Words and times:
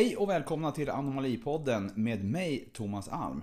Hej 0.00 0.16
och 0.16 0.28
välkomna 0.28 0.72
till 0.72 0.90
Anomalipodden 0.90 1.92
med 1.94 2.24
mig, 2.24 2.70
Thomas 2.72 3.08
Alm. 3.08 3.42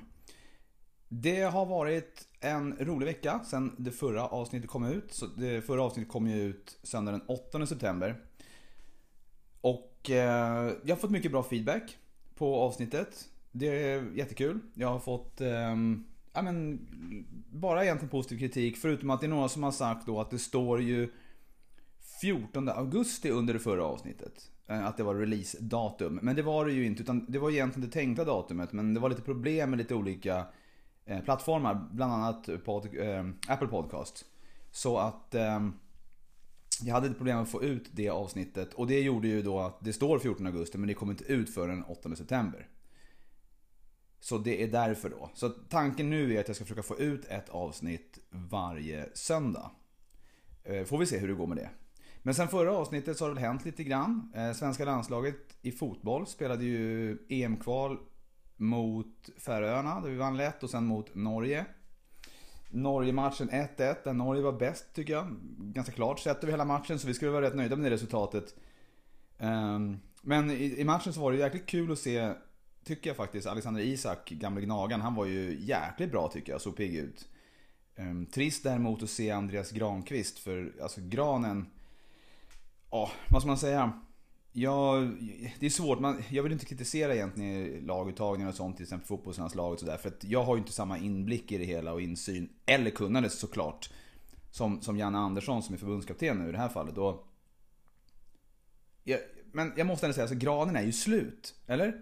Det 1.08 1.42
har 1.42 1.66
varit 1.66 2.28
en 2.40 2.76
rolig 2.80 3.06
vecka 3.06 3.40
sedan 3.46 3.76
det 3.78 3.92
förra 3.92 4.28
avsnittet 4.28 4.70
kom 4.70 4.86
ut. 4.86 5.14
Så 5.14 5.26
det 5.26 5.62
förra 5.62 5.84
avsnittet 5.84 6.12
kom 6.12 6.28
ju 6.28 6.42
ut 6.42 6.80
söndag 6.84 7.12
den 7.12 7.22
8 7.28 7.66
september. 7.66 8.22
Och 9.62 10.10
eh, 10.10 10.74
jag 10.84 10.96
har 10.96 11.00
fått 11.00 11.12
mycket 11.12 11.32
bra 11.32 11.44
feedback 11.44 11.98
på 12.36 12.56
avsnittet. 12.56 13.30
Det 13.52 13.68
är 13.68 14.12
jättekul. 14.16 14.60
Jag 14.74 14.88
har 14.88 15.00
fått 15.00 15.42
eh, 15.42 15.76
ja, 16.34 16.42
men, 16.42 16.80
bara 17.52 17.84
egentligen 17.84 18.10
positiv 18.10 18.40
kritik. 18.40 18.78
Förutom 18.78 19.10
att 19.10 19.22
det 19.22 19.28
är 19.28 19.30
några 19.30 19.50
som 19.50 19.64
har 19.64 19.72
sagt 19.72 20.06
då 20.06 20.22
att 20.22 20.32
det 20.32 20.40
står 20.40 20.82
ju 20.82 21.14
14 22.22 22.70
augusti 22.70 23.30
under 23.30 23.54
det 23.54 23.60
förra 23.60 23.86
avsnittet. 23.86 24.52
Eh, 24.68 24.86
att 24.86 24.98
det 24.98 25.04
var 25.04 25.16
release-datum. 25.16 26.20
Men 26.22 26.36
det 26.36 26.42
var 26.42 26.66
det 26.66 26.72
ju 26.72 26.86
inte, 26.86 27.04
utan 27.04 27.26
det 27.32 27.40
var 27.40 27.52
egentligen 27.52 27.90
det 27.90 27.94
tänkta 27.94 28.26
datumet. 28.26 28.74
Men 28.74 28.94
det 28.94 29.00
var 29.00 29.10
lite 29.10 29.22
problem 29.22 29.70
med 29.70 29.80
lite 29.80 29.96
olika 29.96 30.46
eh, 31.06 31.20
plattformar, 31.20 31.88
bland 31.92 32.14
annat 32.14 32.50
pod, 32.66 32.96
eh, 32.96 33.26
Apple 33.48 33.68
Podcast. 33.68 34.26
Så 34.72 34.98
att 34.98 35.36
eh, 35.36 35.68
jag 36.82 36.94
hade 36.94 37.08
ett 37.08 37.18
problem 37.18 37.38
att 37.38 37.50
få 37.50 37.64
ut 37.64 37.90
det 37.92 38.10
avsnittet. 38.10 38.74
Och 38.74 38.88
det 38.88 39.02
gjorde 39.02 39.28
ju 39.28 39.42
då 39.42 39.60
att 39.60 39.78
det 39.82 39.94
står 39.94 40.20
14 40.20 40.48
augusti, 40.48 40.78
men 40.78 40.88
det 40.88 40.94
kommer 40.94 41.14
inte 41.14 41.34
ut 41.34 41.54
förrän 41.54 41.84
8 41.84 42.16
september. 42.16 42.68
Så 44.20 44.38
det 44.38 44.64
är 44.64 44.68
därför 44.68 45.10
då. 45.10 45.30
Så 45.34 45.50
tanken 45.50 46.10
nu 46.10 46.36
är 46.36 46.40
att 46.40 46.48
jag 46.48 46.56
ska 46.56 46.66
försöka 46.66 46.84
få 46.84 47.00
ut 47.00 47.26
ett 47.26 47.50
avsnitt 47.50 48.20
varje 48.30 49.10
söndag. 49.14 49.72
Eh, 50.64 50.84
får 50.84 50.98
vi 50.98 51.06
se 51.06 51.18
hur 51.18 51.28
det 51.28 51.34
går 51.34 51.48
med 51.48 51.58
det. 51.58 51.70
Men 52.28 52.36
sen 52.36 52.48
förra 52.48 52.72
avsnittet 52.72 53.18
så 53.18 53.28
har 53.28 53.36
det 53.36 53.42
hänt 53.42 53.66
lite 53.66 53.84
grann. 53.84 54.32
Eh, 54.36 54.52
svenska 54.52 54.86
landslaget 54.86 55.36
i 55.62 55.72
fotboll 55.72 56.28
spelade 56.28 56.66
ju 56.66 57.18
EM-kval 57.30 57.98
mot 58.58 59.30
Färöarna 59.38 60.02
där 60.02 60.10
vi 60.10 60.16
vann 60.16 60.38
lätt 60.38 60.64
och 60.64 60.70
sen 60.70 60.86
mot 60.86 61.16
Norge. 61.16 61.66
Norge-matchen 62.70 63.50
1-1 63.50 63.96
där 64.04 64.14
Norge 64.14 64.42
var 64.42 64.52
bäst 64.52 64.94
tycker 64.94 65.14
jag. 65.14 65.36
Ganska 65.58 65.94
klart 65.94 66.20
sett 66.20 66.44
över 66.44 66.54
hela 66.54 66.66
matchen 66.66 67.00
så 67.00 67.08
vi 67.08 67.14
skulle 67.14 67.32
vara 67.32 67.46
rätt 67.46 67.56
nöjda 67.56 67.76
med 67.76 67.86
det 67.86 67.96
resultatet. 67.96 68.56
Ehm, 69.38 70.00
men 70.22 70.52
i 70.52 70.84
matchen 70.84 71.14
så 71.14 71.22
var 71.22 71.32
det 71.32 71.38
jäkligt 71.38 71.66
kul 71.66 71.92
att 71.92 72.00
se, 72.00 72.34
tycker 72.84 73.10
jag 73.10 73.18
faktiskt, 73.18 73.48
Alexander 73.48 73.82
Isak, 73.82 74.30
gamle 74.30 74.62
gnagan, 74.62 75.02
han 75.02 75.16
var 75.16 75.26
ju 75.26 75.58
jäkligt 75.60 76.12
bra 76.12 76.28
tycker 76.28 76.52
jag, 76.52 76.62
såg 76.62 76.76
pigg 76.76 76.96
ut. 76.96 77.28
Ehm, 77.96 78.26
trist 78.26 78.64
däremot 78.64 79.04
att 79.04 79.10
se 79.10 79.32
Andreas 79.32 79.72
Granqvist 79.72 80.40
för 80.40 80.74
alltså 80.82 81.02
Granen 81.04 81.66
ja, 82.98 83.12
vad 83.28 83.42
ska 83.42 83.48
man 83.48 83.58
säga? 83.58 83.94
Ja, 84.52 85.08
det 85.60 85.66
är 85.66 85.70
svårt, 85.70 86.00
man, 86.00 86.24
jag 86.30 86.44
vill 86.44 86.52
inte 86.52 86.66
kritisera 86.66 87.16
egentligen 87.16 87.86
laguttagningar 87.86 88.50
och 88.50 88.56
sånt, 88.56 88.76
till 88.76 88.84
exempel 88.84 89.08
fotbollslandslaget 89.08 89.74
och 89.74 89.80
sådär. 89.80 89.98
För 89.98 90.10
att 90.10 90.24
jag 90.24 90.44
har 90.44 90.56
ju 90.56 90.60
inte 90.60 90.72
samma 90.72 90.98
inblick 90.98 91.52
i 91.52 91.58
det 91.58 91.66
hela 91.66 91.94
och 91.94 92.02
insyn, 92.02 92.50
eller 92.66 92.92
kunnande 92.92 93.30
såklart. 93.30 93.90
Som, 94.52 94.82
som 94.82 94.98
Janne 94.98 95.18
Andersson 95.18 95.64
som 95.64 95.76
är 95.76 95.80
förbundskapten 95.80 96.38
nu 96.38 96.50
i 96.50 96.52
det 96.52 96.58
här 96.58 96.70
fallet. 96.70 96.98
Och, 96.98 97.28
jag, 99.04 99.20
men 99.52 99.74
jag 99.78 99.88
måste 99.88 100.06
ändå 100.06 100.14
säga, 100.14 100.24
alltså 100.24 100.38
granen 100.38 100.76
är 100.76 100.82
ju 100.82 100.92
slut. 100.92 101.56
Eller? 101.68 102.02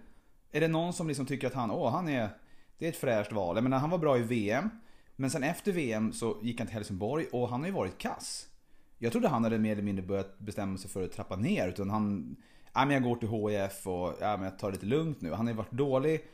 Är 0.51 0.61
det 0.61 0.67
någon 0.67 0.93
som 0.93 1.07
liksom 1.07 1.25
tycker 1.25 1.47
att 1.47 1.53
han, 1.53 1.71
åh 1.71 1.91
han 1.91 2.07
är, 2.07 2.29
det 2.77 2.85
är 2.85 2.89
ett 2.89 2.97
fräscht 2.97 3.31
val. 3.31 3.57
Jag 3.57 3.63
menar 3.63 3.79
han 3.79 3.89
var 3.89 3.97
bra 3.97 4.17
i 4.17 4.21
VM. 4.21 4.69
Men 5.15 5.29
sen 5.29 5.43
efter 5.43 5.71
VM 5.71 6.13
så 6.13 6.37
gick 6.41 6.59
han 6.59 6.67
till 6.67 6.73
Helsingborg 6.73 7.25
och 7.31 7.49
han 7.49 7.59
har 7.59 7.67
ju 7.67 7.73
varit 7.73 7.97
kass. 7.97 8.47
Jag 9.05 9.11
trodde 9.11 9.27
han 9.27 9.43
hade 9.43 9.57
mer 9.57 9.71
eller 9.71 9.81
mindre 9.81 10.05
börjat 10.05 10.39
bestämma 10.39 10.77
sig 10.77 10.89
för 10.89 11.03
att 11.03 11.11
trappa 11.11 11.35
ner. 11.35 11.67
Utan 11.67 11.89
han, 11.89 12.35
ja 12.73 12.85
men 12.85 12.91
jag 12.91 13.03
går 13.03 13.15
till 13.15 13.29
HIF 13.29 13.87
och 13.87 14.13
ja, 14.21 14.37
men 14.37 14.43
jag 14.43 14.59
tar 14.59 14.67
det 14.67 14.73
lite 14.73 14.85
lugnt 14.85 15.21
nu. 15.21 15.31
Han 15.31 15.45
har 15.45 15.53
ju 15.53 15.57
varit 15.57 15.71
dålig. 15.71 16.25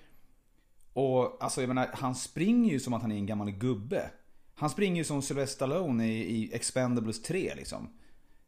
Och 0.93 1.43
alltså 1.43 1.61
jag 1.61 1.67
menar, 1.67 1.89
han 1.93 2.15
springer 2.15 2.71
ju 2.71 2.79
som 2.79 2.93
att 2.93 3.01
han 3.01 3.11
är 3.11 3.15
en 3.15 3.25
gammal 3.25 3.51
gubbe. 3.51 4.09
Han 4.55 4.69
springer 4.69 4.97
ju 4.97 5.03
som 5.03 5.21
Sylvester 5.21 5.55
Stallone 5.55 6.07
i, 6.07 6.35
i 6.35 6.53
Expendables 6.53 7.21
3 7.21 7.53
liksom. 7.55 7.89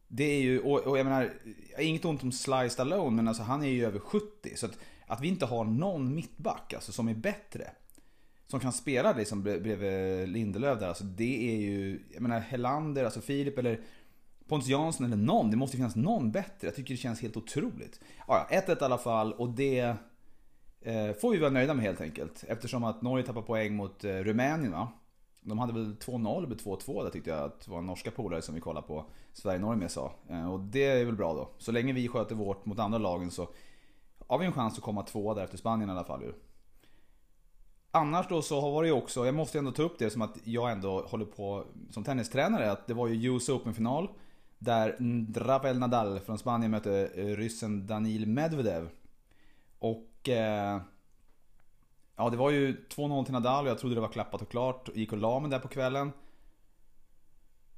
Det 0.07 0.23
är 0.23 0.41
ju, 0.41 0.59
och, 0.59 0.79
och 0.79 0.97
jag 0.97 1.05
menar, 1.05 1.34
inget 1.79 2.05
ont 2.05 2.23
om 2.23 2.31
Sly 2.31 2.69
Stallone 2.69 3.16
men 3.16 3.28
alltså 3.28 3.44
han 3.44 3.63
är 3.63 3.67
ju 3.67 3.85
över 3.85 4.00
70. 4.00 4.57
Så 4.57 4.66
att, 4.66 4.78
att 5.07 5.22
vi 5.22 5.28
inte 5.28 5.45
har 5.45 5.63
någon 5.63 6.16
mittback 6.16 6.73
alltså, 6.73 6.91
som 6.91 7.07
är 7.07 7.16
bättre. 7.16 7.72
Som 8.47 8.59
kan 8.59 8.73
spela 8.73 9.13
liksom 9.13 9.44
bredvid 9.44 10.29
Lindelöf 10.29 10.79
där. 10.79 10.88
Alltså 10.88 11.03
det 11.03 11.51
är 11.53 11.57
ju, 11.57 12.03
jag 12.13 12.22
menar 12.22 12.40
Helander, 12.40 13.05
alltså 13.05 13.22
Filip 13.22 13.57
eller 13.57 13.79
Pontus 14.53 14.69
Jansson 14.69 15.06
eller 15.06 15.18
någon. 15.18 15.52
Det 15.52 15.58
måste 15.58 15.78
finnas 15.78 15.96
någon 15.96 16.31
bättre. 16.31 16.68
Jag 16.68 16.75
tycker 16.75 16.94
det 16.94 16.97
känns 16.97 17.22
helt 17.22 17.38
otroligt. 17.38 18.00
Ja, 18.28 18.47
1-1 18.52 18.81
i 18.81 18.86
alla 18.86 18.97
fall 18.97 19.34
och 19.34 19.50
det 19.50 19.80
eh, 20.81 21.14
får 21.22 21.31
vi 21.31 21.38
vara 21.38 21.52
nöjda 21.52 21.74
med 21.74 21.86
helt 21.86 22.02
enkelt. 22.02 22.44
Eftersom 22.47 22.84
att 22.84 23.02
Norge 23.02 23.25
tappar 23.25 23.41
poäng 23.41 23.75
mot 23.75 24.03
eh, 24.03 24.09
Rumänien 24.09 24.72
va. 24.72 24.88
De 25.41 25.59
hade 25.59 25.74
väl 25.74 25.96
2-0 25.96 26.46
eller 26.46 26.56
2-2 26.56 27.03
där 27.03 27.09
tyckte 27.09 27.30
jag 27.30 27.40
att 27.40 27.66
det 27.66 27.72
var 27.72 27.81
norska 27.81 28.12
polare 28.12 28.41
som 28.41 28.56
vi 28.56 28.62
kollade 28.62 28.88
på 28.88 29.06
Sverige-Norge 29.34 29.80
med 29.80 29.91
sa. 29.91 30.12
Eh, 30.30 30.53
och 30.53 30.59
det 30.59 30.85
är 30.85 31.06
väl 31.06 31.16
bra 31.16 31.34
då. 31.34 31.50
Så 31.58 31.72
länge 31.72 31.94
vi 31.94 32.08
sköter 32.08 32.35
vårt 32.35 32.66
mot 32.66 32.80
andra 32.80 32.97
lagen 32.97 33.31
så 33.31 33.50
har 34.28 34.38
vi 34.38 34.46
en 34.46 34.53
chans 34.53 34.78
att 34.78 34.84
komma 34.84 35.03
två 35.03 35.34
där 35.34 35.44
efter 35.44 35.58
Spanien 35.58 35.90
i 35.90 35.91
alla 35.91 36.03
fall 36.03 36.22
ju. 36.22 36.34
Annars 37.91 38.28
då 38.30 38.41
så 38.41 38.62
har 38.62 38.84
det 38.84 38.88
ju 38.88 38.94
också, 38.94 39.25
jag 39.25 39.35
måste 39.35 39.58
ändå 39.58 39.72
ta 39.72 39.84
upp 39.84 40.00
det 40.00 40.09
som 40.09 40.22
att 40.22 40.38
jag 40.44 40.72
ändå 40.72 41.02
håller 41.02 41.25
på 41.25 41.66
som 41.90 42.03
tennistränare. 42.03 42.72
Att 42.72 42.88
det 42.88 42.94
var 42.94 43.08
ju 43.08 43.35
US 43.35 43.50
Open-final. 43.50 44.09
Där 44.63 44.96
Rafael 45.35 45.79
Nadal 45.79 46.19
från 46.19 46.38
Spanien 46.38 46.72
mötte 46.72 47.09
eh, 47.16 47.25
ryssen 47.25 47.88
Danil 47.88 48.28
Medvedev. 48.28 48.90
Och... 49.79 50.29
Eh, 50.29 50.81
ja, 52.16 52.29
det 52.29 52.38
var 52.38 52.50
ju 52.50 52.85
2-0 52.90 53.23
till 53.23 53.34
Nadal 53.34 53.66
och 53.66 53.72
jag 53.72 53.79
trodde 53.79 53.96
det 53.96 54.02
var 54.02 54.07
klappat 54.07 54.41
och 54.41 54.50
klart. 54.50 54.90
Gick 54.96 55.12
och 55.12 55.18
la 55.18 55.40
mig 55.40 55.52
där 55.52 55.59
på 55.59 55.68
kvällen. 55.68 56.12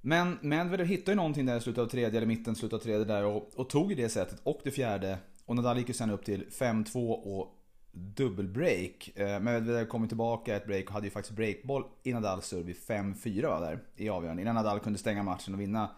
Men 0.01 0.37
Medvedev 0.41 0.87
hittade 0.87 1.11
ju 1.11 1.15
någonting 1.15 1.45
där 1.45 1.57
i 1.57 1.61
slutet 1.61 1.81
av 1.81 1.87
tredje, 1.87 2.17
eller 2.17 2.27
mitten, 2.27 2.55
slutet 2.55 2.79
av 2.79 2.83
tredje 2.83 3.05
där 3.05 3.25
och, 3.25 3.51
och 3.55 3.69
tog 3.69 3.89
ju 3.89 3.95
det 3.95 4.09
sättet 4.09 4.39
och 4.43 4.61
det 4.63 4.71
fjärde. 4.71 5.17
Och 5.45 5.55
Nadal 5.55 5.77
gick 5.77 5.87
ju 5.87 5.93
sen 5.93 6.09
upp 6.09 6.25
till 6.25 6.45
5-2 6.49 7.11
och 7.11 7.55
dubbelbreak. 7.91 9.11
Eh, 9.15 9.39
Medvedev 9.39 9.85
kom 9.85 10.07
tillbaka 10.07 10.55
ett 10.55 10.65
break 10.65 10.85
och 10.87 10.93
hade 10.93 11.07
ju 11.07 11.11
faktiskt 11.11 11.35
breakboll 11.35 11.83
i 12.03 12.13
Nadals 12.13 12.45
serve 12.45 12.63
vid 12.63 12.75
5-4 12.75 13.59
där 13.59 13.79
i 13.95 14.09
avgörande. 14.09 14.41
Innan 14.41 14.55
Nadal 14.55 14.79
kunde 14.79 14.99
stänga 14.99 15.23
matchen 15.23 15.53
och 15.53 15.61
vinna 15.61 15.89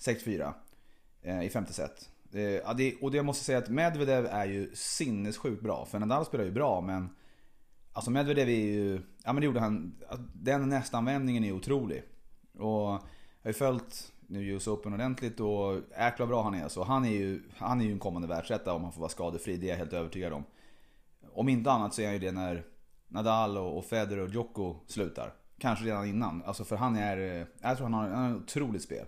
6-4 0.00 0.52
eh, 1.22 1.42
i 1.42 1.50
femte 1.50 1.72
set. 1.72 2.10
Eh, 2.32 2.74
det, 2.76 2.94
och 3.00 3.10
det 3.10 3.16
jag 3.16 3.26
måste 3.26 3.44
säga 3.44 3.58
att 3.58 3.68
Medvedev 3.68 4.26
är 4.26 4.44
ju 4.44 4.70
sinnessjukt 4.74 5.62
bra. 5.62 5.86
För 5.86 5.98
Nadal 5.98 6.26
spelar 6.26 6.44
ju 6.44 6.50
bra 6.50 6.80
men 6.80 7.08
Alltså 7.92 8.10
Medvedev 8.10 8.48
är 8.48 8.52
ju, 8.52 9.00
ja 9.24 9.32
men 9.32 9.40
det 9.40 9.44
gjorde 9.44 9.60
han, 9.60 9.96
den 10.32 10.68
nästanvändningen 10.68 11.44
är 11.44 11.52
otrolig. 11.52 12.02
Och 12.58 12.62
jag 12.62 13.00
har 13.42 13.48
ju 13.48 13.52
följt 13.52 14.12
nu 14.26 14.44
US 14.44 14.66
Open 14.66 14.94
ordentligt 14.94 15.40
och 15.40 15.80
jäklar 15.98 16.26
bra 16.26 16.42
han 16.42 16.54
är. 16.54 16.68
Så 16.68 16.84
han 16.84 17.04
är 17.04 17.10
ju, 17.10 17.42
han 17.56 17.80
är 17.80 17.84
ju 17.84 17.92
en 17.92 17.98
kommande 17.98 18.28
världsetta 18.28 18.72
om 18.74 18.82
han 18.82 18.92
får 18.92 19.00
vara 19.00 19.10
skadefri, 19.10 19.56
det 19.56 19.66
är 19.66 19.70
jag 19.70 19.76
helt 19.76 19.92
övertygad 19.92 20.32
om. 20.32 20.44
Om 21.32 21.48
inte 21.48 21.70
annat 21.70 21.94
så 21.94 22.02
är 22.02 22.06
han 22.06 22.14
ju 22.14 22.20
det 22.20 22.32
när 22.32 22.64
Nadal 23.08 23.58
och 23.58 23.84
Federer 23.84 24.22
och 24.22 24.30
Djoko 24.30 24.76
slutar. 24.86 25.34
Kanske 25.58 25.84
redan 25.84 26.06
innan. 26.06 26.42
Alltså 26.46 26.64
för 26.64 26.76
han 26.76 26.96
är, 26.96 27.46
jag 27.60 27.76
tror 27.76 27.84
han 27.88 27.94
har, 27.94 28.08
han 28.08 28.22
har 28.22 28.36
ett 28.36 28.42
otroligt 28.42 28.82
spel. 28.82 29.06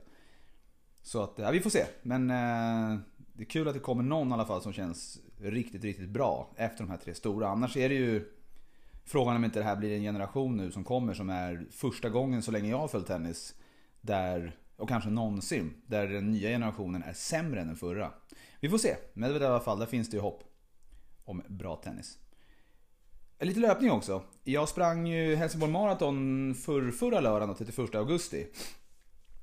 Så 1.02 1.22
att, 1.22 1.32
ja, 1.37 1.50
vi 1.50 1.60
får 1.60 1.70
se. 1.70 1.84
Men 2.02 2.31
eh, 2.31 3.00
det 3.32 3.43
är 3.43 3.46
kul 3.46 3.69
att 3.69 3.75
det 3.75 3.81
kommer 3.81 4.02
någon 4.02 4.31
i 4.31 4.32
alla 4.32 4.44
fall 4.44 4.62
som 4.62 4.72
känns 4.72 5.19
riktigt, 5.40 5.84
riktigt 5.84 6.08
bra 6.08 6.50
efter 6.56 6.84
de 6.84 6.90
här 6.90 6.96
tre 6.96 7.14
stora. 7.14 7.49
Annars 7.49 7.76
är 7.76 7.88
det 7.88 7.94
ju 7.94 8.25
frågan 9.04 9.37
om 9.37 9.44
inte 9.44 9.58
det 9.58 9.64
här 9.64 9.76
blir 9.76 9.96
en 9.96 10.02
generation 10.02 10.56
nu 10.56 10.72
som 10.72 10.84
kommer 10.84 11.14
som 11.14 11.31
är 11.31 11.66
första 11.70 12.08
gången 12.08 12.43
så 12.43 12.50
länge 12.50 12.70
jag 12.70 12.78
har 12.78 12.88
följt 12.88 13.06
tennis. 13.06 13.54
Där, 14.00 14.56
och 14.76 14.88
kanske 14.88 15.10
någonsin, 15.10 15.75
där 15.87 16.08
den 16.08 16.31
nya 16.31 16.49
generationen 16.49 17.02
är 17.02 17.12
sämre 17.12 17.60
än 17.60 17.66
den 17.66 17.76
förra. 17.76 18.10
Vi 18.60 18.69
får 18.69 18.78
se. 18.78 18.96
Men 19.14 19.43
i 19.43 19.44
alla 19.44 19.60
fall, 19.60 19.78
där 19.78 19.87
finns 19.87 20.10
det 20.10 20.16
ju 20.16 20.20
hopp 20.20 20.44
om 21.25 21.43
bra 21.48 21.76
tennis. 21.76 22.19
Lite 23.40 23.60
löpning 23.60 23.90
också. 23.90 24.22
Jag 24.44 24.69
sprang 24.69 25.06
ju 25.06 25.37
Helsingborg 25.37 25.72
Marathon 25.72 26.55
för 26.55 26.90
förra 26.90 27.20
lördagen, 27.20 27.55
31 27.55 27.94
augusti. 27.94 28.46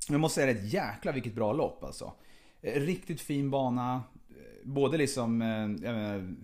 Jag 0.10 0.20
måste 0.20 0.42
säga 0.42 0.54
det, 0.54 0.60
jäkla 0.60 1.12
vilket 1.12 1.36
bra 1.36 1.54
lopp 1.54 1.84
alltså. 1.84 2.14
Eh, 2.62 2.82
riktigt 2.82 3.22
fin 3.22 3.50
bana. 3.50 4.04
Eh, 4.30 4.44
både 4.64 4.98
liksom 4.98 5.42
eh, 5.42 5.68
menar, 5.92 6.36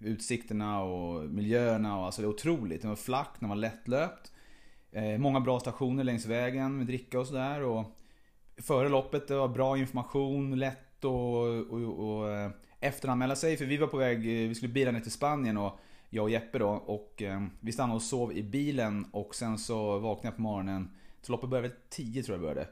utsikterna 0.00 0.82
och 0.82 1.30
miljöerna 1.30 1.98
och 1.98 2.04
alltså 2.04 2.22
det 2.22 2.26
är 2.26 2.30
otroligt. 2.30 2.80
Den 2.80 2.88
var 2.88 2.96
flack, 2.96 3.34
den 3.38 3.48
var 3.48 3.56
lättlöpt. 3.56 4.32
Många 5.18 5.40
bra 5.40 5.60
stationer 5.60 6.04
längs 6.04 6.26
vägen 6.26 6.76
med 6.76 6.86
dricka 6.86 7.20
och 7.20 7.26
sådär. 7.26 7.84
Före 8.62 8.88
loppet 8.88 9.28
det 9.28 9.36
var 9.36 9.48
bra 9.48 9.78
information, 9.78 10.58
lätt 10.58 11.04
och, 11.04 11.42
och, 11.72 12.20
och 12.20 12.28
efteranmäla 12.80 13.36
sig. 13.36 13.56
För 13.56 13.64
vi 13.64 13.76
var 13.76 13.86
på 13.86 13.96
väg, 13.96 14.18
vi 14.20 14.54
skulle 14.54 14.72
bila 14.72 14.90
ner 14.90 15.00
till 15.00 15.12
Spanien 15.12 15.56
och 15.56 15.78
jag 16.10 16.22
och 16.22 16.30
Jeppe 16.30 16.58
då. 16.58 16.68
Och 16.68 17.22
eh, 17.22 17.42
vi 17.60 17.72
stannade 17.72 17.96
och 17.96 18.02
sov 18.02 18.32
i 18.32 18.42
bilen 18.42 19.06
och 19.12 19.34
sen 19.34 19.58
så 19.58 19.98
vaknade 19.98 20.26
jag 20.26 20.36
på 20.36 20.42
morgonen. 20.42 20.90
Så 21.22 21.32
loppet 21.32 21.50
började 21.50 21.68
väl 21.68 21.76
10 21.88 22.22
tror 22.22 22.34
jag 22.34 22.42
började. 22.42 22.68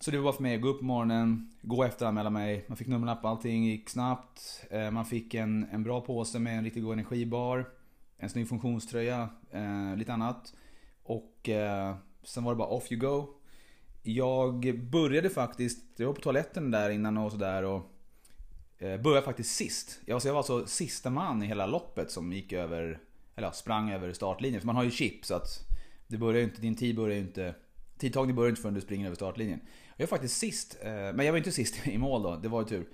Så 0.00 0.10
det 0.10 0.16
var 0.16 0.24
bara 0.24 0.32
för 0.32 0.42
mig 0.42 0.54
att 0.54 0.62
gå 0.62 0.68
upp 0.68 0.78
på 0.78 0.84
morgonen, 0.84 1.50
gå 1.62 1.76
och 1.76 1.86
efteranmäla 1.86 2.30
mig. 2.30 2.64
Man 2.68 2.76
fick 2.76 2.86
nummerlapp, 2.86 3.24
allting 3.24 3.64
gick 3.64 3.88
snabbt. 3.88 4.64
Eh, 4.70 4.90
man 4.90 5.04
fick 5.04 5.34
en, 5.34 5.66
en 5.72 5.82
bra 5.82 6.00
påse 6.00 6.38
med 6.38 6.58
en 6.58 6.64
riktigt 6.64 6.82
god 6.82 6.92
energibar. 6.92 7.70
En 8.18 8.30
snygg 8.30 8.48
funktionströja, 8.48 9.28
eh, 9.50 9.96
lite 9.96 10.12
annat. 10.12 10.54
Och 11.02 11.48
eh, 11.48 11.96
sen 12.22 12.44
var 12.44 12.52
det 12.52 12.56
bara 12.56 12.68
off 12.68 12.92
you 12.92 13.00
go. 13.00 13.26
Jag 14.02 14.78
började 14.90 15.30
faktiskt, 15.30 15.84
jag 15.96 16.06
var 16.06 16.14
på 16.14 16.20
toaletten 16.20 16.70
där 16.70 16.90
innan 16.90 17.18
och 17.18 17.32
sådär 17.32 17.62
och 17.62 17.92
eh, 18.78 19.00
började 19.00 19.22
faktiskt 19.22 19.56
sist. 19.56 20.00
Jag 20.06 20.20
var 20.20 20.36
alltså 20.36 20.66
sista 20.66 21.10
man 21.10 21.42
i 21.42 21.46
hela 21.46 21.66
loppet 21.66 22.10
som 22.10 22.32
gick 22.32 22.52
över, 22.52 22.98
eller 23.36 23.50
sprang 23.50 23.90
över 23.90 24.12
startlinjen. 24.12 24.60
För 24.60 24.66
man 24.66 24.76
har 24.76 24.84
ju 24.84 24.90
chip 24.90 25.24
så 25.24 25.34
att 25.34 25.68
det 26.06 26.18
börjar 26.18 26.42
inte, 26.42 26.60
din 26.60 26.76
tid 26.76 26.96
börjar 26.96 27.18
inte, 27.18 27.54
tidtagning 27.98 28.36
börjar 28.36 28.50
inte 28.50 28.62
förrän 28.62 28.74
du 28.74 28.80
springer 28.80 29.06
över 29.06 29.16
startlinjen. 29.16 29.60
Jag 29.96 30.06
var 30.06 30.08
faktiskt 30.08 30.38
sist, 30.38 30.78
eh, 30.82 30.92
men 30.92 31.26
jag 31.26 31.32
var 31.32 31.38
inte 31.38 31.52
sist 31.52 31.86
i 31.86 31.98
mål 31.98 32.22
då, 32.22 32.36
det 32.36 32.48
var 32.48 32.60
ju 32.60 32.68
tur. 32.68 32.88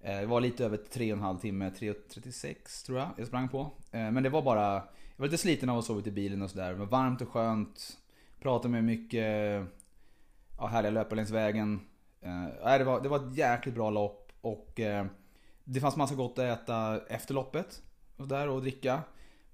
Eh, 0.00 0.20
det 0.20 0.26
var 0.26 0.40
lite 0.40 0.64
över 0.64 0.76
3,5 0.76 1.40
timme, 1.40 1.70
3.36 1.70 2.86
tror 2.86 2.98
jag 2.98 3.08
jag 3.16 3.26
sprang 3.26 3.48
på. 3.48 3.60
Eh, 3.90 4.10
men 4.10 4.22
det 4.22 4.28
var 4.28 4.42
bara, 4.42 4.72
jag 4.72 4.82
var 5.16 5.26
lite 5.26 5.38
sliten 5.38 5.68
av 5.68 5.78
att 5.78 5.84
sova 5.84 6.02
i 6.06 6.10
bilen 6.10 6.42
och 6.42 6.50
sådär. 6.50 6.68
Det 6.68 6.78
var 6.78 6.86
varmt 6.86 7.22
och 7.22 7.28
skönt. 7.28 7.98
Pratade 8.40 8.68
med 8.72 8.84
mycket 8.84 9.66
ja, 10.58 10.66
härliga 10.66 10.90
löpare 10.90 11.16
längs 11.16 11.30
vägen. 11.30 11.80
Det 12.78 12.84
var, 12.84 13.00
det 13.00 13.08
var 13.08 13.16
ett 13.16 13.36
jäkligt 13.36 13.74
bra 13.74 13.90
lopp 13.90 14.32
och 14.40 14.80
det 15.64 15.80
fanns 15.80 15.96
massa 15.96 16.14
gott 16.14 16.38
att 16.38 16.44
äta 16.44 17.00
efter 17.08 17.34
loppet. 17.34 17.82
Och 18.16 18.28
där 18.28 18.48
och 18.48 18.60
dricka. 18.60 19.00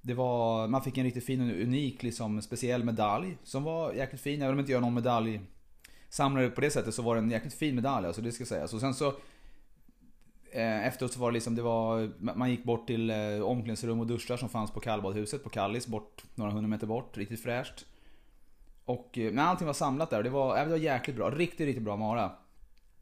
Det 0.01 0.15
var, 0.15 0.69
man 0.69 0.83
fick 0.83 0.99
en 0.99 1.05
riktigt 1.05 1.27
fin 1.27 1.41
och 1.41 1.63
unik 1.63 2.03
liksom, 2.03 2.43
speciell 2.43 2.85
medalj 2.85 3.39
som 3.43 3.65
var 3.65 3.93
jäkligt 3.93 4.21
fin. 4.21 4.43
Även 4.43 4.53
om 4.53 4.61
inte 4.61 4.73
jag 4.73 4.83
någon 4.83 4.95
någon 4.95 5.47
Samlade 6.09 6.51
på 6.51 6.61
det 6.61 6.71
sättet 6.71 6.95
så 6.95 7.03
var 7.03 7.15
det 7.15 7.21
en 7.21 7.31
jäkligt 7.31 7.55
fin 7.55 7.75
medalj. 7.75 8.07
Alltså 8.07 8.23
det 8.23 8.33
ska 8.33 8.47
sägas. 8.47 8.75
Och 8.75 8.81
sen 8.81 8.95
så 8.95 9.15
Eh, 10.57 10.87
efteråt 10.87 11.13
så 11.13 11.21
var 11.21 11.31
det 11.31 11.35
liksom, 11.35 11.55
det 11.55 11.63
var, 11.63 12.11
man 12.19 12.51
gick 12.51 12.65
bort 12.65 12.87
till 12.87 13.11
eh, 13.11 13.41
omklädningsrum 13.43 14.01
och 14.01 14.07
duschar 14.07 14.37
som 14.37 14.49
fanns 14.49 14.71
på 14.71 14.81
kallbadhuset 14.81 15.45
på 15.45 15.51
Kallis, 15.51 15.87
bort 15.87 16.25
några 16.35 16.51
hundra 16.51 16.69
meter 16.69 16.87
bort. 16.87 17.17
Riktigt 17.17 17.43
fräscht. 17.43 17.87
Och, 18.85 19.19
eh, 19.19 19.33
men 19.33 19.47
allting 19.47 19.67
var 19.67 19.75
samlat 19.75 20.11
där 20.11 20.19
och 20.19 20.25
det 20.25 20.31
var, 20.31 20.65
det 20.65 20.71
var 20.71 20.77
jäkligt 20.77 21.17
bra. 21.17 21.31
Riktigt, 21.31 21.67
riktigt 21.67 21.85
bra 21.85 21.97
Mara. 21.97 22.31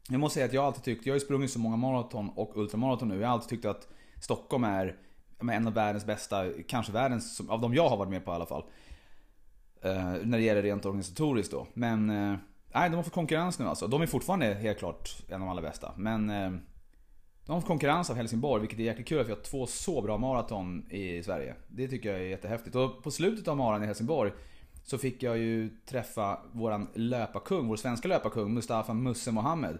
Jag 0.09 0.19
måste 0.19 0.33
säga 0.33 0.45
att 0.45 0.53
jag 0.53 0.61
har 0.61 0.67
alltid 0.67 0.83
tyckt, 0.83 1.05
jag 1.05 1.13
har 1.13 1.15
ju 1.15 1.25
sprungit 1.25 1.51
så 1.51 1.59
många 1.59 1.75
maraton 1.75 2.29
och 2.29 2.57
ultramaraton 2.57 3.07
nu. 3.07 3.19
Jag 3.19 3.27
har 3.27 3.33
alltid 3.33 3.49
tyckt 3.49 3.65
att 3.65 3.87
Stockholm 4.21 4.63
är 4.63 4.97
en 5.51 5.67
av 5.67 5.73
världens 5.73 6.05
bästa, 6.05 6.45
kanske 6.67 6.91
världens, 6.91 7.41
av 7.49 7.61
de 7.61 7.73
jag 7.73 7.89
har 7.89 7.97
varit 7.97 8.09
med 8.09 8.25
på 8.25 8.31
i 8.31 8.35
alla 8.35 8.45
fall. 8.45 8.63
Eh, 9.81 10.13
när 10.23 10.37
det 10.37 10.43
gäller 10.43 10.61
rent 10.61 10.85
organisatoriskt 10.85 11.51
då. 11.51 11.67
Men, 11.73 12.09
eh, 12.09 12.37
nej 12.75 12.89
de 12.89 12.95
har 12.95 13.03
fått 13.03 13.13
konkurrens 13.13 13.59
nu 13.59 13.67
alltså. 13.67 13.87
De 13.87 14.01
är 14.01 14.05
fortfarande 14.05 14.53
helt 14.53 14.79
klart 14.79 15.15
en 15.27 15.33
av 15.33 15.39
de 15.39 15.49
allra 15.49 15.61
bästa. 15.61 15.93
Men 15.97 16.29
eh, 16.29 16.51
de 17.45 17.51
har 17.51 17.59
fått 17.61 17.67
konkurrens 17.67 18.09
av 18.09 18.15
Helsingborg, 18.15 18.61
vilket 18.61 18.79
är 18.79 18.83
jäkligt 18.83 19.07
kul 19.07 19.19
att 19.19 19.27
vi 19.27 19.31
har 19.31 19.41
två 19.41 19.67
så 19.67 20.01
bra 20.01 20.17
maraton 20.17 20.91
i 20.91 21.23
Sverige. 21.23 21.55
Det 21.67 21.87
tycker 21.87 22.11
jag 22.11 22.19
är 22.19 22.25
jättehäftigt. 22.25 22.75
Och 22.75 23.03
på 23.03 23.11
slutet 23.11 23.47
av 23.47 23.57
maran 23.57 23.83
i 23.83 23.85
Helsingborg 23.85 24.31
så 24.83 24.97
fick 24.97 25.23
jag 25.23 25.37
ju 25.37 25.69
träffa 25.85 26.39
våran 26.51 26.87
löparkung, 26.93 27.67
vår 27.67 27.75
svenska 27.75 28.07
löparkung 28.07 28.53
Mustafa 28.53 28.93
Musse 28.93 29.31
Mohammed. 29.31 29.79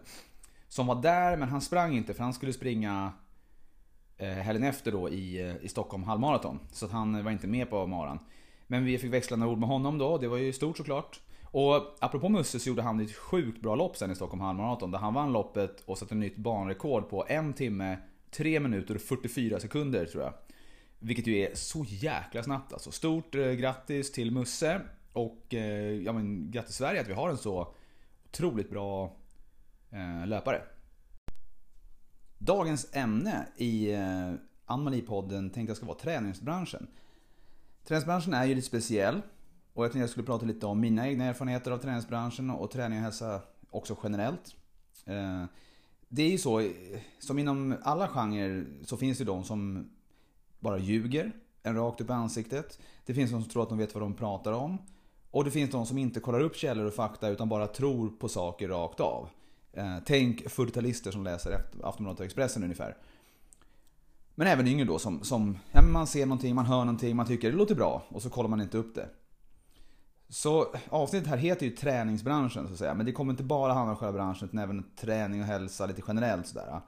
Som 0.67 0.87
var 0.87 1.01
där, 1.01 1.37
men 1.37 1.49
han 1.49 1.61
sprang 1.61 1.95
inte 1.95 2.13
för 2.13 2.23
han 2.23 2.33
skulle 2.33 2.53
springa 2.53 3.13
eh, 4.17 4.27
helgen 4.27 4.63
efter 4.63 4.91
då 4.91 5.09
i, 5.09 5.41
eh, 5.41 5.55
i 5.55 5.67
Stockholm 5.67 6.03
halvmaraton. 6.03 6.59
Så 6.71 6.85
att 6.85 6.91
han 6.91 7.23
var 7.23 7.31
inte 7.31 7.47
med 7.47 7.69
på 7.69 7.87
maran. 7.87 8.19
Men 8.67 8.85
vi 8.85 8.97
fick 8.97 9.13
växla 9.13 9.37
några 9.37 9.51
ord 9.51 9.59
med 9.59 9.69
honom 9.69 9.97
då, 9.97 10.17
det 10.17 10.27
var 10.27 10.37
ju 10.37 10.53
stort 10.53 10.77
såklart. 10.77 11.21
Och 11.51 11.95
apropå 11.99 12.29
Musse 12.29 12.59
så 12.59 12.69
gjorde 12.69 12.81
han 12.81 12.99
ett 12.99 13.15
sjukt 13.15 13.61
bra 13.61 13.75
lopp 13.75 13.97
sen 13.97 14.11
i 14.11 14.15
Stockholm 14.15 14.41
halvmaraton. 14.41 14.91
Där 14.91 14.99
han 14.99 15.13
vann 15.13 15.33
loppet 15.33 15.83
och 15.85 15.97
satte 15.97 16.15
nytt 16.15 16.37
banrekord 16.37 17.09
på 17.09 17.25
en 17.27 17.53
timme, 17.53 17.97
3 18.31 18.59
minuter 18.59 18.95
och 18.95 19.01
44 19.01 19.59
sekunder 19.59 20.05
tror 20.05 20.23
jag. 20.23 20.33
Vilket 20.99 21.27
ju 21.27 21.37
är 21.37 21.55
så 21.55 21.85
jäkla 21.87 22.43
snabbt 22.43 22.73
alltså. 22.73 22.91
Stort 22.91 23.35
eh, 23.35 23.51
grattis 23.51 24.11
till 24.11 24.31
Musse. 24.31 24.81
Och 25.13 25.53
eh, 25.53 26.01
ja 26.01 26.13
men 26.13 26.51
grattis 26.51 26.75
Sverige 26.75 27.01
att 27.01 27.07
vi 27.07 27.13
har 27.13 27.29
en 27.29 27.37
så 27.37 27.73
otroligt 28.29 28.69
bra 28.69 29.15
eh, 29.91 30.27
löpare. 30.27 30.61
Dagens 32.37 32.87
ämne 32.93 33.47
i 33.57 33.93
eh, 33.93 34.33
Anmali-podden 34.65 35.49
tänkte 35.49 35.69
jag 35.69 35.77
ska 35.77 35.85
vara 35.85 35.97
träningsbranschen. 35.97 36.87
Träningsbranschen 37.83 38.33
är 38.33 38.45
ju 38.45 38.55
lite 38.55 38.67
speciell. 38.67 39.21
Och 39.75 39.83
jag 39.83 39.91
tänkte 39.91 40.03
jag 40.03 40.09
skulle 40.09 40.25
prata 40.25 40.45
lite 40.45 40.65
om 40.65 40.79
mina 40.79 41.07
egna 41.07 41.25
erfarenheter 41.25 41.71
av 41.71 41.77
träningsbranschen 41.77 42.49
och 42.49 42.71
träning 42.71 42.97
och 42.97 43.03
hälsa 43.03 43.41
också 43.69 43.97
generellt. 44.03 44.55
Eh, 45.05 45.43
det 46.07 46.23
är 46.23 46.29
ju 46.29 46.37
så, 46.37 46.59
eh, 46.59 46.71
som 47.19 47.39
inom 47.39 47.75
alla 47.83 48.07
genrer 48.07 48.65
så 48.83 48.97
finns 48.97 49.17
det 49.17 49.23
de 49.23 49.43
som 49.43 49.89
bara 50.59 50.77
ljuger 50.77 51.31
en 51.63 51.75
rakt 51.75 52.01
upp 52.01 52.09
i 52.09 52.13
ansiktet. 52.13 52.79
Det 53.05 53.13
finns 53.13 53.31
de 53.31 53.41
som 53.41 53.49
tror 53.49 53.63
att 53.63 53.69
de 53.69 53.77
vet 53.77 53.93
vad 53.93 54.03
de 54.03 54.13
pratar 54.13 54.51
om. 54.51 54.77
Och 55.31 55.43
det 55.43 55.51
finns 55.51 55.71
de 55.71 55.85
som 55.85 55.97
inte 55.97 56.19
kollar 56.19 56.39
upp 56.39 56.55
källor 56.55 56.85
och 56.85 56.93
fakta 56.93 57.29
utan 57.29 57.49
bara 57.49 57.67
tror 57.67 58.09
på 58.09 58.29
saker 58.29 58.67
rakt 58.67 58.99
av. 58.99 59.29
Eh, 59.73 59.97
tänk 60.05 60.43
40-talister 60.43 61.11
som 61.11 61.23
läser 61.23 61.61
Aftonbladet 61.83 62.19
och 62.19 62.25
Expressen 62.25 62.63
ungefär. 62.63 62.97
Men 64.35 64.47
även 64.47 64.67
yngre 64.67 64.85
då 64.85 64.99
som, 64.99 65.23
som 65.23 65.57
ja, 65.71 65.81
man 65.81 66.07
ser 66.07 66.25
någonting, 66.25 66.55
man 66.55 66.65
hör 66.65 66.85
någonting, 66.85 67.15
man 67.15 67.27
tycker 67.27 67.51
det 67.51 67.57
låter 67.57 67.75
bra 67.75 68.03
och 68.09 68.21
så 68.21 68.29
kollar 68.29 68.49
man 68.49 68.61
inte 68.61 68.77
upp 68.77 68.95
det. 68.95 69.09
Så 70.29 70.67
avsnittet 70.89 71.29
här 71.29 71.37
heter 71.37 71.65
ju 71.65 71.71
träningsbranschen 71.71 72.67
så 72.67 72.73
att 72.73 72.79
säga. 72.79 72.93
Men 72.93 73.05
det 73.05 73.11
kommer 73.11 73.33
inte 73.33 73.43
bara 73.43 73.73
handla 73.73 73.91
om 73.91 73.97
själva 73.97 74.13
branschen 74.13 74.47
utan 74.47 74.59
även 74.59 74.83
träning 74.95 75.41
och 75.41 75.47
hälsa 75.47 75.85
lite 75.85 76.01
generellt 76.07 76.47
sådär. 76.47 76.81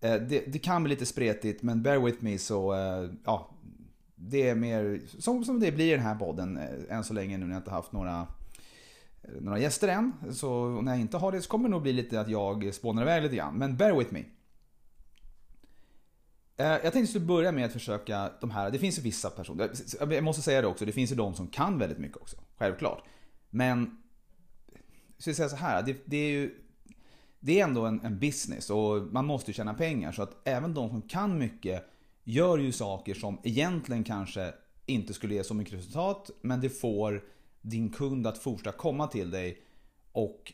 Eh, 0.00 0.14
det, 0.14 0.52
det, 0.52 0.58
kan 0.58 0.82
bli 0.82 0.90
lite 0.90 1.06
spretigt 1.06 1.62
men 1.62 1.82
bear 1.82 1.98
with 1.98 2.24
me 2.24 2.38
så 2.38 2.74
eh, 2.74 3.10
ja. 3.24 3.48
Det 4.14 4.48
är 4.48 4.54
mer 4.54 5.00
som, 5.18 5.44
som 5.44 5.60
det 5.60 5.72
blir 5.72 5.86
i 5.86 5.96
den 5.96 6.06
här 6.06 6.14
podden 6.14 6.56
eh, 6.56 6.96
än 6.96 7.04
så 7.04 7.14
länge 7.14 7.38
nu 7.38 7.46
när 7.46 7.52
jag 7.52 7.60
inte 7.60 7.70
haft 7.70 7.92
några 7.92 8.26
några 9.40 9.58
gäster 9.58 9.88
än. 9.88 10.12
Så 10.32 10.68
när 10.68 10.92
jag 10.92 11.00
inte 11.00 11.16
har 11.16 11.32
det 11.32 11.42
så 11.42 11.48
kommer 11.48 11.68
det 11.68 11.70
nog 11.70 11.82
bli 11.82 11.92
lite 11.92 12.20
att 12.20 12.28
jag 12.28 12.74
spånar 12.74 13.02
iväg 13.02 13.22
lite 13.22 13.36
grann. 13.36 13.54
Men 13.54 13.76
bear 13.76 13.98
with 13.98 14.12
me. 14.12 14.22
Eh, 16.56 16.66
jag 16.66 16.92
tänkte 16.92 17.18
att 17.18 17.24
börja 17.24 17.52
med 17.52 17.66
att 17.66 17.72
försöka 17.72 18.32
de 18.40 18.50
här, 18.50 18.70
det 18.70 18.78
finns 18.78 18.98
ju 18.98 19.02
vissa 19.02 19.30
personer, 19.30 19.70
jag 20.00 20.24
måste 20.24 20.42
säga 20.42 20.60
det 20.60 20.66
också, 20.66 20.84
det 20.84 20.92
finns 20.92 21.12
ju 21.12 21.16
de 21.16 21.34
som 21.34 21.46
kan 21.46 21.78
väldigt 21.78 21.98
mycket 21.98 22.16
också. 22.16 22.36
Självklart. 22.58 23.04
Men, 23.50 24.02
så 25.18 25.30
jag 25.30 25.36
säga 25.36 25.48
så 25.48 25.56
här, 25.56 25.82
det, 25.82 25.96
det, 26.04 26.16
är 26.16 26.30
ju 26.30 26.54
det 27.40 27.60
är 27.60 27.64
ändå 27.64 27.86
en, 27.86 28.00
en, 28.00 28.18
business 28.18 28.70
och 28.70 29.02
man 29.12 29.26
måste 29.26 29.50
ju 29.50 29.54
tjäna 29.54 29.74
pengar. 29.74 30.12
Så 30.12 30.22
att 30.22 30.48
även 30.48 30.74
de 30.74 30.88
som 30.88 31.02
kan 31.02 31.38
mycket 31.38 31.84
gör 32.24 32.58
ju 32.58 32.72
saker 32.72 33.14
som 33.14 33.40
egentligen 33.42 34.04
kanske 34.04 34.54
inte 34.86 35.14
skulle 35.14 35.34
ge 35.34 35.44
så 35.44 35.54
mycket 35.54 35.74
resultat. 35.74 36.30
Men 36.40 36.60
det 36.60 36.68
får 36.68 37.24
din 37.60 37.90
kund 37.90 38.26
att 38.26 38.38
fortsätta 38.38 38.78
komma 38.78 39.06
till 39.06 39.30
dig 39.30 39.62
och 40.12 40.52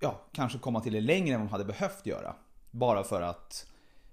ja, 0.00 0.28
kanske 0.32 0.58
komma 0.58 0.80
till 0.80 0.92
dig 0.92 1.00
längre 1.00 1.34
än 1.34 1.40
vad 1.40 1.48
de 1.48 1.52
hade 1.52 1.64
behövt 1.64 2.06
göra. 2.06 2.36
Bara 2.70 3.04
för 3.04 3.22
att 3.22 3.66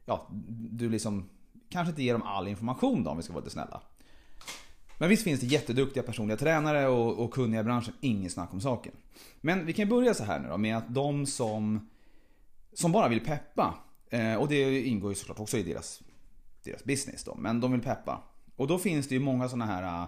ja, 0.06 0.28
du 0.72 0.90
liksom 0.90 1.30
kanske 1.70 1.90
inte 1.90 2.04
ger 2.04 2.14
dem 2.14 2.24
all 2.24 2.48
information 2.48 3.04
då 3.04 3.12
om 3.12 3.18
vi 3.18 3.24
ska 3.24 3.34
vara 3.34 3.44
lite 3.44 3.54
snälla. 3.54 3.82
Men 4.98 5.10
visst 5.10 5.24
finns 5.24 5.40
det 5.40 5.48
jätteduktiga 5.48 6.04
personliga 6.04 6.38
tränare 6.38 6.88
och, 6.88 7.24
och 7.24 7.34
kunniga 7.34 7.62
i 7.62 7.64
branschen, 7.64 7.94
inget 8.02 8.32
snack 8.32 8.54
om 8.54 8.62
saken. 8.62 8.94
Men 9.42 9.66
vi 9.66 9.74
kan 9.74 9.90
börja 9.90 10.14
så 10.14 10.24
här 10.24 10.40
nu 10.40 10.50
då 10.50 10.58
med 10.58 10.78
att 10.78 10.94
de 10.94 11.26
som, 11.26 11.90
som 12.74 12.92
bara 12.92 13.08
vill 13.08 13.26
peppa, 13.26 13.76
eh, 14.10 14.36
och 14.36 14.48
det 14.48 14.80
ingår 14.82 15.12
ju 15.12 15.16
såklart 15.16 15.40
också 15.40 15.58
i 15.58 15.64
deras, 15.64 16.02
deras 16.64 16.84
business 16.84 17.24
då, 17.24 17.36
men 17.36 17.60
de 17.60 17.72
vill 17.72 17.82
peppa. 17.82 18.24
Och 18.56 18.68
då 18.68 18.78
finns 18.78 19.08
det 19.08 19.16
ju 19.16 19.22
många 19.22 19.50
sådana 19.50 19.66
här, 19.66 20.08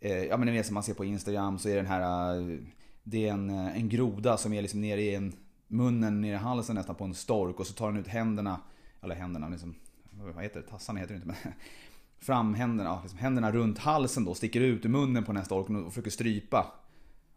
eh, 0.00 0.24
ja 0.24 0.36
men 0.36 0.46
ni 0.46 0.52
vet 0.52 0.66
som 0.66 0.74
man 0.74 0.82
ser 0.82 0.94
på 0.94 1.04
Instagram 1.04 1.58
så 1.58 1.68
är 1.68 1.76
den 1.76 1.86
här, 1.86 2.34
eh, 2.36 2.58
det 3.02 3.28
är 3.28 3.32
en, 3.32 3.50
en 3.50 3.88
groda 3.88 4.36
som 4.36 4.52
är 4.52 4.62
liksom 4.62 4.80
nere 4.80 5.00
i 5.00 5.14
en, 5.14 5.32
munnen 5.68 6.20
nere 6.20 6.32
i 6.32 6.36
halsen 6.36 6.74
nästan 6.74 6.94
på 6.94 7.04
en 7.04 7.14
stork 7.14 7.60
och 7.60 7.66
så 7.66 7.72
tar 7.72 7.92
den 7.92 8.00
ut 8.00 8.08
händerna 8.08 8.60
eller 9.02 9.14
händerna 9.14 9.48
liksom, 9.48 9.74
vad 10.10 10.42
heter 10.42 10.60
det, 10.60 10.66
tassarna 10.66 11.00
heter 11.00 11.14
det 11.14 11.16
inte 11.16 11.26
men 11.26 11.52
framhänderna, 12.18 13.00
liksom 13.02 13.18
händerna 13.18 13.52
runt 13.52 13.78
halsen 13.78 14.24
då, 14.24 14.34
sticker 14.34 14.60
ut 14.60 14.84
ur 14.84 14.88
munnen 14.88 15.24
på 15.24 15.32
den 15.32 15.36
här 15.36 15.44
storken 15.44 15.84
och 15.84 15.92
försöker 15.92 16.10
strypa. 16.10 16.72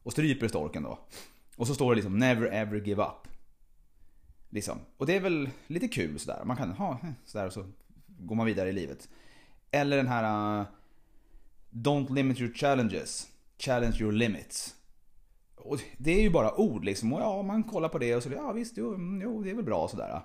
Och 0.03 0.11
stryper 0.11 0.47
storken 0.47 0.83
då. 0.83 0.99
Och 1.55 1.67
så 1.67 1.75
står 1.75 1.91
det 1.91 1.95
liksom 1.95 2.17
'Never 2.17 2.47
ever 2.47 2.81
give 2.81 3.03
up' 3.03 3.27
Liksom. 4.51 4.77
Och 4.97 5.05
det 5.05 5.15
är 5.15 5.19
väl 5.19 5.49
lite 5.67 5.87
kul 5.87 6.19
sådär. 6.19 6.41
Man 6.45 6.57
kan 6.57 6.71
ha 6.71 6.97
sådär 7.25 7.47
och 7.47 7.53
så 7.53 7.65
går 8.07 8.35
man 8.35 8.45
vidare 8.45 8.69
i 8.69 8.73
livet. 8.73 9.09
Eller 9.71 9.97
den 9.97 10.07
här 10.07 10.59
uh, 10.59 10.65
Don't 11.69 12.13
limit 12.13 12.39
your 12.39 12.53
challenges. 12.53 13.27
Challenge 13.57 13.97
your 14.01 14.11
limits. 14.11 14.75
Och 15.55 15.79
det 15.97 16.11
är 16.11 16.21
ju 16.21 16.29
bara 16.29 16.59
ord 16.59 16.85
liksom. 16.85 17.13
Och 17.13 17.21
ja, 17.21 17.41
man 17.41 17.63
kollar 17.63 17.89
på 17.89 17.97
det 17.97 18.15
och 18.15 18.23
så 18.23 18.29
ja 18.31 18.51
visst, 18.51 18.77
jo, 18.77 18.93
mm, 18.93 19.21
jo 19.21 19.43
det 19.43 19.49
är 19.49 19.55
väl 19.55 19.65
bra 19.65 19.87
sådär. 19.87 20.21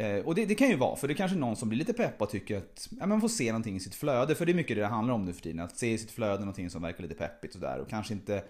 Eh, 0.00 0.24
och 0.24 0.34
det, 0.34 0.46
det, 0.46 0.54
kan 0.54 0.68
ju 0.68 0.76
vara, 0.76 0.96
för 0.96 1.08
det 1.08 1.14
är 1.14 1.16
kanske 1.16 1.36
någon 1.36 1.56
som 1.56 1.68
blir 1.68 1.78
lite 1.78 1.92
pepp 1.92 2.22
och 2.22 2.30
tycker 2.30 2.58
att 2.58 2.88
ja, 3.00 3.06
man 3.06 3.20
får 3.20 3.28
se 3.28 3.52
någonting 3.52 3.76
i 3.76 3.80
sitt 3.80 3.94
flöde. 3.94 4.34
För 4.34 4.46
det 4.46 4.52
är 4.52 4.54
mycket 4.54 4.76
det 4.76 4.82
det 4.82 4.86
handlar 4.86 5.14
om 5.14 5.24
nu 5.24 5.32
för 5.32 5.42
tiden. 5.42 5.60
Att 5.60 5.76
se 5.76 5.92
i 5.92 5.98
sitt 5.98 6.10
flöde 6.10 6.38
någonting 6.38 6.70
som 6.70 6.82
verkar 6.82 7.02
lite 7.02 7.14
peppigt 7.14 7.54
och 7.54 7.60
där 7.60 7.78
Och 7.78 7.88
kanske 7.88 8.14
inte 8.14 8.44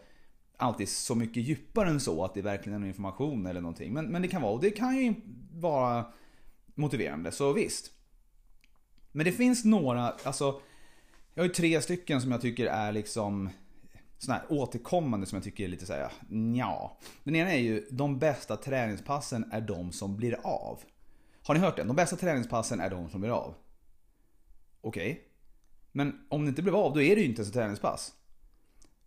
alltid 0.57 0.89
så 0.89 1.15
mycket 1.15 1.43
djupare 1.43 1.89
än 1.89 2.01
så 2.01 2.25
att 2.25 2.35
det 2.35 2.43
verkligen 2.43 2.75
är 2.75 2.79
någon 2.79 2.89
information 2.89 3.47
eller 3.47 3.61
någonting. 3.61 3.93
Men, 3.93 4.07
men 4.07 4.23
det 4.23 4.29
kan 4.29 4.43
vara, 4.43 4.53
och 4.53 4.61
det 4.61 4.71
kan 4.71 4.97
ju 4.97 5.15
vara 5.53 6.05
motiverande, 6.75 7.33
så 7.33 7.53
visst. 7.53 7.91
Men 9.13 9.25
det 9.25 9.33
finns 9.33 9.65
några, 9.65 10.15
alltså 10.23 10.61
jag 11.35 11.43
har 11.43 11.49
ju 11.49 11.55
tre 11.55 11.81
stycken 11.81 12.21
som 12.21 12.31
jag 12.31 12.41
tycker 12.41 12.67
är 12.67 12.93
liksom 12.93 13.51
såna 14.19 14.39
här 14.39 14.45
återkommande 14.49 15.27
som 15.27 15.37
jag 15.37 15.45
tycker 15.45 15.65
är 15.65 15.69
lite 15.69 15.87
såhär, 15.87 16.11
ja. 16.55 16.99
Den 17.25 17.37
ena 17.37 17.53
är 17.53 17.59
ju, 17.59 17.87
de 17.91 18.19
bästa 18.19 18.57
träningspassen 18.57 19.53
är 19.53 19.61
de 19.61 19.93
som 19.93 20.17
blir 20.17 20.37
av. 20.43 20.79
Har 21.51 21.55
ni 21.55 21.61
hört 21.61 21.77
den? 21.77 21.87
De 21.87 21.97
bästa 21.97 22.17
träningspassen 22.17 22.81
är 22.81 22.91
de 22.91 23.11
som 23.11 23.21
blir 23.21 23.31
av. 23.31 23.55
Okej. 24.81 25.13
Okay. 25.13 25.25
Men 25.93 26.27
om 26.29 26.45
det 26.45 26.49
inte 26.49 26.63
blev 26.63 26.77
av, 26.77 26.95
då 26.95 27.03
är 27.03 27.17
det 27.17 27.23
ju 27.23 27.29
inte 27.29 27.41
ens 27.41 27.49
ett 27.49 27.55
träningspass. 27.55 28.13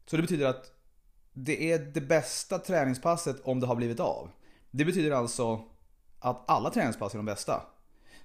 Så 0.05 0.15
det 0.15 0.21
betyder 0.21 0.45
att 0.45 0.71
det 1.33 1.71
är 1.71 1.79
det 1.79 2.01
bästa 2.01 2.59
träningspasset 2.59 3.41
om 3.43 3.59
det 3.59 3.67
har 3.67 3.75
blivit 3.75 3.99
av. 3.99 4.29
Det 4.71 4.85
betyder 4.85 5.11
alltså 5.11 5.61
att 6.19 6.49
alla 6.49 6.69
träningspass 6.69 7.13
är 7.13 7.17
de 7.17 7.25
bästa. 7.25 7.61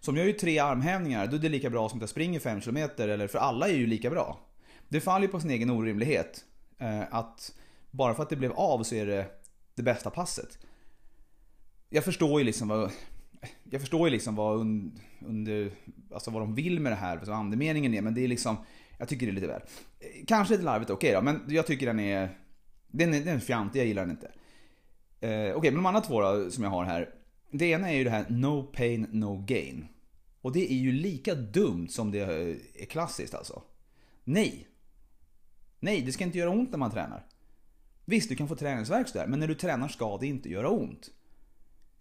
Så 0.00 0.10
om 0.10 0.16
jag 0.16 0.26
gör 0.26 0.32
tre 0.32 0.58
armhävningar, 0.58 1.26
då 1.26 1.36
är 1.36 1.40
det 1.40 1.48
lika 1.48 1.70
bra 1.70 1.88
som 1.88 1.98
att 1.98 2.02
jag 2.02 2.10
springer 2.10 2.40
5 2.40 2.60
km, 2.60 2.76
eller 2.96 3.26
för 3.26 3.38
alla 3.38 3.68
är 3.68 3.74
ju 3.74 3.86
lika 3.86 4.10
bra. 4.10 4.40
Det 4.88 5.00
faller 5.00 5.26
ju 5.26 5.32
på 5.32 5.40
sin 5.40 5.50
egen 5.50 5.70
orimlighet. 5.70 6.44
Eh, 6.78 7.14
att 7.14 7.54
bara 7.90 8.14
för 8.14 8.22
att 8.22 8.30
det 8.30 8.36
blev 8.36 8.52
av 8.52 8.82
så 8.82 8.94
är 8.94 9.06
det 9.06 9.26
det 9.74 9.82
bästa 9.82 10.10
passet. 10.10 10.58
Jag 11.88 12.04
förstår 12.04 12.40
ju 12.40 12.44
liksom 12.44 12.68
vad, 12.68 12.90
jag 13.70 13.80
förstår 13.80 14.08
ju 14.08 14.12
liksom 14.12 14.34
vad, 14.34 14.60
under, 15.20 15.70
alltså 16.14 16.30
vad 16.30 16.42
de 16.42 16.54
vill 16.54 16.80
med 16.80 16.92
det 16.92 16.96
här, 16.96 17.16
vad 17.16 17.28
andemeningen 17.28 17.94
är, 17.94 18.02
men 18.02 18.14
det 18.14 18.24
är 18.24 18.28
liksom, 18.28 18.56
jag 18.98 19.08
tycker 19.08 19.26
det 19.26 19.32
är 19.32 19.34
lite 19.34 19.46
väl. 19.46 19.62
Kanske 20.26 20.54
lite 20.54 20.64
larvigt, 20.64 20.90
okej 20.90 21.16
okay 21.16 21.32
då, 21.32 21.38
men 21.38 21.54
jag 21.54 21.66
tycker 21.66 21.86
den 21.86 22.00
är, 22.00 22.38
den 22.88 23.14
är, 23.14 23.20
den 23.20 23.36
är 23.36 23.40
fjantig, 23.40 23.80
jag 23.80 23.86
gillar 23.86 24.02
den 24.02 24.10
inte. 24.10 24.30
Eh, 25.20 25.30
okej, 25.30 25.54
okay, 25.54 25.70
men 25.70 25.82
de 25.82 25.86
andra 25.86 26.00
två 26.00 26.20
då, 26.20 26.50
som 26.50 26.64
jag 26.64 26.70
har 26.70 26.84
här. 26.84 27.14
Det 27.50 27.66
ena 27.66 27.90
är 27.90 27.96
ju 27.96 28.04
det 28.04 28.10
här 28.10 28.26
No 28.28 28.62
pain, 28.62 29.06
no 29.10 29.44
gain. 29.46 29.86
Och 30.40 30.52
det 30.52 30.72
är 30.72 30.76
ju 30.76 30.92
lika 30.92 31.34
dumt 31.34 31.88
som 31.88 32.10
det 32.10 32.20
eh, 32.20 32.82
är 32.82 32.86
klassiskt 32.86 33.34
alltså. 33.34 33.62
Nej. 34.24 34.68
Nej, 35.80 36.02
det 36.02 36.12
ska 36.12 36.24
inte 36.24 36.38
göra 36.38 36.50
ont 36.50 36.70
när 36.70 36.78
man 36.78 36.90
tränar. 36.90 37.26
Visst, 38.04 38.28
du 38.28 38.36
kan 38.36 38.48
få 38.48 38.56
träningsvärk 38.56 39.12
där, 39.12 39.26
men 39.26 39.40
när 39.40 39.48
du 39.48 39.54
tränar 39.54 39.88
ska 39.88 40.18
det 40.18 40.26
inte 40.26 40.48
göra 40.48 40.68
ont. 40.68 41.10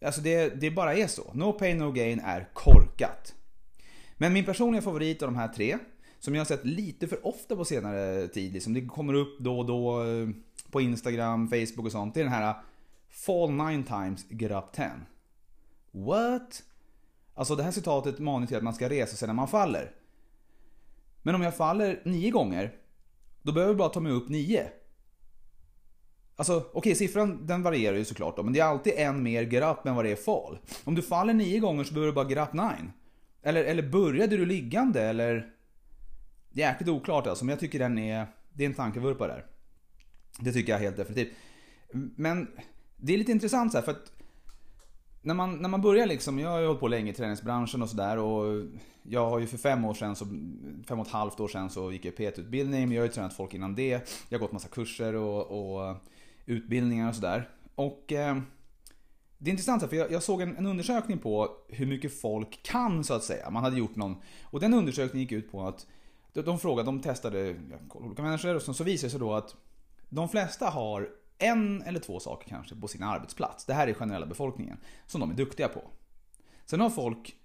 Alltså 0.06 0.22
det, 0.22 0.62
det 0.62 0.72
bara 0.72 0.96
är 0.96 1.08
så. 1.08 1.34
No 1.34 1.54
pain, 1.54 1.78
no 1.78 1.92
gain 1.92 2.20
är 2.20 2.50
korkat. 2.54 3.36
Men 4.18 4.34
min 4.34 4.46
personliga 4.46 4.82
favorit 4.82 5.22
av 5.22 5.28
de 5.28 5.36
här 5.36 5.48
tre, 5.48 5.78
som 6.20 6.36
jag 6.36 6.40
har 6.40 6.46
sett 6.46 6.66
lite 6.66 7.08
för 7.08 7.28
ofta 7.28 7.56
på 7.56 7.66
senare 7.66 8.28
tid, 8.28 8.54
liksom, 8.54 8.74
det 8.74 8.86
kommer 8.86 9.14
upp 9.14 9.40
då 9.40 9.60
och 9.60 9.66
då 9.66 10.04
eh, 10.04 10.30
på 10.72 10.82
Instagram, 10.82 11.48
Facebook 11.48 11.86
och 11.86 11.92
sånt, 11.92 12.14
det 12.14 12.20
är 12.20 12.24
den 12.24 12.34
här 12.34 12.50
eh, 12.50 12.56
Fall 13.10 13.52
nine 13.52 13.84
times, 13.84 14.26
get 14.30 14.52
up 14.52 14.72
ten. 14.74 15.06
What? 15.92 16.64
Alltså 17.34 17.56
det 17.56 17.64
här 17.64 17.72
citatet 17.72 18.20
manar 18.20 18.48
till 18.48 18.58
att 18.58 18.64
man 18.64 18.74
ska 18.74 18.90
resa 18.90 19.16
sig 19.16 19.28
när 19.28 19.36
man 19.36 19.48
faller. 19.48 19.92
Men 21.22 21.36
om 21.36 21.42
jag 21.42 21.58
faller 21.58 22.02
nio 22.06 22.32
gånger, 22.32 22.76
då 23.42 23.52
behöver 23.52 23.72
jag 23.72 23.78
bara 23.78 23.90
ta 23.90 24.00
mig 24.00 24.12
upp 24.12 24.30
nio. 24.30 24.70
Alltså 26.40 26.58
okej, 26.58 26.72
okay, 26.74 26.96
siffran 26.96 27.46
den 27.46 27.64
varierar 27.64 27.98
ju 27.98 28.06
såklart 28.06 28.36
då, 28.36 28.44
men 28.44 28.54
det 28.54 28.60
är 28.60 28.66
alltid 28.66 28.94
en 28.96 29.24
mer 29.24 29.44
get 29.44 29.64
up 29.64 29.86
än 29.86 29.96
vad 29.96 30.06
det 30.06 30.12
är 30.12 30.16
fall. 30.16 30.58
Om 30.84 30.96
du 30.96 31.02
faller 31.02 31.34
nio 31.34 31.60
gånger 31.60 31.84
så 31.84 31.94
behöver 31.94 32.12
du 32.12 32.16
bara 32.16 32.30
get 32.30 32.48
up 32.48 32.54
nine. 32.54 32.92
Eller, 33.44 33.64
eller 33.64 33.84
började 33.84 34.38
du 34.38 34.46
liggande 34.46 35.02
eller? 35.02 35.52
Det 36.52 36.64
är 36.64 36.70
jäkligt 36.70 36.90
oklart 36.90 37.28
alltså, 37.28 37.46
men 37.46 37.50
jag 37.50 37.60
tycker 37.60 37.80
den 37.80 37.98
är, 37.98 38.28
det 38.54 38.64
är 38.64 38.68
en 38.68 38.74
tankevurpa 38.74 39.28
där. 39.28 39.46
Det 40.40 40.52
tycker 40.52 40.72
jag 40.72 40.80
helt 40.80 40.98
definitivt. 40.98 41.34
Men 42.16 42.48
det 42.98 43.14
är 43.14 43.18
lite 43.18 43.32
intressant 43.32 43.72
så 43.72 43.78
här, 43.78 43.86
för 43.86 43.92
att 43.92 44.12
när 45.22 45.34
man, 45.34 45.58
när 45.58 45.70
man 45.70 45.82
börjar 45.82 46.08
liksom, 46.08 46.40
jag 46.40 46.50
har 46.50 46.60
ju 46.60 46.66
hållit 46.66 46.80
på 46.80 46.88
länge 46.88 47.12
i 47.12 47.14
träningsbranschen 47.14 47.82
och 47.82 47.90
sådär 47.90 48.18
och 48.18 48.66
jag 49.04 49.30
har 49.30 49.40
ju 49.40 49.48
för 49.48 49.58
fem 49.58 49.86
år 49.86 49.94
sedan, 49.94 50.16
så, 50.16 50.26
fem 50.88 51.00
och 51.00 51.08
ett 51.08 51.14
halvt 51.14 51.40
år 51.40 51.48
sedan 51.48 51.70
så 51.70 51.92
gick 51.92 52.06
jag 52.06 52.16
PT-utbildning, 52.16 52.88
men 52.88 52.92
jag 52.92 53.02
har 53.02 53.08
ju 53.08 53.14
tränat 53.14 53.34
folk 53.34 53.54
innan 53.54 53.76
det. 53.76 54.10
Jag 54.30 54.40
har 54.40 54.40
gått 54.40 54.52
massa 54.52 54.68
kurser 54.68 55.16
och, 55.16 55.80
och 55.80 55.96
utbildningar 56.48 57.10
och 57.10 57.16
sådär. 57.16 57.50
Och 57.76 58.14
eh, 58.14 58.38
det 59.38 59.50
är 59.50 59.52
intressant 59.52 59.90
för 59.90 59.96
jag, 59.96 60.12
jag 60.12 60.24
såg 60.24 60.42
en, 60.42 60.58
en, 60.58 60.66
undersökning 60.66 61.18
på 61.18 61.58
hur 61.68 61.86
mycket 61.86 62.22
folk 62.22 62.64
kan 62.64 63.04
så 63.04 63.14
att 63.14 63.24
säga. 63.24 63.50
Man 63.50 63.64
hade 63.64 63.78
gjort 63.78 63.96
någon, 63.96 64.16
och 64.44 64.60
den 64.60 64.74
undersökningen 64.74 65.24
gick 65.24 65.32
ut 65.32 65.52
på 65.52 65.68
att 65.68 65.88
de, 66.34 66.42
de 66.42 66.60
frågade, 66.60 66.86
de 66.86 67.02
testade 67.02 67.56
olika 67.90 68.22
människor 68.22 68.56
och 68.56 68.62
så, 68.62 68.74
så 68.74 68.84
visade 68.84 69.08
det 69.08 69.12
sig 69.12 69.20
då 69.20 69.34
att 69.34 69.56
de 70.10 70.30
flesta 70.30 70.66
har 70.66 71.10
en 71.38 71.82
eller 71.82 72.00
två 72.00 72.20
saker 72.20 72.50
kanske 72.50 72.76
på 72.76 72.88
sin 72.88 73.04
arbetsplats. 73.04 73.66
Det 73.66 73.74
här 73.74 73.88
är 73.88 73.94
generella 73.94 74.26
befolkningen. 74.26 74.78
Som 75.06 75.22
de 75.22 75.32
är 75.32 75.36
duktiga 75.36 75.68
på. 75.68 75.82
Sen 76.66 76.80
har 76.80 76.90
folk 76.90 77.36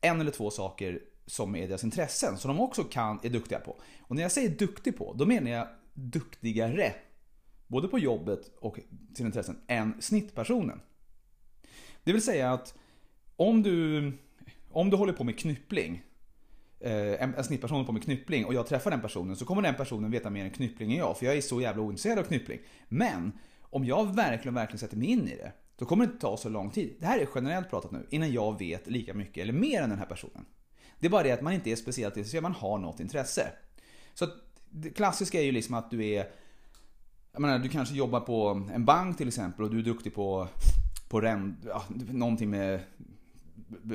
en 0.00 0.20
eller 0.20 0.30
två 0.30 0.50
saker 0.50 1.00
som 1.26 1.56
är 1.56 1.68
deras 1.68 1.84
intressen. 1.84 2.38
Som 2.38 2.48
de 2.48 2.60
också 2.60 2.84
kan, 2.84 3.20
är 3.22 3.28
duktiga 3.28 3.58
på. 3.58 3.76
Och 4.00 4.16
när 4.16 4.22
jag 4.22 4.32
säger 4.32 4.48
duktig 4.48 4.98
på, 4.98 5.14
då 5.18 5.26
menar 5.26 5.50
jag 5.50 5.68
duktigare. 5.94 6.92
Både 7.72 7.88
på 7.88 7.98
jobbet 7.98 8.50
och 8.60 8.78
sina 9.14 9.26
intressen, 9.26 9.58
än 9.66 10.02
snittpersonen. 10.02 10.80
Det 12.04 12.12
vill 12.12 12.22
säga 12.22 12.52
att 12.52 12.74
om 13.36 13.62
du, 13.62 14.12
om 14.70 14.90
du 14.90 14.96
håller 14.96 15.12
på 15.12 15.24
med 15.24 15.38
knyppling 15.38 16.02
eh, 16.80 17.22
en, 17.22 17.34
en 17.34 17.44
snittperson 17.44 17.76
håller 17.76 17.86
på 17.86 17.92
med 17.92 18.02
knyppling 18.02 18.44
och 18.44 18.54
jag 18.54 18.66
träffar 18.66 18.90
den 18.90 19.00
personen 19.00 19.36
så 19.36 19.44
kommer 19.44 19.62
den 19.62 19.74
personen 19.74 20.10
veta 20.10 20.30
mer 20.30 20.44
än 20.44 20.50
knyppling 20.50 20.92
än 20.92 20.98
jag. 20.98 21.18
För 21.18 21.26
jag 21.26 21.36
är 21.36 21.40
så 21.40 21.60
jävla 21.60 21.82
ointresserad 21.82 22.18
av 22.18 22.22
knyppling. 22.22 22.60
Men 22.88 23.32
om 23.60 23.84
jag 23.84 24.14
verkligen, 24.14 24.54
verkligen 24.54 24.78
sätter 24.78 24.96
mig 24.96 25.08
in 25.08 25.28
i 25.28 25.36
det. 25.36 25.52
Då 25.76 25.84
kommer 25.84 26.06
det 26.06 26.12
inte 26.12 26.20
ta 26.20 26.36
så 26.36 26.48
lång 26.48 26.70
tid. 26.70 26.96
Det 27.00 27.06
här 27.06 27.18
är 27.18 27.28
generellt 27.34 27.70
pratat 27.70 27.90
nu. 27.90 28.06
Innan 28.10 28.32
jag 28.32 28.58
vet 28.58 28.86
lika 28.86 29.14
mycket 29.14 29.42
eller 29.42 29.52
mer 29.52 29.82
än 29.82 29.90
den 29.90 29.98
här 29.98 30.06
personen. 30.06 30.44
Det 30.98 31.06
är 31.06 31.10
bara 31.10 31.22
det 31.22 31.32
att 31.32 31.42
man 31.42 31.52
inte 31.52 31.70
är 31.70 31.76
speciellt 31.76 32.16
intresserad, 32.16 32.42
man 32.42 32.52
har 32.52 32.78
något 32.78 33.00
intresse. 33.00 33.52
Så 34.14 34.26
det 34.70 34.90
klassiska 34.90 35.40
är 35.40 35.44
ju 35.44 35.52
liksom 35.52 35.74
att 35.74 35.90
du 35.90 36.04
är 36.04 36.26
jag 37.32 37.42
menar, 37.42 37.58
du 37.58 37.68
kanske 37.68 37.94
jobbar 37.94 38.20
på 38.20 38.62
en 38.74 38.84
bank 38.84 39.16
till 39.16 39.28
exempel 39.28 39.64
och 39.64 39.70
du 39.70 39.78
är 39.78 39.82
duktig 39.82 40.14
på, 40.14 40.48
på 41.08 41.20
ränt... 41.20 41.58
ja, 41.66 41.84
någonting 42.10 42.50
med 42.50 42.80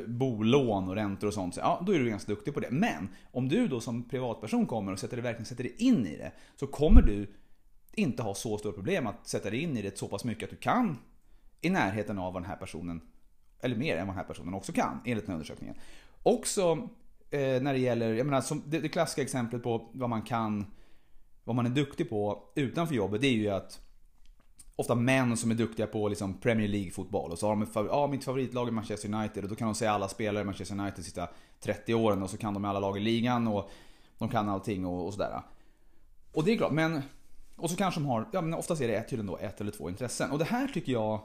bolån 0.07 0.89
och 0.89 0.95
räntor 0.95 1.27
och 1.27 1.33
sånt, 1.33 1.55
så, 1.55 1.59
ja, 1.59 1.83
då 1.85 1.91
är 1.91 1.99
du 1.99 2.09
ganska 2.09 2.31
duktig 2.31 2.53
på 2.53 2.59
det. 2.59 2.71
Men 2.71 3.09
om 3.31 3.49
du 3.49 3.67
då 3.67 3.81
som 3.81 4.03
privatperson 4.03 4.65
kommer 4.65 4.91
och 4.91 4.99
sätter 4.99 5.17
dig, 5.17 5.23
verkligen 5.23 5.45
sätter 5.45 5.63
dig 5.63 5.75
in 5.77 6.07
i 6.07 6.17
det, 6.17 6.31
så 6.55 6.67
kommer 6.67 7.01
du 7.01 7.27
inte 7.93 8.23
ha 8.23 8.35
så 8.35 8.57
stora 8.57 8.73
problem 8.73 9.07
att 9.07 9.27
sätta 9.27 9.49
dig 9.49 9.59
in 9.59 9.77
i 9.77 9.81
det 9.81 9.97
så 9.97 10.07
pass 10.07 10.23
mycket 10.23 10.43
att 10.43 10.49
du 10.49 10.55
kan 10.55 10.97
i 11.61 11.69
närheten 11.69 12.19
av 12.19 12.33
vad 12.33 12.41
den 12.41 12.49
här 12.49 12.57
personen, 12.57 13.01
eller 13.59 13.75
mer 13.75 13.97
än 13.97 14.07
vad 14.07 14.15
den 14.15 14.23
här 14.23 14.33
personen 14.33 14.53
också 14.53 14.71
kan, 14.71 15.01
enligt 15.05 15.25
den 15.25 15.31
här 15.31 15.35
undersökningen. 15.35 15.75
Också 16.23 16.89
eh, 17.29 17.61
när 17.61 17.73
det 17.73 17.79
gäller, 17.79 18.13
jag 18.13 18.25
menar, 18.25 18.41
som 18.41 18.63
det, 18.65 18.79
det 18.79 18.89
klassiska 18.89 19.21
exemplet 19.21 19.63
på 19.63 19.89
vad 19.93 20.09
man 20.09 20.21
kan, 20.21 20.65
vad 21.47 21.55
man 21.55 21.65
är 21.65 21.69
duktig 21.69 22.09
på 22.09 22.43
utanför 22.55 22.95
jobbet, 22.95 23.21
det 23.21 23.27
är 23.27 23.31
ju 23.31 23.49
att 23.49 23.81
ofta 24.75 24.95
män 24.95 25.37
som 25.37 25.51
är 25.51 25.55
duktiga 25.55 25.87
på 25.87 26.07
liksom 26.07 26.33
Premier 26.33 26.67
League-fotboll. 26.67 27.31
Och 27.31 27.39
så 27.39 27.47
har 27.47 27.55
de 27.55 27.87
ja, 27.91 28.07
mitt 28.07 28.23
favoritlag 28.23 28.67
är 28.67 28.71
Manchester 28.71 29.13
United. 29.13 29.43
Och 29.43 29.49
då 29.49 29.55
kan 29.55 29.67
de 29.67 29.75
säga 29.75 29.91
alla 29.91 30.07
spelare 30.07 30.41
i 30.41 30.45
Manchester 30.45 30.79
United 30.79 31.05
sista 31.05 31.27
30 31.59 31.93
åren. 31.93 32.23
Och 32.23 32.29
så 32.29 32.37
kan 32.37 32.53
de 32.53 32.65
alla 32.65 32.79
lag 32.79 32.97
i 32.97 32.99
ligan 32.99 33.47
och 33.47 33.69
de 34.17 34.29
kan 34.29 34.49
allting 34.49 34.85
och, 34.85 35.05
och 35.05 35.13
sådär. 35.13 35.41
Och 36.31 36.43
det 36.43 36.53
är 36.53 36.57
klart, 36.57 36.71
men... 36.71 37.01
Och 37.55 37.69
så 37.69 37.75
kanske 37.75 37.99
de 37.99 38.05
har, 38.05 38.29
ja 38.33 38.41
men 38.41 38.53
oftast 38.53 38.81
är 38.81 38.87
det 38.87 39.01
tydligen 39.01 39.25
då 39.25 39.37
ett 39.37 39.61
eller 39.61 39.71
två 39.71 39.89
intressen. 39.89 40.31
Och 40.31 40.39
det 40.39 40.45
här 40.45 40.67
tycker 40.67 40.91
jag 40.91 41.19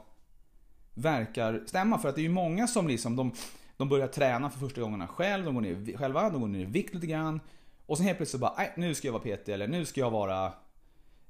verkar 0.93 1.63
stämma. 1.65 1.97
För 1.97 2.09
att 2.09 2.15
det 2.15 2.21
är 2.21 2.23
ju 2.23 2.29
många 2.29 2.67
som 2.67 2.87
liksom, 2.87 3.15
de, 3.15 3.31
de 3.77 3.89
börjar 3.89 4.07
träna 4.07 4.49
för 4.49 4.59
första 4.59 4.81
gångerna 4.81 5.07
själv. 5.07 5.45
De 5.45 5.53
går 5.53 5.61
ner, 5.61 5.97
själva, 5.97 6.29
de 6.29 6.41
går 6.41 6.47
ner 6.47 6.59
i 6.59 6.65
vikt 6.65 6.93
lite 6.93 7.07
grann. 7.07 7.39
Och 7.85 7.97
sen 7.97 8.05
helt 8.05 8.17
plötsligt 8.17 8.41
så 8.41 8.45
bara, 8.45 8.53
nej 8.57 8.73
nu 8.77 8.95
ska 8.95 9.07
jag 9.07 9.13
vara 9.13 9.37
PT 9.37 9.49
eller 9.49 9.67
nu 9.67 9.85
ska 9.85 10.01
jag 10.01 10.11
vara... 10.11 10.53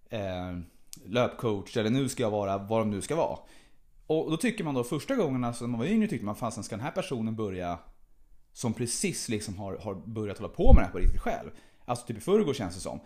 Eh, 0.10 0.58
löpcoach 1.06 1.78
eller 1.78 1.90
nu 1.90 2.10
ska 2.10 2.24
jag 2.24 2.32
vara 2.32 2.58
vad 2.58 2.82
de 2.82 2.90
nu 2.90 3.02
ska 3.02 3.16
vara. 3.16 3.38
Och 4.08 4.32
då 4.32 4.38
tycker 4.38 4.64
man 4.64 4.76
då 4.76 4.84
första 4.84 5.16
gångerna 5.16 5.48
alltså, 5.48 5.64
som 5.64 5.72
man 5.72 5.80
var 5.80 5.88
yngre 5.88 6.08
tyckte 6.08 6.26
man 6.26 6.36
fasen 6.36 6.64
ska 6.64 6.76
den 6.76 6.86
här 6.86 6.92
personen 6.92 7.36
börja 7.36 7.80
som 8.54 8.74
precis 8.74 9.30
liksom 9.30 9.58
har, 9.58 9.78
har 9.78 9.96
börjat 9.96 10.38
hålla 10.38 10.50
på 10.50 10.74
med 10.74 10.82
det 10.82 10.86
här 10.86 10.92
på 10.92 10.98
riktigt 10.98 11.22
själv. 11.22 11.50
Alltså 11.86 12.06
typ 12.06 12.18
i 12.18 12.22
förrgår 12.22 12.54
känns 12.54 12.76
det 12.76 12.82
som. 12.82 13.00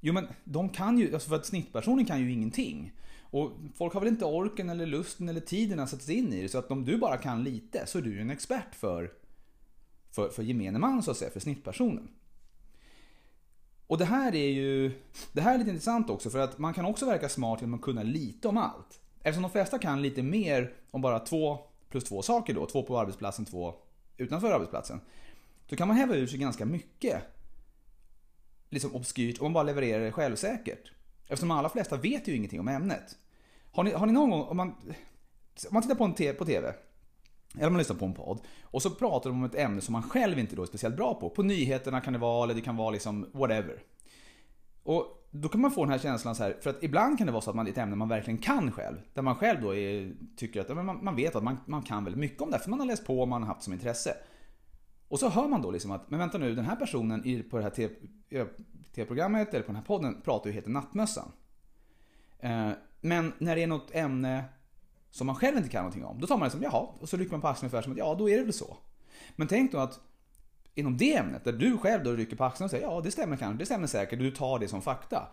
Jo 0.00 0.14
men 0.14 0.26
de 0.44 0.68
kan 0.68 0.98
ju, 0.98 1.14
alltså 1.14 1.28
för 1.28 1.36
att 1.36 1.46
snittpersonen 1.46 2.04
kan 2.04 2.20
ju 2.20 2.32
ingenting. 2.32 2.92
Och 3.22 3.52
folk 3.74 3.94
har 3.94 4.00
väl 4.00 4.08
inte 4.08 4.24
orken 4.24 4.70
eller 4.70 4.86
lusten 4.86 5.28
eller 5.28 5.40
tiden 5.40 5.80
att 5.80 5.90
sätta 5.90 6.02
sig 6.02 6.14
in 6.14 6.32
i 6.32 6.42
det. 6.42 6.48
Så 6.48 6.58
att 6.58 6.70
om 6.70 6.84
du 6.84 6.98
bara 6.98 7.16
kan 7.16 7.44
lite 7.44 7.86
så 7.86 7.98
är 7.98 8.02
du 8.02 8.14
ju 8.14 8.20
en 8.20 8.30
expert 8.30 8.74
för, 8.74 9.12
för, 10.10 10.28
för 10.28 10.42
gemene 10.42 10.78
man 10.78 11.02
så 11.02 11.10
att 11.10 11.16
säga, 11.16 11.30
för 11.30 11.40
snittpersonen. 11.40 12.08
Och 13.90 13.98
det 13.98 14.04
här 14.04 14.34
är 14.34 14.48
ju 14.48 14.92
det 15.32 15.40
här 15.40 15.54
är 15.54 15.58
lite 15.58 15.70
intressant 15.70 16.10
också 16.10 16.30
för 16.30 16.38
att 16.38 16.58
man 16.58 16.74
kan 16.74 16.84
också 16.84 17.06
verka 17.06 17.28
smart 17.28 17.60
genom 17.60 17.74
att 17.74 17.82
kunna 17.82 18.02
lite 18.02 18.48
om 18.48 18.56
allt. 18.56 19.00
Eftersom 19.18 19.42
de 19.42 19.50
flesta 19.50 19.78
kan 19.78 20.02
lite 20.02 20.22
mer 20.22 20.72
om 20.90 21.00
bara 21.00 21.18
två 21.18 21.58
plus 21.88 22.04
två 22.04 22.22
saker 22.22 22.54
då, 22.54 22.66
två 22.66 22.82
på 22.82 22.98
arbetsplatsen, 22.98 23.44
två 23.44 23.74
utanför 24.16 24.52
arbetsplatsen. 24.52 25.00
Då 25.66 25.76
kan 25.76 25.88
man 25.88 25.96
häva 25.96 26.14
ur 26.14 26.26
sig 26.26 26.38
ganska 26.38 26.64
mycket 26.64 27.22
liksom 28.68 28.94
obskyrt 28.94 29.40
om 29.40 29.44
man 29.44 29.52
bara 29.52 29.64
levererar 29.64 30.04
det 30.04 30.12
självsäkert. 30.12 30.92
Eftersom 31.22 31.48
de 31.48 31.58
allra 31.58 31.68
flesta 31.68 31.96
vet 31.96 32.28
ju 32.28 32.36
ingenting 32.36 32.60
om 32.60 32.68
ämnet. 32.68 33.18
Har 33.72 33.84
ni, 33.84 33.92
har 33.92 34.06
ni 34.06 34.12
någon 34.12 34.30
gång, 34.30 34.42
om 34.42 34.56
man, 34.56 34.68
om 34.68 35.70
man 35.70 35.82
tittar 35.82 35.94
på 35.94 36.04
en 36.04 36.14
te, 36.14 36.32
på 36.32 36.44
TV, 36.44 36.74
eller 37.54 37.66
om 37.66 37.72
man 37.72 37.78
lyssnar 37.78 37.96
på 37.96 38.04
en 38.04 38.14
podd, 38.14 38.40
och 38.62 38.82
så 38.82 38.90
pratar 38.90 39.30
de 39.30 39.38
om 39.38 39.44
ett 39.44 39.54
ämne 39.54 39.80
som 39.80 39.92
man 39.92 40.02
själv 40.02 40.38
inte 40.38 40.56
då 40.56 40.62
är 40.62 40.66
speciellt 40.66 40.96
bra 40.96 41.14
på. 41.14 41.30
På 41.30 41.42
nyheterna 41.42 42.00
kan 42.00 42.12
det 42.12 42.18
vara, 42.18 42.44
eller 42.44 42.54
det 42.54 42.60
kan 42.60 42.76
vara 42.76 42.90
liksom 42.90 43.26
whatever. 43.32 43.82
Och 44.82 45.26
då 45.30 45.48
kan 45.48 45.60
man 45.60 45.70
få 45.70 45.84
den 45.84 45.92
här 45.92 45.98
känslan 45.98 46.34
så 46.34 46.42
här, 46.42 46.56
för 46.60 46.70
att 46.70 46.82
ibland 46.82 47.18
kan 47.18 47.26
det 47.26 47.32
vara 47.32 47.42
så 47.42 47.50
att 47.50 47.56
man 47.56 47.66
är 47.66 47.70
ett 47.70 47.78
ämne 47.78 47.96
man 47.96 48.08
verkligen 48.08 48.38
kan 48.38 48.72
själv. 48.72 48.96
Där 49.14 49.22
man 49.22 49.34
själv 49.34 49.62
då 49.62 49.74
är, 49.74 50.12
tycker 50.36 50.60
att 50.60 50.84
man, 50.84 51.04
man 51.04 51.16
vet 51.16 51.36
att 51.36 51.42
man, 51.42 51.56
man 51.66 51.82
kan 51.82 52.04
väldigt 52.04 52.20
mycket 52.20 52.42
om 52.42 52.50
det, 52.50 52.58
för 52.58 52.70
man 52.70 52.80
har 52.80 52.86
läst 52.86 53.06
på 53.06 53.20
och 53.20 53.28
man 53.28 53.42
har 53.42 53.48
haft 53.48 53.62
som 53.62 53.72
intresse. 53.72 54.16
Och 55.08 55.18
så 55.18 55.28
hör 55.28 55.48
man 55.48 55.62
då 55.62 55.70
liksom 55.70 55.90
att, 55.90 56.10
men 56.10 56.18
vänta 56.18 56.38
nu, 56.38 56.54
den 56.54 56.64
här 56.64 56.76
personen 56.76 57.26
i, 57.26 57.42
på 57.42 57.56
det 57.56 57.62
här 57.62 57.70
tv-programmet 58.94 59.54
eller 59.54 59.62
på 59.62 59.66
den 59.66 59.76
här 59.76 59.82
podden 59.82 60.20
pratar 60.24 60.46
ju 60.46 60.54
helt 60.54 60.66
i 60.66 60.70
Nattmössan. 60.70 61.32
Eh, 62.38 62.70
men 63.00 63.32
när 63.38 63.56
det 63.56 63.62
är 63.62 63.66
något 63.66 63.94
ämne 63.94 64.44
som 65.10 65.26
man 65.26 65.36
själv 65.36 65.56
inte 65.56 65.68
kan 65.68 65.82
någonting 65.82 66.04
om, 66.04 66.20
då 66.20 66.26
tar 66.26 66.36
man 66.36 66.46
det 66.46 66.50
som 66.50 66.62
jaha, 66.62 66.86
och 67.00 67.08
så 67.08 67.16
rycker 67.16 67.32
man 67.32 67.40
på 67.40 67.48
axeln 67.48 67.66
ungefär 67.66 67.82
som 67.82 67.92
att 67.92 67.98
ja, 67.98 68.14
då 68.14 68.30
är 68.30 68.36
det 68.36 68.44
väl 68.44 68.52
så. 68.52 68.76
Men 69.36 69.48
tänk 69.48 69.72
då 69.72 69.78
att 69.78 70.00
inom 70.74 70.96
det 70.96 71.16
ämnet, 71.16 71.44
där 71.44 71.52
du 71.52 71.78
själv 71.78 72.04
då 72.04 72.12
rycker 72.12 72.36
på 72.36 72.44
axeln 72.44 72.64
och 72.64 72.70
säger 72.70 72.84
ja, 72.84 73.00
det 73.00 73.10
stämmer 73.10 73.36
kanske, 73.36 73.58
det 73.58 73.66
stämmer 73.66 73.86
säkert, 73.86 74.18
och 74.18 74.24
du 74.24 74.30
tar 74.30 74.58
det 74.58 74.68
som 74.68 74.82
fakta. 74.82 75.28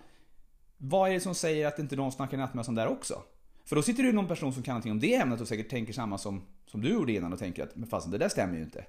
Vad 0.78 1.10
är 1.10 1.14
det 1.14 1.20
som 1.20 1.36
säger 1.36 1.68
att 1.68 1.80
inte 1.80 1.96
någon 1.96 2.12
snackar 2.12 2.38
nattmössan 2.38 2.76
där 2.76 2.88
också? 2.88 3.24
För 3.66 3.76
då 3.76 3.82
sitter 3.82 4.04
det 4.04 4.08
ju 4.08 4.16
någon 4.16 4.28
person 4.28 4.54
som 4.54 4.64
kan 4.64 4.74
någonting 4.74 4.92
om 4.92 5.00
det 5.00 5.16
ämnet 5.16 5.42
och 5.42 5.48
säkert 5.48 5.70
tänker 5.70 5.94
samma 5.94 6.18
som, 6.18 6.42
som 6.66 6.82
du 6.82 6.90
gjorde 6.90 7.14
innan 7.14 7.34
och 7.34 7.40
tänker 7.40 7.64
att 7.64 7.76
men 7.76 7.90
fasen, 7.90 8.12
det 8.12 8.18
där 8.18 8.30
stämmer 8.30 8.58
ju 8.58 8.64
inte. 8.64 8.86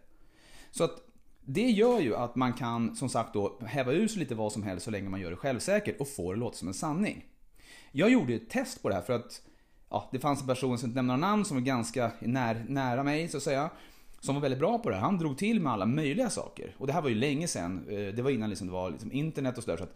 Så 0.71 0.85
att 0.85 1.09
det 1.41 1.71
gör 1.71 2.01
ju 2.01 2.17
att 2.17 2.37
man 2.37 2.53
kan 2.53 2.97
som 2.97 3.09
sagt 3.09 3.35
då 3.35 3.61
häva 3.67 3.93
ur 3.93 4.09
sig 4.09 4.19
lite 4.19 4.35
vad 4.35 4.53
som 4.53 4.63
helst 4.63 4.85
så 4.85 4.91
länge 4.91 5.09
man 5.09 5.21
gör 5.21 5.31
det 5.31 5.37
självsäkert 5.37 6.01
och 6.01 6.09
får 6.09 6.35
det 6.35 6.41
låta 6.41 6.57
som 6.57 6.69
en 6.69 6.75
sanning. 6.75 7.25
Jag 7.93 8.11
gjorde 8.11 8.35
ett 8.35 8.51
test 8.51 8.83
på 8.83 8.89
det 8.89 8.95
här 8.95 9.03
för 9.03 9.13
att 9.13 9.43
ja, 9.91 10.09
det 10.13 10.19
fanns 10.19 10.41
en 10.41 10.47
person 10.47 10.79
som 10.79 10.89
inte 10.89 10.97
nämner 10.97 11.17
några 11.17 11.31
namn 11.31 11.45
som 11.45 11.57
var 11.57 11.63
ganska 11.63 12.13
när, 12.21 12.65
nära 12.69 13.03
mig 13.03 13.29
så 13.29 13.37
att 13.37 13.43
säga. 13.43 13.71
Som 14.21 14.35
var 14.35 14.43
väldigt 14.43 14.59
bra 14.59 14.79
på 14.79 14.91
det 14.91 14.95
här. 14.95 15.03
Han 15.03 15.19
drog 15.19 15.39
till 15.39 15.61
med 15.61 15.73
alla 15.73 15.87
möjliga 15.87 16.31
saker. 16.31 16.75
Och 16.79 16.87
det 16.87 16.93
här 16.93 17.03
var 17.03 17.09
ju 17.09 17.15
länge 17.15 17.49
sedan. 17.49 17.87
Eh, 17.89 18.15
det 18.15 18.23
var 18.23 18.31
innan 18.31 18.51
liksom 18.51 18.67
det 18.67 18.73
var 18.73 18.91
liksom 18.91 19.13
internet 19.13 19.59
och 19.59 19.65
sådär. 19.65 19.77
Så 19.77 19.85
att 19.85 19.95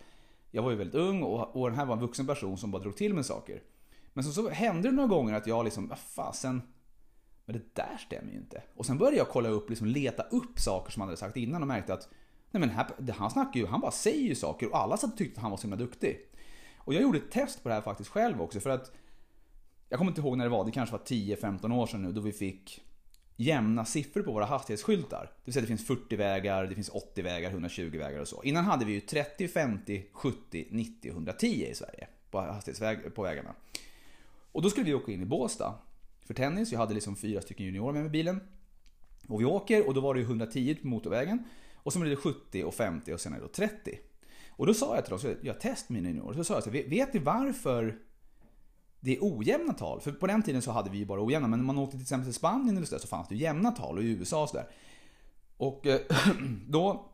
jag 0.50 0.62
var 0.62 0.70
ju 0.70 0.76
väldigt 0.76 0.94
ung 0.94 1.22
och, 1.22 1.56
och 1.56 1.70
den 1.70 1.78
här 1.78 1.86
var 1.86 1.94
en 1.94 2.00
vuxen 2.00 2.26
person 2.26 2.58
som 2.58 2.70
bara 2.70 2.82
drog 2.82 2.96
till 2.96 3.14
med 3.14 3.26
saker. 3.26 3.62
Men 4.12 4.24
så, 4.24 4.32
så 4.32 4.48
hände 4.48 4.88
det 4.88 4.94
några 4.94 5.08
gånger 5.08 5.34
att 5.34 5.46
jag 5.46 5.64
liksom, 5.64 5.88
vad 5.88 5.98
fasen. 5.98 6.62
Men 7.44 7.56
det 7.56 7.74
där 7.74 7.96
stämmer 8.06 8.32
ju 8.32 8.38
inte. 8.38 8.62
Och 8.76 8.86
sen 8.86 8.98
började 8.98 9.16
jag 9.16 9.28
kolla 9.28 9.48
upp, 9.48 9.70
liksom 9.70 9.86
leta 9.86 10.22
upp 10.22 10.58
saker 10.58 10.92
som 10.92 11.00
han 11.00 11.08
hade 11.08 11.16
sagt 11.16 11.36
innan 11.36 11.62
och 11.62 11.68
märkte 11.68 11.94
att 11.94 12.08
Nej 12.50 12.60
men 12.60 12.70
här, 12.70 13.12
han 13.12 13.30
snackar 13.30 13.60
ju, 13.60 13.66
han 13.66 13.80
bara 13.80 13.90
säger 13.90 14.28
ju 14.28 14.34
saker 14.34 14.70
och 14.70 14.78
alla 14.78 14.96
satt 14.96 15.12
och 15.12 15.18
tyckte 15.18 15.38
att 15.38 15.42
han 15.42 15.50
var 15.50 15.58
så 15.58 15.62
himla 15.62 15.76
duktig. 15.76 16.18
Och 16.76 16.94
jag 16.94 17.02
gjorde 17.02 17.18
ett 17.18 17.30
test 17.30 17.62
på 17.62 17.68
det 17.68 17.74
här 17.74 17.82
faktiskt 17.82 18.10
själv 18.10 18.42
också 18.42 18.60
för 18.60 18.70
att 18.70 18.92
jag 19.92 19.98
kommer 19.98 20.10
inte 20.10 20.20
ihåg 20.20 20.36
när 20.36 20.44
det 20.44 20.50
var, 20.50 20.64
det 20.64 20.70
kanske 20.70 20.92
var 20.92 21.04
10-15 21.04 21.74
år 21.74 21.86
sedan 21.86 22.02
nu 22.02 22.12
då 22.12 22.20
vi 22.20 22.32
fick 22.32 22.80
jämna 23.36 23.84
siffror 23.84 24.22
på 24.22 24.32
våra 24.32 24.44
hastighetsskyltar. 24.44 25.22
Det 25.22 25.40
vill 25.44 25.52
säga 25.54 25.60
det 25.60 25.66
finns 25.66 25.86
40 25.86 26.16
vägar, 26.16 26.66
det 26.66 26.74
finns 26.74 26.88
80 26.88 27.22
vägar, 27.22 27.50
120 27.50 27.98
vägar 27.98 28.20
och 28.20 28.28
så. 28.28 28.42
Innan 28.42 28.64
hade 28.64 28.84
vi 28.84 28.92
ju 28.92 29.00
30, 29.00 29.48
50, 29.48 30.06
70, 30.12 30.68
90 30.70 31.10
110 31.10 31.46
i 31.46 31.74
Sverige 31.74 32.08
på 32.30 32.40
hastighetsväg 32.40 33.14
på 33.14 33.22
vägarna. 33.22 33.54
Och 34.52 34.62
då 34.62 34.70
skulle 34.70 34.86
vi 34.86 34.94
åka 34.94 35.12
in 35.12 35.22
i 35.22 35.26
Båstad 35.26 35.74
för 36.26 36.34
tennis. 36.34 36.72
Jag 36.72 36.78
hade 36.78 36.94
liksom 36.94 37.16
fyra 37.16 37.40
stycken 37.40 37.66
juniorer 37.66 37.92
med 37.92 38.02
mig 38.02 38.08
i 38.08 38.12
bilen. 38.12 38.40
Och 39.28 39.40
vi 39.40 39.44
åker 39.44 39.86
och 39.86 39.94
då 39.94 40.00
var 40.00 40.14
det 40.14 40.20
110 40.20 40.74
på 40.74 40.86
motorvägen. 40.86 41.44
Och 41.74 41.92
så 41.92 41.98
blev 41.98 42.10
det 42.10 42.16
70 42.16 42.64
och 42.64 42.74
50 42.74 43.12
och 43.12 43.20
sen 43.20 43.32
är 43.32 43.36
det 43.36 43.42
då 43.42 43.48
30. 43.48 43.98
Och 44.50 44.66
då 44.66 44.74
sa 44.74 44.94
jag 44.94 45.04
till 45.04 45.10
dem, 45.10 45.18
så 45.18 45.34
jag 45.42 45.60
testade 45.60 45.94
mina 45.94 46.08
juniorer, 46.08 46.34
så 46.34 46.44
sa 46.44 46.54
jag 46.54 46.62
så 46.62 46.70
här, 46.70 46.88
vet 46.88 47.14
ni 47.14 47.20
varför 47.20 47.98
det 49.04 49.16
är 49.16 49.18
ojämna 49.20 49.72
tal? 49.72 50.00
För 50.00 50.12
på 50.12 50.26
den 50.26 50.42
tiden 50.42 50.62
så 50.62 50.70
hade 50.70 50.90
vi 50.90 50.98
ju 50.98 51.06
bara 51.06 51.24
ojämna, 51.24 51.48
men 51.48 51.58
när 51.58 51.66
man 51.66 51.78
åkte 51.78 51.96
till 51.96 52.02
exempel 52.02 52.26
till 52.26 52.34
Spanien 52.34 52.76
eller 52.76 52.86
så, 52.86 52.94
där, 52.94 53.00
så 53.00 53.08
fanns 53.08 53.28
det 53.28 53.34
ju 53.34 53.40
jämna 53.40 53.70
tal 53.70 53.98
och 53.98 54.04
i 54.04 54.06
USA 54.06 54.42
och 54.42 54.48
sådär. 54.48 54.66
Och 55.56 55.86
eh, 55.86 56.00
då, 56.68 57.10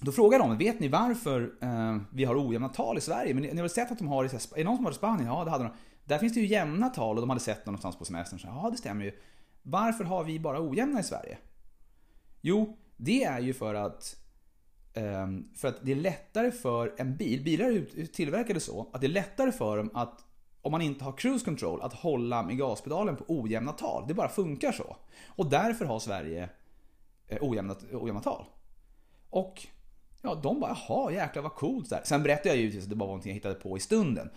då 0.00 0.12
frågade 0.12 0.44
de, 0.44 0.58
vet 0.58 0.80
ni 0.80 0.88
varför 0.88 1.52
eh, 1.60 1.96
vi 2.12 2.24
har 2.24 2.48
ojämna 2.48 2.68
tal 2.68 2.98
i 2.98 3.00
Sverige? 3.00 3.34
Men 3.34 3.42
ni, 3.42 3.48
ni 3.48 3.56
har 3.56 3.62
väl 3.62 3.70
sett 3.70 3.92
att 3.92 3.98
de 3.98 4.08
har 4.08 4.24
i, 4.24 4.28
är 4.28 4.56
det 4.56 4.64
någon 4.64 4.76
som 4.76 4.84
har 4.84 4.92
i 4.92 4.94
Spanien? 4.94 5.26
Ja, 5.26 5.44
det 5.44 5.50
hade 5.50 5.64
de. 5.64 5.72
Där 6.04 6.18
finns 6.18 6.34
det 6.34 6.40
ju 6.40 6.46
jämna 6.46 6.88
tal 6.88 7.16
och 7.16 7.22
de 7.22 7.30
hade 7.30 7.42
sett 7.42 7.66
någonstans 7.66 7.96
på 7.96 8.04
semestern. 8.04 8.38
Så, 8.38 8.46
ja, 8.46 8.68
det 8.70 8.76
stämmer 8.76 9.04
ju. 9.04 9.12
Varför 9.62 10.04
har 10.04 10.24
vi 10.24 10.40
bara 10.40 10.68
ojämna 10.68 11.00
i 11.00 11.02
Sverige? 11.02 11.38
Jo, 12.40 12.76
det 12.96 13.24
är 13.24 13.40
ju 13.40 13.54
för 13.54 13.74
att 13.74 14.16
eh, 14.94 15.28
för 15.56 15.68
att 15.68 15.78
det 15.82 15.92
är 15.92 15.96
lättare 15.96 16.50
för 16.50 16.94
en 16.98 17.16
bil, 17.16 17.44
bilar 17.44 17.66
är 17.66 18.06
tillverkade 18.06 18.60
så, 18.60 18.90
att 18.92 19.00
det 19.00 19.06
är 19.06 19.08
lättare 19.08 19.52
för 19.52 19.76
dem 19.76 19.90
att 19.94 20.24
om 20.62 20.72
man 20.72 20.82
inte 20.82 21.04
har 21.04 21.12
cruise 21.12 21.44
control, 21.44 21.82
att 21.82 21.92
hålla 21.92 22.42
med 22.42 22.58
gaspedalen 22.58 23.16
på 23.16 23.24
ojämna 23.28 23.72
tal. 23.72 24.04
Det 24.08 24.14
bara 24.14 24.28
funkar 24.28 24.72
så. 24.72 24.96
Och 25.26 25.50
därför 25.50 25.84
har 25.84 25.98
Sverige 25.98 26.48
eh, 27.26 27.38
ojämna, 27.40 27.76
ojämna 27.92 28.20
tal. 28.20 28.44
Och 29.30 29.66
ja, 30.22 30.34
de 30.34 30.60
bara 30.60 30.76
jaha, 30.88 31.12
jäklar 31.12 31.42
vad 31.42 31.54
coolt. 31.54 31.90
Där. 31.90 32.00
Sen 32.04 32.22
berättade 32.22 32.48
jag 32.48 32.56
givetvis 32.56 32.84
att 32.84 32.90
det 32.90 32.96
bara 32.96 33.06
var 33.06 33.12
någonting 33.12 33.30
jag 33.30 33.34
hittade 33.34 33.54
på 33.54 33.76
i 33.76 33.80
stunden. 33.80 34.30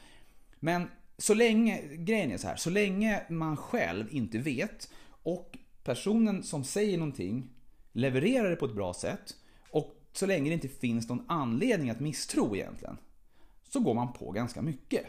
Men 0.59 0.87
så 1.17 1.33
länge, 1.33 1.81
grejen 1.95 2.31
är 2.31 2.37
så 2.37 2.47
här, 2.47 2.55
så 2.55 2.69
länge 2.69 3.23
man 3.29 3.57
själv 3.57 4.07
inte 4.11 4.37
vet 4.37 4.89
och 5.23 5.57
personen 5.83 6.43
som 6.43 6.63
säger 6.63 6.97
någonting 6.97 7.49
levererar 7.91 8.49
det 8.49 8.55
på 8.55 8.65
ett 8.65 8.75
bra 8.75 8.93
sätt 8.93 9.35
och 9.71 9.95
så 10.13 10.25
länge 10.25 10.49
det 10.49 10.53
inte 10.53 10.67
finns 10.67 11.09
någon 11.09 11.25
anledning 11.27 11.89
att 11.89 11.99
misstro 11.99 12.55
egentligen 12.55 12.97
så 13.69 13.79
går 13.79 13.93
man 13.93 14.13
på 14.13 14.31
ganska 14.31 14.61
mycket. 14.61 15.05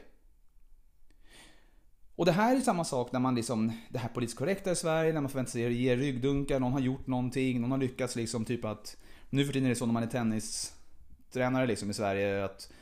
Och 2.23 2.27
det 2.27 2.33
här 2.33 2.57
är 2.57 2.61
samma 2.61 2.85
sak 2.85 3.13
när 3.13 3.21
man 3.21 3.35
liksom, 3.35 3.73
det 3.89 3.99
här 3.99 4.09
politiskt 4.09 4.39
korrekta 4.39 4.71
i 4.71 4.77
Sverige, 4.77 5.13
när 5.13 5.21
man 5.21 5.31
förväntar 5.31 5.51
sig 5.51 5.67
att 5.67 5.73
ge 5.73 5.97
ryggdunkar, 5.97 6.61
någon 6.61 6.73
har 6.73 6.81
gjort 6.81 7.07
någonting, 7.07 7.61
någon 7.61 7.71
har 7.71 7.79
lyckats 7.79 8.17
liksom 8.17 8.45
typ 8.45 8.65
att, 8.65 8.97
nu 9.31 9.45
för 9.45 9.53
tiden 9.53 9.67
är 9.67 9.71
det 9.71 9.77
så 9.77 9.87
när 9.87 9.93
man 9.93 10.03
är 10.03 10.07
tennistränare 10.07 11.67
liksom 11.67 11.91
i 11.91 11.95
Sverige 11.95 12.45
att 12.45 12.73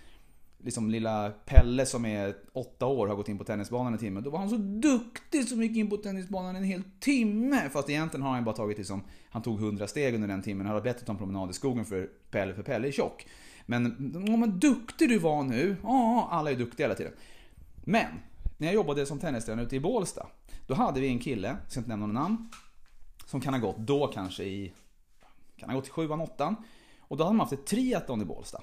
liksom 0.59 0.91
lilla 0.91 1.31
Pelle 1.31 1.87
som 1.87 2.05
är 2.05 2.35
åtta 2.53 2.87
år 2.87 3.07
har 3.07 3.17
gått 3.17 3.29
in 3.29 3.39
på 3.39 3.45
tennisbanan 3.45 3.93
en 3.93 3.99
timme. 3.99 4.21
Då 4.21 4.31
var 4.31 4.39
han 4.39 4.51
så 4.51 4.57
duktig 4.57 5.49
som 5.49 5.63
gick 5.63 5.77
in 5.77 5.91
på 5.91 5.97
tennisbanan 5.97 6.57
en 6.57 6.65
hel 6.65 6.83
timme. 7.01 7.71
Fast 7.73 7.91
egentligen 7.91 8.23
har 8.23 8.35
han 8.35 8.45
bara 8.45 8.57
tagit 8.57 8.79
liksom, 8.79 9.03
han 9.31 9.43
tog 9.43 9.61
100 9.61 9.87
steg 9.87 10.15
under 10.15 10.29
den 10.29 10.43
timmen. 10.43 10.67
Han 10.67 10.75
hade 10.75 10.93
bättre 10.93 11.07
ta 11.07 11.13
en 11.13 11.19
promenad 11.19 11.51
i 11.51 11.53
skogen 11.53 11.85
för 11.85 12.11
Pelle, 12.31 12.55
för 12.55 12.63
Pelle 12.63 12.89
är 12.89 12.93
tjock. 12.93 13.27
Men, 13.67 13.87
om 14.29 14.41
vad 14.41 14.51
duktig 14.51 15.09
du 15.09 15.19
var 15.19 15.43
nu. 15.43 15.77
Ja, 15.83 16.29
alla 16.31 16.51
är 16.51 16.57
duktiga 16.57 16.87
hela 16.87 16.95
tiden. 16.95 17.13
Men, 17.85 18.07
när 18.61 18.69
jag 18.69 18.75
jobbade 18.75 19.07
som 19.07 19.19
tennistränare 19.19 19.67
ute 19.67 19.77
i 19.77 19.81
Bålsta. 19.81 20.27
Då 20.67 20.75
hade 20.75 21.01
vi 21.01 21.09
en 21.09 21.19
kille, 21.19 21.49
jag 21.49 21.71
ska 21.71 21.81
inte 21.81 21.89
nämna 21.89 22.07
något 22.07 22.15
namn. 22.15 22.49
Som 23.27 23.41
kan 23.41 23.55
ha 23.55 23.61
gått 23.61 23.79
då 23.79 24.07
kanske 24.07 24.45
i, 24.45 24.73
kan 25.57 25.71
ha 25.71 25.77
gått 25.77 25.87
i 25.87 25.91
sjuan, 25.91 26.21
åttan. 26.21 26.57
Och 27.01 27.17
då 27.17 27.25
hade 27.25 27.37
man 27.37 27.47
haft 27.47 27.53
ett 27.53 27.67
triathlon 27.67 28.23
i 28.23 28.25
Bålsta. 28.25 28.63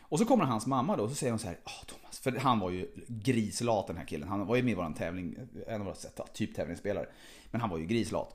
Och 0.00 0.18
så 0.18 0.24
kommer 0.24 0.44
hans 0.44 0.66
mamma 0.66 0.96
då 0.96 1.02
och 1.02 1.08
så 1.10 1.14
säger 1.14 1.32
hon 1.32 1.38
så 1.38 1.46
här, 1.46 1.54
oh, 1.64 1.84
Thomas, 1.86 2.18
för 2.18 2.32
han 2.32 2.58
var 2.58 2.70
ju 2.70 2.90
grislat 3.08 3.86
den 3.86 3.96
här 3.96 4.04
killen. 4.04 4.28
Han 4.28 4.46
var 4.46 4.56
ju 4.56 4.62
med 4.62 4.72
i 4.72 4.74
våran 4.74 4.94
tävling, 4.94 5.36
en 5.66 5.80
av 5.80 5.86
våra 5.86 6.26
typ 6.32 6.54
tävlingsspelare. 6.54 7.06
Men 7.50 7.60
han 7.60 7.70
var 7.70 7.78
ju 7.78 7.86
grislat. 7.86 8.34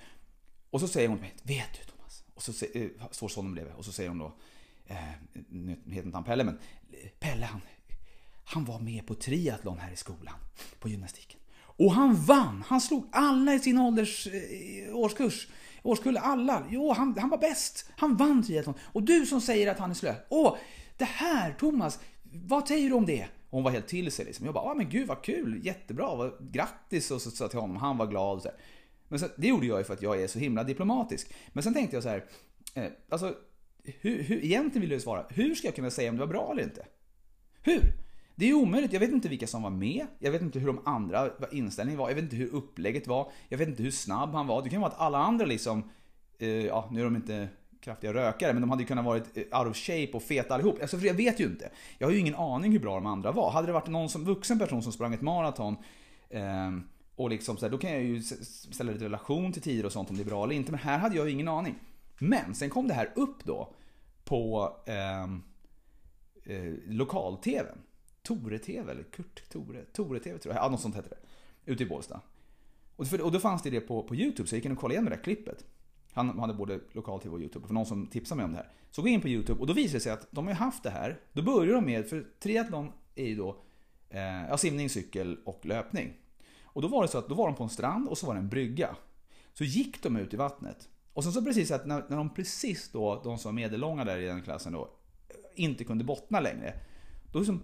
Och 0.69 0.79
så 0.79 0.87
säger 0.87 1.09
hon 1.09 1.17
till 1.17 1.25
mig, 1.25 1.35
vet 1.43 1.79
du 1.79 1.91
Thomas? 1.91 2.23
Och 2.33 2.41
så 2.41 2.65
eh, 2.73 2.89
står 3.11 3.27
sonen 3.27 3.53
bredvid 3.53 3.73
och 3.73 3.85
så 3.85 3.91
säger 3.91 4.09
hon 4.09 4.17
då, 4.17 4.33
eh, 4.85 4.97
nu 5.49 5.77
heter 5.85 6.05
inte 6.05 6.17
han 6.17 6.23
Pelle 6.23 6.43
men 6.43 6.59
Pelle 7.19 7.45
han, 7.45 7.61
han 8.51 8.65
var 8.65 8.79
med 8.79 9.07
på 9.07 9.15
triathlon 9.15 9.79
här 9.79 9.91
i 9.91 9.95
skolan, 9.95 10.33
på 10.79 10.89
gymnastiken. 10.89 11.39
Och 11.59 11.93
han 11.93 12.15
vann! 12.15 12.63
Han 12.67 12.81
slog 12.81 13.07
alla 13.11 13.53
i 13.53 13.59
sin 13.59 13.77
ålders 13.77 14.27
eh, 14.27 14.95
årskurs. 14.95 15.47
Årskull, 15.83 16.17
alla. 16.17 16.63
Jo, 16.69 16.93
han, 16.93 17.15
han 17.19 17.29
var 17.29 17.37
bäst. 17.37 17.89
Han 17.97 18.17
vann 18.17 18.43
triathlon. 18.43 18.75
Och 18.81 19.03
du 19.03 19.25
som 19.25 19.41
säger 19.41 19.71
att 19.71 19.79
han 19.79 19.89
är 19.89 19.93
slö. 19.95 20.15
Åh, 20.29 20.57
det 20.97 21.05
här 21.05 21.53
Thomas, 21.53 21.99
vad 22.23 22.67
säger 22.67 22.89
du 22.89 22.95
om 22.95 23.05
det? 23.05 23.23
Och 23.23 23.57
hon 23.57 23.63
var 23.63 23.71
helt 23.71 23.87
till 23.87 24.11
sig 24.11 24.25
liksom. 24.25 24.45
Jag 24.45 24.53
bara, 24.53 24.63
ah, 24.63 24.73
men 24.73 24.89
gud 24.89 25.07
vad 25.07 25.23
kul, 25.23 25.65
jättebra, 25.65 26.15
vad, 26.15 26.51
grattis 26.51 27.11
och 27.11 27.21
så 27.21 27.31
sa 27.31 27.47
till 27.47 27.59
honom, 27.59 27.77
han 27.77 27.97
var 27.97 28.07
glad 28.07 28.35
och 28.35 28.41
så 28.41 28.47
här. 28.47 28.57
Men 29.07 29.19
sen, 29.19 29.29
det 29.37 29.47
gjorde 29.47 29.67
jag 29.67 29.77
ju 29.77 29.83
för 29.83 29.93
att 29.93 30.01
jag 30.01 30.21
är 30.21 30.27
så 30.27 30.39
himla 30.39 30.63
diplomatisk. 30.63 31.33
Men 31.53 31.63
sen 31.63 31.73
tänkte 31.73 31.95
jag 31.95 32.03
så 32.03 32.09
här, 32.09 32.25
eh, 32.73 32.91
alltså, 33.09 33.35
hur, 33.83 34.23
hur, 34.23 34.43
egentligen 34.43 34.81
vill 34.81 34.91
jag 34.91 35.01
svara, 35.01 35.25
hur 35.29 35.55
ska 35.55 35.67
jag 35.67 35.75
kunna 35.75 35.91
säga 35.91 36.09
om 36.09 36.15
det 36.15 36.25
var 36.25 36.33
bra 36.33 36.51
eller 36.51 36.63
inte? 36.63 36.85
Hur? 37.61 38.08
Det 38.39 38.45
är 38.45 38.49
ju 38.49 38.55
omöjligt, 38.55 38.93
jag 38.93 38.99
vet 38.99 39.11
inte 39.11 39.29
vilka 39.29 39.47
som 39.47 39.63
var 39.63 39.69
med, 39.69 40.07
jag 40.19 40.31
vet 40.31 40.41
inte 40.41 40.59
hur 40.59 40.67
de 40.67 40.79
andra 40.85 41.29
inställningen 41.51 41.99
var, 41.99 42.09
jag 42.09 42.15
vet 42.15 42.23
inte 42.23 42.35
hur 42.35 42.53
upplägget 42.53 43.07
var, 43.07 43.31
jag 43.49 43.57
vet 43.57 43.67
inte 43.67 43.83
hur 43.83 43.91
snabb 43.91 44.29
han 44.29 44.47
var. 44.47 44.61
Det 44.61 44.69
kan 44.69 44.81
vara 44.81 44.91
att 44.91 44.99
alla 44.99 45.17
andra 45.17 45.45
liksom, 45.45 45.89
eh, 46.37 46.65
ja 46.65 46.89
nu 46.91 46.99
är 46.99 47.03
de 47.03 47.15
inte 47.15 47.47
kraftiga 47.81 48.13
rökare, 48.13 48.53
men 48.53 48.61
de 48.61 48.69
hade 48.69 48.81
ju 48.81 48.87
kunnat 48.87 49.05
varit 49.05 49.37
eh, 49.37 49.59
out 49.59 49.67
of 49.67 49.77
shape 49.77 50.11
och 50.13 50.23
feta 50.23 50.53
allihop. 50.53 50.81
Alltså, 50.81 50.97
för 50.97 51.07
jag 51.07 51.13
vet 51.13 51.39
ju 51.39 51.45
inte. 51.45 51.69
Jag 51.97 52.07
har 52.07 52.11
ju 52.11 52.19
ingen 52.19 52.35
aning 52.35 52.71
hur 52.71 52.79
bra 52.79 52.95
de 52.95 53.05
andra 53.05 53.31
var. 53.31 53.51
Hade 53.51 53.67
det 53.67 53.73
varit 53.73 53.87
någon 53.87 54.09
som, 54.09 54.25
vuxen 54.25 54.59
person 54.59 54.83
som 54.83 54.91
sprang 54.91 55.13
ett 55.13 55.21
maraton 55.21 55.75
eh, 56.29 56.71
och 57.15 57.29
liksom 57.29 57.57
så 57.57 57.65
här, 57.65 57.71
då 57.71 57.77
kan 57.77 57.91
jag 57.91 58.03
ju 58.03 58.21
ställa 58.71 58.91
lite 58.91 59.05
relation 59.05 59.51
till 59.53 59.61
tider 59.61 59.85
och 59.85 59.91
sånt 59.91 60.09
om 60.09 60.17
det 60.17 60.23
är 60.23 60.25
bra 60.25 60.43
eller 60.43 60.55
inte. 60.55 60.71
Men 60.71 60.79
här 60.79 60.97
hade 60.97 61.15
jag 61.15 61.25
ju 61.25 61.31
ingen 61.31 61.47
aning. 61.47 61.75
Men 62.19 62.55
sen 62.55 62.69
kom 62.69 62.87
det 62.87 62.93
här 62.93 63.11
upp 63.15 63.43
då 63.43 63.73
på 64.23 64.71
eh, 64.85 65.23
eh, 66.55 66.73
lokal-tvn. 66.87 67.77
Tore-TV 68.29 68.91
eller 68.91 69.03
Kurt 69.03 69.49
Tore, 69.49 69.85
Tore-TV 69.93 70.39
tror 70.39 70.55
jag, 70.55 70.63
ja 70.63 70.69
något 70.69 70.81
sånt 70.81 70.95
heter 70.95 71.09
det. 71.09 71.71
ute 71.71 71.83
i 71.83 71.85
Bålsta. 71.85 72.21
Och, 72.95 73.07
för, 73.07 73.21
och 73.21 73.31
då 73.31 73.39
fanns 73.39 73.63
det 73.63 73.69
det 73.69 73.81
på, 73.81 74.03
på 74.03 74.15
YouTube 74.15 74.49
så 74.49 74.55
jag 74.55 74.57
gick 74.57 74.65
in 74.65 74.71
och 74.71 74.77
kollade 74.77 74.93
igen 74.93 75.05
det 75.05 75.15
där 75.15 75.23
klippet. 75.23 75.65
Han 76.13 76.39
hade 76.39 76.53
både 76.53 76.79
lokal-tv 76.91 77.35
och 77.35 77.41
YouTube, 77.41 77.67
för 77.67 77.73
någon 77.73 77.85
som 77.85 78.07
tipsade 78.07 78.37
mig 78.37 78.45
om 78.45 78.51
det 78.51 78.57
här. 78.57 78.71
Så 78.91 79.01
går 79.01 79.09
jag 79.09 79.13
in 79.13 79.21
på 79.21 79.27
YouTube 79.27 79.59
och 79.59 79.67
då 79.67 79.73
visar 79.73 79.93
det 79.93 79.99
sig 79.99 80.11
att 80.11 80.27
de 80.31 80.47
har 80.47 80.53
haft 80.53 80.83
det 80.83 80.89
här. 80.89 81.19
Då 81.33 81.41
börjar 81.41 81.73
de 81.73 81.85
med, 81.85 82.09
för 82.09 82.27
triathlon 82.39 82.91
är 83.15 83.25
ju 83.25 83.35
då 83.35 83.61
eh, 84.09 84.21
ja, 84.21 84.57
simning, 84.57 84.89
cykel 84.89 85.37
och 85.45 85.65
löpning. 85.65 86.13
Och 86.63 86.81
då 86.81 86.87
var 86.87 87.01
det 87.01 87.07
så 87.07 87.17
att 87.17 87.29
då 87.29 87.35
var 87.35 87.47
de 87.47 87.55
på 87.55 87.63
en 87.63 87.69
strand 87.69 88.07
och 88.07 88.17
så 88.17 88.27
var 88.27 88.33
det 88.33 88.39
en 88.39 88.49
brygga. 88.49 88.95
Så 89.53 89.63
gick 89.63 90.03
de 90.03 90.17
ut 90.17 90.33
i 90.33 90.37
vattnet. 90.37 90.89
Och 91.13 91.23
sen 91.23 91.33
så 91.33 91.43
precis 91.43 91.71
att 91.71 91.85
när, 91.85 92.03
när 92.09 92.17
de 92.17 92.29
precis 92.29 92.89
då, 92.91 93.21
de 93.23 93.37
som 93.37 93.49
var 93.49 93.53
medellånga 93.53 94.05
där 94.05 94.17
i 94.17 94.25
den 94.25 94.41
klassen 94.41 94.73
då, 94.73 94.89
inte 95.55 95.83
kunde 95.83 96.03
bottna 96.03 96.39
längre. 96.39 96.73
Då 97.31 97.39
liksom 97.39 97.63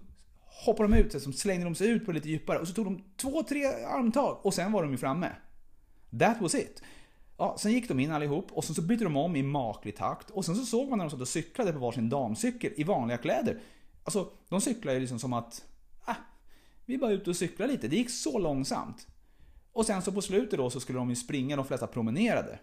hoppade 0.63 0.89
de 0.89 0.97
ut, 0.97 1.21
så 1.21 1.31
slängde 1.31 1.65
de 1.65 1.75
sig 1.75 1.87
ut 1.87 2.05
på 2.05 2.11
lite 2.11 2.29
djupare 2.29 2.59
och 2.59 2.67
så 2.67 2.73
tog 2.73 2.85
de 2.85 3.03
två, 3.17 3.43
tre 3.43 3.65
armtag 3.65 4.39
och 4.41 4.53
sen 4.53 4.71
var 4.71 4.83
de 4.83 4.91
ju 4.91 4.97
framme. 4.97 5.31
That 6.19 6.41
was 6.41 6.55
it. 6.55 6.81
Ja, 7.37 7.55
sen 7.59 7.71
gick 7.71 7.87
de 7.87 7.99
in 7.99 8.11
allihop 8.11 8.51
och 8.51 8.63
sen 8.63 8.75
så 8.75 8.81
bytte 8.81 9.03
de 9.03 9.17
om 9.17 9.35
i 9.35 9.43
maklig 9.43 9.95
takt 9.95 10.29
och 10.29 10.45
sen 10.45 10.55
så 10.55 10.65
såg 10.65 10.89
man 10.89 10.97
när 10.97 11.05
de 11.05 11.11
satt 11.11 11.21
och 11.21 11.27
cyklade 11.27 11.73
på 11.73 11.79
varsin 11.79 12.09
damcykel 12.09 12.71
i 12.75 12.83
vanliga 12.83 13.17
kläder. 13.17 13.59
Alltså, 14.03 14.29
de 14.49 14.61
cyklade 14.61 14.93
ju 14.93 14.99
liksom 14.99 15.19
som 15.19 15.33
att, 15.33 15.65
ah, 16.05 16.15
vi 16.85 16.93
är 16.93 16.97
bara 16.97 17.11
ute 17.11 17.29
och 17.29 17.35
cyklar 17.35 17.67
lite. 17.67 17.87
Det 17.87 17.95
gick 17.95 18.09
så 18.09 18.39
långsamt. 18.39 19.07
Och 19.71 19.85
sen 19.85 20.01
så 20.01 20.11
på 20.11 20.21
slutet 20.21 20.59
då 20.59 20.69
så 20.69 20.79
skulle 20.79 20.99
de 20.99 21.09
ju 21.09 21.15
springa, 21.15 21.55
de 21.55 21.65
flesta 21.65 21.87
promenerade. 21.87 22.59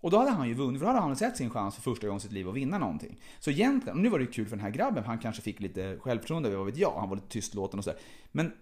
Och 0.00 0.10
då 0.10 0.18
hade 0.18 0.30
han 0.30 0.48
ju 0.48 0.54
vunnit, 0.54 0.80
för 0.80 0.86
då 0.86 0.92
hade 0.92 1.06
han 1.06 1.16
sett 1.16 1.36
sin 1.36 1.50
chans 1.50 1.74
för 1.74 1.82
första 1.82 2.06
gången 2.06 2.18
i 2.18 2.20
sitt 2.20 2.32
liv 2.32 2.48
att 2.48 2.54
vinna 2.54 2.78
någonting. 2.78 3.20
Så 3.38 3.50
egentligen, 3.50 3.96
och 3.96 4.02
nu 4.02 4.08
var 4.08 4.18
det 4.18 4.24
ju 4.24 4.30
kul 4.30 4.46
för 4.46 4.56
den 4.56 4.64
här 4.64 4.70
grabben, 4.70 5.04
han 5.04 5.18
kanske 5.18 5.42
fick 5.42 5.60
lite 5.60 5.98
självförtroende, 6.00 6.56
vad 6.56 6.66
vet 6.66 6.76
jag, 6.76 6.92
han 6.98 7.08
var 7.08 7.16
lite 7.16 7.28
tystlåten 7.28 7.78
och 7.78 7.84
sådär. 7.84 8.00
Men 8.32 8.52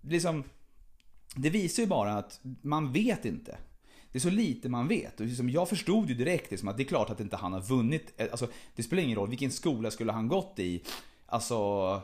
liksom, 0.00 0.44
det 1.34 1.50
visar 1.50 1.82
ju 1.82 1.88
bara 1.88 2.14
att 2.14 2.40
man 2.62 2.92
vet 2.92 3.24
inte. 3.24 3.58
Det 4.12 4.18
är 4.18 4.20
så 4.20 4.30
lite 4.30 4.68
man 4.68 4.88
vet. 4.88 5.20
Och 5.20 5.26
liksom, 5.26 5.50
jag 5.50 5.68
förstod 5.68 6.08
ju 6.08 6.14
direkt 6.14 6.50
liksom, 6.50 6.68
att 6.68 6.76
det 6.76 6.82
är 6.82 6.84
klart 6.84 7.10
att 7.10 7.20
inte 7.20 7.36
han 7.36 7.52
har 7.52 7.60
vunnit. 7.60 8.20
Alltså, 8.30 8.48
det 8.74 8.82
spelar 8.82 9.02
ingen 9.02 9.16
roll, 9.16 9.28
vilken 9.28 9.50
skola 9.50 9.90
skulle 9.90 10.12
han 10.12 10.28
gått 10.28 10.58
i? 10.58 10.82
Alltså, 11.26 12.02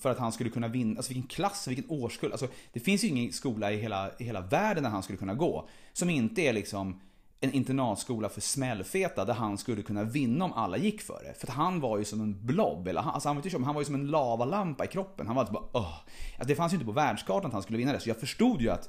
för, 0.00 0.10
att 0.10 0.18
han 0.18 0.32
skulle 0.32 0.50
kunna 0.50 0.68
vinna, 0.68 0.96
alltså 0.96 1.12
vilken 1.12 1.28
klass, 1.28 1.68
vilken 1.68 1.84
årskull. 1.88 2.32
Alltså, 2.32 2.48
det 2.72 2.80
finns 2.80 3.04
ju 3.04 3.08
ingen 3.08 3.32
skola 3.32 3.72
i 3.72 3.76
hela, 3.76 4.10
i 4.18 4.24
hela 4.24 4.40
världen 4.40 4.82
där 4.82 4.90
han 4.90 5.02
skulle 5.02 5.18
kunna 5.18 5.34
gå. 5.34 5.68
Som 5.92 6.10
inte 6.10 6.42
är 6.42 6.52
liksom 6.52 7.00
en 7.44 7.52
internatskola 7.52 8.28
för 8.28 8.40
smällfeta 8.40 9.24
där 9.24 9.34
han 9.34 9.58
skulle 9.58 9.82
kunna 9.82 10.04
vinna 10.04 10.44
om 10.44 10.52
alla 10.52 10.76
gick 10.76 11.02
för 11.02 11.22
det. 11.24 11.34
För 11.40 11.46
att 11.46 11.54
han 11.54 11.80
var 11.80 11.98
ju 11.98 12.04
som 12.04 12.20
en 12.20 12.46
blob, 12.46 12.88
eller 12.88 13.00
alltså 13.00 13.28
han, 13.28 13.36
var, 13.36 13.64
han 13.64 13.74
var 13.74 13.80
ju 13.80 13.84
som 13.84 13.94
en 13.94 14.06
lavalampa 14.06 14.84
i 14.84 14.88
kroppen. 14.88 15.26
Han 15.26 15.36
var 15.36 15.42
alltså 15.42 15.54
bara 15.54 15.64
Åh. 15.72 15.94
Alltså 16.38 16.48
det 16.48 16.54
fanns 16.54 16.72
ju 16.72 16.74
inte 16.74 16.86
på 16.86 16.92
världskartan 16.92 17.46
att 17.46 17.52
han 17.52 17.62
skulle 17.62 17.78
vinna 17.78 17.92
det. 17.92 18.00
Så 18.00 18.10
jag 18.10 18.16
förstod 18.16 18.60
ju 18.60 18.70
att 18.70 18.88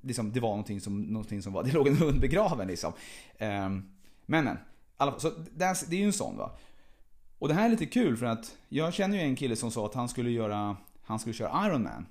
liksom, 0.00 0.32
det 0.32 0.40
var 0.40 0.48
någonting 0.48 0.80
som, 0.80 1.02
någonting 1.02 1.42
som 1.42 1.52
var, 1.52 1.62
det 1.64 1.72
låg 1.72 1.88
en 1.88 1.96
hund 1.96 2.20
begraven 2.20 2.68
liksom. 2.68 2.92
Um, 3.38 3.90
men 4.26 4.44
men, 4.44 4.58
alla, 4.96 5.18
så 5.18 5.30
det 5.54 5.64
är, 5.64 5.90
det 5.90 5.96
är 5.96 6.00
ju 6.00 6.06
en 6.06 6.12
sån 6.12 6.36
va. 6.36 6.50
Och 7.38 7.48
det 7.48 7.54
här 7.54 7.64
är 7.64 7.68
lite 7.68 7.86
kul 7.86 8.16
för 8.16 8.26
att 8.26 8.56
jag 8.68 8.94
känner 8.94 9.16
ju 9.16 9.22
en 9.22 9.36
kille 9.36 9.56
som 9.56 9.70
sa 9.70 9.86
att 9.86 9.94
han 9.94 10.08
skulle 10.08 10.30
göra, 10.30 10.76
han 11.02 11.18
skulle 11.18 11.34
köra 11.34 11.66
Ironman 11.66 12.06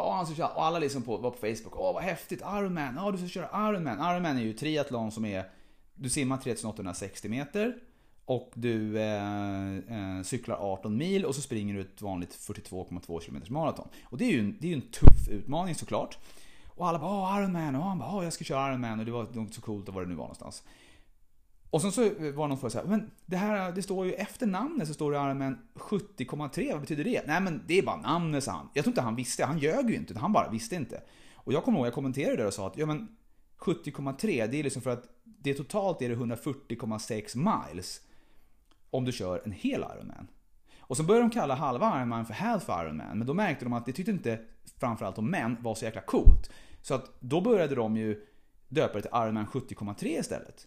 och, 0.00 0.12
han 0.12 0.26
ska 0.26 0.34
köra, 0.34 0.48
och 0.48 0.64
alla 0.64 0.78
liksom 0.78 1.02
på, 1.02 1.16
var 1.16 1.30
på 1.30 1.36
Facebook, 1.36 1.76
åh 1.76 1.94
vad 1.94 2.02
häftigt, 2.02 2.40
Ironman, 2.40 2.94
ja 2.96 3.10
du 3.10 3.18
ska 3.18 3.28
köra 3.28 3.70
Ironman. 3.70 4.12
Ironman 4.12 4.36
är 4.36 4.42
ju 4.42 4.52
triathlon 4.52 5.12
som 5.12 5.24
är, 5.24 5.44
du 5.94 6.08
simmar 6.08 6.36
3860 6.36 7.28
meter. 7.28 7.74
Och 8.24 8.52
du 8.54 9.00
eh, 9.00 9.76
eh, 9.76 10.22
cyklar 10.22 10.56
18 10.56 10.96
mil 10.96 11.24
och 11.24 11.34
så 11.34 11.40
springer 11.40 11.74
du 11.74 11.80
ett 11.80 12.02
vanligt 12.02 12.30
42,2 12.30 13.20
km 13.20 13.42
maraton. 13.48 13.88
Och 14.04 14.18
det 14.18 14.24
är 14.24 14.30
ju 14.30 14.40
en, 14.40 14.56
det 14.60 14.70
är 14.70 14.74
en 14.74 14.80
tuff 14.80 15.28
utmaning 15.28 15.74
såklart. 15.74 16.18
Och 16.66 16.88
alla 16.88 16.98
bara 16.98 17.10
åh 17.10 17.38
Ironman, 17.38 17.76
och 17.76 17.82
han 17.82 17.98
bara 17.98 18.16
åh 18.16 18.24
jag 18.24 18.32
ska 18.32 18.44
köra 18.44 18.68
Ironman 18.68 18.98
och 18.98 19.06
det 19.06 19.12
var 19.12 19.52
så 19.52 19.60
coolt 19.60 19.88
och 19.88 19.94
vad 19.94 20.04
det 20.04 20.08
nu 20.08 20.14
var 20.14 20.24
någonstans. 20.24 20.62
Och 21.70 21.82
sen 21.82 21.92
så 21.92 22.04
eh, 22.04 22.32
var 22.32 22.48
någon 22.48 22.58
fråga 22.58 22.70
så 22.70 22.78
här, 22.78 22.86
men 22.86 23.10
det 23.26 23.36
här, 23.36 23.72
det 23.72 23.82
står 23.82 24.06
ju 24.06 24.12
efter 24.12 24.46
namnet 24.46 24.88
så 24.88 24.94
står 24.94 25.12
det 25.12 25.20
armen 25.20 25.58
70,3, 25.74 26.72
vad 26.72 26.80
betyder 26.80 27.04
det? 27.04 27.26
Nej 27.26 27.40
men 27.40 27.62
det 27.66 27.78
är 27.78 27.82
bara 27.82 27.96
namnet 27.96 28.44
sa 28.44 28.52
han. 28.52 28.68
Jag 28.74 28.84
tror 28.84 28.90
inte 28.90 29.00
han 29.00 29.16
visste, 29.16 29.44
han 29.44 29.58
ljög 29.58 29.90
ju 29.90 29.96
inte, 29.96 30.18
han 30.18 30.32
bara 30.32 30.50
visste 30.50 30.74
inte. 30.76 31.02
Och 31.34 31.52
jag 31.52 31.64
kommer 31.64 31.78
ihåg, 31.78 31.86
jag 31.86 31.94
kommenterade 31.94 32.36
det 32.36 32.46
och 32.46 32.54
sa 32.54 32.66
att, 32.66 32.76
ja 32.76 32.86
men 32.86 33.16
70,3 33.58 34.46
det 34.46 34.58
är 34.58 34.62
liksom 34.62 34.82
för 34.82 34.90
att 34.90 35.04
det 35.24 35.54
totalt 35.54 36.02
är 36.02 36.08
det 36.08 36.14
140,6 36.14 37.36
miles. 37.36 38.00
Om 38.90 39.04
du 39.04 39.12
kör 39.12 39.42
en 39.44 39.52
hel 39.52 39.80
Ironman. 39.80 40.28
Och 40.78 40.96
så 40.96 41.02
började 41.02 41.24
de 41.24 41.30
kalla 41.30 41.54
halva 41.54 41.98
Ironman 41.98 42.26
för 42.26 42.34
half 42.34 42.68
Ironman, 42.68 43.18
men 43.18 43.26
då 43.26 43.34
märkte 43.34 43.64
de 43.64 43.72
att 43.72 43.86
det 43.86 43.92
tyckte 43.92 44.10
inte 44.10 44.40
framförallt 44.80 45.18
om 45.18 45.30
män 45.30 45.56
var 45.60 45.74
så 45.74 45.84
jäkla 45.84 46.00
coolt. 46.00 46.50
Så 46.82 46.94
att 46.94 47.20
då 47.20 47.40
började 47.40 47.74
de 47.74 47.96
ju 47.96 48.26
döpa 48.68 48.94
det 48.94 49.02
till 49.02 49.10
Ironman 49.14 49.46
70,3 49.46 50.06
istället. 50.06 50.66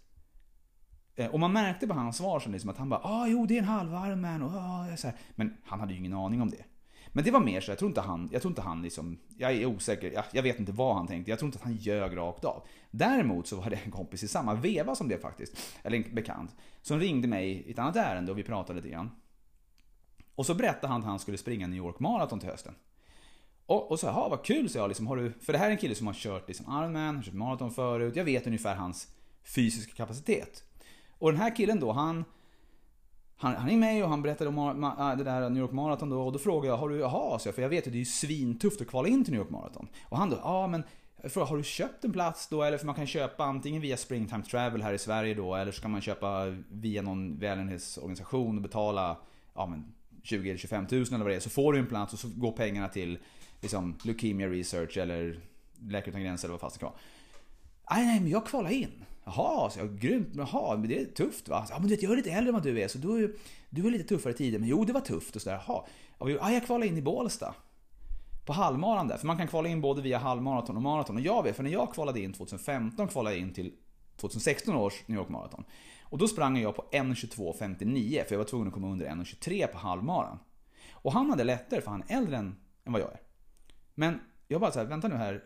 Eh, 1.15 1.27
och 1.27 1.39
man 1.39 1.53
märkte 1.53 1.87
på 1.87 1.93
hans 1.93 2.17
svar 2.17 2.39
som 2.39 2.51
liksom 2.51 2.69
att 2.69 2.77
han 2.77 2.89
bara 2.89 2.99
ah 3.03 3.27
jo 3.27 3.45
det 3.45 3.53
är 3.53 3.59
en 3.59 3.67
halv 3.67 3.89
Ironman 3.89 4.41
och 4.41 4.51
ah, 4.55 4.97
så 4.97 5.07
här. 5.07 5.17
Men 5.35 5.57
han 5.63 5.79
hade 5.79 5.93
ju 5.93 5.99
ingen 5.99 6.13
aning 6.13 6.41
om 6.41 6.49
det. 6.49 6.63
Men 7.15 7.23
det 7.23 7.31
var 7.31 7.39
mer 7.39 7.61
så, 7.61 7.71
jag 7.71 7.77
tror 7.79 7.89
inte 7.89 8.01
han, 8.01 8.29
jag 8.31 8.41
tror 8.41 8.51
inte 8.51 8.61
han 8.61 8.81
liksom, 8.81 9.19
jag 9.37 9.51
är 9.51 9.65
osäker, 9.65 10.11
jag, 10.11 10.23
jag, 10.31 10.43
vet 10.43 10.59
inte 10.59 10.71
vad 10.71 10.95
han 10.95 11.07
tänkte, 11.07 11.31
jag 11.31 11.39
tror 11.39 11.47
inte 11.47 11.57
att 11.57 11.63
han 11.63 11.75
ljög 11.75 12.17
rakt 12.17 12.45
av. 12.45 12.63
Däremot 12.91 13.47
så 13.47 13.55
var 13.55 13.69
det 13.69 13.79
en 13.85 13.91
kompis 13.91 14.23
i 14.23 14.27
samma 14.27 14.53
veva 14.53 14.95
som 14.95 15.07
det 15.07 15.17
faktiskt, 15.17 15.57
eller 15.83 15.97
en 15.97 16.15
bekant, 16.15 16.55
som 16.81 16.99
ringde 16.99 17.27
mig 17.27 17.49
i 17.49 17.71
ett 17.71 17.79
annat 17.79 17.95
ärende 17.95 18.31
och 18.31 18.37
vi 18.37 18.43
pratade 18.43 18.77
lite 18.77 18.89
grann. 18.89 19.11
Och 20.35 20.45
så 20.45 20.55
berättade 20.55 20.87
han 20.87 21.01
att 21.01 21.07
han 21.07 21.19
skulle 21.19 21.37
springa 21.37 21.67
New 21.67 21.77
York 21.77 21.99
Marathon 21.99 22.39
till 22.39 22.49
hösten. 22.49 22.73
Och, 23.65 23.91
och 23.91 23.99
så, 23.99 24.05
ja 24.05 24.27
vad 24.29 24.45
kul, 24.45 24.69
så 24.69 24.77
jag. 24.77 24.87
Liksom, 24.87 25.07
har 25.07 25.15
du, 25.15 25.33
för 25.41 25.53
det 25.53 25.59
här 25.59 25.67
är 25.67 25.71
en 25.71 25.77
kille 25.77 25.95
som 25.95 26.07
har 26.07 26.13
kört 26.13 26.47
liksom 26.47 26.65
Ironman, 26.65 27.15
har 27.15 27.23
kört 27.23 27.33
maraton 27.33 27.71
förut. 27.71 28.15
Jag 28.15 28.23
vet 28.23 28.47
ungefär 28.47 28.75
hans 28.75 29.07
fysiska 29.43 29.93
kapacitet. 29.93 30.63
Och 31.23 31.31
den 31.31 31.41
här 31.41 31.55
killen 31.55 31.79
då, 31.79 31.91
han, 31.91 32.25
han, 33.37 33.55
han 33.55 33.69
är 33.69 33.77
med 33.77 34.03
och 34.03 34.09
han 34.09 34.21
berättade 34.21 34.49
om 34.49 34.83
äh, 34.83 35.17
det 35.17 35.23
där 35.23 35.49
New 35.49 35.61
York 35.63 35.71
Marathon 35.71 36.09
då. 36.09 36.21
Och 36.21 36.31
då 36.31 36.39
frågade 36.39 36.67
jag, 36.67 36.77
har 36.77 36.89
du, 36.89 36.97
jaha, 36.97 37.39
så 37.39 37.47
jag, 37.47 37.55
för 37.55 37.61
jag 37.61 37.69
vet 37.69 37.87
ju 37.87 37.91
det 37.91 37.97
är 37.97 37.99
ju 37.99 38.05
svintufft 38.05 38.81
att 38.81 38.87
kvala 38.87 39.07
in 39.07 39.23
till 39.23 39.33
New 39.33 39.41
York 39.41 39.49
Marathon. 39.49 39.87
Och 40.09 40.17
han 40.17 40.29
då, 40.29 40.39
ja 40.43 40.67
men 40.67 40.83
frågade, 41.23 41.49
har 41.49 41.57
du 41.57 41.63
köpt 41.63 42.05
en 42.05 42.11
plats 42.13 42.47
då? 42.47 42.63
Eller 42.63 42.77
för 42.77 42.85
man 42.85 42.95
kan 42.95 43.07
köpa 43.07 43.43
antingen 43.43 43.81
via 43.81 43.97
Springtime 43.97 44.43
Travel 44.43 44.81
här 44.81 44.93
i 44.93 44.97
Sverige 44.97 45.33
då, 45.33 45.55
eller 45.55 45.71
så 45.71 45.81
kan 45.81 45.91
man 45.91 46.01
köpa 46.01 46.45
via 46.71 47.01
någon 47.01 47.39
välgörenhetsorganisation 47.39 48.55
och 48.55 48.61
betala 48.61 49.17
ja, 49.53 49.65
men 49.65 49.93
20 50.23 50.49
eller 50.49 50.57
25 50.57 50.87
000 50.91 51.01
eller 51.01 51.17
vad 51.17 51.27
det 51.27 51.35
är. 51.35 51.39
Så 51.39 51.49
får 51.49 51.73
du 51.73 51.79
en 51.79 51.87
plats 51.87 52.13
och 52.13 52.19
så 52.19 52.27
går 52.35 52.51
pengarna 52.51 52.87
till 52.87 53.17
liksom, 53.61 53.97
Leukemia 54.03 54.47
Research 54.47 54.97
eller 54.97 55.39
Läkare 55.81 56.09
Utan 56.09 56.23
Gränser 56.23 56.47
eller 56.47 56.53
vad 56.53 56.61
fast 56.61 56.75
det 56.75 56.79
kan 56.79 56.89
vara. 56.89 56.99
Nej, 57.91 58.05
nej, 58.05 58.19
men 58.19 58.29
jag 58.29 58.45
kvalar 58.45 58.69
in. 58.69 59.05
Jaha, 59.25 59.69
så 59.69 59.79
jag, 59.79 59.99
grymt. 59.99 60.29
Jaha, 60.33 60.77
men 60.77 60.89
det 60.89 60.99
är 60.99 61.05
tufft 61.05 61.49
va? 61.49 61.65
Ja, 61.69 61.79
men 61.79 61.87
du 61.87 61.95
vet, 61.95 62.03
jag 62.03 62.11
är 62.11 62.15
lite 62.15 62.31
äldre 62.31 62.49
än 62.49 62.53
vad 62.53 62.63
du 62.63 62.81
är, 62.81 62.87
så 62.87 62.97
du, 62.97 63.37
du 63.69 63.87
är 63.87 63.91
lite 63.91 64.03
tuffare 64.03 64.33
tider. 64.33 64.59
Men 64.59 64.69
jo, 64.69 64.85
det 64.85 64.93
var 64.93 65.01
tufft 65.01 65.35
och 65.35 65.41
sådär. 65.41 65.63
Jaha. 65.67 65.85
Ja, 66.19 66.51
jag 66.51 66.65
kvalade 66.65 66.87
in 66.87 66.97
i 66.97 67.01
Bålsta. 67.01 67.55
På 68.45 68.53
halvmaran 68.53 69.07
där. 69.07 69.17
För 69.17 69.27
man 69.27 69.37
kan 69.37 69.47
kvala 69.47 69.69
in 69.69 69.81
både 69.81 70.01
via 70.01 70.17
halvmaraton 70.17 70.75
och 70.75 70.81
maraton. 70.81 71.15
Och 71.15 71.21
jag 71.21 71.43
vet, 71.43 71.55
för 71.55 71.63
när 71.63 71.71
jag 71.71 71.93
kvalade 71.93 72.19
in 72.19 72.33
2015 72.33 73.07
kvalade 73.07 73.35
jag 73.35 73.41
in 73.41 73.53
till 73.53 73.73
2016 74.17 74.75
års 74.75 75.03
New 75.05 75.17
York 75.17 75.29
Marathon. 75.29 75.63
Och 76.03 76.17
då 76.17 76.27
sprang 76.27 76.61
jag 76.61 76.75
på 76.75 76.85
1.22.59 76.91 78.25
för 78.25 78.35
jag 78.35 78.37
var 78.37 78.45
tvungen 78.45 78.67
att 78.67 78.73
komma 78.73 78.87
under 78.87 79.05
1.23 79.05 79.67
på 79.67 79.77
halvmaran. 79.77 80.39
Och 80.91 81.13
han 81.13 81.29
hade 81.29 81.43
lättare 81.43 81.81
för 81.81 81.91
han 81.91 82.03
är 82.07 82.17
äldre 82.17 82.37
än, 82.37 82.55
än 82.85 82.93
vad 82.93 83.01
jag 83.01 83.11
är. 83.11 83.21
Men 83.95 84.19
jag 84.47 84.61
bara 84.61 84.71
såhär, 84.71 84.85
vänta 84.85 85.07
nu 85.07 85.15
här. 85.15 85.43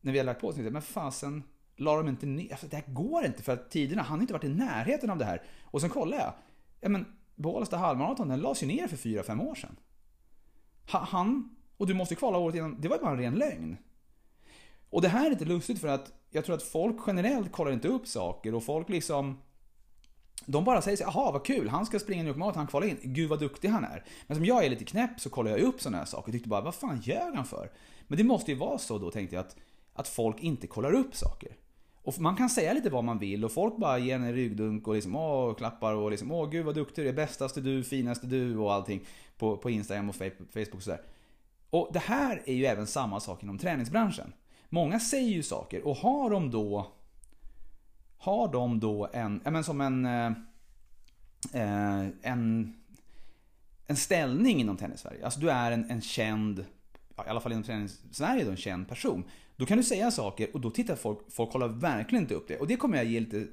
När 0.00 0.12
vi 0.12 0.18
har 0.18 0.24
lagt 0.24 0.40
på 0.40 0.48
oss, 0.48 0.56
men 0.56 0.82
fasen, 0.82 1.42
la 1.82 1.96
de 1.96 2.08
inte 2.08 2.26
ner? 2.26 2.50
Alltså, 2.50 2.66
det 2.66 2.76
här 2.76 2.84
går 2.86 3.24
inte 3.24 3.42
för 3.42 3.52
att 3.52 3.70
tiderna, 3.70 4.02
han 4.02 4.18
har 4.18 4.20
inte 4.20 4.32
varit 4.32 4.44
i 4.44 4.48
närheten 4.48 5.10
av 5.10 5.18
det 5.18 5.24
här. 5.24 5.42
Och 5.62 5.80
sen 5.80 5.90
kollar 5.90 6.18
jag. 6.18 6.32
Ja 6.80 6.88
men, 6.88 7.06
Bålsta 7.34 7.76
halvmaraton, 7.76 8.28
den 8.28 8.40
lades 8.40 8.62
ju 8.62 8.66
ner 8.66 8.88
för 8.88 8.96
4-5 8.96 9.48
år 9.48 9.54
sedan. 9.54 9.76
Han, 10.86 11.56
och 11.76 11.86
du 11.86 11.94
måste 11.94 12.14
kvala 12.14 12.38
året 12.38 12.56
innan, 12.56 12.80
det 12.80 12.88
var 12.88 12.96
ju 12.96 13.02
bara 13.02 13.12
en 13.12 13.18
ren 13.18 13.34
lögn. 13.34 13.76
Och 14.90 15.02
det 15.02 15.08
här 15.08 15.26
är 15.26 15.30
lite 15.30 15.44
lustigt 15.44 15.80
för 15.80 15.88
att 15.88 16.12
jag 16.30 16.44
tror 16.44 16.56
att 16.56 16.62
folk 16.62 16.96
generellt 17.06 17.52
kollar 17.52 17.72
inte 17.72 17.88
upp 17.88 18.08
saker 18.08 18.54
och 18.54 18.64
folk 18.64 18.88
liksom 18.88 19.38
de 20.46 20.64
bara 20.64 20.82
säger 20.82 20.96
så 20.96 21.02
jaha 21.02 21.32
vad 21.32 21.44
kul, 21.44 21.68
han 21.68 21.86
ska 21.86 21.98
springa 21.98 22.22
New 22.22 22.28
York 22.28 22.38
Marathon, 22.38 22.58
han 22.58 22.66
kvalar 22.66 22.86
in, 22.86 22.98
gud 23.02 23.28
vad 23.28 23.40
duktig 23.40 23.68
han 23.68 23.84
är. 23.84 24.04
Men 24.26 24.36
som 24.36 24.44
jag 24.44 24.64
är 24.64 24.70
lite 24.70 24.84
knäpp 24.84 25.20
så 25.20 25.30
kollar 25.30 25.50
jag 25.50 25.60
upp 25.60 25.82
sådana 25.82 25.98
här 25.98 26.04
saker 26.04 26.28
och 26.28 26.32
tyckte 26.32 26.48
bara, 26.48 26.60
vad 26.60 26.74
fan 26.74 27.00
ljög 27.00 27.34
han 27.34 27.44
för? 27.44 27.70
Men 28.06 28.18
det 28.18 28.24
måste 28.24 28.50
ju 28.50 28.56
vara 28.56 28.78
så 28.78 28.98
då 28.98 29.10
tänkte 29.10 29.36
jag 29.36 29.46
att, 29.46 29.56
att 29.92 30.08
folk 30.08 30.40
inte 30.40 30.66
kollar 30.66 30.92
upp 30.92 31.16
saker. 31.16 31.56
Och 32.02 32.20
man 32.20 32.36
kan 32.36 32.50
säga 32.50 32.72
lite 32.72 32.90
vad 32.90 33.04
man 33.04 33.18
vill 33.18 33.44
och 33.44 33.52
folk 33.52 33.76
bara 33.76 33.98
ger 33.98 34.14
en 34.14 34.32
ryggdunk 34.32 34.88
och 34.88 34.94
liksom 34.94 35.16
åh, 35.16 35.54
klappar 35.54 35.94
och 35.94 36.10
liksom 36.10 36.32
åh 36.32 36.50
gud 36.50 36.64
vad 36.64 36.74
duktig 36.74 37.04
du 37.04 37.08
är, 37.08 37.12
bästaste 37.12 37.60
du, 37.60 37.84
finaste 37.84 38.26
du 38.26 38.56
och 38.56 38.72
allting 38.72 39.04
på, 39.38 39.56
på 39.56 39.70
Instagram 39.70 40.08
och 40.08 40.16
Facebook 40.16 40.74
och 40.74 40.82
sådär. 40.82 41.00
Och 41.70 41.90
det 41.92 41.98
här 41.98 42.42
är 42.46 42.54
ju 42.54 42.66
även 42.66 42.86
samma 42.86 43.20
sak 43.20 43.42
inom 43.42 43.58
träningsbranschen. 43.58 44.32
Många 44.68 45.00
säger 45.00 45.30
ju 45.30 45.42
saker 45.42 45.86
och 45.86 45.96
har 45.96 46.30
de 46.30 46.50
då 46.50 46.92
har 48.22 48.48
de 48.48 48.80
då 48.80 49.08
en, 49.12 49.40
ja 49.44 49.50
men 49.50 49.64
som 49.64 49.80
en, 49.80 50.06
eh, 50.06 50.32
eh 51.52 52.06
en, 52.22 52.74
en 53.86 53.96
ställning 53.96 54.60
inom 54.60 54.76
tennis-Sverige. 54.76 55.24
Alltså 55.24 55.40
du 55.40 55.50
är 55.50 55.72
en, 55.72 55.90
en 55.90 56.00
känd 56.00 56.64
ja, 57.16 57.26
i 57.26 57.28
alla 57.28 57.40
fall 57.40 57.52
inom 57.52 57.64
tränings-Sverige 57.64 58.44
då, 58.44 58.50
en 58.50 58.56
känd 58.56 58.88
person. 58.88 59.24
Då 59.56 59.66
kan 59.66 59.78
du 59.78 59.84
säga 59.84 60.10
saker 60.10 60.48
och 60.54 60.60
då 60.60 60.70
tittar 60.70 60.96
folk, 60.96 61.18
folk 61.32 61.52
kollar 61.52 61.68
verkligen 61.68 62.24
inte 62.24 62.34
upp 62.34 62.48
det. 62.48 62.56
Och 62.56 62.66
det 62.66 62.76
kommer 62.76 62.96
jag 62.96 63.06
ge 63.06 63.20
lite, 63.20 63.46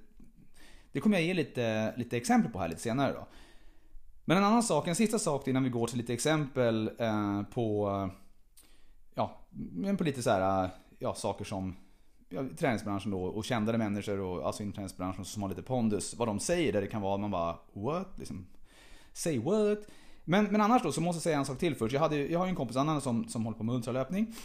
det 0.91 0.99
kommer 0.99 1.17
jag 1.17 1.25
ge 1.25 1.33
lite, 1.33 1.93
lite 1.97 2.17
exempel 2.17 2.51
på 2.51 2.59
här 2.59 2.67
lite 2.67 2.81
senare 2.81 3.13
då. 3.13 3.27
Men 4.25 4.37
en 4.37 4.43
annan 4.43 4.63
sak, 4.63 4.87
en 4.87 4.95
sista 4.95 5.19
sak 5.19 5.47
innan 5.47 5.63
vi 5.63 5.69
går 5.69 5.87
till 5.87 5.97
lite 5.97 6.13
exempel 6.13 6.91
eh, 6.99 7.41
på, 7.43 7.89
ja, 9.15 9.39
men 9.51 9.97
på 9.97 10.03
lite 10.03 10.23
så 10.23 10.29
här, 10.29 10.63
eh, 10.63 10.69
ja, 10.99 11.13
saker 11.13 11.45
som 11.45 11.75
ja, 12.29 12.43
träningsbranschen 12.57 13.11
då 13.11 13.23
och 13.23 13.45
kändare 13.45 13.77
människor 13.77 14.19
och 14.19 14.45
alltså 14.45 14.63
inom 14.63 14.73
träningsbranschen 14.73 15.25
som 15.25 15.41
har 15.41 15.49
lite 15.49 15.61
pondus. 15.61 16.15
Vad 16.17 16.27
de 16.27 16.39
säger 16.39 16.73
där 16.73 16.81
det 16.81 16.87
kan 16.87 17.01
vara 17.01 17.17
man 17.17 17.31
bara 17.31 17.55
what? 17.73 18.07
Liksom, 18.17 18.47
say 19.13 19.39
what? 19.39 19.79
Men, 20.25 20.45
men 20.45 20.61
annars 20.61 20.83
då 20.83 20.91
så 20.91 21.01
måste 21.01 21.17
jag 21.17 21.23
säga 21.23 21.37
en 21.37 21.45
sak 21.45 21.59
till 21.59 21.75
först. 21.75 21.93
Jag, 21.93 22.01
hade, 22.01 22.17
jag 22.17 22.39
har 22.39 22.45
ju 22.45 22.49
en 22.49 22.55
kompis 22.55 22.77
annan 22.77 23.01
som, 23.01 23.27
som 23.27 23.45
håller 23.45 23.57
på 23.57 23.63
med 23.63 23.75
ultralöpning. 23.75 24.35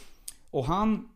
Och 0.50 0.64
han... 0.64 1.08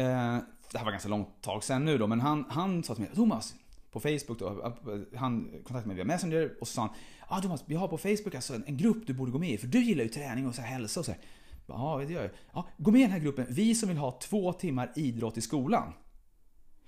Eh, 0.00 0.38
det 0.72 0.78
här 0.78 0.84
var 0.84 0.90
ganska 0.90 1.08
långt 1.08 1.42
tag 1.42 1.64
sen 1.64 1.84
nu 1.84 1.98
då, 1.98 2.06
men 2.06 2.20
han, 2.20 2.44
han 2.48 2.82
sa 2.82 2.94
till 2.94 3.04
mig 3.04 3.14
Thomas, 3.14 3.54
på 3.90 4.00
Facebook 4.00 4.38
då, 4.38 4.48
eh, 4.48 5.18
han 5.18 5.44
kontaktade 5.50 5.86
mig 5.86 5.96
via 5.96 6.04
Messenger 6.04 6.56
och 6.60 6.68
så 6.68 6.74
sa 6.74 6.80
han 6.80 6.90
Ja 7.20 7.38
ah, 7.38 7.40
Thomas, 7.40 7.64
vi 7.66 7.74
har 7.74 7.88
på 7.88 7.98
Facebook 7.98 8.34
alltså 8.34 8.54
en, 8.54 8.64
en, 8.66 8.76
grupp 8.76 9.06
du 9.06 9.12
borde 9.12 9.32
gå 9.32 9.38
med 9.38 9.50
i, 9.50 9.58
för 9.58 9.66
du 9.66 9.82
gillar 9.82 10.04
ju 10.04 10.10
träning 10.10 10.46
och 10.46 10.54
så 10.54 10.62
här, 10.62 10.68
hälsa 10.68 11.00
och 11.00 11.06
så 11.06 11.12
här. 11.12 11.20
Ja, 11.66 12.02
det 12.06 12.12
gör 12.12 12.22
jag. 12.22 12.30
Ja, 12.52 12.66
gå 12.76 12.90
med 12.90 13.00
i 13.00 13.02
den 13.02 13.12
här 13.12 13.18
gruppen, 13.18 13.46
vi 13.48 13.74
som 13.74 13.88
vill 13.88 13.98
ha 13.98 14.18
två 14.22 14.52
timmar 14.52 14.92
idrott 14.96 15.36
i 15.36 15.40
skolan. 15.40 15.92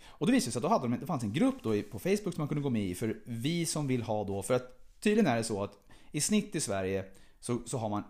Och 0.05 0.27
det 0.27 0.33
visade 0.33 0.53
sig 0.53 0.59
att 0.59 0.62
då 0.62 0.68
hade 0.68 0.88
de, 0.88 1.01
det 1.01 1.07
fanns 1.07 1.22
en 1.22 1.33
grupp 1.33 1.62
då 1.62 1.83
på 1.83 1.98
Facebook 1.98 2.35
som 2.35 2.40
man 2.40 2.48
kunde 2.48 2.62
gå 2.62 2.70
med 2.70 2.85
i 2.85 2.94
för 2.94 3.22
vi 3.25 3.66
som 3.66 3.87
vill 3.87 4.03
ha 4.03 4.25
då, 4.25 4.42
för 4.42 4.55
att 4.55 5.01
tydligen 5.01 5.27
är 5.27 5.37
det 5.37 5.44
så 5.44 5.64
att 5.64 5.79
i 6.12 6.20
snitt 6.20 6.55
i 6.55 6.61
Sverige 6.61 7.05
så, 7.40 7.59
så 7.66 7.79
har 7.79 7.88
man 7.88 8.05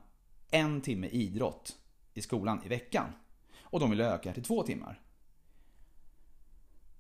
en 0.51 0.81
timme 0.81 1.09
idrott 1.09 1.77
i 2.15 2.23
skolan 2.23 2.61
i 2.65 2.69
veckan. 2.69 3.07
Och 3.73 3.81
de 3.81 3.91
vill 3.91 4.01
öka 4.01 4.33
till 4.33 4.45
två 4.45 4.63
timmar. 4.63 5.01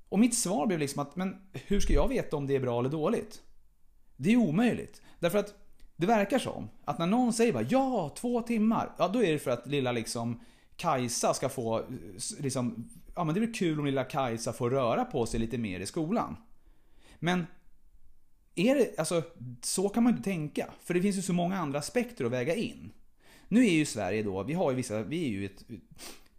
Och 0.08 0.18
mitt 0.18 0.34
svar 0.34 0.66
blev 0.66 0.78
liksom 0.78 1.02
att, 1.02 1.16
men 1.16 1.36
hur 1.52 1.80
ska 1.80 1.92
jag 1.92 2.08
veta 2.08 2.36
om 2.36 2.46
det 2.46 2.56
är 2.56 2.60
bra 2.60 2.78
eller 2.80 2.90
dåligt? 2.90 3.42
Det 4.16 4.32
är 4.32 4.36
omöjligt. 4.36 5.02
Därför 5.18 5.38
att 5.38 5.54
det 5.96 6.06
verkar 6.06 6.38
som 6.38 6.68
att 6.84 6.98
när 6.98 7.06
någon 7.06 7.32
säger 7.32 7.52
bara 7.52 7.66
ja, 7.68 8.14
två 8.16 8.42
timmar. 8.42 8.92
Ja, 8.98 9.08
då 9.08 9.24
är 9.24 9.32
det 9.32 9.38
för 9.38 9.50
att 9.50 9.66
lilla 9.66 9.92
liksom 9.92 10.40
Kajsa 10.76 11.34
ska 11.34 11.48
få, 11.48 11.84
liksom, 12.38 12.90
ja 13.14 13.24
men 13.24 13.34
det 13.34 13.40
blir 13.40 13.54
kul 13.54 13.78
om 13.78 13.86
lilla 13.86 14.04
Kajsa 14.04 14.52
får 14.52 14.70
röra 14.70 15.04
på 15.04 15.26
sig 15.26 15.40
lite 15.40 15.58
mer 15.58 15.80
i 15.80 15.86
skolan. 15.86 16.36
Men 17.18 17.46
är 18.54 18.74
det, 18.74 18.98
alltså, 18.98 19.22
så 19.62 19.88
kan 19.88 20.02
man 20.02 20.12
inte 20.12 20.24
tänka. 20.24 20.70
För 20.82 20.94
det 20.94 21.02
finns 21.02 21.16
ju 21.16 21.22
så 21.22 21.32
många 21.32 21.58
andra 21.58 21.78
aspekter 21.78 22.24
att 22.24 22.32
väga 22.32 22.54
in. 22.54 22.92
Nu 23.48 23.66
är 23.66 23.72
ju 23.72 23.84
Sverige 23.84 24.22
då, 24.22 24.42
vi 24.42 24.54
har 24.54 24.70
ju 24.70 24.76
vissa, 24.76 25.02
vi 25.02 25.24
är 25.24 25.28
ju 25.28 25.46
ett 25.46 25.64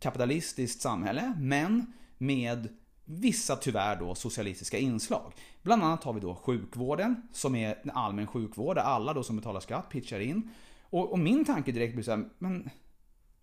kapitalistiskt 0.03 0.81
samhälle, 0.81 1.33
men 1.37 1.93
med 2.17 2.69
vissa 3.05 3.55
tyvärr 3.55 3.95
då 3.99 4.15
socialistiska 4.15 4.77
inslag. 4.77 5.33
Bland 5.61 5.83
annat 5.83 6.03
har 6.03 6.13
vi 6.13 6.19
då 6.19 6.35
sjukvården 6.35 7.27
som 7.31 7.55
är 7.55 7.79
en 7.83 7.91
allmän 7.91 8.27
sjukvård 8.27 8.75
där 8.75 8.81
alla 8.81 9.13
då 9.13 9.23
som 9.23 9.35
betalar 9.35 9.59
skatt 9.59 9.89
pitchar 9.89 10.19
in. 10.19 10.49
Och, 10.81 11.11
och 11.11 11.19
min 11.19 11.45
tanke 11.45 11.71
direkt 11.71 11.93
blir 11.93 12.03
så 12.03 12.11
här, 12.11 12.29
men 12.37 12.69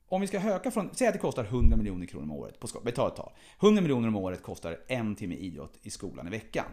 om 0.08 0.20
vi 0.20 0.26
ska 0.26 0.40
öka 0.40 0.70
från, 0.70 0.90
säg 0.92 1.06
att 1.06 1.14
det 1.14 1.18
kostar 1.18 1.44
100 1.44 1.76
miljoner 1.76 2.06
kronor 2.06 2.24
om 2.24 2.30
året 2.30 2.60
på 2.60 2.68
vi 2.84 2.92
tar 2.92 3.08
ett 3.08 3.16
tal. 3.16 3.32
100 3.60 3.82
miljoner 3.82 4.08
om 4.08 4.16
året 4.16 4.42
kostar 4.42 4.78
en 4.88 5.14
timme 5.14 5.34
idrott 5.34 5.78
i 5.82 5.90
skolan 5.90 6.26
i 6.26 6.30
veckan. 6.30 6.66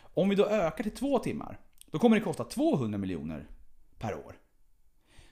Om 0.00 0.28
vi 0.28 0.36
då 0.36 0.46
ökar 0.46 0.82
till 0.82 0.96
två 0.96 1.18
timmar, 1.18 1.58
då 1.90 1.98
kommer 1.98 2.16
det 2.16 2.22
kosta 2.22 2.44
200 2.44 2.98
miljoner 2.98 3.46
per 3.98 4.14
år. 4.14 4.36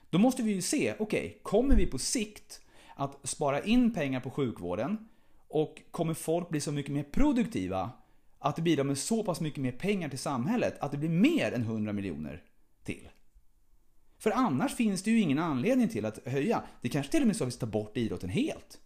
Då 0.09 0.17
måste 0.17 0.43
vi 0.43 0.51
ju 0.51 0.61
se, 0.61 0.93
okej, 0.99 1.03
okay, 1.03 1.39
kommer 1.43 1.75
vi 1.75 1.85
på 1.85 1.97
sikt 1.97 2.61
att 2.95 3.29
spara 3.29 3.63
in 3.63 3.93
pengar 3.93 4.19
på 4.19 4.29
sjukvården 4.29 5.07
och 5.47 5.81
kommer 5.91 6.13
folk 6.13 6.49
bli 6.49 6.59
så 6.59 6.71
mycket 6.71 6.91
mer 6.91 7.03
produktiva 7.03 7.91
att 8.39 8.55
det 8.55 8.61
bidrar 8.61 8.83
med 8.83 8.97
så 8.97 9.23
pass 9.23 9.41
mycket 9.41 9.59
mer 9.59 9.71
pengar 9.71 10.09
till 10.09 10.19
samhället 10.19 10.79
att 10.79 10.91
det 10.91 10.97
blir 10.97 11.09
mer 11.09 11.51
än 11.51 11.61
100 11.61 11.93
miljoner 11.93 12.43
till? 12.83 13.09
För 14.17 14.31
annars 14.31 14.75
finns 14.75 15.03
det 15.03 15.11
ju 15.11 15.19
ingen 15.19 15.39
anledning 15.39 15.89
till 15.89 16.05
att 16.05 16.27
höja. 16.27 16.63
Det 16.81 16.89
kanske 16.89 17.11
till 17.11 17.21
och 17.21 17.27
med 17.27 17.33
är 17.33 17.37
så 17.37 17.43
att 17.43 17.47
vi 17.47 17.51
ska 17.51 17.65
ta 17.65 17.71
bort 17.71 17.97
idrotten 17.97 18.29
helt. 18.29 18.79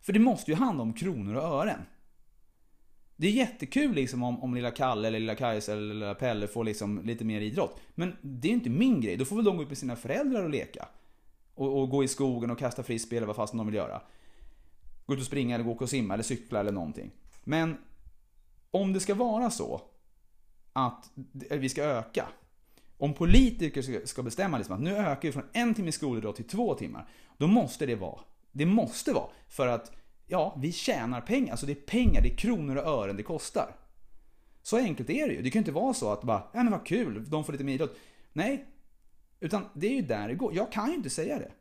För 0.00 0.12
det 0.12 0.18
måste 0.18 0.50
ju 0.50 0.56
handla 0.56 0.82
om 0.82 0.92
kronor 0.92 1.34
och 1.34 1.42
ören. 1.42 1.80
Det 3.16 3.26
är 3.26 3.30
jättekul 3.30 3.94
liksom 3.94 4.22
om, 4.22 4.42
om 4.42 4.54
lilla 4.54 4.70
Kalle 4.70 5.08
eller 5.08 5.20
lilla 5.20 5.34
Kajsa 5.34 5.72
eller 5.72 5.94
lilla 5.94 6.14
Pelle 6.14 6.46
får 6.46 6.64
liksom 6.64 7.04
lite 7.04 7.24
mer 7.24 7.40
idrott. 7.40 7.80
Men 7.94 8.16
det 8.20 8.48
är 8.48 8.52
inte 8.52 8.70
min 8.70 9.00
grej. 9.00 9.16
Då 9.16 9.24
får 9.24 9.36
väl 9.36 9.44
de 9.44 9.56
gå 9.56 9.62
ut 9.62 9.68
med 9.68 9.78
sina 9.78 9.96
föräldrar 9.96 10.42
och 10.42 10.50
leka. 10.50 10.88
Och, 11.54 11.80
och 11.80 11.90
gå 11.90 12.04
i 12.04 12.08
skogen 12.08 12.50
och 12.50 12.58
kasta 12.58 12.82
frisbee 12.82 13.16
eller 13.16 13.26
vad 13.26 13.36
fast 13.36 13.52
de 13.52 13.66
vill 13.66 13.74
göra. 13.74 14.02
Gå 15.06 15.14
ut 15.14 15.20
och 15.20 15.26
springa 15.26 15.54
eller 15.54 15.64
gå 15.64 15.72
och 15.72 15.90
simma 15.90 16.14
eller 16.14 16.24
cykla 16.24 16.60
eller 16.60 16.72
någonting. 16.72 17.10
Men 17.44 17.76
om 18.70 18.92
det 18.92 19.00
ska 19.00 19.14
vara 19.14 19.50
så 19.50 19.80
att 20.72 21.10
vi 21.50 21.68
ska 21.68 21.82
öka. 21.82 22.28
Om 22.98 23.14
politiker 23.14 24.06
ska 24.06 24.22
bestämma 24.22 24.58
liksom 24.58 24.74
att 24.74 24.80
nu 24.82 24.96
ökar 24.96 25.28
vi 25.28 25.32
från 25.32 25.48
en 25.52 25.74
timme 25.74 25.92
skolidrott 25.92 26.36
till 26.36 26.48
två 26.48 26.74
timmar. 26.74 27.08
Då 27.38 27.46
måste 27.46 27.86
det 27.86 27.94
vara. 27.94 28.20
Det 28.52 28.66
måste 28.66 29.12
vara. 29.12 29.28
För 29.48 29.66
att 29.66 29.92
ja, 30.26 30.56
vi 30.58 30.72
tjänar 30.72 31.20
pengar. 31.20 31.50
Alltså 31.50 31.66
det 31.66 31.72
är 31.72 31.86
pengar, 31.86 32.22
det 32.22 32.28
är 32.28 32.36
kronor 32.36 32.76
och 32.76 32.86
ören 32.86 33.16
det 33.16 33.22
kostar. 33.22 33.76
Så 34.62 34.76
enkelt 34.76 35.10
är 35.10 35.28
det 35.28 35.34
ju. 35.34 35.42
Det 35.42 35.50
kan 35.50 35.58
ju 35.58 35.62
inte 35.62 35.72
vara 35.72 35.94
så 35.94 36.12
att 36.12 36.22
bara, 36.22 36.42
ja 36.52 36.62
men 36.62 36.70
vad 36.70 36.86
kul, 36.86 37.30
de 37.30 37.44
får 37.44 37.52
lite 37.52 37.64
mer 37.64 37.74
idrott. 37.74 37.96
Nej, 38.32 38.66
utan 39.44 39.64
det 39.74 39.86
är 39.86 39.94
ju 39.94 40.02
där 40.02 40.28
det 40.28 40.34
går. 40.34 40.54
Jag 40.54 40.72
kan 40.72 40.88
ju 40.88 40.96
inte 40.96 41.10
säga 41.10 41.38
det. 41.38 41.52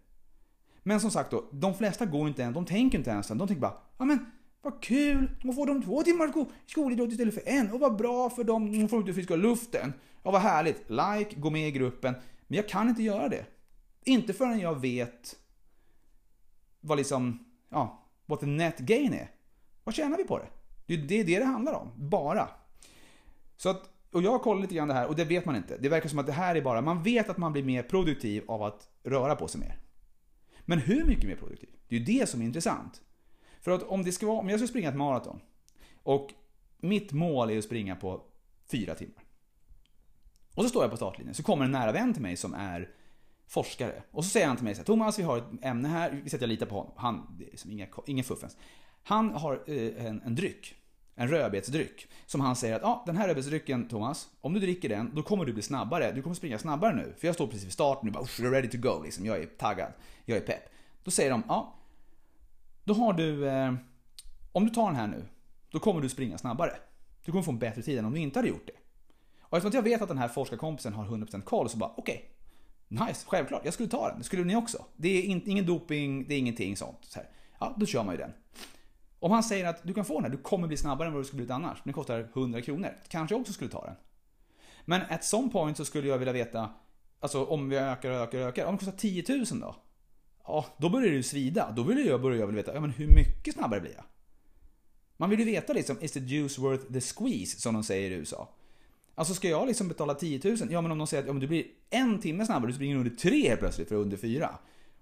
Men 0.83 0.99
som 0.99 1.11
sagt 1.11 1.31
då, 1.31 1.49
de 1.51 1.73
flesta 1.73 2.05
går 2.05 2.27
inte 2.27 2.41
ens, 2.41 2.53
de 2.53 2.65
tänker 2.65 2.97
inte 2.97 3.09
ens. 3.09 3.27
De 3.27 3.37
tänker 3.39 3.61
bara, 3.61 3.77
ja 3.97 4.05
men 4.05 4.31
vad 4.61 4.83
kul, 4.83 5.31
då 5.43 5.53
får 5.53 5.67
de 5.67 5.83
två 5.83 6.03
timmar 6.03 6.45
skolidrott 6.65 7.11
istället 7.11 7.33
för 7.33 7.43
en. 7.45 7.71
Och 7.71 7.79
vad 7.79 7.95
bra 7.95 8.29
för 8.29 8.43
dem, 8.43 8.71
de 8.71 8.89
får 8.89 8.99
inte 8.99 9.13
friska 9.13 9.35
luften. 9.35 9.93
Ja 10.23 10.31
vad 10.31 10.41
härligt, 10.41 10.89
like, 10.89 11.39
gå 11.39 11.49
med 11.49 11.67
i 11.67 11.71
gruppen. 11.71 12.15
Men 12.47 12.57
jag 12.57 12.69
kan 12.69 12.89
inte 12.89 13.03
göra 13.03 13.29
det. 13.29 13.45
Inte 14.03 14.33
förrän 14.33 14.59
jag 14.59 14.81
vet 14.81 15.35
vad 16.79 16.97
liksom, 16.97 17.45
ja, 17.69 18.09
what 18.25 18.39
the 18.39 18.45
net 18.45 18.79
gain 18.79 19.13
är. 19.13 19.31
Vad 19.83 19.95
tjänar 19.95 20.17
vi 20.17 20.23
på 20.23 20.37
det? 20.37 20.47
Det 20.85 21.19
är 21.19 21.23
det 21.23 21.39
det 21.39 21.45
handlar 21.45 21.73
om, 21.73 21.91
bara. 21.95 22.49
Så 23.57 23.69
att, 23.69 23.89
och 24.13 24.21
jag 24.21 24.31
har 24.31 24.39
kollat 24.39 24.61
lite 24.61 24.75
grann 24.75 24.87
det 24.87 24.93
här 24.93 25.07
och 25.07 25.15
det 25.15 25.25
vet 25.25 25.45
man 25.45 25.55
inte. 25.55 25.77
Det 25.77 25.89
verkar 25.89 26.09
som 26.09 26.19
att 26.19 26.25
det 26.25 26.31
här 26.31 26.55
är 26.55 26.61
bara, 26.61 26.81
man 26.81 27.03
vet 27.03 27.29
att 27.29 27.37
man 27.37 27.53
blir 27.53 27.63
mer 27.63 27.83
produktiv 27.83 28.43
av 28.47 28.63
att 28.63 28.89
röra 29.03 29.35
på 29.35 29.47
sig 29.47 29.59
mer. 29.59 29.79
Men 30.65 30.79
hur 30.79 31.05
mycket 31.05 31.25
mer 31.25 31.35
produktiv? 31.35 31.69
Det 31.87 31.95
är 31.95 31.99
ju 31.99 32.05
det 32.05 32.29
som 32.29 32.41
är 32.41 32.45
intressant. 32.45 33.01
För 33.61 33.71
att 33.71 33.83
om 33.83 34.03
det 34.03 34.11
ska 34.11 34.27
vara, 34.27 34.37
om 34.37 34.49
jag 34.49 34.59
ska 34.59 34.67
springa 34.67 34.89
ett 34.89 34.95
maraton 34.95 35.39
och 36.03 36.33
mitt 36.77 37.11
mål 37.11 37.49
är 37.49 37.57
att 37.57 37.63
springa 37.63 37.95
på 37.95 38.21
fyra 38.71 38.95
timmar. 38.95 39.23
Och 40.55 40.63
så 40.63 40.69
står 40.69 40.83
jag 40.83 40.91
på 40.91 40.97
startlinjen, 40.97 41.35
så 41.35 41.43
kommer 41.43 41.65
en 41.65 41.71
nära 41.71 41.91
vän 41.91 42.13
till 42.13 42.21
mig 42.21 42.35
som 42.35 42.53
är 42.53 42.89
forskare. 43.47 44.03
Och 44.11 44.23
så 44.23 44.29
säger 44.29 44.47
han 44.47 44.55
till 44.55 44.65
mig 44.65 44.75
så 44.75 44.79
här, 44.79 44.85
Thomas 44.85 45.19
vi 45.19 45.23
har 45.23 45.37
ett 45.37 45.43
ämne 45.61 45.87
här, 45.87 46.11
vi 46.23 46.29
sätter 46.29 46.37
att 46.37 46.41
jag 46.41 46.47
litar 46.47 46.65
på 46.65 46.75
honom. 46.75 46.93
Han, 46.95 47.35
det 47.39 47.45
är 47.45 47.51
liksom 47.51 47.71
inga, 47.71 47.87
ingen 48.05 48.23
fuffens. 48.23 48.57
Han 49.03 49.29
har 49.29 49.63
eh, 49.67 50.05
en, 50.05 50.21
en 50.21 50.35
dryck, 50.35 50.75
en 51.15 51.27
rödbetsdryck. 51.27 52.07
Som 52.25 52.41
han 52.41 52.55
säger 52.55 52.75
att, 52.75 52.83
ah, 52.83 53.03
den 53.05 53.17
här 53.17 53.27
rödbetsdrycken 53.27 53.87
Thomas, 53.87 54.29
om 54.41 54.53
du 54.53 54.59
dricker 54.59 54.89
den, 54.89 55.11
då 55.15 55.23
kommer 55.23 55.45
du 55.45 55.53
bli 55.53 55.61
snabbare. 55.61 56.11
Du 56.11 56.21
kommer 56.21 56.35
springa 56.35 56.59
snabbare 56.59 56.95
nu. 56.95 57.13
För 57.17 57.27
jag 57.27 57.35
står 57.35 57.47
precis 57.47 57.65
vid 57.65 57.73
starten 57.73 58.05
nu, 58.05 58.11
bara, 58.11 58.23
you're 58.23 58.51
ready 58.51 58.69
to 58.69 58.77
go 58.77 59.03
liksom. 59.03 59.25
Jag 59.25 59.37
är 59.37 59.45
taggad, 59.45 59.93
jag 60.25 60.37
är 60.37 60.41
pepp. 60.41 60.69
Då 61.03 61.11
säger 61.11 61.31
de, 61.31 61.43
ja, 61.47 61.53
ah, 61.53 61.73
då 62.83 62.93
har 62.93 63.13
du, 63.13 63.47
eh, 63.47 63.73
om 64.51 64.65
du 64.65 64.69
tar 64.69 64.85
den 64.85 64.95
här 64.95 65.07
nu, 65.07 65.25
då 65.69 65.79
kommer 65.79 66.01
du 66.01 66.09
springa 66.09 66.37
snabbare. 66.37 66.73
Du 67.25 67.31
kommer 67.31 67.43
få 67.43 67.51
en 67.51 67.59
bättre 67.59 67.81
tid 67.81 67.99
än 67.99 68.05
om 68.05 68.13
du 68.13 68.19
inte 68.19 68.39
hade 68.39 68.49
gjort 68.49 68.67
det. 68.67 68.73
Och 69.39 69.57
eftersom 69.57 69.75
jag 69.75 69.83
vet 69.83 70.01
att 70.01 70.07
den 70.07 70.17
här 70.17 70.27
forskarkompisen 70.27 70.93
har 70.93 71.05
100% 71.05 71.41
koll 71.41 71.69
så 71.69 71.77
bara, 71.77 71.91
okej, 71.95 72.15
okay, 72.15 72.33
Nice, 72.93 73.25
självklart. 73.27 73.61
Jag 73.65 73.73
skulle 73.73 73.89
ta 73.89 74.09
den. 74.09 74.17
Det 74.17 74.23
skulle 74.23 74.43
ni 74.43 74.55
också. 74.55 74.85
Det 74.95 75.09
är 75.09 75.23
in, 75.23 75.41
ingen 75.45 75.65
doping, 75.65 76.27
det 76.27 76.33
är 76.33 76.39
ingenting 76.39 76.77
sånt. 76.77 76.97
Så 77.01 77.19
här. 77.19 77.29
Ja, 77.59 77.75
då 77.77 77.85
kör 77.85 78.03
man 78.03 78.15
ju 78.15 78.21
den. 78.21 78.33
Om 79.23 79.31
han 79.31 79.43
säger 79.43 79.65
att 79.65 79.83
du 79.83 79.93
kan 79.93 80.05
få 80.05 80.13
den 80.13 80.23
här, 80.23 80.31
du 80.31 80.37
kommer 80.37 80.67
bli 80.67 80.77
snabbare 80.77 81.07
än 81.07 81.13
vad 81.13 81.21
du 81.21 81.25
skulle 81.25 81.37
blivit 81.37 81.51
annars. 81.51 81.77
Den 81.83 81.93
kostar 81.93 82.29
100 82.33 82.61
kronor. 82.61 82.97
Kanske 83.07 83.35
jag 83.35 83.41
också 83.41 83.53
skulle 83.53 83.69
ta 83.69 83.85
den. 83.85 83.95
Men 84.85 85.01
at 85.09 85.23
some 85.23 85.49
point 85.49 85.77
så 85.77 85.85
skulle 85.85 86.07
jag 86.07 86.17
vilja 86.17 86.33
veta, 86.33 86.69
alltså 87.19 87.45
om 87.45 87.69
vi 87.69 87.77
ökar 87.77 88.09
och 88.09 88.15
ökar 88.15 88.39
och 88.39 88.47
ökar. 88.47 88.65
Om 88.65 88.75
det 88.75 88.85
kostar 88.85 88.97
10 88.97 89.23
000 89.27 89.45
då? 89.59 89.75
Ja, 90.43 90.65
då 90.77 90.89
börjar 90.89 91.09
det 91.09 91.15
ju 91.15 91.23
svida. 91.23 91.71
Då 91.75 91.83
börjar 91.83 92.07
jag, 92.07 92.21
börja 92.21 92.45
vilja 92.45 92.61
veta, 92.61 92.73
ja 92.73 92.79
men 92.79 92.89
hur 92.89 93.07
mycket 93.07 93.53
snabbare 93.53 93.81
blir 93.81 93.93
jag? 93.95 94.03
Man 95.17 95.29
vill 95.29 95.39
ju 95.39 95.45
veta 95.45 95.73
liksom, 95.73 95.97
is 96.01 96.11
the 96.11 96.19
juice 96.19 96.57
worth 96.57 96.93
the 96.93 97.01
squeeze? 97.01 97.59
Som 97.59 97.73
de 97.73 97.83
säger 97.83 98.11
i 98.11 98.13
USA. 98.13 98.49
Alltså 99.15 99.33
ska 99.33 99.49
jag 99.49 99.67
liksom 99.67 99.87
betala 99.87 100.13
10 100.13 100.41
000? 100.43 100.57
Ja 100.69 100.81
men 100.81 100.91
om 100.91 100.97
de 100.97 101.07
säger 101.07 101.23
att 101.23 101.27
ja, 101.27 101.33
men 101.33 101.39
du 101.39 101.47
blir 101.47 101.65
en 101.89 102.19
timme 102.19 102.45
snabbare, 102.45 102.71
du 102.71 102.75
springer 102.75 102.95
under 102.95 103.11
tre 103.11 103.47
helt 103.47 103.59
plötsligt 103.59 103.89
för 103.89 103.95
under 103.95 104.17
fyra. 104.17 104.49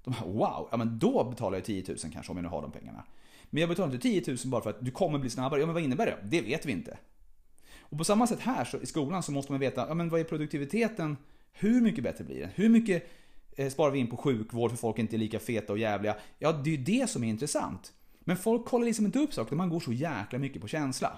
De 0.04 0.14
bara, 0.14 0.26
wow, 0.26 0.68
ja 0.72 0.78
men 0.78 1.00
då 1.00 1.24
betalar 1.24 1.58
jag 1.58 1.66
10 1.66 1.84
000 1.88 1.98
kanske 2.14 2.32
om 2.32 2.38
jag 2.38 2.44
nu 2.44 2.50
har 2.50 2.62
de 2.62 2.72
pengarna. 2.72 3.04
Men 3.54 3.62
jag 3.62 3.70
betalar 3.70 3.94
inte 3.94 4.10
10 4.10 4.24
000 4.28 4.38
bara 4.46 4.62
för 4.62 4.70
att 4.70 4.86
du 4.86 4.92
kommer 4.92 5.20
bli 5.20 5.30
snabbare. 5.30 5.60
Ja 5.60 5.66
men 5.66 5.74
vad 5.74 5.84
innebär 5.84 6.06
det? 6.06 6.18
Det 6.24 6.42
vet 6.42 6.66
vi 6.66 6.72
inte. 6.72 6.98
Och 7.80 7.98
på 7.98 8.04
samma 8.04 8.28
sätt 8.28 8.40
här 8.40 8.66
så, 8.66 8.82
i 8.82 8.86
skolan 8.86 9.24
så 9.24 9.32
måste 9.32 9.52
man 9.52 9.60
veta, 9.60 9.88
ja 9.88 9.94
men 9.94 10.10
vad 10.10 10.20
är 10.20 10.24
produktiviteten? 10.24 11.18
Hur 11.52 11.82
mycket 11.82 12.04
bättre 12.04 12.24
blir 12.24 12.40
den? 12.40 12.50
Hur 12.56 12.70
mycket, 12.70 13.10
eh, 13.58 13.70
sparar 13.70 13.92
vi 13.92 14.00
in 14.00 14.10
på 14.10 14.18
sjukvård 14.18 14.70
för 14.70 14.78
folk 14.78 15.00
inte 15.00 15.16
är 15.16 15.18
lika 15.18 15.40
feta 15.40 15.74
och 15.74 15.80
jävliga. 15.80 16.16
Ja, 16.40 16.52
det 16.52 16.70
är 16.70 16.78
ju 16.78 16.84
det 16.84 17.10
som 17.10 17.24
är 17.24 17.28
intressant. 17.28 17.94
Men 18.20 18.38
folk 18.38 18.66
kollar 18.66 18.86
liksom 18.86 19.06
inte 19.06 19.20
upp 19.20 19.34
saker, 19.34 19.56
man 19.56 19.70
går 19.70 19.80
så 19.80 19.94
jäkla 19.94 20.40
mycket 20.40 20.62
på 20.62 20.68
känsla. 20.68 21.18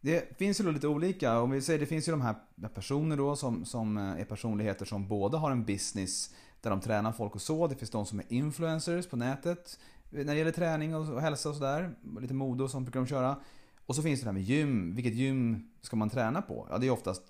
Det 0.00 0.38
finns 0.38 0.60
ju 0.60 0.64
då 0.64 0.70
lite 0.70 0.88
olika, 0.88 1.40
om 1.40 1.50
vi 1.50 1.62
säger 1.62 1.78
det 1.78 1.86
finns 1.86 2.08
ju 2.08 2.12
de 2.12 2.20
här 2.20 2.34
personer 2.74 3.16
då 3.16 3.36
som, 3.36 3.64
som 3.64 3.96
eh, 3.98 4.20
är 4.20 4.24
personligheter 4.24 4.84
som 4.84 5.08
både 5.08 5.36
har 5.36 5.50
en 5.50 5.64
business 5.64 6.34
där 6.60 6.70
de 6.70 6.80
tränar 6.80 7.12
folk 7.12 7.34
och 7.34 7.42
så. 7.42 7.66
Det 7.66 7.74
finns 7.74 7.90
de 7.90 8.06
som 8.06 8.18
är 8.18 8.24
influencers 8.28 9.06
på 9.06 9.16
nätet 9.16 9.78
när 10.10 10.24
det 10.24 10.38
gäller 10.38 10.52
träning 10.52 10.96
och 10.96 11.20
hälsa 11.20 11.48
och 11.48 11.54
sådär. 11.54 11.94
Lite 12.20 12.34
mode 12.34 12.64
och 12.64 12.70
sånt 12.70 12.84
brukar 12.84 13.00
de 13.00 13.06
köra. 13.06 13.36
Och 13.86 13.96
så 13.96 14.02
finns 14.02 14.20
det 14.20 14.24
det 14.24 14.28
här 14.28 14.32
med 14.32 14.42
gym. 14.42 14.94
Vilket 14.94 15.14
gym 15.14 15.70
ska 15.80 15.96
man 15.96 16.10
träna 16.10 16.42
på? 16.42 16.66
Ja, 16.70 16.78
det 16.78 16.86
är 16.86 16.90
oftast 16.90 17.22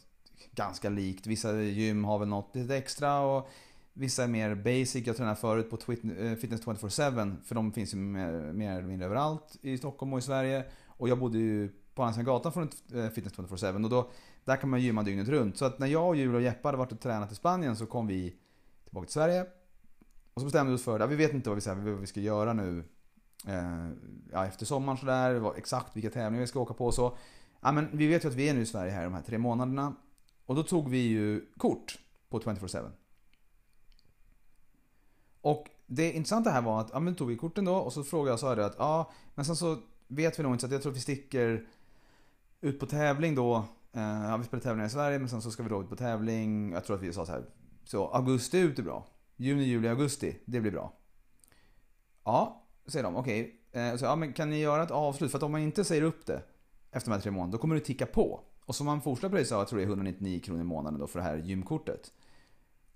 ganska 0.55 0.89
likt. 0.89 1.27
Vissa 1.27 1.63
gym 1.63 2.05
har 2.05 2.19
väl 2.19 2.29
något 2.29 2.57
lite 2.57 2.77
extra 2.77 3.21
och 3.21 3.49
vissa 3.93 4.25
är 4.25 4.29
mer 4.29 4.55
basic. 4.55 5.07
Jag 5.07 5.17
tränar 5.17 5.35
förut 5.35 5.71
på 5.71 5.93
eh, 5.93 6.35
Fitness 6.35 6.63
24-7 6.63 7.37
för 7.45 7.55
de 7.55 7.73
finns 7.73 7.95
ju 7.95 7.99
mer, 7.99 8.53
mer 8.53 8.73
eller 8.73 8.89
mindre 8.89 9.07
överallt 9.07 9.57
i 9.63 9.79
Stockholm 9.79 10.13
och 10.13 10.19
i 10.19 10.23
Sverige. 10.23 10.65
Och 10.87 11.09
jag 11.09 11.19
bodde 11.19 11.39
ju 11.39 11.73
på 11.94 12.03
andra 12.03 12.22
gatan 12.22 12.53
från 12.53 12.64
ett 12.64 12.94
eh, 12.94 13.09
Fitness 13.09 13.35
24-7 13.35 13.85
och 13.85 13.90
då 13.90 14.11
där 14.44 14.57
kan 14.57 14.70
man 14.70 14.81
gymma 14.81 15.03
dygnet 15.03 15.29
runt. 15.29 15.57
Så 15.57 15.64
att 15.64 15.79
när 15.79 15.87
jag, 15.87 16.16
Julia 16.16 16.37
och 16.37 16.42
Jeppe 16.42 16.68
hade 16.68 16.79
varit 16.79 16.92
och 16.92 17.00
tränat 17.00 17.33
i 17.33 17.35
Spanien 17.35 17.76
så 17.76 17.87
kom 17.87 18.07
vi 18.07 18.37
tillbaka 18.85 19.07
till 19.07 19.12
Sverige. 19.12 19.46
Och 20.35 20.40
så 20.40 20.44
bestämde 20.44 20.70
vi 20.70 20.76
oss 20.76 20.85
för, 20.85 21.00
ja, 21.00 21.07
vi 21.07 21.16
vet 21.16 21.35
inte 21.35 21.50
vad 21.50 21.64
vi, 21.64 21.90
vad 21.90 22.00
vi 22.00 22.07
ska 22.07 22.20
göra 22.20 22.53
nu 22.53 22.85
eh, 23.46 23.88
ja, 24.33 24.46
efter 24.46 24.66
sommaren 24.66 24.98
sådär, 24.98 25.57
exakt 25.57 25.96
vilka 25.96 26.11
tävlingar 26.11 26.40
vi 26.40 26.46
ska 26.46 26.61
åka 26.61 26.74
på 26.74 26.87
och 26.87 26.94
så. 26.94 27.16
Ja, 27.61 27.72
men 27.72 27.88
vi 27.92 28.07
vet 28.07 28.24
ju 28.24 28.29
att 28.29 28.35
vi 28.35 28.48
är 28.48 28.55
nu 28.55 28.61
i 28.61 28.66
Sverige 28.66 28.92
här 28.92 29.05
de 29.05 29.14
här 29.14 29.22
tre 29.22 29.38
månaderna. 29.38 29.94
Och 30.46 30.55
då 30.55 30.62
tog 30.62 30.88
vi 30.88 30.98
ju 30.98 31.46
kort 31.57 31.98
på 32.29 32.40
24-7. 32.40 32.90
Och 35.40 35.66
det 35.87 36.12
intressanta 36.12 36.50
här 36.50 36.62
var 36.62 36.81
att, 36.81 36.90
ja 36.92 37.00
men 37.00 37.14
tog 37.14 37.29
vi 37.29 37.37
korten 37.37 37.64
då 37.64 37.74
och 37.74 37.92
så 37.92 38.05
frågade 38.05 38.29
jag 38.29 38.35
och 38.35 38.40
sa 38.40 38.53
att, 38.53 38.74
ja 38.79 39.11
men 39.35 39.44
sen 39.44 39.57
så 39.57 39.79
vet 40.09 40.38
vi 40.38 40.42
nog 40.42 40.55
inte 40.55 40.61
så 40.61 40.66
att 40.66 40.72
jag 40.72 40.83
tror 40.83 40.92
att 40.92 40.96
vi 40.96 41.03
sticker 41.03 41.66
ut 42.61 42.81
på 42.81 42.87
tävling 42.87 43.35
då. 43.35 43.64
Eh, 43.92 44.03
ja, 44.03 44.37
vi 44.37 44.44
spelar 44.44 44.62
tävlingar 44.62 44.87
i 44.87 44.90
Sverige 44.90 45.18
men 45.18 45.29
sen 45.29 45.42
så 45.42 45.51
ska 45.51 45.62
vi 45.62 45.68
då 45.68 45.83
ut 45.83 45.88
på 45.88 45.96
tävling. 45.96 46.73
Jag 46.73 46.85
tror 46.85 46.96
att 46.96 47.03
vi 47.03 47.12
sa 47.12 47.27
så 47.27 47.33
här. 47.33 47.44
Så 47.85 48.09
augusti 48.09 48.59
ut 48.59 48.79
är 48.79 48.83
bra. 48.83 49.07
Juni, 49.37 49.64
juli, 49.64 49.88
augusti. 49.88 50.37
Det 50.44 50.61
blir 50.61 50.73
bra. 50.73 50.92
Ja, 52.25 52.66
säger 52.87 53.05
de. 53.05 53.16
Okej. 53.16 53.55
Okay. 53.70 53.99
Så, 53.99 54.05
ja, 54.05 54.16
men 54.16 54.33
kan 54.33 54.51
ni 54.51 54.61
göra 54.61 54.83
ett 54.83 54.90
avslut? 54.90 55.31
För 55.31 55.38
att 55.38 55.42
om 55.42 55.53
man 55.53 55.61
inte 55.61 55.85
säger 55.85 56.03
upp 56.03 56.27
det 56.27 56.42
efter 56.90 57.11
de 57.11 57.14
här 57.14 57.20
tre 57.20 57.31
månaderna, 57.31 57.53
då 57.53 57.59
kommer 57.59 57.75
det 57.75 57.81
ticka 57.81 58.07
på. 58.07 58.40
Och 58.64 58.75
som 58.75 58.87
man 58.87 59.01
fortsätter 59.01 59.29
på 59.29 59.37
det 59.37 59.44
så 59.44 59.55
jag 59.55 59.68
tror 59.68 59.79
det 59.79 59.85
är 59.85 59.88
199 59.88 60.40
kronor 60.40 60.61
i 60.61 60.64
månaden 60.64 61.01
då 61.01 61.07
för 61.07 61.18
det 61.18 61.25
här 61.25 61.37
gymkortet. 61.37 62.12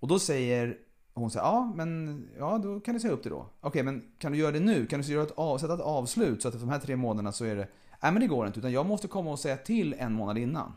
Och 0.00 0.09
då 0.09 0.18
säger 0.18 0.79
hon 1.14 1.31
så 1.31 1.38
här, 1.38 1.46
ja 1.46 1.72
men 1.77 2.22
ja 2.38 2.59
då 2.59 2.81
kan 2.81 2.94
du 2.94 3.00
säga 3.00 3.12
upp 3.12 3.22
det 3.22 3.31
då. 3.31 3.37
Okej 3.37 3.68
okay, 3.68 3.83
men 3.83 4.12
kan 4.18 4.33
du 4.33 4.38
göra 4.38 4.53
det 4.53 4.61
nu? 4.61 4.87
Kan 4.87 5.00
du 5.00 5.12
göra 5.12 5.22
ett 5.22 5.35
av, 5.37 5.59
sätta 5.59 5.74
ett 5.74 5.81
avslut 5.81 6.42
så 6.42 6.48
att 6.48 6.55
efter 6.55 6.66
de 6.66 6.72
här 6.72 6.81
tre 6.81 6.96
månaderna 6.96 7.33
så 7.33 7.44
är 7.44 7.57
det, 7.57 7.68
nej 8.05 8.12
men 8.12 8.21
det 8.21 8.27
går 8.27 8.47
inte 8.47 8.59
utan 8.59 8.73
jag 8.73 8.87
måste 8.87 9.09
komma 9.09 9.31
och 9.31 9.38
säga 9.38 9.57
till 9.57 9.95
en 9.99 10.12
månad 10.12 10.38
innan. 10.38 10.73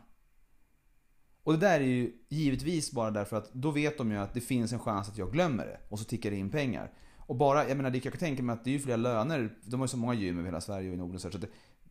Och 1.42 1.52
det 1.52 1.58
där 1.58 1.80
är 1.80 1.84
ju 1.84 2.12
givetvis 2.28 2.92
bara 2.92 3.10
därför 3.10 3.36
att 3.36 3.52
då 3.52 3.70
vet 3.70 3.98
de 3.98 4.10
ju 4.10 4.16
att 4.16 4.34
det 4.34 4.40
finns 4.40 4.72
en 4.72 4.78
chans 4.78 5.08
att 5.08 5.18
jag 5.18 5.32
glömmer 5.32 5.66
det 5.66 5.80
och 5.88 5.98
så 5.98 6.04
tickar 6.04 6.30
det 6.30 6.36
in 6.36 6.50
pengar. 6.50 6.92
Och 7.16 7.36
bara, 7.36 7.68
jag 7.68 7.76
menar 7.76 7.90
det 7.90 8.04
jag 8.04 8.12
kan 8.12 8.20
tänka 8.20 8.42
mig 8.42 8.52
att 8.52 8.64
det 8.64 8.70
är 8.70 8.72
ju 8.72 8.78
flera 8.78 8.96
löner, 8.96 9.50
de 9.62 9.80
har 9.80 9.84
ju 9.86 9.88
så 9.88 9.96
många 9.96 10.14
gym 10.14 10.38
över 10.38 10.46
hela 10.46 10.60
Sverige 10.60 10.88
och 10.88 10.94
i 10.94 10.96
Norden 10.96 11.20
så 11.20 11.28
det, 11.28 11.48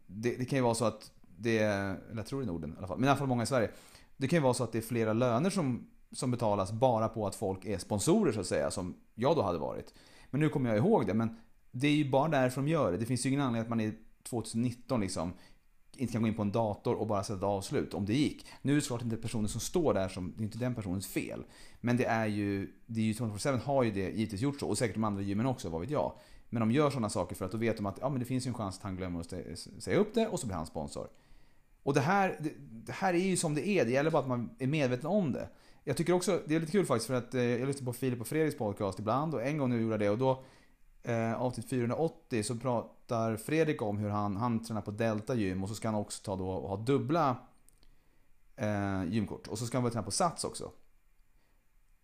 det, 0.08 0.36
det, 0.36 0.46
kan 0.46 0.58
ju 0.58 0.64
vara 0.64 0.76
så 0.76 0.86
att 0.86 1.12
det 1.38 1.58
är, 1.58 1.96
eller 1.96 2.18
jag 2.18 2.26
tror 2.26 2.44
i 2.44 2.46
Norden 2.46 2.74
i 2.74 2.78
alla 2.78 2.88
fall, 2.88 2.98
men 2.98 3.06
i 3.06 3.10
alla 3.10 3.20
fall 3.20 3.28
många 3.28 3.44
i 3.44 3.46
Sverige. 3.46 3.72
Det 4.18 4.28
kan 4.28 4.38
ju 4.38 4.44
vara 4.44 4.54
så 4.54 4.64
att 4.64 4.72
det 4.72 4.78
är 4.78 4.82
flera 4.82 5.14
löner 5.14 5.50
som, 5.50 5.90
som 6.12 6.32
betalas 6.32 6.72
bara 6.72 7.08
på 7.08 7.28
att 7.28 7.36
folk 7.36 7.66
är 7.66 7.78
sponsorer 7.78 8.32
så 8.32 8.40
att 8.40 8.48
säga, 8.48 8.72
som 8.72 8.96
jag 9.16 9.36
då 9.36 9.42
hade 9.42 9.60
varit. 9.60 9.94
Men 10.30 10.42
nu 10.42 10.50
kommer 10.50 10.70
jag 10.70 10.78
ihåg 10.78 11.08
det, 11.08 11.14
men 11.14 11.38
det 11.72 11.88
är 11.88 11.96
ju 11.96 12.10
bara 12.10 12.28
därför 12.28 12.62
de 12.62 12.68
gör 12.68 12.92
det. 12.92 12.98
Det 12.98 13.06
finns 13.06 13.26
ju 13.26 13.30
ingen 13.30 13.42
anledning 13.42 13.62
att 13.62 13.70
man 13.70 13.80
är 13.80 13.94
2019 14.30 15.02
liksom 15.02 15.34
inte 15.98 16.14
kan 16.14 16.22
gå 16.22 16.28
in 16.28 16.36
på 16.36 16.42
en 16.42 16.52
dator 16.52 16.96
och 16.96 17.08
bara 17.08 17.24
sätta 17.24 17.38
ett 17.38 17.44
avslut 17.44 17.94
om 17.94 18.06
det 18.06 18.14
gick. 18.14 18.46
Nu 18.62 18.72
är 18.72 18.76
det 18.76 18.82
såklart 18.82 19.02
inte 19.02 19.18
personen 19.18 19.48
som 19.48 19.62
står 19.62 19.94
där 19.94 20.10
som, 20.10 20.34
det 20.38 20.42
är 20.42 20.46
inte 20.46 20.58
den 20.58 20.76
personens 20.76 21.08
fel. 21.08 21.44
Men 21.82 21.98
det 21.98 22.06
är 22.06 22.26
ju, 22.26 22.74
det 22.86 23.02
är 23.02 23.06
ju 23.06 23.14
24-7 23.14 23.58
har 23.58 23.84
ju 23.84 23.92
det 23.92 24.10
givetvis 24.10 24.42
gjort 24.42 24.60
så 24.60 24.68
och 24.68 24.78
säkert 24.78 24.96
de 24.96 25.04
andra 25.04 25.22
gymmen 25.22 25.46
också, 25.46 25.70
vad 25.70 25.82
vet 25.82 25.90
jag. 25.90 26.14
Men 26.50 26.60
de 26.60 26.72
gör 26.72 26.90
sådana 26.90 27.10
saker 27.10 27.36
för 27.36 27.46
att 27.46 27.52
då 27.52 27.58
vet 27.58 27.78
de 27.78 27.86
att 27.86 27.98
ja, 28.02 28.10
men 28.10 28.20
det 28.20 28.26
finns 28.26 28.46
ju 28.46 28.50
en 28.50 28.54
chans 28.54 28.78
att 28.78 28.84
han 28.84 28.96
glömmer 28.96 29.20
att 29.20 29.34
säga 29.80 29.98
upp 29.98 30.14
det 30.14 30.28
och 30.28 30.40
så 30.40 30.48
blir 30.48 30.56
han 30.56 30.66
sponsor. 30.66 31.08
Och 31.84 31.94
det 31.94 32.02
här, 32.02 32.38
det, 32.40 32.52
det 32.58 32.92
här 32.92 33.14
är 33.14 33.18
ju 33.18 33.38
som 33.38 33.56
det 33.56 33.68
är, 33.68 33.86
det 33.86 33.92
gäller 33.92 34.12
bara 34.12 34.22
att 34.22 34.28
man 34.28 34.50
är 34.60 34.68
medveten 34.68 35.06
om 35.06 35.32
det. 35.32 35.50
Jag 35.84 35.98
tycker 35.98 36.14
också, 36.14 36.42
det 36.46 36.56
är 36.56 36.60
lite 36.60 36.72
kul 36.72 36.86
faktiskt 36.86 37.08
för 37.08 37.14
att 37.14 37.34
eh, 37.34 37.42
jag 37.44 37.68
lyssnar 37.68 37.86
på 37.86 37.94
Filip 37.94 38.22
och 38.22 38.28
Fredriks 38.28 38.58
podcast 38.58 39.00
ibland 39.00 39.34
och 39.34 39.44
en 39.44 39.58
gång 39.58 39.70
nu 39.70 39.82
gjorde 39.82 39.94
jag 39.94 40.00
det 40.00 40.10
och 40.10 40.18
då 40.18 40.44
eh, 41.04 41.42
avsnitt 41.42 41.70
480 41.70 42.44
så 42.44 42.56
pratar 43.08 43.36
Fredrik 43.38 43.82
om 43.82 43.98
hur 43.98 44.10
han, 44.10 44.38
han 44.38 44.64
tränar 44.64 44.82
på 44.82 44.92
Delta 44.92 45.36
gym 45.36 45.64
och 45.64 45.70
så 45.70 45.76
ska 45.76 45.88
han 45.88 45.96
också 45.96 46.24
ta 46.24 46.36
då 46.36 46.50
och 46.50 46.70
ha 46.70 46.78
dubbla 46.78 47.38
eh, 48.56 49.04
gymkort. 49.04 49.48
Och 49.48 49.60
så 49.60 49.66
ska 49.66 49.78
han 49.78 49.84
börja 49.84 49.92
träna 49.92 50.06
på 50.06 50.12
Sats 50.12 50.44
också. 50.44 50.72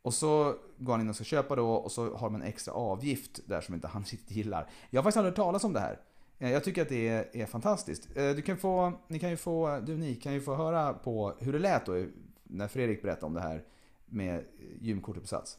Och 0.02 0.14
så 0.14 0.56
går 0.78 0.94
han 0.94 1.02
in 1.02 1.10
och 1.10 1.16
ska 1.16 1.24
köpa 1.24 1.56
då 1.56 1.74
och 1.74 1.92
så 1.92 2.16
har 2.16 2.30
man 2.30 2.42
en 2.42 2.48
extra 2.48 2.74
avgift 2.74 3.40
där 3.46 3.62
som 3.62 3.76
inte 3.76 3.88
han 3.88 4.04
riktigt 4.12 4.32
gillar. 4.32 4.70
Jag 4.90 5.02
har 5.02 5.04
faktiskt 5.04 5.18
aldrig 5.18 5.32
hört 5.32 5.46
talas 5.46 5.64
om 5.64 5.74
det 5.74 5.80
här. 5.80 6.00
Eh, 6.40 6.52
jag 6.52 6.64
tycker 6.64 6.82
att 6.82 6.90
det 6.90 7.08
är, 7.08 7.38
är 7.38 7.46
fantastiskt. 7.46 8.18
Eh, 8.18 8.30
du 8.30 8.42
kan 8.42 8.58
få, 8.58 8.94
ni 9.08 9.20
kan 9.20 9.30
ju 9.30 9.38
få, 9.38 9.80
du 9.80 9.98
ni 9.98 10.16
kan 10.16 10.34
ju 10.34 10.42
få 10.42 10.56
höra 10.56 10.94
på 10.94 11.34
hur 11.40 11.54
det 11.54 11.60
lät 11.60 11.86
då 11.86 12.06
när 12.44 12.68
Fredrik 12.68 13.02
berättade 13.02 13.26
om 13.26 13.34
det 13.34 13.42
här 13.42 13.64
med 14.06 14.36
eh, 14.36 14.44
gymkortet 14.82 15.22
på 15.22 15.28
Sats. 15.28 15.58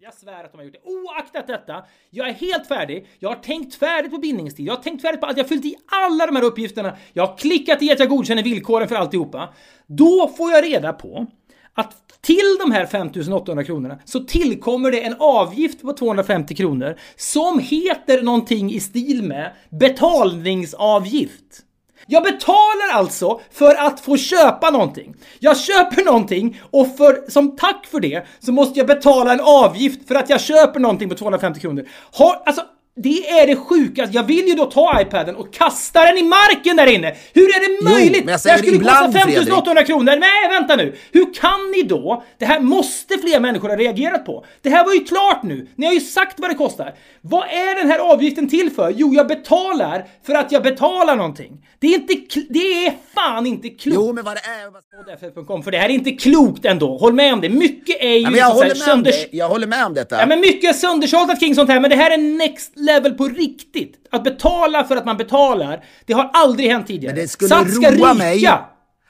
Jag 0.00 0.14
svär 0.14 0.44
att 0.44 0.52
de 0.52 0.58
har 0.58 0.64
gjort 0.64 0.72
det. 0.72 0.90
Oaktat 0.90 1.46
detta, 1.46 1.84
jag 2.10 2.28
är 2.28 2.32
helt 2.32 2.66
färdig. 2.66 3.06
Jag 3.18 3.28
har 3.28 3.36
tänkt 3.36 3.74
färdigt 3.74 4.10
på 4.10 4.18
bindningstid. 4.18 4.66
Jag 4.66 4.74
har 4.74 4.82
tänkt 4.82 5.02
färdigt 5.02 5.20
på 5.20 5.26
att 5.26 5.36
jag 5.36 5.44
har 5.44 5.48
fyllt 5.48 5.64
i 5.64 5.76
alla 5.86 6.26
de 6.26 6.36
här 6.36 6.42
uppgifterna. 6.42 6.96
Jag 7.12 7.26
har 7.26 7.36
klickat 7.36 7.82
i 7.82 7.92
att 7.92 7.98
jag 7.98 8.08
godkänner 8.08 8.42
villkoren 8.42 8.88
för 8.88 8.96
alltihopa. 8.96 9.54
Då 9.86 10.28
får 10.36 10.50
jag 10.50 10.64
reda 10.64 10.92
på 10.92 11.26
att 11.74 12.20
till 12.20 12.56
de 12.60 12.72
här 12.72 12.86
5800 12.86 13.64
kronorna 13.64 13.98
så 14.04 14.20
tillkommer 14.20 14.90
det 14.90 15.04
en 15.04 15.16
avgift 15.18 15.82
på 15.82 15.92
250 15.92 16.54
kronor 16.54 16.96
som 17.16 17.58
heter 17.58 18.22
någonting 18.22 18.72
i 18.72 18.80
stil 18.80 19.22
med 19.22 19.52
betalningsavgift. 19.70 21.64
Jag 22.06 22.22
betalar 22.22 22.88
alltså 22.92 23.40
för 23.50 23.74
att 23.74 24.00
få 24.00 24.16
köpa 24.16 24.70
någonting. 24.70 25.14
Jag 25.40 25.56
köper 25.56 26.04
någonting 26.04 26.60
och 26.70 26.96
för, 26.96 27.30
som 27.30 27.56
tack 27.56 27.86
för 27.86 28.00
det 28.00 28.26
så 28.40 28.52
måste 28.52 28.78
jag 28.78 28.86
betala 28.86 29.32
en 29.32 29.40
avgift 29.40 30.08
för 30.08 30.14
att 30.14 30.30
jag 30.30 30.40
köper 30.40 30.80
någonting 30.80 31.08
på 31.08 31.14
250 31.14 31.60
kronor. 31.60 31.88
Har, 32.12 32.42
alltså, 32.46 32.62
det 32.96 33.30
är 33.30 33.46
det 33.46 33.56
sjukaste. 33.56 34.16
Jag 34.16 34.22
vill 34.22 34.48
ju 34.48 34.54
då 34.54 34.66
ta 34.66 35.00
iPaden 35.00 35.36
och 35.36 35.54
kasta 35.54 36.04
den 36.04 36.18
i 36.18 36.22
marken 36.22 36.76
där 36.76 36.86
inne. 36.86 37.14
Hur 37.32 37.42
är 37.42 37.60
det 37.60 37.90
möjligt? 37.90 38.16
Jo, 38.16 38.22
men 38.24 38.32
jag 38.32 38.40
säger 38.40 38.56
det 38.56 38.62
här 38.62 38.68
skulle 38.68 38.84
kosta 38.84 39.12
5800 39.12 39.84
kronor. 39.84 40.16
Nej, 40.16 40.48
vänta 40.50 40.76
nu. 40.76 40.96
Hur 41.12 41.34
kan 41.34 41.70
ni 41.70 41.82
då? 41.82 42.24
Det 42.38 42.44
här 42.44 42.60
måste 42.60 43.18
fler 43.18 43.40
människor 43.40 43.68
ha 43.68 43.76
reagerat 43.76 44.26
på. 44.26 44.44
Det 44.62 44.70
här 44.70 44.84
var 44.84 44.94
ju 44.94 45.04
klart 45.04 45.42
nu. 45.42 45.68
Ni 45.76 45.86
har 45.86 45.92
ju 45.92 46.00
sagt 46.00 46.40
vad 46.40 46.50
det 46.50 46.54
kostar. 46.54 46.94
Vad 47.20 47.48
är 47.48 47.74
den 47.74 47.90
här 47.90 47.98
avgiften 47.98 48.48
till 48.48 48.70
för? 48.70 48.94
Jo, 48.96 49.14
jag 49.14 49.28
betalar 49.28 50.06
för 50.26 50.34
att 50.34 50.52
jag 50.52 50.62
betalar 50.62 51.16
någonting. 51.16 51.66
Det 51.78 51.86
är 51.86 51.94
inte, 51.94 52.40
det 52.48 52.86
är 52.86 52.94
fan 53.14 53.46
inte 53.46 53.68
klokt. 53.68 53.94
Jo, 53.94 54.12
men 54.12 54.24
vad 54.24 54.36
det 54.36 54.40
är... 54.40 55.62
För 55.62 55.70
det 55.70 55.78
här 55.78 55.88
är 55.88 55.92
inte 55.92 56.10
klokt 56.10 56.64
ändå. 56.64 56.96
Håll 56.96 57.12
med 57.12 57.34
om 57.34 57.40
det. 57.40 57.48
Mycket 57.48 57.96
är 58.00 58.14
ju... 58.14 58.20
Ja, 58.20 58.30
men 58.30 58.38
jag, 58.38 58.50
håller 58.50 58.68
med 58.68 58.76
sönders... 58.76 59.14
om 59.14 59.28
det. 59.30 59.36
jag 59.36 59.48
håller 59.48 59.66
med 59.66 59.86
om 59.86 59.94
detta. 59.94 60.20
Ja, 60.20 60.26
men 60.26 60.40
mycket 60.40 60.70
är 60.70 60.74
söndersåltat 60.74 61.40
kring 61.40 61.54
sånt 61.54 61.70
här. 61.70 61.80
Men 61.80 61.90
det 61.90 61.96
här 61.96 62.10
är 62.10 62.18
next 62.18 62.72
level 62.82 63.14
på 63.14 63.28
riktigt. 63.28 64.06
Att 64.10 64.24
betala 64.24 64.84
för 64.84 64.96
att 64.96 65.06
man 65.06 65.16
betalar, 65.16 65.84
det 66.06 66.12
har 66.12 66.30
aldrig 66.32 66.70
hänt 66.70 66.86
tidigare. 66.86 67.14
Men 67.14 67.22
det 67.22 67.28
skulle 67.28 67.48
Sats 67.48 67.74
ska 67.74 67.90
roa 67.90 67.94
ryka. 67.94 68.14
mig 68.14 68.46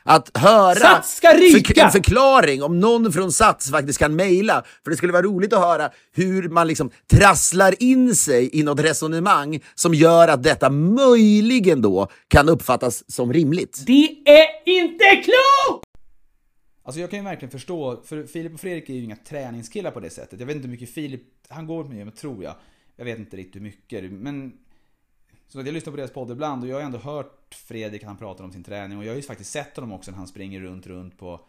att 0.05 0.37
höra 0.39 1.03
ryka. 1.35 1.85
en 1.85 1.91
förklaring 1.91 2.63
om 2.63 2.81
någon 2.81 3.13
från 3.13 3.33
Sats 3.33 3.71
faktiskt 3.71 3.99
kan 3.99 4.17
mejla. 4.17 4.65
För 4.85 4.91
det 4.91 4.97
skulle 4.97 5.13
vara 5.13 5.23
roligt 5.23 5.53
att 5.53 5.61
höra 5.61 5.91
hur 6.15 6.49
man 6.49 6.67
liksom 6.69 6.91
trasslar 7.13 7.83
in 7.83 8.15
sig 8.17 8.51
i 8.53 8.63
något 8.63 8.81
resonemang 8.81 9.61
som 9.75 9.95
gör 9.95 10.29
att 10.29 10.43
detta 10.43 10.71
möjligen 10.71 11.83
då 11.83 12.09
kan 12.29 12.49
uppfattas 12.49 13.13
som 13.13 13.33
rimligt. 13.33 13.83
Det 13.87 14.09
är 14.25 14.47
inte 14.65 15.05
klokt! 15.05 15.87
Alltså 16.85 17.01
jag 17.01 17.11
kan 17.11 17.19
ju 17.19 17.25
verkligen 17.25 17.51
förstå, 17.53 18.03
för 18.05 18.27
Filip 18.27 18.55
och 18.55 18.61
Fredrik 18.61 18.89
är 18.89 18.95
ju 18.95 19.05
inga 19.05 19.17
träningskillar 19.17 19.91
på 19.91 20.01
det 20.01 20.11
sättet. 20.11 20.41
Jag 20.41 20.47
vet 20.47 20.57
inte 20.57 20.69
hur 20.69 20.73
mycket 20.73 20.95
Filip, 20.95 21.23
han 21.49 21.67
går 21.67 21.85
med 21.85 22.07
mig 22.07 22.15
tror 22.15 22.45
jag. 22.45 22.55
Jag 22.97 23.05
vet 23.05 23.19
inte 23.19 23.37
riktigt 23.37 23.57
hur 23.57 23.61
mycket, 23.61 24.13
men... 24.13 24.59
Så 25.49 25.59
jag 25.59 25.67
lyssnar 25.73 25.91
på 25.91 25.97
deras 25.97 26.13
podd 26.13 26.31
ibland 26.31 26.63
och 26.63 26.69
jag 26.69 26.77
har 26.77 26.83
ändå 26.83 26.99
hört 26.99 27.55
Fredrik, 27.55 28.05
han 28.05 28.17
pratar 28.17 28.45
om 28.45 28.53
sin 28.53 28.65
träning 28.65 28.99
och 28.99 29.05
jag 29.05 29.11
har 29.11 29.17
ju 29.17 29.23
faktiskt 29.23 29.51
sett 29.51 29.77
honom 29.77 29.93
också 29.93 30.11
när 30.11 30.19
han 30.19 30.27
springer 30.27 30.61
runt, 30.61 30.87
runt 30.87 31.19
på 31.19 31.41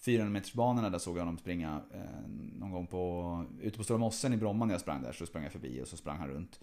400 0.00 0.32
metersbanorna 0.32 0.90
där 0.90 0.98
såg 0.98 1.16
jag 1.16 1.20
honom 1.20 1.38
springa 1.38 1.80
eh, 1.94 2.28
någon 2.58 2.70
gång 2.70 2.86
på, 2.86 3.44
ute 3.60 3.78
på 3.78 3.84
Stora 3.84 3.98
Mossen 3.98 4.32
i 4.32 4.36
Bromma 4.36 4.64
när 4.64 4.74
jag 4.74 4.80
sprang 4.80 5.02
där 5.02 5.12
så 5.12 5.26
sprang 5.26 5.42
jag 5.42 5.52
förbi 5.52 5.82
och 5.82 5.88
så 5.88 5.96
sprang 5.96 6.18
han 6.18 6.28
runt. 6.28 6.60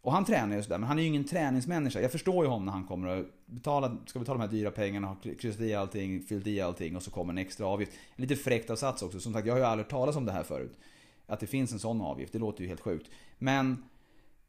Och 0.00 0.12
han 0.12 0.24
tränar 0.24 0.56
ju 0.56 0.62
sådär, 0.62 0.78
men 0.78 0.88
han 0.88 0.98
är 0.98 1.02
ju 1.02 1.08
ingen 1.08 1.24
träningsmänniska. 1.24 2.00
Jag 2.00 2.12
förstår 2.12 2.44
ju 2.44 2.50
honom 2.50 2.64
när 2.64 2.72
han 2.72 2.84
kommer 2.84 3.08
och 3.08 3.24
betala, 3.46 3.96
ska 4.06 4.18
betala 4.18 4.38
de 4.38 4.42
här 4.44 4.50
dyra 4.50 4.70
pengarna, 4.70 5.06
har 5.06 5.34
kryssat 5.34 5.60
i 5.60 5.74
allting, 5.74 6.22
fyllt 6.22 6.46
i 6.46 6.60
allting 6.60 6.96
och 6.96 7.02
så 7.02 7.10
kommer 7.10 7.32
en 7.32 7.38
extra 7.38 7.66
avgift. 7.66 7.92
Lite 8.16 8.36
fräckt 8.36 8.70
av 8.70 8.76
Sats 8.76 9.02
också. 9.02 9.20
Som 9.20 9.32
sagt, 9.32 9.46
jag 9.46 9.54
har 9.54 9.58
ju 9.58 9.64
aldrig 9.64 9.84
hört 9.84 9.90
talas 9.90 10.16
om 10.16 10.24
det 10.24 10.32
här 10.32 10.42
förut. 10.42 10.78
Att 11.26 11.40
det 11.40 11.46
finns 11.46 11.72
en 11.72 11.78
sån 11.78 12.00
avgift, 12.00 12.32
det 12.32 12.38
låter 12.38 12.62
ju 12.62 12.68
helt 12.68 12.80
sjukt. 12.80 13.10
Men 13.38 13.84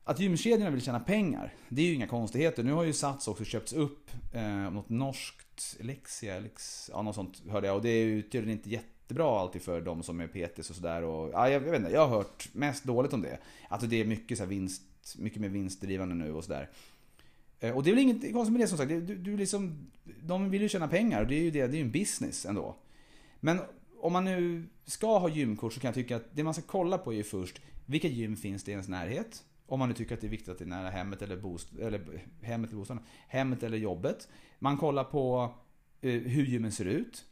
att 0.04 0.20
gymkedjorna 0.20 0.70
vill 0.70 0.82
tjäna 0.82 1.00
pengar, 1.00 1.54
det 1.70 1.82
är 1.82 1.86
ju 1.86 1.94
inga 1.94 2.08
konstigheter. 2.08 2.64
Nu 2.64 2.72
har 2.72 2.84
ju 2.84 2.94
Sats 2.94 3.28
också 3.28 3.44
köpts 3.44 3.74
upp 3.74 4.12
eh, 4.34 4.72
något 4.72 4.90
norskt, 4.90 5.78
Lexia, 5.80 6.40
Lex, 6.40 6.90
ja 6.94 7.02
något 7.02 7.16
sånt 7.16 7.42
hörde 7.50 7.68
jag. 7.68 7.76
Och 7.76 7.82
det 7.82 7.90
är 7.90 8.06
ju 8.06 8.22
tydligen 8.22 8.58
inte 8.58 8.70
jättebra 8.70 9.40
alltid 9.40 9.62
för 9.62 9.82
de 9.82 10.04
som 10.04 10.20
är 10.20 10.28
PTs 10.28 10.70
och 10.70 10.76
sådär. 10.76 11.02
Ja, 11.02 11.50
jag, 11.50 11.52
jag 11.52 11.60
vet 11.60 11.80
inte, 11.80 11.92
jag 11.92 12.08
har 12.08 12.18
hört 12.18 12.50
mest 12.54 12.84
dåligt 12.84 13.14
om 13.14 13.22
det. 13.22 13.40
Att 13.70 13.90
det 13.90 14.02
är 14.02 14.06
mycket 14.06 14.38
så 14.38 14.46
vinst, 14.46 14.82
mycket 15.18 15.42
mer 15.42 15.50
vinstdrivande 15.50 16.16
nu 16.16 16.34
och 16.34 16.44
sådär. 16.44 16.70
Eh, 17.60 17.76
och 17.76 17.84
det 17.84 17.90
är 17.90 17.96
väl 17.96 18.04
inget 18.04 18.34
konstigt 18.34 18.52
med 18.52 18.62
det 18.62 18.68
som 18.68 18.78
sagt. 18.78 18.90
Du, 18.90 19.16
du 19.16 19.38
liksom, 19.38 19.92
de 20.24 20.50
vill 20.50 20.62
ju 20.62 20.70
tjäna 20.70 20.88
pengar 20.88 21.22
och 21.22 21.28
det 21.28 21.36
är 21.36 21.44
ju 21.44 21.52
det, 21.52 21.68
det 21.68 21.74
är 21.74 21.80
ju 21.80 21.86
en 21.86 21.92
business 21.92 22.46
ändå. 22.46 22.76
Men 23.40 23.60
om 24.00 24.14
man 24.14 24.26
nu 24.26 24.64
ska 24.86 25.18
ha 25.18 25.30
gymkort 25.30 25.74
så 25.74 25.80
kan 25.80 25.88
jag 25.88 25.96
tycka 25.96 26.16
att 26.16 26.26
det 26.32 26.44
man 26.44 26.54
ska 26.54 26.64
kolla 26.68 26.98
på 26.98 27.14
är 27.14 27.18
ju 27.18 27.24
först 27.24 27.62
vilka 27.88 28.08
gym 28.08 28.36
finns 28.36 28.64
det 28.64 28.72
i 28.72 28.74
ens 28.74 28.88
närhet? 28.88 29.44
Om 29.66 29.80
man 29.80 29.90
nu 29.90 29.96
tycker 29.96 30.16
att 30.16 30.22
det 30.22 30.28
är 30.28 30.32
viktigt 30.32 30.50
att 30.50 30.58
det 30.58 30.64
är 30.64 30.70
nära 30.70 30.90
hemmet 30.90 31.22
eller, 31.22 31.38
bost 31.38 31.68
eller 31.80 32.02
hemmet, 32.42 32.70
eller 32.70 32.80
bostaden, 32.80 33.04
hemmet 33.28 33.64
eller 33.64 33.78
jobbet. 33.78 34.28
Man 34.60 34.78
kollar 34.78 35.04
på 35.04 35.54
eh, 36.02 36.12
hur 36.12 36.46
gymmen 36.46 36.72
ser 36.72 36.86
ut. 36.86 37.26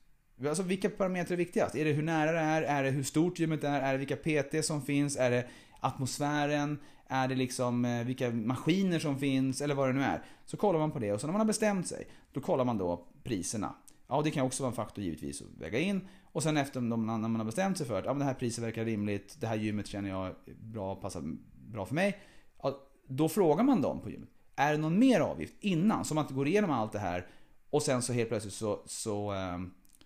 Alltså 0.47 0.64
vilka 0.64 0.89
parametrar 0.89 1.34
är 1.34 1.38
viktigast? 1.38 1.76
Är 1.76 1.86
det 1.86 1.91
hur 1.91 2.03
nära 2.03 2.32
det 2.32 2.39
är? 2.39 2.62
Är 2.62 2.84
det 2.84 2.89
hur 2.89 3.03
stort 3.03 3.39
gymmet 3.39 3.64
är? 3.64 3.82
Är 3.82 3.91
det 3.91 4.06
vilka 4.06 4.16
PT 4.16 4.66
som 4.66 4.82
finns? 4.82 5.18
Är 5.18 5.32
det 5.32 5.47
atmosfären? 5.80 6.80
Är 7.08 7.28
det 7.28 7.36
liksom 7.36 7.86
eh, 7.86 8.03
vilka 8.06 8.32
maskiner 8.32 8.99
som 8.99 9.20
finns? 9.20 9.62
Eller 9.62 9.76
vad 9.76 9.89
det 9.89 9.93
nu 9.93 10.03
är. 10.03 10.24
Så 10.45 10.58
kollar 10.58 10.80
man 10.80 10.91
på 10.91 10.99
det 10.99 11.14
och 11.14 11.22
sen 11.22 11.28
när 11.28 11.32
man 11.32 11.41
har 11.41 11.47
bestämt 11.47 11.88
sig, 11.88 12.08
då 12.34 12.41
kollar 12.41 12.66
man 12.66 12.78
då 12.78 13.08
priserna. 13.24 13.76
Ja, 14.08 14.22
det 14.22 14.32
kan 14.32 14.45
också 14.45 14.64
vara 14.64 14.70
en 14.70 14.76
faktor 14.76 15.03
givetvis 15.03 15.41
att 15.41 15.47
väga 15.58 15.80
in. 15.80 16.08
Och 16.24 16.43
sen 16.43 16.58
efter 16.58 16.82
när 16.82 16.97
man 16.97 17.36
har 17.36 17.45
bestämt 17.45 17.78
sig 17.78 17.88
för 17.88 17.99
att 17.99 18.06
ja, 18.06 18.14
men 18.14 18.20
det 18.20 18.26
här 18.26 18.34
priset 18.34 18.64
verkar 18.64 18.86
rimligt, 18.86 19.38
det 19.39 19.47
här 19.47 19.56
gymmet 19.56 19.88
känner 19.88 20.10
jag 20.10 20.36
bra, 20.60 20.95
passar 20.95 21.24
bra 21.53 21.86
för 21.86 21.95
mig. 21.95 22.20
Ja, 22.64 22.82
då 23.08 23.30
frågar 23.30 23.64
man 23.64 23.82
dem 23.82 24.01
på 24.01 24.10
gymmet. 24.10 24.30
Är 24.56 24.72
det 24.72 24.78
någon 24.78 24.99
mer 24.99 25.20
avgift 25.20 25.53
innan? 25.60 26.06
Så 26.06 26.16
man 26.16 26.24
inte 26.24 26.34
går 26.34 26.47
igenom 26.47 26.72
allt 26.72 26.91
det 26.91 26.99
här 26.99 27.28
och 27.70 27.82
sen 27.82 28.01
så 28.01 28.14
helt 28.14 28.30
plötsligt 28.30 28.53
så, 28.53 28.82
så, 28.86 29.34
eh, 29.34 29.60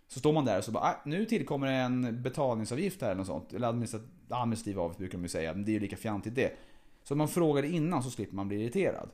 så 0.08 0.20
står 0.20 0.34
man 0.34 0.46
där 0.46 0.58
och 0.58 0.64
så 0.64 0.72
bara, 0.72 0.84
ah, 0.84 1.02
nu 1.06 1.26
tillkommer 1.26 1.68
det 1.68 1.74
en 1.74 2.24
betalningsavgift 2.24 3.02
här 3.02 3.08
eller 3.08 3.18
något 3.18 3.28
sånt. 3.28 3.54
Eller 3.54 3.68
administrativ 4.30 4.80
avgift 4.80 5.00
brukar 5.00 5.18
de 5.18 5.24
ju 5.24 5.30
säga, 5.30 5.54
men 5.54 5.66
det 5.66 5.72
är 5.72 5.74
ju 5.74 5.80
lika 5.80 5.98
fjantigt 5.98 6.36
det. 6.36 6.58
Så 7.04 7.16
man 7.16 7.28
frågar 7.28 7.64
innan 7.64 8.04
så 8.04 8.10
slipper 8.10 8.36
man 8.36 8.48
bli 8.48 8.62
irriterad. 8.62 9.10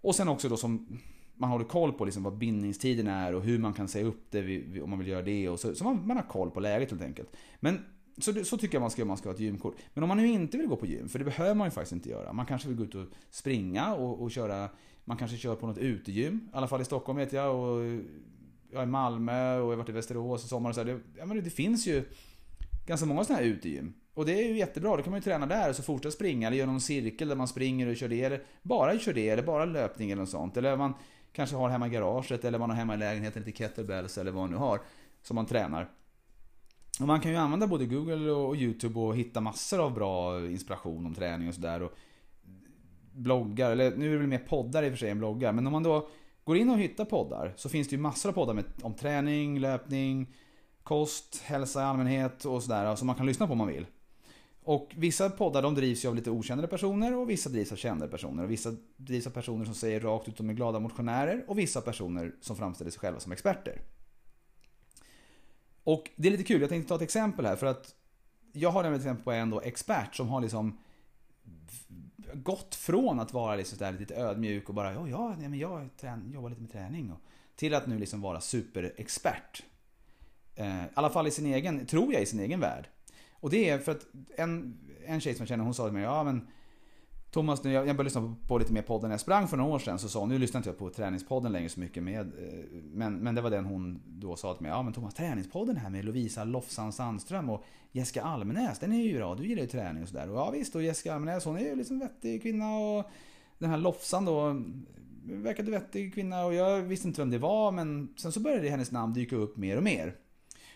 Och 0.00 0.14
sen 0.14 0.28
också 0.28 0.48
då 0.48 0.56
som 0.56 0.98
man 1.38 1.50
håller 1.50 1.64
koll 1.64 1.92
på 1.92 2.04
liksom 2.04 2.22
vad 2.22 2.38
bindningstiden 2.38 3.06
är 3.06 3.34
och 3.34 3.42
hur 3.42 3.58
man 3.58 3.72
kan 3.72 3.88
säga 3.88 4.06
upp 4.06 4.26
det 4.30 4.82
om 4.82 4.90
man 4.90 4.98
vill 4.98 5.08
göra 5.08 5.22
det. 5.22 5.48
Och 5.48 5.60
så, 5.60 5.74
så 5.74 5.84
man, 5.84 6.06
man 6.06 6.16
har 6.16 6.24
koll 6.24 6.50
på 6.50 6.60
läget 6.60 6.90
helt 6.90 7.02
enkelt. 7.02 7.36
Men 7.60 7.84
så, 8.18 8.44
så 8.44 8.58
tycker 8.58 8.74
jag 8.74 8.80
man 8.80 8.90
ska 8.90 9.02
om 9.02 9.08
man 9.08 9.16
ska 9.16 9.28
ha 9.28 9.34
ett 9.34 9.40
gymkort. 9.40 9.76
Men 9.94 10.02
om 10.02 10.08
man 10.08 10.16
nu 10.16 10.26
inte 10.26 10.58
vill 10.58 10.66
gå 10.66 10.76
på 10.76 10.86
gym, 10.86 11.08
för 11.08 11.18
det 11.18 11.24
behöver 11.24 11.54
man 11.54 11.66
ju 11.66 11.70
faktiskt 11.70 11.92
inte 11.92 12.08
göra. 12.08 12.32
Man 12.32 12.46
kanske 12.46 12.68
vill 12.68 12.76
gå 12.76 12.84
ut 12.84 12.94
och 12.94 13.06
springa 13.30 13.94
och, 13.94 14.22
och 14.22 14.30
köra, 14.30 14.68
man 15.04 15.16
kanske 15.16 15.36
kör 15.36 15.54
på 15.54 15.66
något 15.66 15.78
utegym. 15.78 16.40
I 16.52 16.56
alla 16.56 16.68
fall 16.68 16.80
i 16.80 16.84
Stockholm 16.84 17.18
vet 17.18 17.32
jag 17.32 17.56
och 17.56 17.84
jag 18.70 18.82
är 18.82 18.86
i 18.86 18.86
Malmö 18.86 19.58
och 19.58 19.64
jag 19.64 19.70
har 19.70 19.76
varit 19.76 19.88
i 19.88 19.92
Västerås 19.92 20.44
i 20.44 20.48
sommar 20.48 20.68
och 20.70 20.74
så 20.74 20.80
här. 20.80 20.86
Det, 20.86 21.00
ja, 21.18 21.26
men 21.26 21.44
det 21.44 21.50
finns 21.50 21.86
ju 21.86 22.04
ganska 22.86 23.06
många 23.06 23.24
sådana 23.24 23.42
här 23.42 23.50
utegym. 23.50 23.94
Och 24.14 24.26
det 24.26 24.32
är 24.32 24.48
ju 24.48 24.58
jättebra, 24.58 24.96
då 24.96 25.02
kan 25.02 25.10
man 25.10 25.20
ju 25.20 25.24
träna 25.24 25.46
där 25.46 25.70
och 25.70 25.76
så 25.76 25.82
fortsätta 25.82 26.10
springa 26.10 26.46
eller 26.46 26.56
göra 26.56 26.70
någon 26.70 26.80
cirkel 26.80 27.28
där 27.28 27.36
man 27.36 27.48
springer 27.48 27.86
och 27.86 27.96
kör 27.96 28.08
det. 28.08 28.22
Eller 28.22 28.42
bara 28.62 28.98
kör 28.98 29.12
det, 29.12 29.28
eller 29.28 29.42
bara 29.42 29.64
löpning 29.64 30.10
eller 30.10 30.22
något 30.22 30.30
sånt. 30.30 30.56
Eller 30.56 30.76
man 30.76 30.94
kanske 31.38 31.56
har 31.56 31.68
hemma 31.68 31.86
i 31.86 31.90
garaget 31.90 32.44
eller 32.44 32.58
man 32.58 32.70
har 32.70 32.76
hemma 32.76 32.94
i 32.94 32.96
lägenheten 32.96 33.42
lite 33.42 33.58
kettlebells 33.58 34.18
eller 34.18 34.30
vad 34.30 34.42
man 34.42 34.50
nu 34.50 34.56
har. 34.56 34.80
Som 35.22 35.34
man 35.34 35.46
tränar. 35.46 35.88
Och 37.00 37.06
man 37.06 37.20
kan 37.20 37.30
ju 37.30 37.36
använda 37.36 37.66
både 37.66 37.86
Google 37.86 38.30
och 38.30 38.56
YouTube 38.56 39.00
och 39.00 39.16
hitta 39.16 39.40
massor 39.40 39.84
av 39.84 39.94
bra 39.94 40.40
inspiration 40.40 41.06
om 41.06 41.14
träning 41.14 41.48
och 41.48 41.54
sådär. 41.54 41.88
Bloggar, 43.12 43.70
eller 43.70 43.96
nu 43.96 44.08
är 44.08 44.12
det 44.12 44.18
väl 44.18 44.26
mer 44.26 44.38
poddar 44.38 44.82
i 44.82 44.88
och 44.88 44.92
för 44.92 44.98
sig 44.98 45.10
än 45.10 45.18
bloggar. 45.18 45.52
Men 45.52 45.66
om 45.66 45.72
man 45.72 45.82
då 45.82 46.08
går 46.44 46.56
in 46.56 46.70
och 46.70 46.78
hittar 46.78 47.04
poddar 47.04 47.54
så 47.56 47.68
finns 47.68 47.88
det 47.88 47.96
ju 47.96 48.02
massor 48.02 48.28
av 48.28 48.32
poddar 48.32 48.54
med, 48.54 48.64
om 48.82 48.94
träning, 48.94 49.58
löpning, 49.58 50.34
kost, 50.82 51.42
hälsa 51.42 51.80
i 51.80 51.84
allmänhet 51.84 52.44
och 52.44 52.62
sådär. 52.62 52.96
Som 52.96 53.06
man 53.06 53.16
kan 53.16 53.26
lyssna 53.26 53.46
på 53.46 53.52
om 53.52 53.58
man 53.58 53.68
vill. 53.68 53.86
Och 54.68 54.94
vissa 54.96 55.30
poddar 55.30 55.62
de 55.62 55.74
drivs 55.74 56.04
ju 56.04 56.08
av 56.08 56.14
lite 56.14 56.30
okända 56.30 56.66
personer 56.66 57.16
och 57.16 57.30
vissa 57.30 57.50
drivs 57.50 57.72
av 57.72 57.76
kända 57.76 58.08
personer. 58.08 58.44
Och 58.44 58.50
vissa 58.50 58.76
drivs 58.96 59.26
av 59.26 59.30
personer 59.30 59.64
som 59.64 59.74
säger 59.74 60.00
rakt 60.00 60.28
ut 60.28 60.34
att 60.34 60.38
de 60.38 60.50
är 60.50 60.54
glada 60.54 60.80
motionärer 60.80 61.44
och 61.48 61.58
vissa 61.58 61.80
personer 61.80 62.34
som 62.40 62.56
framställer 62.56 62.90
sig 62.90 63.00
själva 63.00 63.20
som 63.20 63.32
experter. 63.32 63.80
Och 65.84 66.10
det 66.16 66.28
är 66.28 66.32
lite 66.32 66.44
kul, 66.44 66.60
jag 66.60 66.70
tänkte 66.70 66.88
ta 66.88 66.94
ett 66.94 67.02
exempel 67.02 67.46
här 67.46 67.56
för 67.56 67.66
att 67.66 67.94
jag 68.52 68.70
har 68.70 68.82
nämligen 68.82 69.00
ett 69.00 69.06
exempel 69.06 69.24
på 69.24 69.32
en 69.32 69.50
då 69.50 69.60
expert 69.60 70.14
som 70.14 70.28
har 70.28 70.40
liksom 70.40 70.78
gått 72.34 72.74
från 72.74 73.20
att 73.20 73.32
vara 73.32 73.56
liksom 73.56 73.78
där 73.78 73.92
lite 73.92 74.14
ödmjuk 74.14 74.68
och 74.68 74.74
bara 74.74 74.92
ja, 74.92 75.08
ja 75.08 75.34
nej, 75.38 75.48
men 75.48 75.58
jag 75.58 75.88
trän, 75.96 76.32
jobbar 76.32 76.48
lite 76.48 76.62
med 76.62 76.72
träning 76.72 77.12
och, 77.12 77.20
till 77.56 77.74
att 77.74 77.86
nu 77.86 77.98
liksom 77.98 78.20
vara 78.20 78.40
superexpert. 78.40 79.62
Eh, 80.54 80.84
I 80.84 80.88
alla 80.94 81.10
fall 81.10 81.26
i 81.26 81.30
sin 81.30 81.46
egen, 81.46 81.86
tror 81.86 82.12
jag, 82.12 82.22
i 82.22 82.26
sin 82.26 82.40
egen 82.40 82.60
värld. 82.60 82.88
Och 83.40 83.50
det 83.50 83.68
är 83.68 83.78
för 83.78 83.92
att 83.92 84.06
en, 84.36 84.78
en 85.06 85.20
tjej 85.20 85.34
som 85.34 85.42
jag 85.42 85.48
känner 85.48 85.64
hon 85.64 85.74
sa 85.74 85.84
till 85.84 85.92
mig, 85.92 86.02
ja 86.02 86.24
men 86.24 86.46
Thomas, 87.30 87.64
jag, 87.64 87.84
började 87.84 88.04
lyssna 88.04 88.36
på 88.46 88.58
lite 88.58 88.72
mer 88.72 88.82
podden 88.82 89.08
när 89.08 89.14
jag 89.14 89.20
sprang 89.20 89.48
för 89.48 89.56
några 89.56 89.74
år 89.74 89.78
sedan. 89.78 89.98
Så 89.98 90.08
sa 90.08 90.20
hon, 90.20 90.28
nu 90.28 90.38
lyssnar 90.38 90.58
inte 90.58 90.68
jag 90.68 90.78
på 90.78 90.90
träningspodden 90.90 91.52
längre 91.52 91.68
så 91.68 91.80
mycket 91.80 92.02
med. 92.02 92.20
Eh, 92.20 92.64
men, 92.92 93.18
men 93.18 93.34
det 93.34 93.40
var 93.40 93.50
den 93.50 93.64
hon 93.64 94.02
då 94.06 94.36
sa 94.36 94.54
till 94.54 94.62
mig. 94.62 94.70
Ja 94.70 94.82
men 94.82 94.92
Thomas, 94.92 95.14
träningspodden 95.14 95.76
här 95.76 95.90
med 95.90 96.04
Lovisa 96.04 96.44
Lofsan 96.44 96.92
Sandström 96.92 97.50
och 97.50 97.64
Jessica 97.92 98.22
Almenäs. 98.22 98.78
Den 98.78 98.92
är 98.92 99.02
ju 99.02 99.16
bra, 99.16 99.34
du 99.34 99.46
gillar 99.46 99.62
ju 99.62 99.68
träning 99.68 100.02
och 100.02 100.08
sådär. 100.08 100.30
Och 100.30 100.36
ja 100.36 100.50
visst, 100.50 100.74
och 100.74 100.82
Jessica 100.82 101.14
Almenäs 101.14 101.44
hon 101.44 101.56
är 101.56 101.64
ju 101.64 101.74
liksom 101.74 101.98
vettig 101.98 102.42
kvinna 102.42 102.78
och 102.78 103.10
den 103.58 103.70
här 103.70 103.78
Lofsan 103.78 104.24
då 104.24 104.40
mm, 104.40 104.86
verkade 105.24 105.70
vettig 105.70 106.14
kvinna 106.14 106.44
och 106.44 106.54
jag 106.54 106.82
visste 106.82 107.08
inte 107.08 107.20
vem 107.20 107.30
det 107.30 107.38
var 107.38 107.72
men 107.72 108.14
sen 108.16 108.32
så 108.32 108.40
började 108.40 108.68
hennes 108.68 108.90
namn 108.90 109.14
dyka 109.14 109.36
upp 109.36 109.56
mer 109.56 109.76
och 109.76 109.82
mer. 109.82 110.14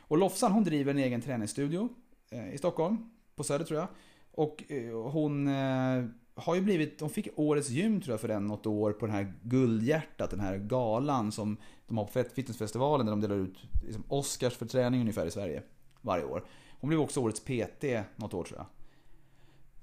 Och 0.00 0.18
Lofsan 0.18 0.52
hon 0.52 0.64
driver 0.64 0.90
en 0.90 0.98
egen 0.98 1.20
träningsstudio 1.20 1.88
Eh, 2.32 2.54
i 2.54 2.58
Stockholm, 2.58 3.10
på 3.36 3.44
Söder 3.44 3.64
tror 3.64 3.80
jag. 3.80 3.88
Och 4.32 4.72
eh, 4.72 5.10
hon 5.10 5.48
eh, 5.48 6.04
har 6.34 6.54
ju 6.54 6.60
blivit, 6.60 7.00
hon 7.00 7.10
fick 7.10 7.28
årets 7.36 7.68
gym 7.68 8.00
tror 8.00 8.12
jag 8.12 8.20
för 8.20 8.28
den 8.28 8.46
något 8.46 8.66
år 8.66 8.92
på 8.92 9.06
den 9.06 9.14
här 9.14 9.34
Guldhjärtat, 9.42 10.30
den 10.30 10.40
här 10.40 10.58
galan 10.58 11.32
som 11.32 11.56
de 11.86 11.98
har 11.98 12.04
på 12.04 12.24
fitnessfestivalen 12.34 13.06
där 13.06 13.12
de 13.12 13.20
delar 13.20 13.36
ut 13.36 13.58
liksom 13.84 14.04
Oscars 14.08 14.56
för 14.56 14.66
träning 14.66 15.00
ungefär 15.00 15.26
i 15.26 15.30
Sverige 15.30 15.62
varje 16.00 16.24
år. 16.24 16.44
Hon 16.80 16.88
blev 16.88 17.00
också 17.00 17.20
årets 17.20 17.40
PT 17.40 17.84
något 18.16 18.34
år 18.34 18.44
tror 18.44 18.58
jag. 18.58 18.66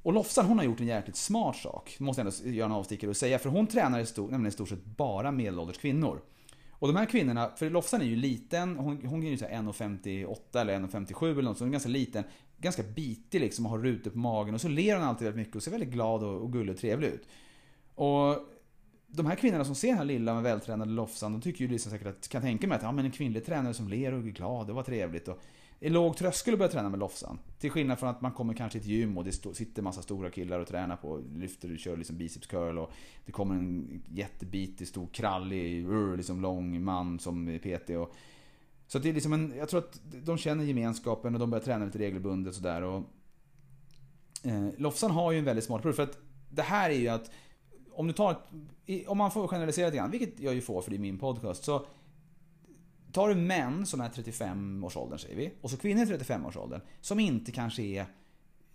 Och 0.03 0.13
Lofsan 0.13 0.45
hon 0.45 0.57
har 0.57 0.65
gjort 0.65 0.79
en 0.79 0.87
jäkligt 0.87 1.15
smart 1.15 1.55
sak, 1.55 1.95
måste 1.99 2.21
jag 2.21 2.33
ändå 2.43 2.57
göra 2.57 2.65
en 2.65 2.71
avstickare 2.71 3.09
och 3.09 3.17
säga, 3.17 3.39
för 3.39 3.49
hon 3.49 3.67
tränar 3.67 3.99
i 3.99 4.05
stort, 4.05 4.31
nämligen 4.31 4.49
i 4.49 4.53
stort 4.53 4.69
sett 4.69 4.85
bara 4.85 5.31
medelålders 5.31 5.77
kvinnor. 5.77 6.21
Och 6.79 6.87
de 6.87 6.95
här 6.95 7.05
kvinnorna, 7.05 7.51
för 7.55 7.69
Lofsan 7.69 8.01
är 8.01 8.05
ju 8.05 8.15
liten, 8.15 8.77
hon, 8.77 9.05
hon 9.05 9.23
är 9.23 9.29
ju 9.29 9.35
1,58 9.35 10.61
eller 10.61 10.79
1,57 10.79 11.31
eller 11.31 11.41
något, 11.41 11.57
så 11.57 11.63
hon 11.63 11.69
är 11.69 11.71
ganska 11.71 11.89
liten. 11.89 12.23
Ganska 12.57 12.83
bitig 12.83 13.41
liksom 13.41 13.65
och 13.65 13.71
har 13.71 13.79
rutor 13.79 14.11
på 14.11 14.17
magen 14.17 14.53
och 14.53 14.61
så 14.61 14.67
ler 14.67 14.95
hon 14.95 15.03
alltid 15.03 15.25
väldigt 15.25 15.39
mycket 15.39 15.55
och 15.55 15.63
ser 15.63 15.71
väldigt 15.71 15.89
glad 15.89 16.23
och, 16.23 16.41
och 16.41 16.53
gullig 16.53 16.73
och 16.73 16.79
trevlig 16.79 17.07
ut. 17.07 17.27
Och 17.95 18.37
de 19.07 19.25
här 19.25 19.35
kvinnorna 19.35 19.65
som 19.65 19.75
ser 19.75 19.87
den 19.87 19.97
här 19.97 20.05
lilla 20.05 20.33
men 20.33 20.43
vältränade 20.43 20.91
Lofsan, 20.91 21.31
de 21.31 21.41
tycker 21.41 21.65
ju 21.65 21.71
liksom 21.71 21.91
säkert 21.91 22.07
att, 22.07 22.27
kan 22.27 22.41
tänka 22.41 22.67
mig 22.67 22.75
att 22.75 22.83
ja 22.83 22.91
men 22.91 23.05
en 23.05 23.11
kvinnlig 23.11 23.45
tränare 23.45 23.73
som 23.73 23.87
ler 23.87 24.13
och 24.13 24.19
är 24.19 24.23
glad, 24.23 24.67
det 24.67 24.73
var 24.73 24.83
trevligt. 24.83 25.27
Och, 25.27 25.41
är 25.79 25.89
låg 25.89 26.17
tröskel 26.17 26.53
att 26.53 26.57
börja 26.59 26.71
träna 26.71 26.89
med 26.89 26.99
Lofsan. 26.99 27.39
Till 27.59 27.71
skillnad 27.71 27.99
från 27.99 28.09
att 28.09 28.21
man 28.21 28.31
kommer 28.31 28.53
kanske 28.53 28.79
till 28.79 28.91
ett 28.91 28.97
gym 28.97 29.17
och 29.17 29.23
det 29.23 29.31
sitter 29.31 29.81
massa 29.81 30.01
stora 30.01 30.29
killar 30.29 30.59
och 30.59 30.67
tränar 30.67 30.95
på, 30.95 31.21
lyfter 31.35 31.73
och 31.73 31.79
kör 31.79 31.97
liksom 31.97 32.17
biceps 32.17 32.47
curl 32.47 32.77
och 32.77 32.91
det 33.25 33.31
kommer 33.31 33.55
en 33.55 34.01
jättebitig, 34.09 34.87
stor, 34.87 35.07
krallig, 35.07 35.87
uh, 35.87 36.17
liksom 36.17 36.41
lång 36.41 36.83
man 36.83 37.19
som 37.19 37.47
är 37.47 37.59
PT. 37.59 37.89
Och, 37.89 38.15
så 38.87 38.99
det 38.99 39.09
är 39.09 39.13
liksom 39.13 39.33
en, 39.33 39.53
jag 39.57 39.69
tror 39.69 39.79
att 39.79 40.01
de 40.23 40.37
känner 40.37 40.63
gemenskapen 40.63 41.33
och 41.33 41.39
de 41.39 41.49
börjar 41.49 41.63
träna 41.63 41.85
lite 41.85 41.99
regelbundet 41.99 42.55
sådär. 42.55 42.81
Och, 42.81 43.03
eh, 44.43 44.67
Lofsan 44.77 45.11
har 45.11 45.31
ju 45.31 45.39
en 45.39 45.45
väldigt 45.45 45.65
smart 45.65 45.81
produkt 45.81 45.95
för 45.95 46.03
att 46.03 46.17
det 46.49 46.61
här 46.61 46.89
är 46.89 46.99
ju 46.99 47.07
att 47.07 47.31
om 47.91 48.07
du 48.07 48.13
tar 48.13 48.37
om 49.07 49.17
man 49.17 49.31
får 49.31 49.47
generalisera 49.47 49.85
lite 49.85 49.97
grann, 49.97 50.11
vilket 50.11 50.39
jag 50.39 50.53
ju 50.53 50.61
får 50.61 50.81
för 50.81 50.89
det 50.89 50.97
är 50.97 50.99
min 50.99 51.17
podcast, 51.17 51.63
så 51.63 51.85
Tar 53.11 53.29
du 53.29 53.35
män 53.35 53.85
som 53.85 54.01
är 54.01 54.09
35-årsåldern 54.09 55.19
säger 55.19 55.35
vi, 55.35 55.53
och 55.61 55.69
så 55.69 55.77
kvinnor 55.77 56.03
i 56.03 56.05
35-årsåldern 56.05 56.81
som 57.01 57.19
inte 57.19 57.51
kanske 57.51 57.81
är 57.81 58.05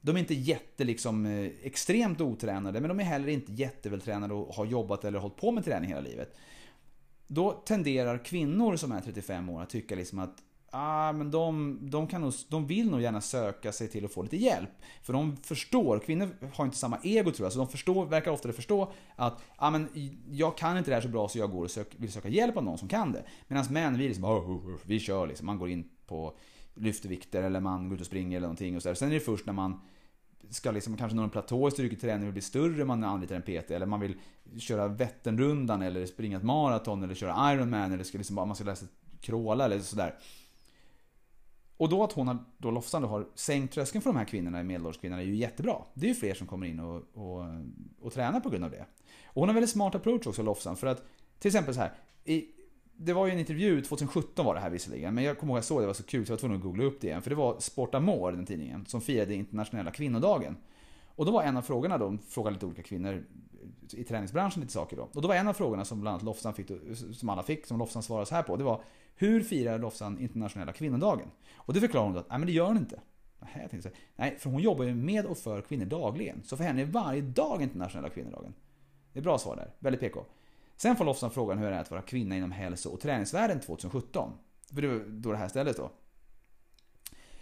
de 0.01 0.17
är 0.17 0.21
inte 0.21 0.35
jätte 0.35 0.85
liksom 0.85 1.27
eh, 1.27 1.51
extremt 1.63 2.21
otränade 2.21 2.81
men 2.81 2.89
de 2.89 3.01
är 3.01 3.05
heller 3.05 3.29
inte 3.29 3.53
jättevältränade 3.53 4.35
och 4.35 4.55
har 4.55 4.65
jobbat 4.65 5.05
eller 5.05 5.19
hållit 5.19 5.37
på 5.37 5.53
med 5.53 5.65
träning 5.65 5.89
hela 5.89 6.01
livet. 6.01 6.37
Då 7.27 7.53
tenderar 7.53 8.25
kvinnor 8.25 8.77
som 8.77 8.93
är 8.93 9.01
35 9.01 9.49
år 9.49 9.63
att 9.63 9.71
tycka 9.71 9.95
liksom 9.95 10.19
att 10.19 10.43
ah, 10.75 11.13
men 11.13 11.31
de, 11.31 11.79
de, 11.83 12.07
kan 12.07 12.21
nog, 12.21 12.33
de 12.49 12.67
vill 12.67 12.91
nog 12.91 13.01
gärna 13.01 13.21
söka 13.21 13.73
sig 13.73 13.89
till 13.89 14.05
och 14.05 14.11
få 14.11 14.23
lite 14.23 14.37
hjälp. 14.37 14.71
För 15.03 15.13
de 15.13 15.37
förstår, 15.37 15.99
kvinnor 15.99 16.29
har 16.55 16.65
inte 16.65 16.77
samma 16.77 16.99
ego 17.03 17.31
tror 17.31 17.47
jag, 17.47 17.53
så 17.53 17.59
de 17.59 17.69
förstår, 17.69 18.07
verkar 18.07 18.31
oftare 18.31 18.53
förstå 18.53 18.93
att 19.17 19.43
ah, 19.57 19.71
men 19.71 19.89
jag 20.31 20.57
kan 20.59 20.79
inte 20.79 20.91
det 20.91 20.95
här 20.95 21.03
så 21.03 21.09
bra 21.09 21.29
så 21.29 21.39
jag 21.39 21.51
går 21.51 21.65
och 21.65 21.71
sök, 21.71 21.89
vill 21.97 22.13
söka 22.13 22.29
hjälp 22.29 22.57
av 22.57 22.65
någon 22.65 22.79
som 22.79 22.89
kan 22.89 23.13
det. 23.13 23.25
Medan 23.49 23.65
män, 23.71 23.99
vi 23.99 24.09
liksom, 24.09 24.25
oh, 24.25 24.51
oh, 24.51 24.69
oh, 24.69 24.79
vi 24.83 25.01
kör 25.01 25.27
liksom. 25.27 25.47
Man 25.47 25.59
går 25.59 25.69
in 25.69 25.89
på 26.07 26.37
lyftvikter 26.75 27.43
eller 27.43 27.61
man 27.61 27.89
går 27.89 27.95
ut 27.95 28.01
och 28.01 28.07
springer 28.07 28.37
eller 28.37 28.47
någonting. 28.47 28.77
Och 28.77 28.83
så 28.83 28.89
där. 28.89 28.95
Sen 28.95 29.09
är 29.09 29.15
det 29.15 29.21
först 29.21 29.47
när 29.47 29.53
man 29.53 29.81
ska 30.51 30.71
liksom 30.71 30.97
kanske 30.97 31.17
nå 31.17 31.23
en 31.23 31.31
platå 31.31 31.69
i 31.69 31.71
styrketräning 31.71 32.27
och 32.27 32.33
bli 32.33 32.43
större 32.43 32.85
man 32.85 33.05
anlitar 33.05 33.37
en 33.37 33.43
PT. 33.43 33.71
Eller 33.71 33.87
man 33.87 34.01
vill 34.01 34.15
köra 34.59 34.89
Vätternrundan 34.89 35.83
eller 35.83 36.07
springa 36.07 36.37
ett 36.37 36.45
maraton 36.45 37.03
eller 37.03 37.15
köra 37.15 37.53
Ironman 37.53 37.93
eller 37.93 38.05
ska 38.05 38.19
liksom, 38.19 38.37
man 38.37 38.55
ska 38.55 38.65
läsa 38.65 38.87
kråla 39.21 39.65
eller 39.65 39.79
sådär. 39.79 40.15
Och 41.77 41.89
då 41.89 42.05
att 42.05 42.13
hon 42.13 42.29
har, 42.29 42.39
då 42.59 42.71
Lofsan 42.71 43.03
då 43.03 43.09
har 43.09 43.27
sänkt 43.35 43.75
tröskeln 43.75 44.03
för 44.03 44.11
de 44.11 44.17
här 44.17 44.25
kvinnorna, 44.25 44.63
medelålderskvinnorna, 44.63 45.23
är 45.23 45.27
ju 45.27 45.35
jättebra. 45.35 45.77
Det 45.95 46.07
är 46.07 46.09
ju 46.09 46.15
fler 46.15 46.35
som 46.35 46.47
kommer 46.47 46.67
in 46.67 46.81
och, 46.81 47.03
och, 47.15 47.45
och 48.01 48.13
tränar 48.13 48.41
på 48.41 48.51
grund 48.51 48.65
av 48.65 48.71
det. 48.71 48.87
Och 49.27 49.41
hon 49.41 49.49
har 49.49 49.55
väldigt 49.55 49.71
smart 49.71 49.95
approach 49.95 50.27
också, 50.27 50.43
Lofsan, 50.43 50.77
för 50.77 50.87
att 50.87 51.03
till 51.39 51.49
exempel 51.49 51.75
så 51.75 51.81
här. 51.81 51.93
I, 52.25 52.45
det 52.97 53.13
var 53.13 53.27
ju 53.27 53.33
en 53.33 53.39
intervju, 53.39 53.83
2017 53.83 54.47
var 54.47 54.55
det 54.55 54.61
här 54.61 54.71
visserligen, 54.71 55.15
men 55.15 55.25
jag 55.25 55.39
kommer 55.39 55.53
ihåg 55.53 55.59
att 55.59 55.65
jag 55.65 55.65
såg 55.65 55.79
det, 55.79 55.83
det 55.83 55.87
var 55.87 55.95
så 55.95 56.03
kul 56.03 56.27
så 56.27 56.33
jag 56.33 56.37
var 56.37 56.41
tvungen 56.41 56.57
att 56.57 56.63
googla 56.63 56.85
upp 56.85 57.01
det 57.01 57.07
igen. 57.07 57.23
För 57.23 57.31
det 57.31 57.37
var 57.37 57.61
Sport 57.61 57.95
Amor, 57.95 58.33
den 58.33 58.47
tidningen, 58.47 58.87
som 58.87 59.01
firade 59.01 59.35
internationella 59.35 59.91
kvinnodagen. 59.91 60.57
Och 61.17 61.27
då 61.27 61.33
var 61.33 61.43
en 61.43 61.57
av 61.57 61.63
frågorna 61.63 61.99
då, 61.99 62.05
de 62.05 62.19
frågade 62.19 62.55
lite 62.55 62.67
olika 62.67 62.83
kvinnor 62.83 63.25
i 63.93 64.05
träningsbranschen 64.05 64.61
lite 64.61 64.73
saker 64.73 64.97
då. 64.97 65.09
Och 65.13 65.23
då 65.23 65.29
var 65.29 65.35
en 65.35 65.49
av 65.49 65.53
frågorna 65.53 65.85
som 65.85 66.01
bland 66.01 66.15
annat 66.15 66.25
Lofsan 66.25 66.55
fick, 66.55 66.71
som 67.13 67.29
alla 67.29 67.43
fick, 67.43 67.67
som 67.67 67.79
Lofsan 67.79 68.03
svarade 68.03 68.27
så 68.27 68.35
här 68.35 68.43
på, 68.43 68.57
det 68.57 68.65
var 68.65 68.83
hur 69.17 69.43
firar 69.43 69.79
Lofsan 69.79 70.19
internationella 70.19 70.73
kvinnodagen? 70.73 71.29
Och 71.57 71.75
det 71.75 71.81
förklarar 71.81 72.05
hon 72.05 72.15
då 72.15 72.21
att, 72.21 72.29
nej 72.29 72.39
men 72.39 72.47
det 72.47 72.53
gör 72.53 72.67
hon 72.67 72.77
inte. 72.77 73.01
Jag 73.55 73.71
tänkte 73.71 73.91
så, 73.91 73.97
nej, 74.17 74.37
för 74.39 74.51
hon 74.51 74.63
jobbar 74.63 74.85
ju 74.85 74.95
med 74.95 75.27
och 75.27 75.39
för 75.39 75.61
kvinnor 75.61 75.85
dagligen. 75.85 76.43
Så 76.45 76.57
för 76.57 76.65
henne 76.65 76.83
är 76.83 76.87
varje 76.87 77.21
dag 77.21 77.63
internationella 77.63 78.09
kvinnodagen. 78.09 78.55
Det 79.13 79.19
är 79.19 79.23
bra 79.23 79.39
svar 79.39 79.57
där, 79.57 79.75
väldigt 79.79 80.01
PK. 80.01 80.25
Sen 80.77 80.97
får 80.97 81.05
Lofsan 81.05 81.31
frågan 81.31 81.59
hur 81.59 81.71
det 81.71 81.77
är 81.77 81.81
att 81.81 81.91
vara 81.91 82.03
kvinna 82.03 82.37
inom 82.37 82.53
hälso 82.53 82.91
och 82.91 83.01
träningsvärlden 83.01 83.61
2017. 83.61 84.33
För 84.75 84.83
det 84.83 84.89
var 84.89 85.05
då 85.09 85.33
det 85.33 85.39
här 85.39 85.49
ställdes 85.49 85.77
då. 85.77 85.91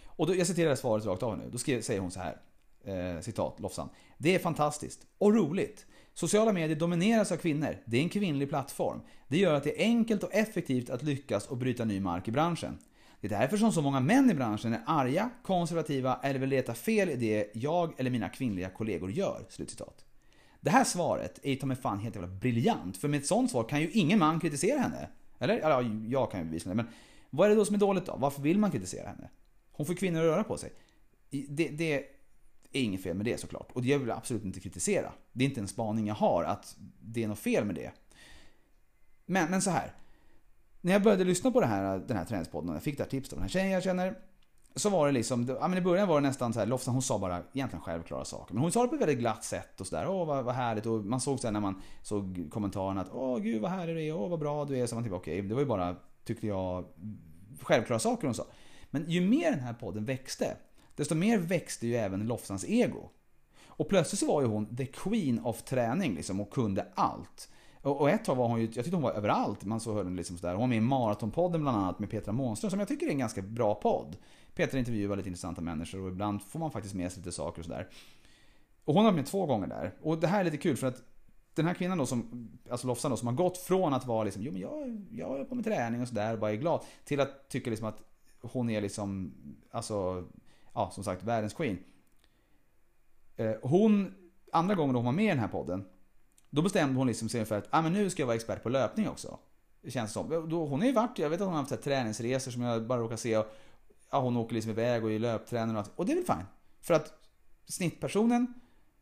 Och 0.05 0.27
då, 0.27 0.35
jag 0.35 0.47
citerar 0.47 0.75
svaret 0.75 1.05
rakt 1.05 1.23
av 1.23 1.37
nu. 1.37 1.49
Då 1.51 1.57
säger 1.57 1.99
hon 1.99 2.11
så 2.11 2.19
här. 2.19 2.41
Eh, 2.83 3.21
citat 3.21 3.59
Lofsan. 3.59 3.89
Det 4.17 4.35
är 4.35 4.39
fantastiskt 4.39 5.07
och 5.17 5.33
roligt. 5.33 5.85
Sociala 6.13 6.53
medier 6.53 6.75
domineras 6.75 7.31
av 7.31 7.37
kvinnor. 7.37 7.77
Det 7.85 7.97
är 7.97 8.01
en 8.01 8.09
kvinnlig 8.09 8.49
plattform. 8.49 9.01
Det 9.27 9.37
gör 9.37 9.53
att 9.53 9.63
det 9.63 9.81
är 9.81 9.85
enkelt 9.85 10.23
och 10.23 10.33
effektivt 10.33 10.89
att 10.89 11.03
lyckas 11.03 11.47
och 11.47 11.57
bryta 11.57 11.85
ny 11.85 11.99
mark 11.99 12.27
i 12.27 12.31
branschen. 12.31 12.77
Det 13.21 13.27
är 13.27 13.39
därför 13.39 13.57
som 13.57 13.71
så 13.71 13.81
många 13.81 13.99
män 13.99 14.29
i 14.29 14.33
branschen 14.33 14.73
är 14.73 14.81
arga, 14.85 15.29
konservativa 15.43 16.19
eller 16.23 16.39
vill 16.39 16.49
leta 16.49 16.73
fel 16.73 17.09
i 17.09 17.15
det 17.15 17.51
jag 17.53 17.99
eller 17.99 18.09
mina 18.09 18.29
kvinnliga 18.29 18.69
kollegor 18.69 19.11
gör." 19.11 19.45
Slutcitat. 19.49 20.05
Det 20.61 20.69
här 20.69 20.83
svaret 20.83 21.39
är 21.43 21.49
ju 21.49 21.55
ta 21.55 21.65
mig 21.65 21.77
fan 21.77 21.99
helt 21.99 22.15
jävla 22.15 22.31
briljant. 22.31 22.97
För 22.97 23.07
med 23.07 23.19
ett 23.19 23.25
sånt 23.25 23.51
svar 23.51 23.63
kan 23.63 23.81
ju 23.81 23.91
ingen 23.91 24.19
man 24.19 24.39
kritisera 24.39 24.79
henne. 24.79 25.09
Eller? 25.39 25.59
Ja, 25.59 25.81
jag 26.07 26.31
kan 26.31 26.39
ju 26.39 26.45
bevisa 26.45 26.69
det. 26.69 26.75
Men 26.75 26.87
vad 27.29 27.45
är 27.45 27.49
det 27.49 27.55
då 27.55 27.65
som 27.65 27.75
är 27.75 27.79
dåligt 27.79 28.05
då? 28.05 28.15
Varför 28.17 28.41
vill 28.41 28.59
man 28.59 28.71
kritisera 28.71 29.07
henne? 29.07 29.29
Hon 29.71 29.85
får 29.85 29.93
kvinnor 29.93 30.19
att 30.19 30.25
röra 30.25 30.43
på 30.43 30.57
sig. 30.57 30.71
Det, 31.29 31.67
det 31.67 32.05
är 32.73 32.81
inget 32.81 33.03
fel 33.03 33.15
med 33.15 33.25
det 33.25 33.39
såklart. 33.39 33.71
Och 33.73 33.81
det 33.81 33.97
vill 33.97 34.07
jag 34.07 34.17
absolut 34.17 34.43
inte 34.43 34.59
kritisera. 34.59 35.11
Det 35.33 35.43
är 35.43 35.49
inte 35.49 35.61
en 35.61 35.67
spaning 35.67 36.07
jag 36.07 36.15
har 36.15 36.43
att 36.43 36.75
det 37.01 37.23
är 37.23 37.27
något 37.27 37.39
fel 37.39 37.65
med 37.65 37.75
det. 37.75 37.91
Men, 39.25 39.51
men 39.51 39.61
så 39.61 39.69
här. 39.69 39.93
När 40.81 40.93
jag 40.93 41.03
började 41.03 41.23
lyssna 41.23 41.51
på 41.51 41.61
det 41.61 41.67
här, 41.67 41.99
den 41.99 42.17
här 42.17 42.25
träningspodden 42.25 42.69
och 42.69 42.75
jag 42.75 42.83
fick 42.83 42.97
det 42.97 43.03
här 43.03 43.09
tipset 43.09 43.33
av 43.33 43.37
den 43.37 43.43
här 43.43 43.49
tjejen 43.49 43.71
jag 43.71 43.83
känner 43.83 44.15
så 44.75 44.89
var 44.89 45.05
det 45.05 45.11
liksom, 45.11 45.57
ja 45.59 45.67
men 45.67 45.77
i 45.77 45.81
början 45.81 46.07
var 46.07 46.21
det 46.21 46.27
nästan 46.27 46.53
så 46.53 46.59
här, 46.59 46.67
Lofsan 46.67 46.93
hon 46.93 47.01
sa 47.01 47.19
bara 47.19 47.41
egentligen 47.53 47.83
självklara 47.83 48.25
saker. 48.25 48.53
Men 48.53 48.63
hon 48.63 48.71
sa 48.71 48.81
det 48.81 48.87
på 48.87 48.95
ett 48.95 49.01
väldigt 49.01 49.19
glatt 49.19 49.43
sätt 49.43 49.81
och 49.81 49.87
sådär. 49.87 50.07
Åh 50.07 50.27
vad, 50.27 50.45
vad 50.45 50.55
härligt. 50.55 50.85
Och 50.85 51.05
man 51.05 51.21
såg 51.21 51.39
sen 51.39 51.53
när 51.53 51.59
man 51.59 51.81
såg 52.01 52.47
kommentarerna 52.51 53.01
att 53.01 53.09
åh 53.13 53.39
gud 53.39 53.61
vad 53.61 53.71
härlig 53.71 53.95
du 53.95 54.03
är, 54.03 54.15
åh 54.15 54.29
vad 54.29 54.39
bra 54.39 54.65
du 54.65 54.79
är. 54.79 54.85
Så 54.85 54.95
man 54.95 55.03
typ 55.03 55.13
okej, 55.13 55.39
okay, 55.39 55.47
det 55.47 55.53
var 55.53 55.61
ju 55.61 55.67
bara, 55.67 55.95
tyckte 56.25 56.47
jag, 56.47 56.85
självklara 57.61 57.99
saker 57.99 58.27
hon 58.27 58.35
sa. 58.35 58.45
Men 58.89 59.09
ju 59.09 59.21
mer 59.21 59.51
den 59.51 59.59
här 59.59 59.73
podden 59.73 60.05
växte, 60.05 60.57
desto 60.95 61.15
mer 61.15 61.37
växte 61.37 61.87
ju 61.87 61.95
även 61.95 62.27
Lofsans 62.27 62.65
ego. 62.67 63.09
Och 63.67 63.89
plötsligt 63.89 64.19
så 64.19 64.27
var 64.27 64.41
ju 64.41 64.47
hon 64.47 64.75
the 64.75 64.85
queen 64.85 65.39
of 65.39 65.63
träning 65.63 66.15
liksom 66.15 66.41
och 66.41 66.53
kunde 66.53 66.85
allt. 66.95 67.49
Och, 67.81 68.09
ett 68.09 68.25
tag 68.25 68.35
var 68.35 68.47
hon 68.47 68.59
ju, 68.61 68.65
jag 68.65 68.73
tyckte 68.73 68.95
hon 68.95 69.03
var 69.03 69.11
överallt. 69.11 69.65
Man 69.65 69.79
såg 69.79 69.97
henne 69.97 70.17
liksom 70.17 70.37
sådär. 70.37 70.53
Hon 70.53 70.61
var 70.61 70.67
med 70.67 70.77
i 70.77 70.81
Maratonpodden 70.81 71.61
bland 71.61 71.77
annat 71.77 71.99
med 71.99 72.09
Petra 72.09 72.31
Månström 72.31 72.71
som 72.71 72.79
jag 72.79 72.87
tycker 72.87 73.07
är 73.07 73.11
en 73.11 73.17
ganska 73.17 73.41
bra 73.41 73.75
podd. 73.75 74.17
Petra 74.55 74.79
intervjuar 74.79 75.15
lite 75.15 75.29
intressanta 75.29 75.61
människor 75.61 76.01
och 76.01 76.07
ibland 76.07 76.41
får 76.41 76.59
man 76.59 76.71
faktiskt 76.71 76.95
med 76.95 77.11
sig 77.11 77.19
lite 77.19 77.31
saker 77.31 77.61
och 77.61 77.65
sådär. 77.65 77.87
Och 78.85 78.93
hon 78.93 79.05
har 79.05 79.11
varit 79.11 79.15
med 79.15 79.25
två 79.25 79.45
gånger 79.45 79.67
där. 79.67 79.93
Och 80.01 80.19
det 80.19 80.27
här 80.27 80.39
är 80.39 80.43
lite 80.43 80.57
kul 80.57 80.77
för 80.77 80.87
att 80.87 81.03
den 81.55 81.67
här 81.67 81.73
kvinnan 81.73 81.97
då 81.97 82.05
som, 82.05 82.49
alltså 82.69 82.87
Lofsan 82.87 83.11
då, 83.11 83.17
som 83.17 83.27
har 83.27 83.35
gått 83.35 83.57
från 83.57 83.93
att 83.93 84.05
vara 84.05 84.23
liksom, 84.23 84.43
jo 84.43 84.51
men 84.51 84.61
jag, 84.61 85.05
jag 85.11 85.27
håller 85.27 85.45
på 85.45 85.55
med 85.55 85.65
träning 85.65 86.01
och 86.01 86.07
sådär 86.07 86.33
och 86.33 86.39
bara 86.39 86.51
är 86.51 86.55
glad. 86.55 86.81
Till 87.03 87.19
att 87.19 87.49
tycka 87.49 87.69
liksom 87.69 87.87
att 87.87 88.01
hon 88.41 88.69
är 88.69 88.81
liksom, 88.81 89.33
alltså, 89.71 90.25
ja 90.73 90.91
som 90.91 91.03
sagt 91.03 91.23
världens 91.23 91.53
queen. 91.53 91.77
Eh, 93.35 93.53
hon, 93.61 94.13
andra 94.51 94.75
gången 94.75 94.95
hon 94.95 95.05
var 95.05 95.11
med 95.11 95.25
i 95.25 95.27
den 95.29 95.39
här 95.39 95.47
podden, 95.47 95.85
då 96.49 96.61
bestämde 96.61 96.97
hon 96.97 97.07
liksom 97.07 97.29
sig 97.29 97.45
för 97.45 97.57
att, 97.57 97.67
ah, 97.69 97.81
men 97.81 97.93
nu 97.93 98.09
ska 98.09 98.21
jag 98.21 98.27
vara 98.27 98.35
expert 98.35 98.63
på 98.63 98.69
löpning 98.69 99.09
också. 99.09 99.39
Det 99.81 99.91
känns 99.91 100.11
som. 100.11 100.31
hon 100.51 100.79
har 100.79 100.87
ju 100.87 100.93
varit, 100.93 101.19
jag 101.19 101.29
vet 101.29 101.41
att 101.41 101.45
hon 101.45 101.53
har 101.53 101.61
haft 101.61 101.71
så 101.71 101.77
träningsresor 101.77 102.51
som 102.51 102.61
jag 102.61 102.87
bara 102.87 102.99
råkar 102.99 103.15
se 103.15 103.43
ja, 104.13 104.19
hon 104.19 104.37
åker 104.37 104.53
liksom 104.53 104.71
iväg 104.71 105.03
och 105.03 105.11
är 105.11 105.19
löptränare 105.19 105.77
och 105.77 105.83
allt. 105.83 105.91
Och 105.95 106.05
det 106.05 106.11
är 106.11 106.15
väl 106.15 106.25
fine. 106.25 106.45
För 106.81 106.93
att 106.93 107.13
snittpersonen 107.65 108.53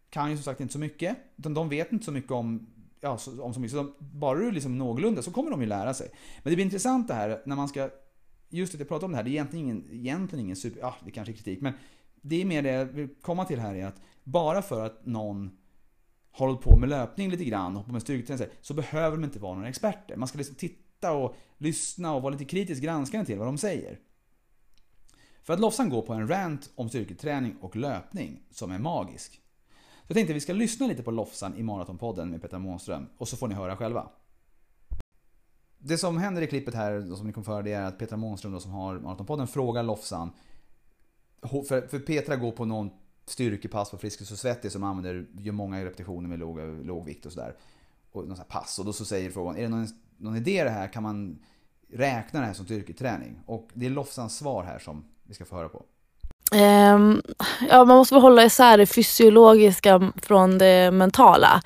kan 0.09 0.31
ju 0.31 0.37
som 0.37 0.43
sagt 0.43 0.59
inte 0.59 0.73
så 0.73 0.79
mycket. 0.79 1.17
Utan 1.37 1.53
de 1.53 1.69
vet 1.69 1.91
inte 1.91 2.05
så 2.05 2.11
mycket 2.11 2.31
om, 2.31 2.67
ja, 2.99 3.17
om 3.39 3.53
så 3.53 3.59
mycket. 3.59 3.71
Så 3.71 3.77
de, 3.77 3.93
bara 3.99 4.39
du 4.39 4.47
är 4.47 4.51
liksom 4.51 4.77
någorlunda 4.77 5.21
så 5.21 5.31
kommer 5.31 5.51
de 5.51 5.61
ju 5.61 5.67
lära 5.67 5.93
sig. 5.93 6.09
Men 6.43 6.51
det 6.51 6.55
blir 6.55 6.65
intressant 6.65 7.07
det 7.07 7.13
här 7.13 7.41
när 7.45 7.55
man 7.55 7.67
ska, 7.67 7.89
just 8.51 8.73
att 8.73 8.79
jag 8.79 8.89
pratar 8.89 9.05
om 9.05 9.11
det 9.11 9.17
här, 9.17 9.23
det 9.23 9.29
är 9.29 9.31
egentligen 9.31 9.65
ingen, 9.65 9.89
egentligen 9.91 10.45
ingen 10.45 10.55
super, 10.55 10.79
ja 10.79 10.95
det 11.05 11.11
kanske 11.11 11.31
är 11.31 11.35
kritik. 11.35 11.61
Men 11.61 11.73
det 12.21 12.41
är 12.41 12.45
mer 12.45 12.61
det 12.61 12.71
jag 12.71 12.85
vill 12.85 13.09
komma 13.21 13.45
till 13.45 13.59
här 13.59 13.75
är 13.75 13.85
att 13.85 14.01
bara 14.23 14.61
för 14.61 14.85
att 14.85 15.05
någon 15.05 15.57
har 16.31 16.47
hållit 16.47 16.61
på 16.61 16.77
med 16.77 16.89
löpning 16.89 17.29
lite 17.29 17.45
grann, 17.45 17.77
och 17.77 17.85
på 17.85 17.91
med 17.91 18.01
styrketräning 18.01 18.47
så 18.61 18.73
behöver 18.73 19.17
de 19.17 19.23
inte 19.23 19.39
vara 19.39 19.55
några 19.55 19.69
experter. 19.69 20.15
Man 20.15 20.27
ska 20.27 20.37
liksom 20.37 20.55
titta 20.55 21.11
och 21.11 21.35
lyssna 21.57 22.13
och 22.13 22.21
vara 22.21 22.31
lite 22.31 22.45
kritiskt 22.45 22.83
granskande 22.83 23.25
till 23.25 23.37
vad 23.37 23.47
de 23.47 23.57
säger. 23.57 23.99
För 25.43 25.53
att 25.53 25.59
Lofsan 25.59 25.89
går 25.89 26.01
på 26.01 26.13
en 26.13 26.27
rant 26.27 26.69
om 26.75 26.89
styrketräning 26.89 27.55
och 27.61 27.75
löpning 27.75 28.43
som 28.51 28.71
är 28.71 28.79
magisk. 28.79 29.41
Jag 30.07 30.15
tänkte 30.15 30.31
att 30.31 30.35
vi 30.35 30.41
ska 30.41 30.53
lyssna 30.53 30.87
lite 30.87 31.03
på 31.03 31.11
Lofsan 31.11 31.55
i 31.55 31.63
Maratonpodden 31.63 32.29
med 32.29 32.41
Petra 32.41 32.59
Månström 32.59 33.07
och 33.17 33.27
så 33.27 33.37
får 33.37 33.47
ni 33.47 33.55
höra 33.55 33.77
själva. 33.77 34.09
Det 35.83 35.97
som 35.97 36.17
händer 36.17 36.41
i 36.41 36.47
klippet 36.47 36.73
här, 36.73 37.15
som 37.15 37.27
ni 37.27 37.33
kommer 37.33 37.45
föra, 37.45 37.61
det 37.61 37.73
är 37.73 37.83
att 37.83 37.97
Petra 37.97 38.17
Månström 38.17 38.53
då, 38.53 38.59
som 38.59 38.71
har 38.71 38.99
Maratonpodden 38.99 39.47
frågar 39.47 39.83
Lofsan. 39.83 40.31
För, 41.41 41.87
för 41.87 41.99
Petra 41.99 42.35
går 42.35 42.51
på 42.51 42.65
någon 42.65 42.89
styrkepass 43.25 43.91
på 43.91 43.97
Friskis 43.97 44.31
och 44.31 44.37
Svettis 44.37 44.73
som 44.73 44.83
använder, 44.83 45.25
gör 45.37 45.53
många 45.53 45.85
repetitioner 45.85 46.29
med 46.29 46.39
låg, 46.39 46.59
låg 46.85 47.05
vikt 47.05 47.25
och 47.25 47.31
sådär. 47.31 47.55
Och 48.11 48.27
någon 48.27 48.37
sån 48.37 48.45
pass. 48.49 48.79
Och 48.79 48.85
då 48.85 48.93
så 48.93 49.05
säger 49.05 49.31
frågan, 49.31 49.57
är 49.57 49.61
det 49.61 49.69
någon, 49.69 49.87
någon 50.17 50.35
idé 50.35 50.63
det 50.63 50.69
här? 50.69 50.87
Kan 50.87 51.03
man 51.03 51.39
räkna 51.89 52.39
det 52.39 52.45
här 52.45 52.53
som 52.53 52.65
styrketräning? 52.65 53.39
Och 53.45 53.69
det 53.73 53.85
är 53.85 53.89
Lofsans 53.89 54.37
svar 54.37 54.63
här 54.63 54.79
som 54.79 55.05
vi 55.23 55.33
ska 55.33 55.45
få 55.45 55.55
höra 55.55 55.69
på? 55.69 55.85
Um, 56.55 57.21
ja, 57.69 57.85
man 57.85 57.97
måste 57.97 58.15
väl 58.15 58.21
hålla 58.21 58.43
isär 58.43 58.77
det 58.77 58.85
fysiologiska 58.85 60.11
från 60.21 60.57
det 60.57 60.91
mentala. 60.91 61.61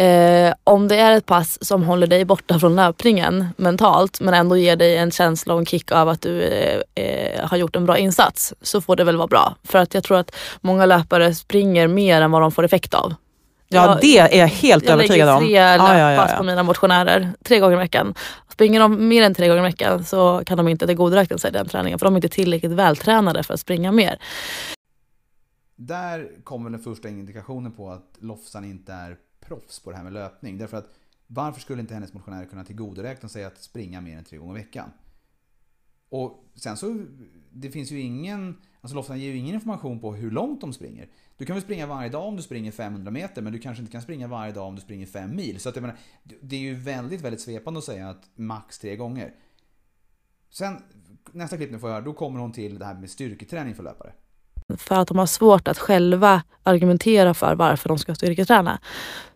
Uh, 0.00 0.54
om 0.64 0.88
det 0.88 0.96
är 0.96 1.12
ett 1.12 1.26
pass 1.26 1.64
som 1.64 1.82
håller 1.82 2.06
dig 2.06 2.24
borta 2.24 2.58
från 2.58 2.76
löpningen 2.76 3.48
mentalt 3.56 4.20
men 4.20 4.34
ändå 4.34 4.56
ger 4.56 4.76
dig 4.76 4.96
en 4.96 5.10
känsla 5.10 5.54
och 5.54 5.60
en 5.60 5.66
kick 5.66 5.92
av 5.92 6.08
att 6.08 6.22
du 6.22 6.30
uh, 6.30 7.04
uh, 7.04 7.46
har 7.46 7.56
gjort 7.56 7.76
en 7.76 7.86
bra 7.86 7.98
insats 7.98 8.54
så 8.62 8.80
får 8.80 8.96
det 8.96 9.04
väl 9.04 9.16
vara 9.16 9.26
bra. 9.26 9.54
För 9.64 9.78
att 9.78 9.94
jag 9.94 10.04
tror 10.04 10.18
att 10.18 10.36
många 10.60 10.86
löpare 10.86 11.34
springer 11.34 11.86
mer 11.86 12.20
än 12.20 12.30
vad 12.30 12.42
de 12.42 12.52
får 12.52 12.64
effekt 12.64 12.94
av. 12.94 13.14
Ja 13.74 13.90
jag, 13.90 14.00
det 14.00 14.18
är 14.18 14.38
jag 14.38 14.48
helt 14.48 14.84
jag 14.84 14.92
övertygad 14.92 15.28
om. 15.28 15.34
Jag 15.34 15.40
lägger 15.42 15.78
tre 15.78 15.98
ja, 15.98 16.12
ja, 16.12 16.28
ja, 16.30 16.36
på 16.36 16.44
mina 16.44 16.62
motionärer 16.62 17.32
tre 17.42 17.58
gånger 17.58 17.76
i 17.76 17.78
veckan. 17.78 18.14
Springer 18.48 18.80
de 18.80 19.08
mer 19.08 19.22
än 19.22 19.34
tre 19.34 19.48
gånger 19.48 19.60
i 19.60 19.62
veckan 19.62 20.04
så 20.04 20.42
kan 20.46 20.56
de 20.56 20.68
inte 20.68 20.86
tillgodoräkna 20.86 21.38
sig 21.38 21.52
den 21.52 21.68
träningen 21.68 21.98
för 21.98 22.06
de 22.06 22.14
är 22.14 22.18
inte 22.18 22.28
tillräckligt 22.28 22.72
vältränade 22.72 23.42
för 23.42 23.54
att 23.54 23.60
springa 23.60 23.92
mer. 23.92 24.18
Där 25.76 26.30
kommer 26.44 26.70
den 26.70 26.80
första 26.80 27.08
indikationen 27.08 27.72
på 27.72 27.90
att 27.90 28.16
Lofsan 28.18 28.64
inte 28.64 28.92
är 28.92 29.16
proffs 29.46 29.80
på 29.80 29.90
det 29.90 29.96
här 29.96 30.04
med 30.04 30.12
löpning. 30.12 30.58
Därför 30.58 30.76
att 30.76 30.88
varför 31.26 31.60
skulle 31.60 31.80
inte 31.80 31.94
hennes 31.94 32.12
motionärer 32.12 32.46
kunna 32.46 32.64
tillgodoräkna 32.64 33.28
sig 33.28 33.44
att 33.44 33.62
springa 33.62 34.00
mer 34.00 34.18
än 34.18 34.24
tre 34.24 34.38
gånger 34.38 34.58
i 34.58 34.62
veckan? 34.62 34.90
Och 36.08 36.44
sen 36.54 36.76
så, 36.76 37.04
det 37.50 37.70
finns 37.70 37.90
ju 37.90 38.00
ingen, 38.00 38.56
alltså 38.84 38.96
Lofsan 38.96 39.20
ger 39.20 39.30
ju 39.30 39.36
ingen 39.36 39.54
information 39.54 40.00
på 40.00 40.14
hur 40.14 40.30
långt 40.30 40.60
de 40.60 40.72
springer. 40.72 41.08
Du 41.36 41.46
kan 41.46 41.54
väl 41.56 41.62
springa 41.62 41.86
varje 41.86 42.08
dag 42.08 42.28
om 42.28 42.36
du 42.36 42.42
springer 42.42 42.72
500 42.72 43.10
meter 43.10 43.42
men 43.42 43.52
du 43.52 43.58
kanske 43.58 43.80
inte 43.80 43.92
kan 43.92 44.02
springa 44.02 44.28
varje 44.28 44.52
dag 44.52 44.66
om 44.66 44.74
du 44.74 44.80
springer 44.80 45.06
5 45.06 45.36
mil. 45.36 45.60
Så 45.60 45.68
att 45.68 45.76
jag 45.76 45.82
menar, 45.82 45.96
det 46.40 46.56
är 46.56 46.60
ju 46.60 46.74
väldigt, 46.74 47.20
väldigt 47.20 47.40
svepande 47.40 47.78
att 47.78 47.84
säga 47.84 48.08
att 48.08 48.22
max 48.34 48.78
tre 48.78 48.96
gånger. 48.96 49.34
Sen, 50.50 50.82
nästa 51.32 51.56
klipp 51.56 51.70
nu 51.70 51.78
får 51.78 51.88
jag 51.88 51.94
höra, 51.94 52.04
då 52.04 52.12
kommer 52.12 52.40
hon 52.40 52.52
till 52.52 52.78
det 52.78 52.84
här 52.84 52.94
med 52.94 53.10
styrketräning 53.10 53.74
för 53.74 53.82
löpare. 53.82 54.12
för 54.78 54.94
att 54.94 55.08
de 55.08 55.18
har 55.18 55.26
svårt 55.26 55.68
att 55.68 55.78
själva 55.78 56.42
argumentera 56.62 57.34
för 57.34 57.54
varför 57.54 57.88
de 57.88 57.98
ska 57.98 58.14
styrketräna. 58.14 58.80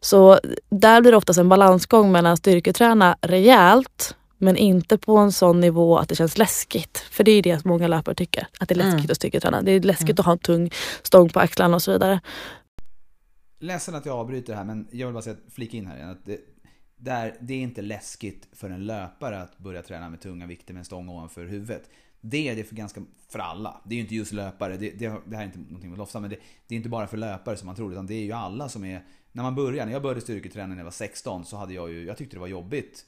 Så 0.00 0.40
där 0.70 1.00
blir 1.00 1.10
det 1.12 1.18
oftast 1.18 1.38
en 1.38 1.48
balansgång 1.48 2.12
mellan 2.12 2.32
att 2.32 2.38
styrketräna 2.38 3.16
rejält 3.20 4.17
men 4.38 4.56
inte 4.56 4.98
på 4.98 5.16
en 5.16 5.32
sån 5.32 5.60
nivå 5.60 5.98
att 5.98 6.08
det 6.08 6.14
känns 6.14 6.38
läskigt. 6.38 6.98
För 6.98 7.24
det 7.24 7.30
är 7.32 7.42
det 7.42 7.64
många 7.64 7.88
löpare 7.88 8.14
tycker, 8.14 8.48
att 8.60 8.68
det 8.68 8.72
är 8.72 8.76
läskigt 8.76 8.98
Mm. 8.98 9.10
att 9.10 9.16
styrketräna. 9.16 9.62
Det 9.62 9.72
är 9.72 9.80
läskigt 9.80 10.20
att 10.20 10.26
ha 10.26 10.32
en 10.32 10.38
tung 10.38 10.70
stång 11.02 11.28
på 11.28 11.40
axlarna 11.40 11.74
och 11.74 11.82
så 11.82 11.92
vidare. 11.92 12.20
Ledsen 13.60 13.94
att 13.94 14.06
jag 14.06 14.16
avbryter 14.16 14.54
här 14.54 14.64
men 14.64 14.88
jag 14.90 15.06
vill 15.06 15.14
bara 15.14 15.22
säga, 15.22 15.36
flika 15.50 15.76
in 15.76 15.86
här 15.86 15.96
igen. 15.96 16.10
Att 16.10 16.24
det, 16.26 16.40
där, 16.96 17.36
det 17.40 17.54
är 17.54 17.60
inte 17.60 17.82
läskigt 17.82 18.48
för 18.52 18.70
en 18.70 18.86
löpare 18.86 19.42
att 19.42 19.58
börja 19.58 19.82
träna 19.82 20.10
med 20.10 20.20
tunga 20.20 20.46
vikter 20.46 20.74
med 20.74 20.78
en 20.78 20.84
stång 20.84 21.08
ovanför 21.08 21.46
huvudet. 21.46 21.90
Det 22.20 22.48
är 22.48 22.56
det 22.56 22.64
för 22.64 22.74
ganska 22.74 23.02
för 23.28 23.38
alla. 23.38 23.80
Det 23.84 23.94
är 23.94 23.96
ju 23.96 24.02
inte 24.02 24.14
just 24.14 24.32
löpare, 24.32 24.76
det, 24.76 24.90
det, 24.90 25.12
det 25.26 25.36
här 25.36 25.42
är 25.42 25.46
inte 25.46 25.58
någonting 25.58 25.90
med 25.90 25.98
Lofsa, 25.98 26.20
men 26.20 26.30
det, 26.30 26.36
det 26.66 26.74
är 26.74 26.76
inte 26.76 26.88
bara 26.88 27.06
för 27.06 27.16
löpare 27.16 27.56
som 27.56 27.66
man 27.66 27.76
tror, 27.76 27.92
utan 27.92 28.06
det 28.06 28.14
är 28.14 28.24
ju 28.24 28.32
alla 28.32 28.68
som 28.68 28.84
är... 28.84 29.04
När 29.32 29.42
man 29.42 29.54
börjar, 29.54 29.86
när 29.86 29.92
jag 29.92 30.02
började 30.02 30.20
styrketräna 30.20 30.66
när 30.66 30.76
jag 30.76 30.84
var 30.84 30.90
16 30.90 31.44
så 31.44 31.56
hade 31.56 31.74
jag 31.74 31.90
ju, 31.90 32.04
jag 32.04 32.16
tyckte 32.16 32.36
det 32.36 32.40
var 32.40 32.46
jobbigt. 32.46 33.06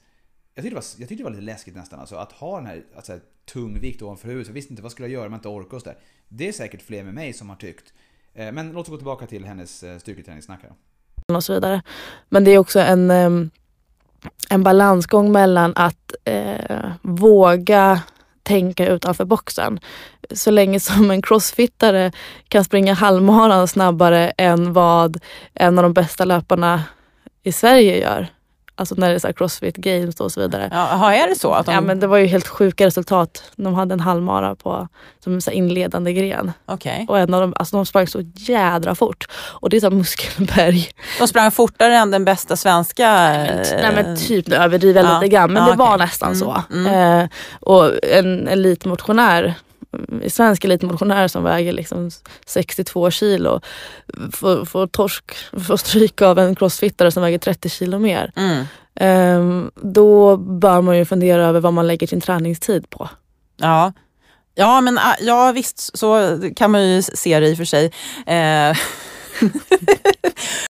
Jag 0.55 0.63
tyckte 0.63 0.69
det 0.69 0.75
var, 0.75 0.85
jag 0.99 1.09
tyckte 1.09 1.15
det 1.15 1.23
var 1.23 1.31
lite 1.31 1.41
läskigt 1.43 1.75
nästan, 1.75 1.99
alltså 1.99 2.15
att 2.15 2.31
ha 2.31 2.57
den 2.57 2.65
här 2.65 2.83
alltså, 2.95 3.19
tung 3.53 3.79
vikt 3.79 4.01
ovanför 4.01 4.27
huvudet. 4.27 4.47
Jag 4.47 4.53
visste 4.53 4.73
inte 4.73 4.83
vad 4.83 4.91
skulle 4.91 5.07
jag 5.07 5.13
göra 5.13 5.25
om 5.25 5.31
jag 5.33 5.37
inte 5.37 5.47
orkade 5.47 5.75
och 5.75 5.81
så 5.81 5.89
där. 5.89 5.97
Det 6.29 6.47
är 6.47 6.51
säkert 6.51 6.81
fler 6.81 7.03
med 7.03 7.13
mig 7.13 7.33
som 7.33 7.49
har 7.49 7.55
tyckt. 7.55 7.93
Eh, 8.33 8.51
Men 8.51 8.71
låt 8.71 8.85
oss 8.85 8.89
gå 8.89 8.97
tillbaka 8.97 9.27
till 9.27 9.45
hennes 9.45 9.83
eh, 9.83 9.97
styrketräningssnack 9.97 10.59
här. 10.63 11.35
och 11.35 11.43
så 11.43 11.53
vidare. 11.53 11.81
Men 12.29 12.43
det 12.43 12.51
är 12.51 12.57
också 12.57 12.79
en, 12.79 13.11
ehm, 13.11 13.49
en 14.49 14.63
balansgång 14.63 15.31
mellan 15.31 15.73
att 15.75 16.13
eh, 16.23 16.91
våga 17.01 18.01
tänka 18.43 18.87
utanför 18.87 19.25
boxen. 19.25 19.79
Så 20.31 20.51
länge 20.51 20.79
som 20.79 21.11
en 21.11 21.21
crossfittare 21.21 22.11
kan 22.47 22.63
springa 22.63 22.93
halvmaran 22.93 23.67
snabbare 23.67 24.29
än 24.37 24.73
vad 24.73 25.19
en 25.53 25.77
av 25.79 25.83
de 25.83 25.93
bästa 25.93 26.25
löparna 26.25 26.83
i 27.43 27.51
Sverige 27.51 27.99
gör. 27.99 28.27
Alltså 28.75 28.95
när 28.97 29.09
det 29.09 29.15
är 29.15 29.19
så 29.19 29.33
crossfit 29.33 29.75
games 29.77 30.19
och 30.19 30.31
så 30.31 30.39
vidare. 30.41 30.69
Ja, 30.71 31.13
är 31.13 31.27
det 31.27 31.35
så? 31.35 31.51
Att 31.53 31.65
de, 31.65 31.71
Ja 31.73 31.81
men 31.81 31.99
det 31.99 32.07
var 32.07 32.17
ju 32.17 32.25
helt 32.25 32.47
sjuka 32.47 32.85
resultat. 32.85 33.43
De 33.55 33.73
hade 33.73 33.93
en 33.93 33.99
halvmara 33.99 34.55
på, 34.55 34.87
som 35.23 35.41
så 35.41 35.51
inledande 35.51 36.13
gren. 36.13 36.51
Okej. 36.65 37.05
Och 37.09 37.19
en 37.19 37.33
av 37.33 37.41
dem, 37.41 37.53
alltså 37.55 37.75
de 37.75 37.85
sprang 37.85 38.07
så 38.07 38.21
jädra 38.35 38.95
fort. 38.95 39.25
Och 39.33 39.69
det 39.69 39.77
är 39.77 39.81
så 39.81 39.89
muskelberg. 39.89 40.89
De 41.19 41.27
sprang 41.27 41.51
fortare 41.51 41.95
än 41.97 42.11
den 42.11 42.25
bästa 42.25 42.55
svenska... 42.55 43.11
Nej 43.81 43.91
men 43.95 44.17
typ, 44.17 44.47
nu 44.47 44.55
överdriver 44.55 45.03
jag 45.03 45.11
ja. 45.11 45.19
lite 45.19 45.27
grann 45.35 45.53
men 45.53 45.63
Ja, 45.63 45.71
det 45.71 45.77
var 45.77 45.87
okej. 45.95 45.97
nästan 46.05 46.27
Mm, 46.33 46.39
så. 46.39 46.63
mm. 46.71 47.19
Eh, 47.19 47.29
och 47.59 47.91
en 48.03 48.47
elitmotionär, 48.47 49.53
svensk 50.27 50.65
elitmotionär 50.65 51.27
som 51.27 51.43
väger 51.43 51.73
liksom 51.73 52.11
62 52.45 53.11
kilo 53.11 53.61
får, 54.33 54.65
får 54.65 54.87
torsk, 54.87 55.31
får 55.67 55.77
stryk 55.77 56.21
av 56.21 56.39
en 56.39 56.55
crossfittare 56.55 57.11
som 57.11 57.23
väger 57.23 57.37
30 57.37 57.69
kilo 57.69 57.99
mer. 57.99 58.31
Mm. 58.35 58.65
Eh, 58.95 59.69
då 59.75 60.37
bör 60.37 60.81
man 60.81 60.97
ju 60.97 61.05
fundera 61.05 61.45
över 61.45 61.59
vad 61.59 61.73
man 61.73 61.87
lägger 61.87 62.07
sin 62.07 62.21
träningstid 62.21 62.89
på. 62.89 63.09
Ja. 63.57 63.93
Ja, 64.55 64.81
men 64.81 64.97
ah, 64.97 65.15
ja, 65.19 65.51
visst 65.51 65.97
så 65.97 66.39
kan 66.55 66.71
man 66.71 66.87
ju 66.87 67.01
se 67.01 67.39
det 67.39 67.49
i 67.49 67.53
och 67.53 67.57
för 67.57 67.65
sig. 67.65 67.91
Eh, 68.27 68.77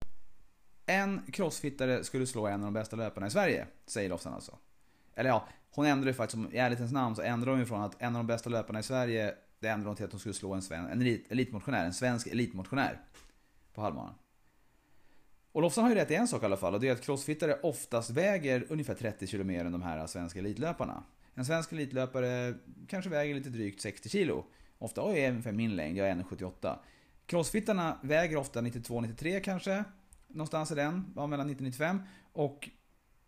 En 0.89 1.21
crossfittare 1.31 2.03
skulle 2.03 2.27
slå 2.27 2.47
en 2.47 2.53
av 2.53 2.59
de 2.59 2.73
bästa 2.73 2.95
löparna 2.95 3.27
i 3.27 3.31
Sverige, 3.31 3.65
säger 3.87 4.09
Lofsan 4.09 4.33
alltså. 4.33 4.51
Eller 5.15 5.29
ja, 5.29 5.47
hon 5.77 5.85
ändrade 5.85 6.09
ju 6.09 6.13
faktiskt, 6.13 6.31
som 6.31 6.53
i 6.53 6.57
ärlighetens 6.57 6.91
namn 6.91 7.15
så 7.15 7.21
ändrade 7.21 7.51
hon 7.51 7.59
ju 7.59 7.65
från 7.65 7.81
att 7.81 8.01
en 8.01 8.15
av 8.15 8.19
de 8.19 8.27
bästa 8.27 8.49
löparna 8.49 8.79
i 8.79 8.83
Sverige, 8.83 9.35
det 9.59 9.67
ändrade 9.67 9.89
hon 9.89 9.95
till 9.95 10.05
att 10.05 10.11
hon 10.11 10.19
skulle 10.19 10.33
slå 10.33 10.53
en, 10.53 10.61
sven, 10.61 10.85
en 10.85 11.01
elit, 11.01 11.31
elitmotionär, 11.31 11.85
en 11.85 11.93
svensk 11.93 12.27
elitmotionär 12.27 13.01
på 13.73 13.81
halvmaran. 13.81 14.13
Och 15.51 15.61
Lofsan 15.61 15.83
har 15.83 15.91
ju 15.91 15.95
rätt 15.95 16.11
i 16.11 16.15
en 16.15 16.27
sak 16.27 16.41
i 16.41 16.45
alla 16.45 16.57
fall 16.57 16.73
och 16.73 16.79
det 16.79 16.87
är 16.87 16.91
att 16.91 17.01
crossfittare 17.01 17.59
oftast 17.63 18.09
väger 18.09 18.65
ungefär 18.69 18.93
30 18.93 19.27
kg 19.27 19.43
mer 19.43 19.65
än 19.65 19.71
de 19.71 19.81
här 19.81 20.07
svenska 20.07 20.39
elitlöparna. 20.39 21.03
En 21.33 21.45
svensk 21.45 21.71
elitlöpare 21.71 22.53
kanske 22.87 23.09
väger 23.09 23.35
lite 23.35 23.49
drygt 23.49 23.81
60 23.81 24.09
kg. 24.09 24.43
Ofta 24.77 25.01
och 25.01 25.17
är 25.17 25.29
ungefär 25.29 25.51
min 25.51 25.75
längd, 25.75 25.97
jag 25.97 26.07
är 26.09 26.15
1,78. 26.15 26.77
Crossfittarna 27.25 27.97
väger 28.03 28.37
ofta 28.37 28.61
92-93 28.61 29.39
kanske. 29.39 29.83
Någonstans 30.27 30.71
i 30.71 30.75
den, 30.75 31.05
mellan 31.15 31.49
90-95. 31.49 31.99
Och 32.33 32.69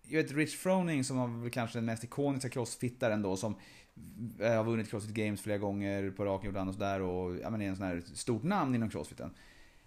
jag 0.09 0.23
vet 0.23 0.31
Rich 0.31 0.57
Froning 0.57 1.03
som 1.03 1.17
var 1.17 1.27
väl 1.27 1.49
kanske 1.49 1.77
den 1.77 1.85
mest 1.85 2.03
ikoniska 2.03 2.49
crossfittaren 2.49 3.21
då 3.21 3.37
som 3.37 3.55
eh, 4.39 4.53
har 4.53 4.63
vunnit 4.63 4.89
Crossfit 4.89 5.15
Games 5.15 5.41
flera 5.41 5.57
gånger 5.57 6.11
på 6.11 6.25
raken 6.25 6.49
ibland 6.49 6.69
och 6.69 6.75
sådär 6.75 7.01
och 7.01 7.37
ja, 7.37 7.49
men 7.49 7.61
är 7.61 7.69
en 7.69 7.75
sån 7.75 7.85
här 7.85 8.03
stort 8.13 8.43
namn 8.43 8.75
inom 8.75 8.89
crossfiten. 8.89 9.33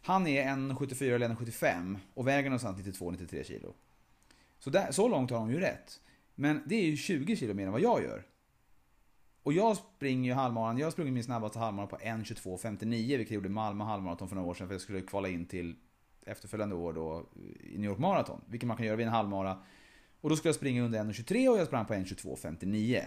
Han 0.02 0.26
är 0.26 0.44
1,74 0.44 1.14
eller 1.14 1.28
1,75 1.28 1.96
och 2.14 2.28
väger 2.28 2.50
någonstans 2.50 2.78
92-93 2.78 3.44
kilo. 3.44 3.74
Så, 4.58 4.70
där, 4.70 4.92
så 4.92 5.08
långt 5.08 5.30
har 5.30 5.38
de 5.38 5.50
ju 5.50 5.60
rätt. 5.60 6.00
Men 6.34 6.62
det 6.66 6.74
är 6.74 6.86
ju 6.86 6.96
20 6.96 7.36
kilo 7.36 7.54
mer 7.54 7.66
än 7.66 7.72
vad 7.72 7.80
jag 7.80 8.02
gör. 8.02 8.24
Och 9.42 9.52
jag 9.52 9.76
springer 9.76 10.30
ju 10.30 10.34
halvmaran, 10.34 10.78
jag 10.78 10.86
har 10.86 10.90
sprungit 10.90 11.14
min 11.14 11.24
snabbaste 11.24 11.58
halvmaran 11.58 11.88
på 11.88 11.96
1.22.59 11.96 13.16
vilket 13.16 13.30
jag 13.30 13.34
gjorde 13.34 13.48
Malmö 13.48 13.84
halvmaraton 13.84 14.28
för 14.28 14.36
några 14.36 14.50
år 14.50 14.54
sedan 14.54 14.66
för 14.66 14.74
jag 14.74 14.80
skulle 14.80 15.00
kvala 15.00 15.28
in 15.28 15.46
till 15.46 15.76
efterföljande 16.26 16.74
år 16.74 16.92
då 16.92 17.26
i 17.60 17.78
New 17.78 17.90
York 17.90 17.98
Marathon. 17.98 18.40
Vilket 18.46 18.66
man 18.66 18.76
kan 18.76 18.86
göra 18.86 18.96
vid 18.96 19.06
en 19.06 19.12
halvmara. 19.12 19.58
Och 20.22 20.30
då 20.30 20.36
skulle 20.36 20.48
jag 20.48 20.56
springa 20.56 20.82
under 20.82 21.04
1.23 21.04 21.48
och 21.48 21.58
jag 21.58 21.66
sprang 21.66 21.86
på 21.86 21.94
1.22.59. 21.94 23.04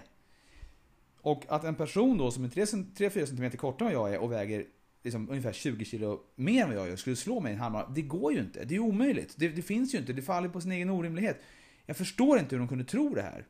Och 1.22 1.43
att 1.47 1.63
en 1.63 1.76
person 1.76 2.18
då 2.18 2.32
som 2.32 2.43
är 2.43 2.47
3-4 2.47 3.26
cm 3.26 3.51
kortare 3.51 3.89
än 3.89 3.99
vad 3.99 4.09
jag 4.09 4.16
är 4.16 4.20
och 4.20 4.32
väger 4.32 4.66
liksom 5.03 5.30
ungefär 5.30 5.53
20 5.53 5.86
kilo 5.86 6.20
mer 6.36 6.63
än 6.63 6.70
vad 6.70 6.78
jag 6.78 6.89
gör 6.89 6.95
skulle 6.95 7.16
slå 7.16 7.39
mig 7.39 7.51
i 7.51 7.55
en 7.55 7.61
halvmara. 7.61 7.89
Det 7.95 8.01
går 8.01 8.34
ju 8.34 8.39
inte. 8.39 8.66
Det 8.66 8.76
är 8.76 8.80
omöjligt. 8.80 9.34
Det, 9.38 9.47
det 9.47 9.61
finns 9.61 9.93
ju 9.93 9.97
inte. 9.97 10.13
Det 10.13 10.22
faller 10.22 10.49
på 10.49 10.61
sin 10.61 10.72
egen 10.72 10.89
orimlighet. 10.89 11.41
Jag 11.86 11.97
förstår 11.97 12.39
inte 12.39 12.55
hur 12.55 12.59
de 12.59 12.68
kunde 12.68 12.84
tro 12.84 13.16
det 13.16 13.22
här. 13.22 13.47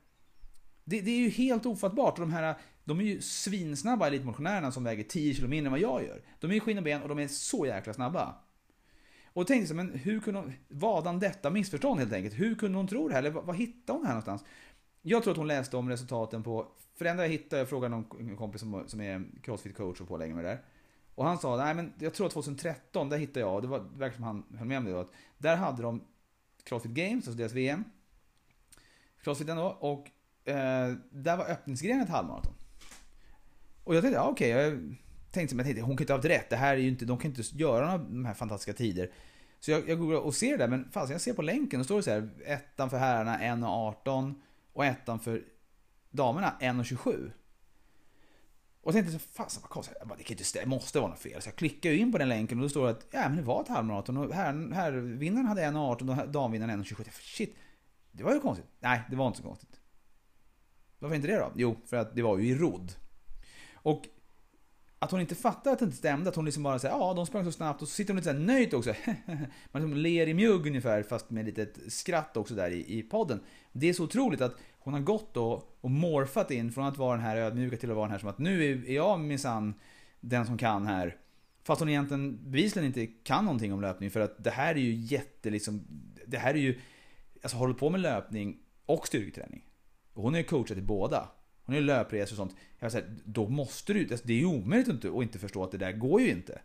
Det, 0.83 1.01
det 1.01 1.11
är 1.11 1.19
ju 1.19 1.29
helt 1.29 1.65
ofattbart. 1.65 2.13
Och 2.13 2.25
de 2.25 2.33
här 2.33 2.55
de 2.83 2.99
är 2.99 3.03
ju 3.03 3.21
svinsnabba 3.21 4.07
elitmotionärerna 4.07 4.71
som 4.71 4.83
väger 4.83 5.03
10 5.03 5.33
kilo 5.33 5.47
mindre 5.47 5.67
än 5.67 5.71
vad 5.71 5.81
jag 5.81 6.03
gör. 6.03 6.21
De 6.39 6.51
är 6.51 6.53
ju 6.53 6.59
skinn 6.59 6.77
och 6.77 6.83
ben 6.83 7.01
och 7.01 7.09
de 7.09 7.19
är 7.19 7.27
så 7.27 7.65
jäkla 7.65 7.93
snabba. 7.93 8.35
Och 9.35 9.41
då 9.41 9.45
tänkte 9.45 9.61
jag 9.61 9.67
så, 9.67 9.75
men 9.75 9.99
hur 9.99 10.19
kunde 10.19 10.39
hon, 10.39 10.53
vadan 10.67 11.19
detta 11.19 11.49
missförstånd 11.49 11.99
helt 11.99 12.13
enkelt? 12.13 12.39
Hur 12.39 12.55
kunde 12.55 12.77
hon 12.77 12.87
tro 12.87 13.07
det 13.07 13.13
här? 13.13 13.19
Eller 13.19 13.31
vad, 13.31 13.45
vad 13.45 13.55
hittade 13.55 13.97
hon 13.97 14.01
det 14.01 14.07
här 14.07 14.13
någonstans? 14.13 14.43
Jag 15.01 15.23
tror 15.23 15.31
att 15.31 15.37
hon 15.37 15.47
läste 15.47 15.77
om 15.77 15.89
resultaten 15.89 16.43
på, 16.43 16.67
för 16.97 17.05
det 17.05 17.11
enda 17.11 17.23
jag 17.23 17.29
hittade, 17.29 17.59
jag 17.59 17.69
frågade 17.69 17.95
någon 17.95 18.37
kompis 18.37 18.61
som, 18.61 18.83
som 18.87 19.01
är 19.01 19.23
crossfit 19.41 19.77
coach 19.77 20.01
och 20.01 20.07
pålägger 20.07 20.33
mig 20.33 20.43
med 20.43 20.51
det 20.51 20.55
där. 20.55 20.63
Och 21.15 21.25
han 21.25 21.37
sa, 21.37 21.57
nej 21.57 21.73
men 21.73 21.93
jag 21.99 22.13
tror 22.13 22.27
att 22.27 22.33
2013, 22.33 23.09
där 23.09 23.17
hittade 23.17 23.39
jag, 23.39 23.55
och 23.55 23.61
det 23.61 23.67
var 23.67 23.79
det 23.79 23.99
verkar 23.99 24.15
som 24.15 24.23
han 24.23 24.43
höll 24.57 24.67
med 24.67 24.77
om 24.77 24.85
det 24.85 24.91
då, 24.91 24.99
att 24.99 25.11
där 25.37 25.55
hade 25.55 25.81
de 25.81 26.01
Crossfit 26.63 26.91
Games, 26.91 27.27
alltså 27.27 27.37
deras 27.37 27.53
VM. 27.53 27.83
Crossfiten 29.23 29.57
då, 29.57 29.77
och 29.79 30.11
eh, 30.49 30.93
där 31.09 31.37
var 31.37 31.45
öppningsgrenen 31.45 32.01
ett 32.01 32.09
halvmaraton. 32.09 32.53
Och 33.83 33.95
jag 33.95 34.03
tänkte, 34.03 34.17
ja, 34.17 34.27
okej, 34.27 34.73
okay, 34.73 34.95
tänkte, 35.35 35.55
men 35.55 35.65
jag 35.65 35.75
tänkte, 35.75 35.81
hon 35.81 35.97
kan 35.97 36.03
inte 36.03 36.13
ha 36.13 36.17
haft 36.17 36.29
rätt, 36.29 36.49
det 36.49 36.55
här 36.55 36.73
är 36.73 36.77
ju 36.77 36.87
inte, 36.87 37.05
de 37.05 37.17
kan 37.17 37.31
inte 37.31 37.43
göra 37.53 37.85
några, 37.85 37.97
de 37.97 38.25
här 38.25 38.33
fantastiska 38.33 38.73
tider. 38.73 39.11
Så 39.59 39.71
jag, 39.71 39.89
jag 39.89 39.99
googlar 39.99 40.19
och 40.19 40.35
ser 40.35 40.51
det 40.51 40.57
där, 40.57 40.67
men 40.67 40.91
fan, 40.91 41.11
jag 41.11 41.21
ser 41.21 41.33
på 41.33 41.41
länken, 41.41 41.79
då 41.79 41.83
står 41.83 41.95
det 41.95 42.03
så 42.03 42.11
här, 42.11 42.29
ettan 42.45 42.89
för 42.89 42.97
herrarna 42.97 43.39
1.18 43.39 44.35
och 44.73 44.85
ettan 44.85 45.19
för 45.19 45.43
damerna 46.11 46.57
1.27. 46.59 47.31
Och 48.81 48.87
jag 48.87 48.93
tänkte 48.93 49.11
så, 49.11 49.19
fasen 49.19 49.61
vad 49.61 49.69
konstigt, 49.69 49.97
jag 49.99 50.07
bara, 50.07 50.17
det 50.17 50.23
kan 50.23 50.33
inte 50.33 50.43
stämma, 50.43 50.63
det 50.63 50.69
måste 50.69 50.99
vara 50.99 51.09
något 51.09 51.19
fel. 51.19 51.41
Så 51.41 51.47
jag 51.47 51.55
klickar 51.55 51.89
ju 51.89 51.97
in 51.97 52.11
på 52.11 52.17
den 52.17 52.29
länken 52.29 52.57
och 52.57 52.61
då 52.61 52.69
står 52.69 52.85
det 52.85 52.91
att, 52.91 53.07
ja 53.11 53.29
men 53.29 53.37
det 53.37 53.43
var 53.43 53.61
ett 53.61 53.67
halvmaraton 53.67 54.17
och 54.17 54.33
här, 54.33 54.73
här, 54.73 54.91
vinnaren 54.91 55.45
hade 55.45 55.61
1.18 55.61 56.23
och 56.23 56.29
damvinnaren 56.29 56.83
1.27. 56.83 57.09
Shit, 57.11 57.55
det 58.11 58.23
var 58.23 58.33
ju 58.33 58.39
konstigt. 58.39 58.67
Nej, 58.79 59.01
det 59.09 59.15
var 59.15 59.27
inte 59.27 59.37
så 59.37 59.43
konstigt. 59.43 59.79
Varför 60.99 61.15
inte 61.15 61.27
det 61.27 61.37
då? 61.37 61.51
Jo, 61.55 61.75
för 61.85 61.97
att 61.97 62.15
det 62.15 62.21
var 62.21 62.37
ju 62.37 62.47
i 62.47 62.55
rodd. 62.55 62.91
Och 63.73 64.05
att 65.05 65.11
hon 65.11 65.21
inte 65.21 65.35
fattar 65.35 65.71
att 65.71 65.79
det 65.79 65.85
inte 65.85 65.97
stämde, 65.97 66.29
att 66.29 66.35
hon 66.35 66.45
liksom 66.45 66.63
bara 66.63 66.79
säger 66.79 66.95
ja 66.95 67.13
de 67.13 67.25
sprang 67.25 67.45
så 67.45 67.51
snabbt 67.51 67.81
och 67.81 67.87
så 67.87 67.93
sitter 67.93 68.13
hon 68.13 68.17
lite 68.17 68.29
såhär 68.29 68.39
nöjt 68.39 68.73
också. 68.73 68.93
Man 69.71 69.81
liksom 69.81 69.93
ler 69.93 70.27
i 70.27 70.33
mjugg 70.33 70.67
ungefär 70.67 71.03
fast 71.03 71.29
med 71.29 71.45
lite 71.45 71.67
skratt 71.91 72.37
också 72.37 72.55
där 72.55 72.71
i, 72.71 72.99
i 72.99 73.03
podden. 73.03 73.39
Det 73.71 73.89
är 73.89 73.93
så 73.93 74.03
otroligt 74.03 74.41
att 74.41 74.55
hon 74.79 74.93
har 74.93 75.01
gått 75.01 75.33
då 75.33 75.63
och 75.81 75.91
morfat 75.91 76.51
in 76.51 76.71
från 76.71 76.85
att 76.85 76.97
vara 76.97 77.15
den 77.15 77.25
här 77.25 77.37
ödmjuka 77.37 77.77
till 77.77 77.89
att 77.89 77.95
vara 77.95 78.05
den 78.05 78.11
här 78.11 78.19
som 78.19 78.29
att 78.29 78.39
nu 78.39 78.83
är 78.87 78.93
jag 78.93 79.19
minsann 79.19 79.73
den 80.19 80.45
som 80.45 80.57
kan 80.57 80.87
här. 80.87 81.17
Fast 81.63 81.79
hon 81.79 81.89
egentligen 81.89 82.51
bevisligen 82.51 82.87
inte 82.87 83.07
kan 83.07 83.45
någonting 83.45 83.73
om 83.73 83.81
löpning 83.81 84.11
för 84.11 84.19
att 84.19 84.43
det 84.43 84.51
här 84.51 84.75
är 84.75 84.79
ju 84.79 84.93
jätte 84.93 85.49
liksom, 85.49 85.87
det 86.27 86.37
här 86.37 86.53
är 86.53 86.59
ju, 86.59 86.79
alltså 87.41 87.57
håller 87.57 87.73
på 87.73 87.89
med 87.89 88.01
löpning 88.01 88.57
och 88.85 89.07
styrketräning. 89.07 89.65
Och 90.13 90.23
hon 90.23 90.35
är 90.35 90.39
ju 90.39 90.43
coachat 90.43 90.77
i 90.77 90.81
båda. 90.81 91.29
Hon 91.65 91.75
är 91.75 91.81
löpresor 91.81 92.33
och 92.33 92.37
sånt. 92.37 92.55
Jag 92.79 92.91
säger, 92.91 93.09
då 93.25 93.49
måste 93.49 93.93
du, 93.93 94.07
alltså 94.11 94.27
det 94.27 94.33
är 94.33 94.37
ju 94.37 94.45
omöjligt 94.45 94.87
att 94.87 94.93
inte, 94.93 95.07
att 95.07 95.23
inte 95.23 95.39
förstå 95.39 95.63
att 95.63 95.71
det 95.71 95.77
där 95.77 95.91
går 95.91 96.21
ju 96.21 96.31
inte. 96.31 96.59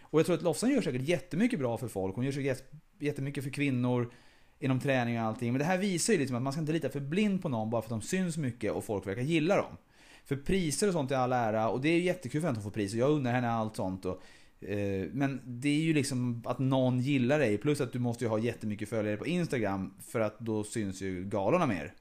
Och 0.00 0.18
jag 0.18 0.26
tror 0.26 0.36
att 0.36 0.42
Lofsan 0.42 0.70
gör 0.70 0.82
säkert 0.82 1.08
jättemycket 1.08 1.58
bra 1.58 1.78
för 1.78 1.88
folk. 1.88 2.16
Hon 2.16 2.24
gör 2.24 2.32
säkert 2.32 2.70
jättemycket 2.98 3.44
för 3.44 3.50
kvinnor 3.50 4.12
inom 4.58 4.80
träning 4.80 5.20
och 5.20 5.24
allting. 5.24 5.52
Men 5.52 5.58
det 5.58 5.64
här 5.64 5.78
visar 5.78 6.12
ju 6.12 6.18
liksom 6.18 6.36
att 6.36 6.42
man 6.42 6.52
ska 6.52 6.60
inte 6.60 6.72
lita 6.72 6.88
för 6.88 7.00
blind 7.00 7.42
på 7.42 7.48
någon 7.48 7.70
bara 7.70 7.82
för 7.82 7.86
att 7.86 8.00
de 8.00 8.06
syns 8.06 8.36
mycket 8.36 8.72
och 8.72 8.84
folk 8.84 9.06
verkar 9.06 9.22
gilla 9.22 9.56
dem. 9.56 9.76
För 10.24 10.36
priser 10.36 10.86
och 10.86 10.92
sånt 10.92 11.10
är 11.10 11.16
all 11.16 11.32
ära 11.32 11.68
och 11.68 11.80
det 11.80 11.88
är 11.88 11.96
ju 11.96 12.02
jättekul 12.02 12.40
för 12.40 12.48
henne 12.48 12.58
att 12.58 12.64
få 12.64 12.70
priser. 12.70 12.98
Jag 12.98 13.10
undrar 13.10 13.32
henne 13.32 13.50
allt 13.50 13.76
sånt. 13.76 14.04
Och, 14.04 14.22
eh, 14.68 15.08
men 15.12 15.40
det 15.44 15.68
är 15.68 15.80
ju 15.80 15.94
liksom 15.94 16.42
att 16.46 16.58
någon 16.58 17.00
gillar 17.00 17.38
dig. 17.38 17.58
Plus 17.58 17.80
att 17.80 17.92
du 17.92 17.98
måste 17.98 18.24
ju 18.24 18.28
ha 18.28 18.38
jättemycket 18.38 18.88
följare 18.88 19.16
på 19.16 19.26
Instagram. 19.26 19.94
För 20.00 20.20
att 20.20 20.40
då 20.40 20.64
syns 20.64 21.02
ju 21.02 21.24
galorna 21.24 21.66
mer. 21.66 21.94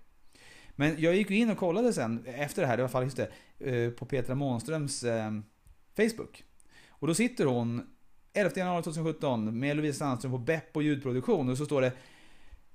Men 0.80 0.95
jag 0.97 1.15
gick 1.15 1.32
in 1.32 1.49
och 1.49 1.57
kollade 1.57 1.93
sen 1.93 2.25
efter 2.25 2.61
det 2.61 2.67
här, 2.67 2.78
det 2.78 2.88
var 2.88 3.03
just 3.03 3.17
det, 3.17 3.30
eh, 3.59 3.89
på 3.89 4.05
Petra 4.05 4.36
Månströms 4.36 5.03
eh, 5.03 5.32
Facebook. 5.95 6.43
Och 6.89 7.07
då 7.07 7.13
sitter 7.13 7.45
hon 7.45 7.88
11 8.34 8.51
januari 8.55 8.84
2017 8.84 9.59
med 9.59 9.75
Lovisa 9.75 9.99
Sandström 9.99 10.32
på 10.32 10.38
Beppo 10.38 10.82
ljudproduktion 10.82 11.49
och 11.49 11.57
så 11.57 11.65
står 11.65 11.82
det 11.82 11.91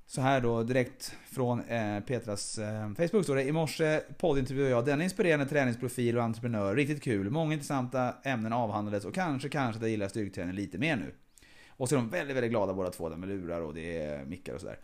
så 0.06 0.20
här 0.20 0.40
då 0.40 0.62
direkt 0.62 1.16
från 1.30 1.60
eh, 1.60 2.00
Petras 2.00 2.58
eh, 2.58 2.94
Facebook 2.94 3.24
står 3.24 3.36
det 3.36 3.44
I 3.44 3.52
morse 3.52 4.00
poddintervjuade 4.18 4.70
jag 4.70 4.84
denna 4.84 5.04
inspirerande 5.04 5.46
träningsprofil 5.46 6.18
och 6.18 6.24
entreprenör. 6.24 6.76
Riktigt 6.76 7.02
kul. 7.02 7.30
Många 7.30 7.52
intressanta 7.52 8.14
ämnen 8.24 8.52
avhandlades 8.52 9.04
och 9.04 9.14
kanske, 9.14 9.48
kanske 9.48 9.76
att 9.76 9.82
jag 9.82 9.90
gillar 9.90 10.08
styrketräning 10.08 10.54
lite 10.54 10.78
mer 10.78 10.96
nu. 10.96 11.14
Och 11.68 11.88
så 11.88 11.94
är 11.94 11.96
de 11.96 12.08
väldigt, 12.08 12.36
väldigt 12.36 12.50
glada 12.50 12.74
båda 12.74 12.90
två 12.90 13.08
där 13.08 13.16
med 13.16 13.28
lurar 13.28 13.60
och 13.60 13.74
det 13.74 13.98
är 13.98 14.24
mickar 14.24 14.54
och 14.54 14.60
sådär. 14.60 14.78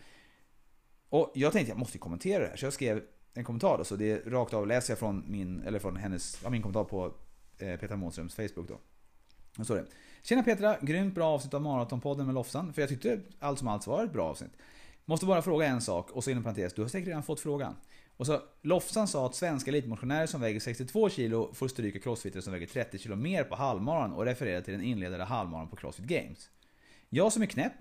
Och 1.08 1.32
jag 1.34 1.52
tänkte 1.52 1.70
jag 1.70 1.78
måste 1.78 1.98
kommentera 1.98 2.42
det 2.42 2.48
här 2.48 2.56
så 2.56 2.66
jag 2.66 2.72
skrev 2.72 3.02
en 3.34 3.44
kommentar 3.44 3.78
då. 3.78 3.84
Så 3.84 3.96
det 3.96 4.10
är 4.10 4.30
rakt 4.30 4.54
av 4.54 4.66
läser 4.66 4.92
jag 4.92 4.98
från 4.98 5.24
min, 5.26 5.62
eller 5.62 5.78
från 5.78 5.96
hennes, 5.96 6.40
ja, 6.44 6.50
min 6.50 6.62
kommentar 6.62 6.84
på 6.84 7.12
eh, 7.58 7.76
Petra 7.76 7.96
Månströms 7.96 8.34
Facebook 8.34 8.68
då. 8.68 8.80
Och 9.58 9.66
så 9.66 9.74
det. 9.74 9.84
Tjena 10.22 10.42
Petra, 10.42 10.76
grymt 10.80 11.14
bra 11.14 11.28
avsnitt 11.28 11.54
av 11.54 11.62
Maratonpodden 11.62 12.26
med 12.26 12.34
Lofsan. 12.34 12.72
För 12.72 12.82
jag 12.82 12.88
tyckte 12.88 13.20
allt 13.38 13.58
som 13.58 13.68
allt 13.68 13.86
var 13.86 14.04
ett 14.04 14.12
bra 14.12 14.24
avsnitt. 14.24 14.52
Måste 15.04 15.26
bara 15.26 15.42
fråga 15.42 15.66
en 15.66 15.80
sak 15.80 16.10
och 16.10 16.24
så 16.24 16.30
inom 16.30 16.42
parentes, 16.42 16.74
du 16.74 16.82
har 16.82 16.88
säkert 16.88 17.08
redan 17.08 17.22
fått 17.22 17.40
frågan. 17.40 17.74
Och 18.16 18.26
så, 18.26 18.40
Lofsan 18.62 19.08
sa 19.08 19.26
att 19.26 19.34
svenska 19.34 19.70
elitmotionärer 19.70 20.26
som 20.26 20.40
väger 20.40 20.60
62 20.60 21.10
kilo 21.10 21.54
får 21.54 21.68
stryka 21.68 21.98
crossfittare 21.98 22.42
som 22.42 22.52
väger 22.52 22.66
30 22.66 22.98
kilo 22.98 23.16
mer 23.16 23.44
på 23.44 23.56
halvmaran 23.56 24.12
och 24.12 24.24
refererar 24.24 24.60
till 24.60 24.72
den 24.72 24.82
inledande 24.82 25.24
halvmaran 25.24 25.68
på 25.68 25.76
Crossfit 25.76 26.06
Games. 26.06 26.50
Jag 27.08 27.32
som 27.32 27.42
är 27.42 27.46
knäpp 27.46 27.72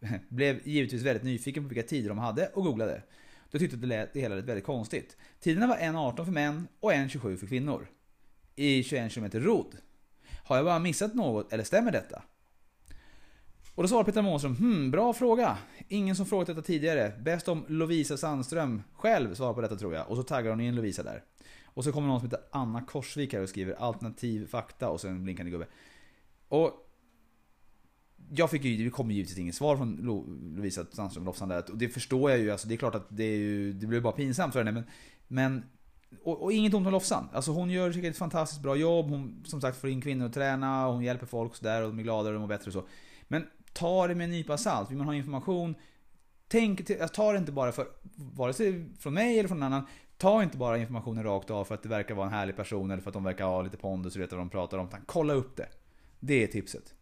blev 0.28 0.68
givetvis 0.68 1.02
väldigt 1.02 1.24
nyfiken 1.24 1.62
på 1.62 1.68
vilka 1.68 1.88
tider 1.88 2.08
de 2.08 2.18
hade 2.18 2.46
och 2.46 2.64
googlade. 2.64 3.02
Då 3.50 3.58
tyckte 3.58 3.76
det, 3.76 3.86
lät, 3.86 4.12
det 4.12 4.20
hela 4.20 4.34
lät 4.34 4.44
väldigt 4.44 4.64
konstigt. 4.64 5.16
Tiderna 5.40 5.66
var 5.66 5.76
1.18 5.76 6.24
för 6.24 6.32
män 6.32 6.68
och 6.80 6.92
1.27 6.92 7.36
för 7.36 7.46
kvinnor. 7.46 7.88
I 8.56 8.82
21 8.82 9.14
km 9.14 9.30
rodd. 9.32 9.76
Har 10.44 10.56
jag 10.56 10.64
bara 10.64 10.78
missat 10.78 11.14
något 11.14 11.52
eller 11.52 11.64
stämmer 11.64 11.92
detta? 11.92 12.22
Och 13.74 13.82
då 13.82 13.88
svarar 13.88 14.04
Peter 14.04 14.22
Månström, 14.22 14.56
hmm, 14.56 14.90
bra 14.90 15.12
fråga. 15.12 15.58
Ingen 15.88 16.16
som 16.16 16.26
frågat 16.26 16.46
detta 16.46 16.62
tidigare. 16.62 17.12
Bäst 17.20 17.48
om 17.48 17.64
Lovisa 17.68 18.16
Sandström 18.16 18.82
själv 18.92 19.34
svarar 19.34 19.54
på 19.54 19.60
detta 19.60 19.76
tror 19.76 19.94
jag. 19.94 20.10
Och 20.10 20.16
så 20.16 20.22
taggar 20.22 20.50
hon 20.50 20.60
in 20.60 20.74
Lovisa 20.74 21.02
där. 21.02 21.22
Och 21.64 21.84
så 21.84 21.92
kommer 21.92 22.08
någon 22.08 22.20
som 22.20 22.26
heter 22.28 22.44
Anna 22.50 22.82
Korsvik 22.82 23.32
här 23.32 23.42
och 23.42 23.48
skriver 23.48 23.74
alternativ 23.74 24.46
fakta 24.46 24.88
och 24.88 25.00
sen 25.00 25.10
en 25.10 25.24
blinkande 25.24 25.50
gubbe. 25.50 25.66
Och 26.48 26.85
jag 28.30 28.50
fick 28.50 28.64
ju, 28.64 28.84
det 28.84 28.90
kom 28.90 29.10
givetvis 29.10 29.38
inget 29.38 29.54
svar 29.54 29.76
från 29.76 29.96
Lovisa 30.56 30.86
Sandström 30.92 31.24
Lofsan 31.24 31.48
där. 31.48 31.70
Och 31.70 31.78
det 31.78 31.88
förstår 31.88 32.30
jag 32.30 32.40
ju, 32.40 32.50
alltså 32.50 32.68
det 32.68 32.74
är 32.74 32.76
klart 32.76 32.94
att 32.94 33.06
det 33.08 33.24
är 33.24 33.36
ju, 33.36 33.72
det 33.72 33.86
blir 33.86 34.00
bara 34.00 34.12
pinsamt 34.12 34.52
för 34.52 34.64
henne. 34.64 34.72
Men, 34.72 34.84
men 35.28 35.64
och, 36.24 36.42
och 36.42 36.52
inget 36.52 36.74
ont 36.74 36.86
om 36.86 36.92
Lofsan. 36.92 37.28
Alltså 37.32 37.50
hon 37.50 37.70
gör 37.70 37.92
säkert 37.92 38.10
ett 38.10 38.18
fantastiskt 38.18 38.62
bra 38.62 38.76
jobb. 38.76 39.10
Hon 39.10 39.42
som 39.44 39.60
sagt 39.60 39.80
får 39.80 39.90
in 39.90 40.00
kvinnor 40.00 40.26
att 40.26 40.32
träna, 40.32 40.86
hon 40.86 41.02
hjälper 41.02 41.26
folk 41.26 41.56
sådär 41.56 41.82
och 41.82 41.88
de 41.88 41.98
är 41.98 42.02
gladare 42.02 42.34
och 42.34 42.40
mår 42.40 42.48
bättre 42.48 42.66
och 42.66 42.72
så. 42.72 42.84
Men 43.28 43.46
ta 43.72 44.06
det 44.06 44.14
med 44.14 44.24
en 44.24 44.30
nypa 44.30 44.58
salt. 44.58 44.90
Vill 44.90 44.98
man 44.98 45.06
ha 45.06 45.14
information, 45.14 45.74
tänk, 46.48 46.90
jag 46.90 47.00
alltså, 47.00 47.14
ta 47.14 47.32
det 47.32 47.38
inte 47.38 47.52
bara 47.52 47.72
för, 47.72 47.86
vare 48.16 48.52
sig 48.52 48.94
från 48.98 49.14
mig 49.14 49.38
eller 49.38 49.48
från 49.48 49.60
någon 49.60 49.72
annan. 49.72 49.86
Ta 50.18 50.42
inte 50.42 50.56
bara 50.56 50.78
informationen 50.78 51.24
rakt 51.24 51.50
av 51.50 51.64
för 51.64 51.74
att 51.74 51.82
det 51.82 51.88
verkar 51.88 52.14
vara 52.14 52.26
en 52.26 52.32
härlig 52.32 52.56
person 52.56 52.90
eller 52.90 53.02
för 53.02 53.10
att 53.10 53.14
de 53.14 53.24
verkar 53.24 53.44
ha 53.44 53.62
lite 53.62 53.76
pondus 53.76 54.16
och 54.16 54.20
veta 54.20 54.36
vad 54.36 54.44
de 54.44 54.50
pratar 54.50 54.78
om. 54.78 54.86
Utan 54.86 55.00
kolla 55.06 55.32
upp 55.32 55.56
det. 55.56 55.68
Det 56.20 56.42
är 56.42 56.46
tipset. 56.46 56.95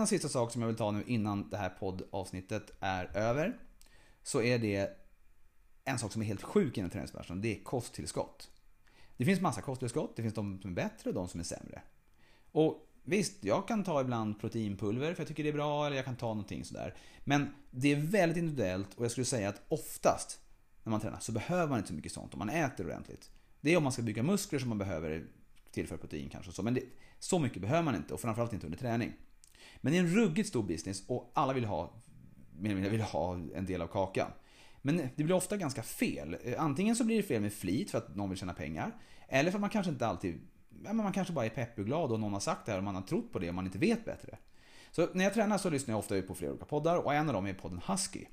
En 0.00 0.06
sista 0.06 0.28
sak 0.28 0.52
som 0.52 0.62
jag 0.62 0.66
vill 0.68 0.76
ta 0.76 0.90
nu 0.90 1.04
innan 1.06 1.50
det 1.50 1.56
här 1.56 1.68
poddavsnittet 1.68 2.72
är 2.80 3.16
över. 3.16 3.58
Så 4.22 4.42
är 4.42 4.58
det 4.58 4.90
en 5.84 5.98
sak 5.98 6.12
som 6.12 6.22
är 6.22 6.26
helt 6.26 6.42
sjuk 6.42 6.78
inom 6.78 6.90
träningsbranschen. 6.90 7.40
Det 7.40 7.56
är 7.56 7.64
kosttillskott. 7.64 8.50
Det 9.16 9.24
finns 9.24 9.40
massa 9.40 9.60
kosttillskott. 9.60 10.16
Det 10.16 10.22
finns 10.22 10.34
de 10.34 10.60
som 10.60 10.70
är 10.70 10.74
bättre 10.74 11.10
och 11.10 11.14
de 11.14 11.28
som 11.28 11.40
är 11.40 11.44
sämre. 11.44 11.82
Och 12.52 12.88
visst, 13.02 13.44
jag 13.44 13.68
kan 13.68 13.84
ta 13.84 14.00
ibland 14.00 14.40
proteinpulver 14.40 15.14
för 15.14 15.20
jag 15.20 15.28
tycker 15.28 15.42
det 15.42 15.48
är 15.48 15.52
bra. 15.52 15.86
Eller 15.86 15.96
jag 15.96 16.04
kan 16.04 16.16
ta 16.16 16.28
någonting 16.28 16.64
sådär. 16.64 16.94
Men 17.24 17.54
det 17.70 17.92
är 17.92 17.96
väldigt 17.96 18.38
individuellt 18.38 18.94
och 18.94 19.04
jag 19.04 19.10
skulle 19.10 19.24
säga 19.24 19.48
att 19.48 19.62
oftast 19.68 20.40
när 20.82 20.90
man 20.90 21.00
tränar 21.00 21.18
så 21.20 21.32
behöver 21.32 21.68
man 21.68 21.78
inte 21.78 21.88
så 21.88 21.94
mycket 21.94 22.12
sånt 22.12 22.34
om 22.34 22.38
man 22.38 22.50
äter 22.50 22.86
ordentligt. 22.86 23.30
Det 23.60 23.72
är 23.72 23.76
om 23.76 23.82
man 23.82 23.92
ska 23.92 24.02
bygga 24.02 24.22
muskler 24.22 24.58
som 24.58 24.68
man 24.68 24.78
behöver 24.78 25.24
tillföra 25.70 25.98
protein 25.98 26.28
kanske. 26.28 26.48
och 26.48 26.54
Så. 26.54 26.62
Men 26.62 26.74
det, 26.74 26.82
så 27.18 27.38
mycket 27.38 27.62
behöver 27.62 27.82
man 27.82 27.96
inte 27.96 28.14
och 28.14 28.20
framförallt 28.20 28.52
inte 28.52 28.66
under 28.66 28.78
träning. 28.78 29.12
Men 29.80 29.92
det 29.92 29.98
är 29.98 30.02
en 30.02 30.14
ruggigt 30.14 30.48
stor 30.48 30.62
business 30.62 31.04
och 31.08 31.30
alla 31.34 31.52
vill 31.52 31.64
ha, 31.64 31.92
vill 32.60 33.00
ha 33.00 33.34
en 33.54 33.66
del 33.66 33.82
av 33.82 33.86
kakan. 33.86 34.30
Men 34.82 34.96
det 35.16 35.24
blir 35.24 35.32
ofta 35.32 35.56
ganska 35.56 35.82
fel. 35.82 36.36
Antingen 36.58 36.96
så 36.96 37.04
blir 37.04 37.16
det 37.16 37.22
fel 37.22 37.42
med 37.42 37.52
flit 37.52 37.90
för 37.90 37.98
att 37.98 38.16
någon 38.16 38.28
vill 38.28 38.38
tjäna 38.38 38.54
pengar. 38.54 38.96
Eller 39.28 39.50
för 39.50 39.58
att 39.58 39.60
man 39.60 39.70
kanske 39.70 39.92
inte 39.92 40.06
alltid, 40.06 40.40
ja, 40.84 40.92
man 40.92 41.12
kanske 41.12 41.32
bara 41.32 41.44
är 41.44 41.50
peppglad 41.50 42.12
och 42.12 42.20
någon 42.20 42.32
har 42.32 42.40
sagt 42.40 42.66
det 42.66 42.72
här 42.72 42.78
och 42.78 42.84
man 42.84 42.94
har 42.94 43.02
trott 43.02 43.32
på 43.32 43.38
det 43.38 43.48
och 43.48 43.54
man 43.54 43.66
inte 43.66 43.78
vet 43.78 44.04
bättre. 44.04 44.38
Så 44.90 45.08
när 45.12 45.24
jag 45.24 45.34
tränar 45.34 45.58
så 45.58 45.70
lyssnar 45.70 45.92
jag 45.92 45.98
ofta 45.98 46.22
på 46.22 46.34
flera 46.34 46.50
olika 46.50 46.66
poddar 46.66 46.96
och 46.96 47.14
en 47.14 47.28
av 47.28 47.34
dem 47.34 47.46
är 47.46 47.54
podden 47.54 47.80
Husky. 47.86 48.24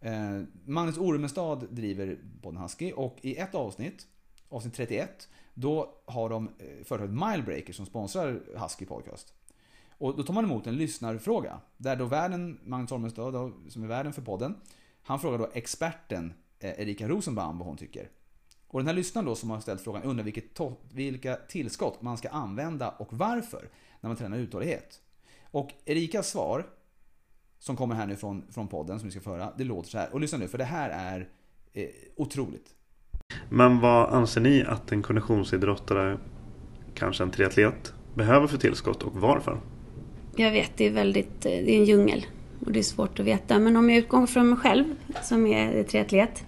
Eh, 0.00 0.42
Magnus 0.64 0.98
Ormestad 0.98 1.66
driver 1.70 2.18
podden 2.42 2.62
Husky 2.62 2.92
och 2.92 3.18
i 3.22 3.36
ett 3.36 3.54
avsnitt, 3.54 4.06
avsnitt 4.48 4.74
31, 4.74 5.28
då 5.54 6.02
har 6.06 6.28
de 6.28 6.48
eh, 6.58 6.84
företaget 6.84 7.14
Milebreaker 7.14 7.72
som 7.72 7.86
sponsrar 7.86 8.42
Husky 8.56 8.86
Podcast. 8.86 9.34
Och 10.02 10.16
då 10.16 10.22
tar 10.22 10.34
man 10.34 10.44
emot 10.44 10.66
en 10.66 10.76
lyssnarfråga. 10.76 11.60
Där 11.76 11.96
då 11.96 12.04
värden, 12.04 12.58
Magnus 12.64 12.92
Ormestad, 12.92 13.52
som 13.68 13.82
är 13.82 13.86
värden 13.86 14.12
för 14.12 14.22
podden, 14.22 14.54
han 15.02 15.20
frågar 15.20 15.38
då 15.38 15.48
experten 15.52 16.32
eh, 16.58 16.80
Erika 16.80 17.08
Rosenbaum 17.08 17.58
vad 17.58 17.68
hon 17.68 17.76
tycker. 17.76 18.08
Och 18.68 18.80
den 18.80 18.86
här 18.86 18.94
lyssnaren 18.94 19.26
då 19.26 19.34
som 19.34 19.50
har 19.50 19.60
ställt 19.60 19.80
frågan 19.80 20.02
undrar 20.02 20.24
vilket 20.24 20.60
vilka 20.92 21.36
tillskott 21.36 22.02
man 22.02 22.18
ska 22.18 22.28
använda 22.28 22.88
och 22.90 23.08
varför 23.12 23.68
när 24.00 24.08
man 24.08 24.16
tränar 24.16 24.38
uthållighet. 24.38 25.00
Och 25.50 25.70
Erikas 25.84 26.30
svar, 26.30 26.66
som 27.58 27.76
kommer 27.76 27.94
här 27.94 28.06
nu 28.06 28.16
från, 28.16 28.44
från 28.52 28.68
podden 28.68 28.98
som 28.98 29.08
vi 29.08 29.12
ska 29.12 29.20
föra, 29.20 29.52
det 29.58 29.64
låter 29.64 29.90
så 29.90 29.98
här. 29.98 30.12
Och 30.12 30.20
lyssna 30.20 30.38
nu, 30.38 30.48
för 30.48 30.58
det 30.58 30.64
här 30.64 30.90
är 30.90 31.28
eh, 31.72 31.88
otroligt. 32.16 32.74
Men 33.48 33.80
vad 33.80 34.08
anser 34.08 34.40
ni 34.40 34.62
att 34.62 34.92
en 34.92 35.02
konditionsidrottare, 35.02 36.18
kanske 36.94 37.24
en 37.24 37.30
triatlet, 37.30 37.94
behöver 38.14 38.46
för 38.46 38.58
tillskott 38.58 39.02
och 39.02 39.12
varför? 39.12 39.60
Jag 40.36 40.50
vet, 40.50 40.76
det 40.76 40.86
är 40.86 40.90
väldigt, 40.90 41.46
eh, 41.46 41.50
det 41.50 41.70
är 41.70 41.78
en 41.78 41.84
djungel 41.84 42.26
och 42.66 42.72
det 42.72 42.78
är 42.78 42.82
svårt 42.82 43.20
att 43.20 43.26
veta. 43.26 43.58
Men 43.58 43.76
om 43.76 43.90
jag 43.90 43.98
utgår 43.98 44.26
från 44.26 44.48
mig 44.48 44.58
själv 44.58 44.84
som 45.22 45.46
är 45.46 45.82
triatlet 45.82 46.44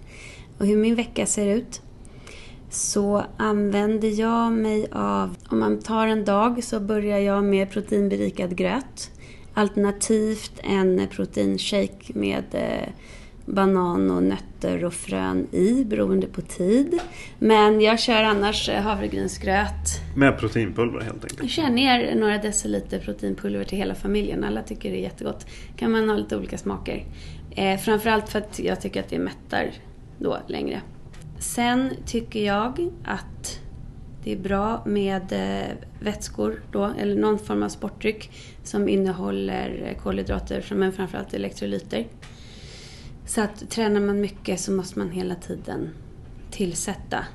och 0.57 0.65
hur 0.65 0.77
min 0.77 0.95
vecka 0.95 1.25
ser 1.25 1.47
ut 1.47 1.81
så 2.69 3.23
använder 3.37 4.19
jag 4.19 4.51
mig 4.51 4.87
av, 4.91 5.35
om 5.49 5.59
man 5.59 5.79
tar 5.79 6.07
en 6.07 6.25
dag 6.25 6.63
så 6.63 6.79
börjar 6.79 7.19
jag 7.19 7.43
med 7.43 7.69
proteinberikad 7.69 8.55
gröt. 8.55 9.11
Alternativt 9.53 10.59
en 10.63 11.07
proteinshake 11.11 12.13
med 12.13 12.43
eh, 12.51 12.89
banan 13.45 14.11
och 14.11 14.23
nötter 14.23 14.85
och 14.85 14.93
frön 14.93 15.47
i 15.51 15.85
beroende 15.85 16.27
på 16.27 16.41
tid. 16.41 16.99
Men 17.39 17.81
jag 17.81 17.99
kör 17.99 18.23
annars 18.23 18.69
eh, 18.69 18.81
havregrynsgröt. 18.81 20.01
Med 20.15 20.39
proteinpulver 20.39 21.01
helt 21.01 21.23
enkelt? 21.23 21.39
Jag 21.39 21.49
kör 21.49 21.69
ner 21.69 22.15
några 22.15 22.37
deciliter 22.37 22.99
proteinpulver 22.99 23.63
till 23.63 23.77
hela 23.77 23.95
familjen. 23.95 24.43
Alla 24.43 24.63
tycker 24.63 24.91
det 24.91 24.97
är 24.97 25.01
jättegott. 25.01 25.45
kan 25.77 25.91
man 25.91 26.09
ha 26.09 26.17
lite 26.17 26.37
olika 26.37 26.57
smaker. 26.57 27.05
Eh, 27.51 27.79
framförallt 27.79 28.29
för 28.29 28.39
att 28.39 28.59
jag 28.59 28.81
tycker 28.81 28.99
att 28.99 29.09
det 29.09 29.19
mättar 29.19 29.71
då 30.19 30.37
längre. 30.47 30.81
Sen 31.39 31.89
tycker 32.05 32.45
jag 32.45 32.91
att 33.03 33.59
det 34.23 34.31
är 34.31 34.37
bra 34.37 34.83
med 34.85 35.21
eh, 35.31 35.75
vätskor 35.99 36.61
då, 36.71 36.91
eller 36.99 37.15
någon 37.15 37.39
form 37.39 37.63
av 37.63 37.69
sportdryck 37.69 38.31
som 38.63 38.89
innehåller 38.89 39.97
kolhydrater 40.03 40.65
men 40.75 40.93
framförallt 40.93 41.33
elektrolyter. 41.33 42.05
Så 43.25 43.41
att 43.41 43.69
tränar 43.69 44.01
man 44.01 44.21
mycket 44.21 44.59
så 44.59 44.71
måste 44.71 44.99
man 44.99 45.11
hela 45.11 45.35
tiden 45.35 45.89
tillsätta 46.51 47.25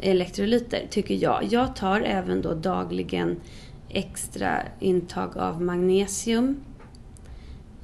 elektrolyter, 0.00 0.86
tycker 0.90 1.14
jag. 1.14 1.48
Jag 1.50 1.76
tar 1.76 2.00
även 2.00 2.42
då 2.42 2.54
dagligen 2.54 3.40
extra 3.88 4.62
intag 4.80 5.36
av 5.36 5.62
magnesium, 5.62 6.60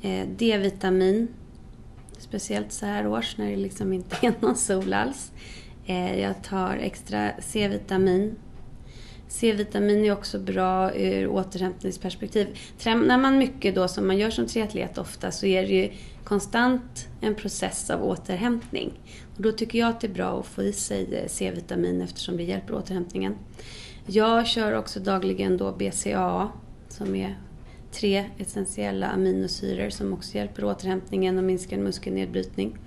eh, 0.02 0.28
D-vitamin, 0.38 1.28
speciellt 2.18 2.72
så 2.72 2.86
här 2.86 3.06
års 3.06 3.38
när 3.38 3.50
det 3.50 3.56
liksom 3.56 3.92
inte 3.92 4.26
är 4.26 4.34
någon 4.40 4.56
sol 4.56 4.94
alls. 4.94 5.32
Eh, 5.86 6.20
jag 6.20 6.42
tar 6.42 6.76
extra 6.76 7.30
C-vitamin, 7.40 8.36
C-vitamin 9.28 10.04
är 10.04 10.12
också 10.12 10.38
bra 10.38 10.94
ur 10.94 11.28
återhämtningsperspektiv. 11.28 12.58
Tränar 12.78 13.18
man 13.18 13.38
mycket 13.38 13.74
då 13.74 13.88
som 13.88 14.06
man 14.06 14.18
gör 14.18 14.30
som 14.30 14.46
triatlet 14.46 14.98
ofta 14.98 15.30
så 15.30 15.46
är 15.46 15.62
det 15.62 15.74
ju 15.74 15.90
konstant 16.26 17.08
en 17.20 17.34
process 17.34 17.90
av 17.90 18.04
återhämtning. 18.04 18.92
Och 19.36 19.42
då 19.42 19.52
tycker 19.52 19.78
jag 19.78 19.88
att 19.88 20.00
det 20.00 20.06
är 20.06 20.12
bra 20.14 20.40
att 20.40 20.46
få 20.46 20.62
i 20.62 20.72
sig 20.72 21.14
eh, 21.14 21.28
C-vitamin 21.28 22.02
eftersom 22.02 22.36
det 22.36 22.42
hjälper 22.42 22.74
återhämtningen. 22.74 23.34
Jag 24.06 24.46
kör 24.46 24.72
också 24.72 25.00
dagligen 25.00 25.56
då 25.56 25.72
BCAA 25.72 26.48
som 26.88 27.14
är 27.14 27.38
tre 27.92 28.30
essentiella 28.38 29.06
aminosyror 29.06 29.90
som 29.90 30.12
också 30.12 30.36
hjälper 30.36 30.64
återhämtningen 30.64 31.38
och 31.38 31.44
minskar 31.44 31.76
muskelnedbrytning. 31.76 32.78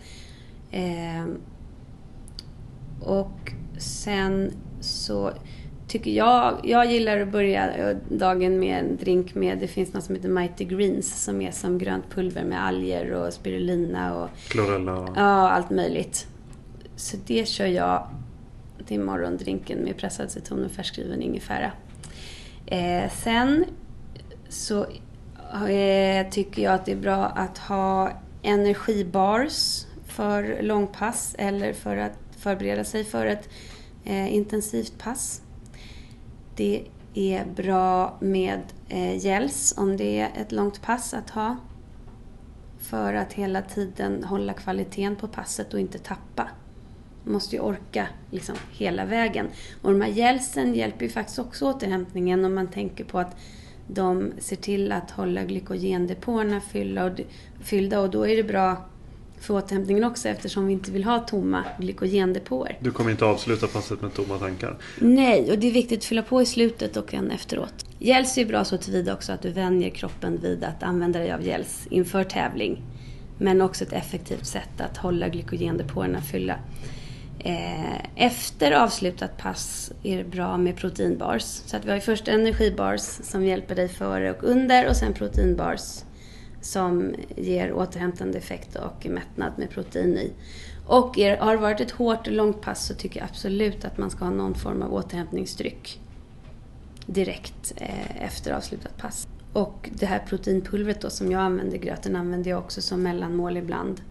Eh, 0.71 1.25
och 3.01 3.53
sen 3.77 4.51
så 4.79 5.31
tycker 5.89 6.11
jag, 6.11 6.59
jag 6.63 6.91
gillar 6.91 7.19
att 7.19 7.27
börja 7.27 7.93
dagen 8.09 8.59
med 8.59 8.79
en 8.79 8.97
drink 8.97 9.35
med, 9.35 9.57
det 9.57 9.67
finns 9.67 9.93
något 9.93 10.03
som 10.03 10.15
heter 10.15 10.29
Mighty 10.29 10.65
Greens 10.65 11.23
som 11.23 11.41
är 11.41 11.51
som 11.51 11.77
grönt 11.77 12.09
pulver 12.09 12.43
med 12.43 12.65
alger 12.65 13.11
och 13.13 13.33
spirulina 13.33 14.15
och 14.15 14.29
Chlorella 14.49 15.07
ja, 15.15 15.49
allt 15.49 15.69
möjligt. 15.69 16.27
Så 16.95 17.17
det 17.25 17.47
kör 17.47 17.65
jag 17.65 18.07
till 18.85 18.99
morgondrinken 18.99 19.79
med 19.79 19.97
pressad 19.97 20.31
citron 20.31 20.65
och 20.65 20.71
färskriven 20.71 21.21
ingefära. 21.21 21.71
Eh, 22.65 23.11
sen 23.11 23.65
så 24.49 24.85
eh, 25.67 26.29
tycker 26.29 26.61
jag 26.61 26.73
att 26.73 26.85
det 26.85 26.91
är 26.91 26.95
bra 26.95 27.25
att 27.25 27.57
ha 27.57 28.11
energibars 28.41 29.85
för 30.07 30.61
långpass 30.61 31.35
eller 31.37 31.73
för 31.73 31.97
att 31.97 32.17
förbereda 32.37 32.83
sig 32.83 33.03
för 33.03 33.25
ett 33.25 33.49
eh, 34.05 34.33
intensivt 34.33 34.97
pass. 34.97 35.41
Det 36.59 36.83
är 37.13 37.45
bra 37.45 38.17
med 38.19 38.61
eh, 38.89 39.17
gels 39.17 39.73
om 39.77 39.97
det 39.97 40.19
är 40.19 40.29
ett 40.41 40.51
långt 40.51 40.81
pass 40.81 41.13
att 41.13 41.29
ha. 41.29 41.57
För 42.79 43.13
att 43.13 43.33
hela 43.33 43.61
tiden 43.61 44.23
hålla 44.23 44.53
kvaliteten 44.53 45.15
på 45.15 45.27
passet 45.27 45.73
och 45.73 45.79
inte 45.79 45.99
tappa. 45.99 46.49
Man 47.23 47.33
måste 47.33 47.55
ju 47.55 47.61
orka 47.61 48.07
liksom 48.31 48.55
hela 48.71 49.05
vägen. 49.05 49.47
Och 49.81 49.91
de 49.91 50.01
här 50.01 50.09
gelsen 50.09 50.75
hjälper 50.75 51.05
ju 51.05 51.11
faktiskt 51.11 51.39
också 51.39 51.65
återhämtningen 51.65 52.45
om 52.45 52.55
man 52.55 52.67
tänker 52.67 53.03
på 53.03 53.19
att 53.19 53.37
de 53.87 54.31
ser 54.39 54.55
till 54.55 54.91
att 54.91 55.11
hålla 55.11 55.43
glykogendepåerna 55.43 56.61
fyllda 57.59 57.99
och 57.99 58.09
då 58.09 58.27
är 58.27 58.35
det 58.35 58.43
bra 58.43 58.88
för 59.41 59.53
återhämtningen 59.53 60.03
också 60.03 60.29
eftersom 60.29 60.67
vi 60.67 60.73
inte 60.73 60.91
vill 60.91 61.03
ha 61.03 61.19
tomma 61.19 61.63
glykogendepåer. 61.79 62.77
Du 62.79 62.91
kommer 62.91 63.11
inte 63.11 63.25
avsluta 63.25 63.67
passet 63.67 64.01
med 64.01 64.13
tomma 64.13 64.37
tankar? 64.37 64.77
Nej, 64.99 65.51
och 65.51 65.59
det 65.59 65.67
är 65.67 65.71
viktigt 65.71 65.99
att 65.99 66.05
fylla 66.05 66.21
på 66.21 66.41
i 66.41 66.45
slutet 66.45 66.97
och 66.97 67.13
en 67.13 67.31
efteråt. 67.31 67.85
Gels 67.99 68.37
är 68.37 68.45
bra 68.45 68.65
så 68.65 68.77
tillvida 68.77 69.13
också 69.13 69.31
att 69.31 69.41
du 69.41 69.49
vänjer 69.49 69.89
kroppen 69.89 70.39
vid 70.41 70.63
att 70.63 70.83
använda 70.83 71.19
dig 71.19 71.31
av 71.31 71.43
gels 71.43 71.87
inför 71.89 72.23
tävling. 72.23 72.81
Men 73.37 73.61
också 73.61 73.83
ett 73.83 73.93
effektivt 73.93 74.45
sätt 74.45 74.81
att 74.81 74.97
hålla 74.97 75.29
glykogendepåerna 75.29 76.21
fyllda. 76.21 76.55
Eh, 77.39 78.05
efter 78.15 78.71
avslutat 78.71 79.37
pass 79.37 79.91
är 80.03 80.17
det 80.17 80.23
bra 80.23 80.57
med 80.57 80.77
proteinbars. 80.77 81.43
Så 81.43 81.77
att 81.77 81.85
vi 81.85 81.91
har 81.91 81.99
först 81.99 82.27
energibars 82.27 83.01
som 83.01 83.45
hjälper 83.45 83.75
dig 83.75 83.89
före 83.89 84.31
och 84.31 84.43
under 84.43 84.89
och 84.89 84.95
sen 84.95 85.13
proteinbars 85.13 86.03
som 86.61 87.15
ger 87.37 87.73
återhämtande 87.73 88.37
effekt 88.37 88.75
och 88.75 89.05
mättnad 89.05 89.53
med 89.57 89.69
protein 89.69 90.17
i. 90.17 90.31
Och 90.85 91.17
er, 91.17 91.37
har 91.37 91.51
det 91.55 91.61
varit 91.61 91.81
ett 91.81 91.91
hårt 91.91 92.27
och 92.27 92.33
långt 92.33 92.61
pass 92.61 92.85
så 92.85 92.93
tycker 92.93 93.19
jag 93.19 93.29
absolut 93.29 93.85
att 93.85 93.97
man 93.97 94.09
ska 94.09 94.25
ha 94.25 94.31
någon 94.31 94.55
form 94.55 94.81
av 94.81 94.93
återhämtningsdryck 94.93 95.99
direkt 97.05 97.73
eh, 97.75 98.23
efter 98.25 98.51
avslutat 98.51 98.97
pass. 98.97 99.27
Och 99.53 99.89
det 99.93 100.05
här 100.05 100.19
proteinpulvret 100.19 101.01
då 101.01 101.09
som 101.09 101.31
jag 101.31 101.41
använder, 101.41 101.77
gröten 101.77 102.15
använder 102.15 102.49
jag 102.49 102.59
också 102.59 102.81
som 102.81 103.03
mellanmål 103.03 103.57
ibland. 103.57 104.01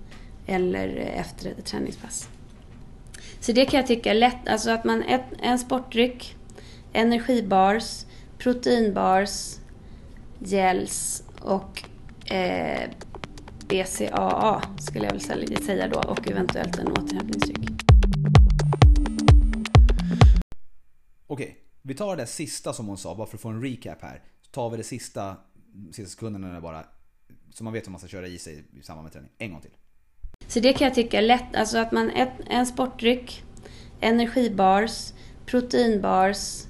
Eller 0.46 0.96
eh, 0.96 1.20
efter 1.20 1.50
ett 1.50 1.64
träningspass. 1.64 2.28
Så 3.40 3.52
det 3.52 3.64
kan 3.64 3.80
jag 3.80 3.86
tycka 3.86 4.10
är 4.10 4.14
lätt, 4.14 4.48
alltså 4.48 4.70
att 4.70 4.84
man 4.84 5.02
ett, 5.02 5.24
en 5.42 5.58
sportdryck, 5.58 6.36
energibars, 6.92 8.04
proteinbars, 8.38 9.58
gels 10.38 11.22
och 11.40 11.82
eh, 12.30 12.90
BCAA 13.68 14.62
skulle 14.78 15.04
jag 15.04 15.12
väl 15.12 15.20
säga 15.62 15.88
då 15.88 16.00
och 16.00 16.30
eventuellt 16.30 16.78
en 16.78 16.88
återhämtningsdryck. 16.88 17.70
Okej, 21.26 21.56
vi 21.82 21.94
tar 21.94 22.16
det 22.16 22.26
sista 22.26 22.72
som 22.72 22.86
hon 22.86 22.98
sa 22.98 23.14
bara 23.14 23.26
för 23.26 23.36
att 23.36 23.40
få 23.40 23.48
en 23.48 23.62
recap 23.62 24.02
här. 24.02 24.22
Så 24.40 24.50
tar 24.50 24.70
vi 24.70 24.76
det 24.76 24.82
sista, 24.82 25.36
sista 25.92 26.10
sekunderna 26.10 26.60
bara 26.60 26.84
så 27.50 27.64
man 27.64 27.72
vet 27.72 27.86
hur 27.86 27.90
man 27.90 27.98
ska 27.98 28.08
köra 28.08 28.26
i 28.26 28.38
sig 28.38 28.64
i 28.80 28.82
samband 28.82 29.04
med 29.04 29.12
träning. 29.12 29.30
En 29.38 29.52
gång 29.52 29.60
till. 29.60 29.70
Så 30.46 30.60
det 30.60 30.72
kan 30.72 30.84
jag 30.84 30.94
tycka 30.94 31.18
är 31.18 31.22
lätt, 31.22 31.56
alltså 31.56 31.78
att 31.78 31.92
man 31.92 32.10
ett, 32.10 32.32
en 32.46 32.66
sportdryck, 32.66 33.44
energibars, 34.00 35.12
proteinbars, 35.46 36.66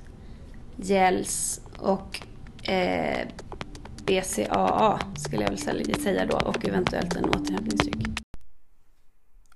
gels 0.77 1.61
och 1.79 2.21
eh, 2.69 3.29
BCAA 4.09 5.01
skulle 5.17 5.43
jag 5.43 5.51
väl 5.51 5.59
säga 6.01 6.27
då 6.27 6.37
och 6.37 6.69
eventuellt 6.69 7.17
en 7.17 7.25
återhämtningsdryck. 7.25 8.09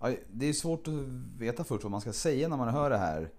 Ja, 0.00 0.10
det 0.32 0.48
är 0.48 0.52
svårt 0.52 0.88
att 0.88 0.94
veta 1.38 1.64
först 1.64 1.82
vad 1.82 1.90
man 1.90 2.00
ska 2.00 2.12
säga 2.12 2.48
när 2.48 2.56
man 2.56 2.68
hör 2.68 2.90
det 2.90 2.98
här. 2.98 3.30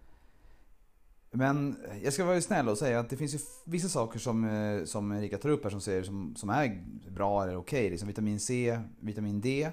Men 1.31 1.77
jag 2.03 2.13
ska 2.13 2.25
vara 2.25 2.41
snäll 2.41 2.69
och 2.69 2.77
säga 2.77 2.99
att 2.99 3.09
det 3.09 3.17
finns 3.17 3.33
ju 3.35 3.39
vissa 3.65 3.89
saker 3.89 4.19
som, 4.19 4.43
eh, 4.43 4.85
som 4.85 5.11
Erika 5.11 5.37
tar 5.37 5.49
upp 5.49 5.63
här 5.63 5.71
som, 5.71 5.81
säger, 5.81 6.03
som, 6.03 6.35
som 6.35 6.49
är 6.49 6.83
bra 7.09 7.43
eller 7.43 7.55
okej. 7.55 7.79
Okay. 7.79 7.89
Liksom 7.89 8.07
vitamin 8.07 8.39
C, 8.39 8.79
vitamin 8.99 9.41
D 9.41 9.71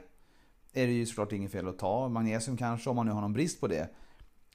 är 0.72 0.86
det 0.86 0.92
ju 0.92 1.06
såklart 1.06 1.32
inget 1.32 1.52
fel 1.52 1.68
att 1.68 1.78
ta. 1.78 2.08
Magnesium 2.08 2.56
kanske 2.56 2.90
om 2.90 2.96
man 2.96 3.06
nu 3.06 3.12
har 3.12 3.20
någon 3.20 3.32
brist 3.32 3.60
på 3.60 3.66
det. 3.66 3.88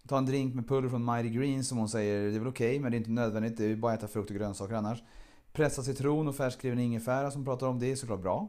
Ta 0.07 0.17
en 0.17 0.25
drink 0.25 0.55
med 0.55 0.67
pulver 0.67 0.89
från 0.89 1.05
Mighty 1.05 1.29
Green 1.29 1.63
som 1.63 1.77
hon 1.77 1.89
säger, 1.89 2.21
det 2.21 2.35
är 2.35 2.39
väl 2.39 2.47
okej 2.47 2.69
okay, 2.69 2.79
men 2.79 2.91
det 2.91 2.95
är 2.95 2.99
inte 2.99 3.11
nödvändigt. 3.11 3.57
Det 3.57 3.65
är 3.65 3.75
bara 3.75 3.93
att 3.93 3.99
äta 3.99 4.07
frukt 4.07 4.29
och 4.29 4.35
grönsaker 4.35 4.75
annars. 4.75 5.03
Pressad 5.55 5.85
citron 5.85 6.27
och 6.27 6.35
färskriven 6.35 6.79
ingefära 6.79 7.31
som 7.31 7.45
pratar 7.45 7.67
om 7.67 7.79
det 7.79 7.91
är 7.91 7.95
såklart 7.95 8.21
bra. 8.21 8.47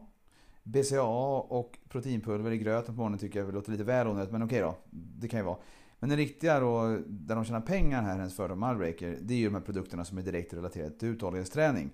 BCAA 0.63 1.39
och 1.39 1.77
proteinpulver 1.89 2.51
i 2.51 2.57
gröten 2.57 2.95
på 2.95 3.01
morgonen 3.01 3.19
tycker 3.19 3.39
jag 3.39 3.53
låter 3.53 3.71
lite 3.71 3.83
väl 3.83 4.07
onödigt, 4.07 4.31
men 4.31 4.43
okej 4.43 4.59
då. 4.59 4.75
Det 4.91 5.27
kan 5.27 5.39
ju 5.39 5.45
vara. 5.45 5.57
Men 5.99 6.09
det 6.09 6.15
riktiga 6.15 6.59
då, 6.59 6.99
där 7.07 7.35
de 7.35 7.45
tjänar 7.45 7.61
pengar 7.61 8.01
här, 8.01 8.17
hennes 8.17 8.35
företag 8.35 8.57
Malbreaker, 8.57 9.17
det 9.21 9.33
är 9.33 9.37
ju 9.37 9.45
de 9.45 9.55
här 9.55 9.61
produkterna 9.61 10.05
som 10.05 10.17
är 10.17 10.21
direkt 10.21 10.53
relaterade 10.53 10.97
till 10.97 11.07
uthållighetsträning. 11.07 11.89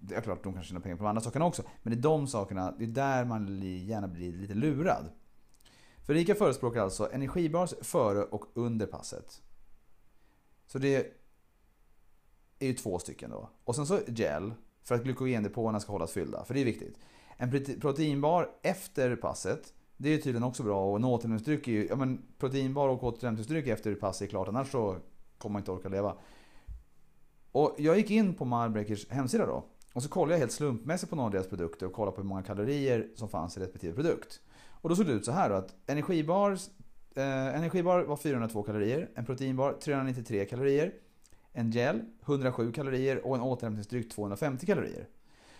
Det 0.00 0.14
är 0.14 0.20
klart 0.20 0.44
de 0.44 0.52
kan 0.52 0.62
tjäna 0.62 0.80
pengar 0.80 0.96
på 0.96 1.02
de 1.02 1.08
andra 1.08 1.22
sakerna 1.22 1.46
också. 1.46 1.62
Men 1.82 1.92
det 1.92 1.98
är 1.98 2.02
de 2.02 2.26
sakerna, 2.26 2.74
det 2.78 2.84
är 2.84 2.88
där 2.88 3.24
man 3.24 3.60
gärna 3.62 4.08
blir 4.08 4.32
lite 4.32 4.54
lurad. 4.54 5.08
För 6.06 6.14
Rika 6.14 6.34
förespråkar 6.34 6.80
alltså 6.80 7.12
energibars 7.12 7.74
före 7.80 8.22
och 8.22 8.44
under 8.54 8.86
passet. 8.86 9.42
Så 10.66 10.78
det 10.78 11.23
är 12.58 12.66
ju 12.66 12.74
två 12.74 12.98
stycken 12.98 13.30
då. 13.30 13.50
Och 13.64 13.76
sen 13.76 13.86
så 13.86 14.00
gel, 14.06 14.52
för 14.84 14.94
att 14.94 15.04
glykogendepåerna 15.04 15.80
ska 15.80 15.92
hållas 15.92 16.12
fyllda, 16.12 16.44
för 16.44 16.54
det 16.54 16.60
är 16.60 16.64
viktigt. 16.64 16.98
En 17.36 17.50
proteinbar 17.80 18.50
efter 18.62 19.16
passet, 19.16 19.72
det 19.96 20.08
är 20.08 20.16
tydligen 20.16 20.42
också 20.42 20.62
bra 20.62 20.90
och 20.90 20.96
en 20.96 21.04
återhämtningsdryck 21.04 21.68
är 21.68 21.72
ju, 21.72 21.86
ja 21.86 21.96
men 21.96 22.22
proteinbar 22.38 22.88
och 22.88 23.04
återhämtningsdryck 23.04 23.66
efter 23.66 23.94
passet 23.94 24.22
är 24.22 24.26
klart, 24.26 24.48
annars 24.48 24.70
så 24.70 24.96
kommer 25.38 25.52
man 25.52 25.60
inte 25.60 25.70
orka 25.70 25.88
leva. 25.88 26.16
Och 27.52 27.74
jag 27.78 27.96
gick 27.96 28.10
in 28.10 28.34
på 28.34 28.44
Marbreakers 28.44 29.10
hemsida 29.10 29.46
då. 29.46 29.64
Och 29.94 30.02
så 30.02 30.08
kollade 30.08 30.32
jag 30.32 30.38
helt 30.38 30.52
slumpmässigt 30.52 31.10
på 31.10 31.16
några 31.16 31.26
av 31.26 31.32
deras 31.32 31.48
produkter 31.48 31.86
och 31.86 31.92
kollade 31.92 32.14
på 32.16 32.22
hur 32.22 32.28
många 32.28 32.42
kalorier 32.42 33.08
som 33.14 33.28
fanns 33.28 33.56
i 33.56 33.60
respektive 33.60 33.94
produkt. 33.94 34.40
Och 34.68 34.88
då 34.88 34.96
såg 34.96 35.06
det 35.06 35.12
ut 35.12 35.24
så 35.24 35.32
här 35.32 35.50
då 35.50 35.56
att 35.56 35.74
energibar, 35.86 36.52
eh, 37.14 37.56
energibar 37.56 38.02
var 38.02 38.16
402 38.16 38.62
kalorier, 38.62 39.10
en 39.14 39.26
proteinbar 39.26 39.72
393 39.72 40.44
kalorier, 40.44 40.92
en 41.54 41.70
gel 41.70 42.02
107 42.26 42.72
kalorier 42.72 43.26
och 43.26 43.36
en 43.36 43.42
återhämtningsdryck 43.42 44.12
250 44.12 44.66
kalorier. 44.66 45.08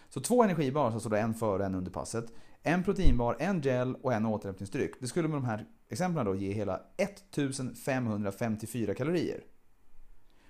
Så 0.08 0.20
två 0.20 0.42
energibar, 0.42 0.80
så 0.80 0.86
alltså 0.86 1.00
står 1.00 1.10
det 1.10 1.18
en 1.18 1.34
före 1.34 1.58
och 1.58 1.66
en 1.66 1.74
under 1.74 1.90
passet. 1.90 2.32
En 2.62 2.82
proteinbar, 2.82 3.36
en 3.38 3.60
gel 3.60 3.94
och 3.94 4.12
en 4.12 4.26
återhämtningsdryck. 4.26 4.92
Det 5.00 5.06
skulle 5.06 5.28
med 5.28 5.36
de 5.36 5.44
här 5.44 5.66
exemplen 5.88 6.26
då 6.26 6.34
ge 6.34 6.52
hela 6.52 6.80
1554 6.96 8.94
kalorier. 8.94 9.40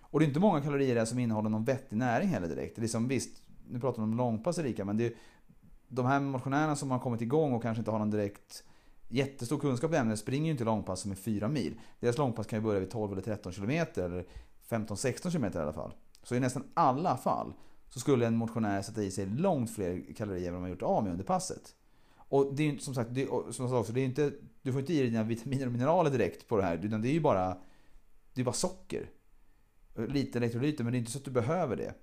Och 0.01 0.21
det 0.21 0.25
är 0.25 0.29
inte 0.29 0.41
många 0.41 0.61
kalorier 0.61 0.95
där 0.95 1.05
som 1.05 1.19
innehåller 1.19 1.51
någon 1.51 1.65
vettig 1.65 1.97
näring 1.97 2.29
heller 2.29 2.49
direkt. 2.49 2.77
Det 2.77 2.81
är 2.81 2.83
liksom, 2.83 3.09
visst, 3.09 3.43
nu 3.69 3.81
pratar 3.81 4.03
vi 4.03 4.05
om 4.05 4.17
långpass 4.17 4.59
Erika, 4.59 4.85
men 4.85 4.97
det 4.97 5.07
är 5.07 5.13
de 5.89 6.07
här 6.07 6.21
motionärerna 6.21 6.77
som 6.77 6.91
har 6.91 6.99
kommit 6.99 7.21
igång 7.21 7.53
och 7.53 7.63
kanske 7.63 7.81
inte 7.81 7.91
har 7.91 7.99
någon 7.99 8.11
direkt 8.11 8.65
jättestor 9.09 9.59
kunskap 9.59 9.93
i 9.93 9.97
ämnet 9.97 10.19
springer 10.19 10.45
ju 10.45 10.51
inte 10.51 10.65
långpass 10.65 11.01
som 11.01 11.11
är 11.11 11.15
4 11.15 11.49
mil. 11.49 11.81
Deras 12.01 12.19
långpass 12.19 12.47
kan 12.47 12.59
ju 12.59 12.63
börja 12.63 12.81
vid 12.81 12.91
12 12.91 13.13
eller 13.13 13.23
13 13.23 13.53
kilometer 13.53 14.05
eller 14.05 14.27
15-16 14.69 15.31
km 15.31 15.45
i 15.45 15.59
alla 15.59 15.73
fall. 15.73 15.95
Så 16.23 16.35
i 16.35 16.41
nästan 16.41 16.65
alla 16.75 17.17
fall 17.17 17.53
så 17.89 18.01
skulle 18.01 18.27
en 18.27 18.37
motionär 18.37 18.83
sätta 18.83 19.03
i 19.03 19.11
sig 19.11 19.27
långt 19.27 19.71
fler 19.71 20.15
kalorier 20.17 20.49
än 20.49 20.55
vad 20.55 20.63
de 20.63 20.63
har 20.63 20.71
gjort 20.71 20.83
av 20.83 21.03
med 21.03 21.13
under 21.13 21.25
passet. 21.25 21.75
Och 22.17 22.55
det 22.55 22.63
är 22.63 22.73
ju 22.73 22.79
som 22.79 22.95
sagt, 22.95 23.11
det, 23.15 23.27
som 23.27 23.65
jag 23.65 23.71
sa 23.71 23.79
också, 23.79 23.93
det 23.93 24.01
är 24.01 24.05
inte, 24.05 24.33
du 24.63 24.73
får 24.73 24.81
inte 24.81 24.93
i 24.93 24.99
dig 24.99 25.11
dina 25.11 25.23
vitaminer 25.23 25.67
och 25.67 25.73
mineraler 25.73 26.11
direkt 26.11 26.49
på 26.49 26.57
det 26.57 26.63
här. 26.63 26.85
Utan 26.85 27.03
det 27.03 27.09
är 27.09 27.13
ju 27.13 27.21
bara, 27.21 27.57
det 28.35 28.41
är 28.41 28.45
bara 28.45 28.53
socker. 28.53 29.11
lite 30.09 30.39
elektrolyter 30.39 30.85
men 30.85 30.93
det 30.93 30.97
är 30.97 31.01
inte 31.01 31.13
så 31.13 31.19
att 31.19 31.25
du 31.25 31.31
behöver 31.31 31.77
det. 31.77 31.95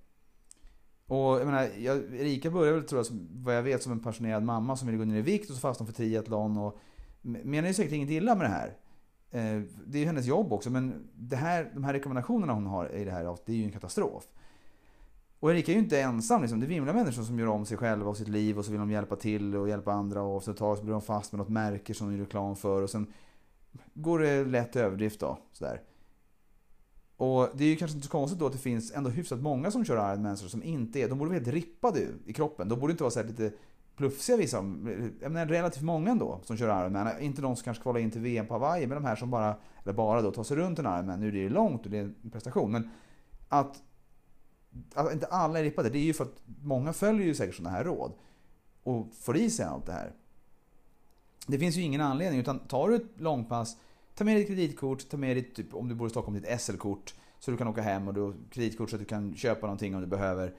Och 1.06 1.40
jag 1.40 1.46
menar, 1.46 1.70
jag, 1.78 1.98
Erika 1.98 2.52
började 2.52 2.78
väl 2.78 2.88
tror 2.88 3.00
jag, 3.00 3.06
som, 3.06 3.28
vad 3.32 3.56
jag 3.56 3.64
vet 3.64 3.84
som 3.84 3.92
en 3.92 4.00
passionerad 4.00 4.44
mamma 4.44 4.76
som 4.76 4.88
ville 4.88 4.98
gå 4.98 5.06
ner 5.06 5.18
i 5.18 5.22
vikt 5.22 5.50
och 5.50 5.56
så 5.56 5.62
fastnade 5.62 5.88
hon 5.88 5.94
för 5.94 6.04
triathlon 6.04 6.58
och 6.58 6.80
menar 7.22 7.68
ju 7.68 7.74
säkert 7.74 7.94
inget 7.94 8.10
illa 8.10 8.36
med 8.36 8.46
det 8.46 8.50
här. 8.50 8.78
Eh, 9.32 9.62
det 9.86 9.98
är 9.98 10.00
ju 10.00 10.06
hennes 10.06 10.26
jobb 10.26 10.54
också 10.54 10.70
men 10.70 11.10
det 11.16 11.36
här, 11.36 11.72
de 11.74 11.84
här 11.84 11.94
rekommendationerna 11.94 12.54
hon 12.54 12.66
har 12.66 12.96
i 12.96 13.06
det 13.06 13.12
här 13.12 13.38
det 13.46 13.52
är 13.52 13.56
ju 13.56 13.64
en 13.64 13.72
katastrof. 13.72 14.24
Och 15.40 15.52
Erika 15.52 15.72
är 15.72 15.76
ju 15.76 15.82
inte 15.82 16.02
ensam. 16.02 16.42
Liksom. 16.42 16.60
Det 16.60 16.66
vimlar 16.66 16.94
människor 16.94 17.24
som 17.24 17.40
gör 17.40 17.48
om 17.48 17.66
sig 17.66 17.78
själva 17.78 18.10
och 18.10 18.18
sitt 18.18 18.28
liv 18.28 18.58
och 18.58 18.66
så 18.66 18.72
vill 18.72 18.80
de 18.80 18.92
hjälpa 18.92 19.16
till 19.16 19.56
och 19.56 19.70
hjälpa 19.70 19.92
andra 19.92 20.22
och 20.22 20.44
så 20.44 20.52
ett 20.52 20.58
tag 20.58 20.78
så 20.78 20.84
blir 20.84 20.94
de 20.94 21.02
fast 21.02 21.32
med 21.32 21.40
något 21.40 21.50
märke 21.50 21.94
som 21.94 22.08
de 22.08 22.18
gör 22.18 22.24
reklam 22.26 22.56
för 22.56 22.82
och 22.82 22.90
sen 22.90 23.14
går 23.94 24.20
det 24.20 24.46
lätt 24.46 24.72
till 24.72 24.82
överdrift 24.82 25.20
då. 25.20 25.38
Sådär. 25.52 25.82
Och 27.18 27.50
det 27.54 27.64
är 27.64 27.68
ju 27.68 27.76
kanske 27.76 27.96
inte 27.96 28.08
så 28.08 28.12
konstigt 28.12 28.40
då 28.40 28.46
att 28.46 28.54
det 28.54 28.60
finns 28.60 28.92
ändå 28.92 29.10
hyfsat 29.10 29.42
många 29.42 29.72
som 29.72 29.86
kör 29.86 30.14
Ironman 30.14 30.38
som 30.38 30.64
inte 30.64 31.00
är, 31.00 31.10
de 31.10 31.18
borde 31.18 31.30
vara 31.30 31.40
helt 31.40 31.54
rippade 31.54 32.00
i 32.26 32.34
kroppen. 32.34 32.70
De 32.70 32.80
borde 32.80 32.92
inte 32.92 33.04
vara 33.04 33.12
så 33.12 33.24
lite 33.24 33.52
plufsiga 33.96 34.38
vissa. 34.38 34.58
Eh, 34.58 35.08
jag 35.22 35.32
menar 35.32 35.46
relativt 35.46 35.84
många 35.84 36.12
ändå 36.12 36.40
som 36.44 36.58
kör 36.58 36.82
Ironman. 36.82 37.22
Inte 37.22 37.42
de 37.42 37.56
som 37.56 37.64
kanske 37.64 37.84
kvalar 37.84 38.00
in 38.00 38.12
till 38.12 38.22
VM 38.22 38.48
på 38.48 38.54
Hawaii, 38.54 38.88
men 38.88 38.96
de 38.96 39.06
här 39.06 39.16
som 39.16 39.30
bara, 39.30 39.56
eller 39.84 39.94
bara 39.94 40.22
då 40.22 40.32
tar 40.32 40.44
sig 40.44 40.58
runt 40.58 40.80
en 40.80 40.86
Ironman. 40.86 41.20
Nu 41.20 41.28
är 41.28 41.32
det 41.32 41.38
ju 41.38 41.50
långt 41.50 41.86
och 41.86 41.92
det 41.92 41.98
är 41.98 42.14
en 42.24 42.32
prestation. 42.32 42.72
Men 42.72 42.90
att, 43.50 43.82
att 44.94 45.14
inte 45.14 45.26
alla 45.26 45.60
är 45.60 45.64
rippade, 45.64 45.90
det 45.90 45.98
är 45.98 46.04
ju 46.04 46.14
för 46.14 46.24
att 46.24 46.42
många 46.62 46.94
följer 46.94 47.28
ju 47.28 47.36
säkert 47.36 47.56
sådana 47.56 47.76
här 47.76 47.84
råd. 47.84 48.12
Och 48.84 49.08
får 49.14 49.38
i 49.38 49.50
sig 49.50 49.66
allt 49.66 49.86
det 49.86 49.94
här. 49.94 50.12
Det 51.48 51.60
finns 51.60 51.76
ju 51.76 51.82
ingen 51.82 52.02
anledning, 52.02 52.40
utan 52.40 52.60
tar 52.60 52.90
du 52.90 52.96
ett 52.96 53.20
långpass 53.22 53.78
Ta 54.16 54.26
med 54.26 54.38
ditt 54.38 54.48
kreditkort, 54.48 55.10
ta 55.10 55.18
med 55.18 55.38
ditt, 55.38 55.56
typ, 55.56 55.74
om 55.74 55.90
du 55.90 55.96
bor 55.96 56.08
i 56.08 56.10
Stockholm, 56.10 56.42
ditt 56.42 56.62
SL-kort. 56.62 57.14
Så 57.40 57.52
du 57.52 57.58
kan 57.58 57.68
åka 57.68 57.82
hem 57.82 58.08
och 58.08 58.14
du 58.14 58.22
har 58.22 58.34
kreditkort 58.50 58.90
så 58.90 58.96
att 58.96 59.00
du 59.00 59.06
kan 59.06 59.36
köpa 59.36 59.68
någonting 59.68 59.96
om 59.96 60.02
du 60.02 60.08
behöver. 60.08 60.54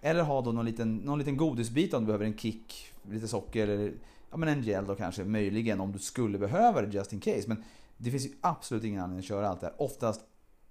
Eller 0.00 0.22
ha 0.22 0.42
då 0.42 0.52
någon 0.52 0.64
liten, 0.64 0.96
någon 0.96 1.18
liten 1.18 1.36
godisbit 1.36 1.94
om 1.94 2.02
du 2.02 2.06
behöver 2.06 2.24
en 2.24 2.38
kick, 2.38 2.92
lite 3.10 3.28
socker 3.28 3.68
eller 3.68 3.94
ja, 4.30 4.36
men 4.36 4.48
en 4.48 4.62
gel 4.62 4.86
då 4.86 4.94
kanske, 4.94 5.24
möjligen 5.24 5.80
om 5.80 5.92
du 5.92 5.98
skulle 5.98 6.38
behöva 6.38 6.82
det 6.82 6.94
just 6.94 7.12
in 7.12 7.20
case. 7.20 7.44
Men 7.46 7.64
det 7.96 8.10
finns 8.10 8.26
ju 8.26 8.32
absolut 8.40 8.84
ingen 8.84 9.00
anledning 9.00 9.18
att 9.18 9.28
köra 9.28 9.48
allt 9.48 9.60
det 9.60 9.66
här. 9.66 9.82
Oftast 9.82 10.20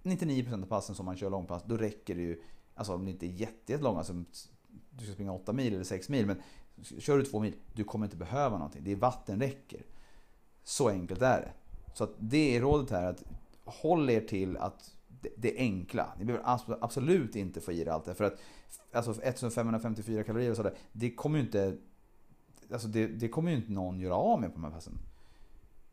99% 0.03 0.63
av 0.63 0.67
passen 0.67 0.95
som 0.95 1.05
man 1.05 1.17
kör 1.17 1.29
långpass, 1.29 1.63
då 1.65 1.77
räcker 1.77 2.15
det 2.15 2.21
ju, 2.21 2.41
alltså 2.75 2.93
om 2.93 3.05
det 3.05 3.11
inte 3.11 3.25
är 3.25 3.31
jättelånga, 3.31 3.97
alltså, 3.97 4.23
du 4.89 5.05
ska 5.05 5.13
springa 5.13 5.33
8 5.33 5.53
mil 5.53 5.73
eller 5.73 5.83
6 5.83 6.09
mil, 6.09 6.25
men 6.25 6.41
kör 6.99 7.17
du 7.17 7.25
2 7.25 7.39
mil, 7.39 7.53
du 7.73 7.83
kommer 7.83 8.05
inte 8.05 8.17
behöva 8.17 8.57
någonting. 8.57 8.83
Det 8.83 8.91
är 8.91 8.95
vatten 8.95 9.39
räcker. 9.39 9.81
Så 10.63 10.89
enkelt 10.89 11.21
är 11.21 11.41
det. 11.41 11.51
Så 11.93 12.03
att 12.03 12.13
det 12.19 12.55
är 12.55 12.61
rådet 12.61 12.91
här 12.91 13.03
att 13.03 13.23
håll 13.63 14.09
er 14.09 14.21
till 14.21 14.57
att 14.57 14.94
det 15.37 15.57
enkla. 15.57 16.13
Ni 16.19 16.25
behöver 16.25 16.77
absolut 16.81 17.35
inte 17.35 17.61
få 17.61 17.71
i 17.71 17.81
er 17.81 17.87
allt 17.87 18.05
det. 18.05 18.15
För 18.15 18.23
att 18.23 18.37
alltså 18.91 19.11
1554 19.11 20.23
kalorier 20.23 20.51
och 20.51 20.57
sådär, 20.57 20.73
det 20.91 21.11
kommer 21.11 21.39
ju 21.39 21.45
inte 21.45 21.77
Alltså 22.71 22.87
det, 22.87 23.07
det, 23.07 23.27
kommer 23.27 23.51
ju 23.51 23.57
inte 23.57 23.71
någon 23.71 23.99
göra 23.99 24.15
av 24.15 24.41
med 24.41 24.49
på 24.49 24.55
de 24.55 24.63
här 24.63 24.71
passen. 24.71 24.97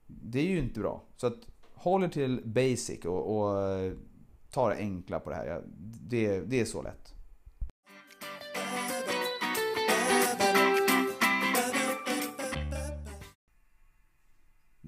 Det 0.06 0.38
är 0.38 0.46
ju 0.46 0.58
inte 0.58 0.80
bra. 0.80 1.02
Så 1.16 1.26
att 1.26 1.36
håll 1.74 2.04
er 2.04 2.08
till 2.08 2.40
basic 2.44 3.04
och, 3.04 3.36
och 3.36 3.60
eh, 3.60 3.92
ta 4.50 4.68
det 4.68 4.76
enkla 4.76 5.20
på 5.20 5.30
det 5.30 5.36
här. 5.36 5.62
Det, 6.08 6.40
det 6.40 6.60
är 6.60 6.64
så 6.64 6.82
lätt. 6.82 7.11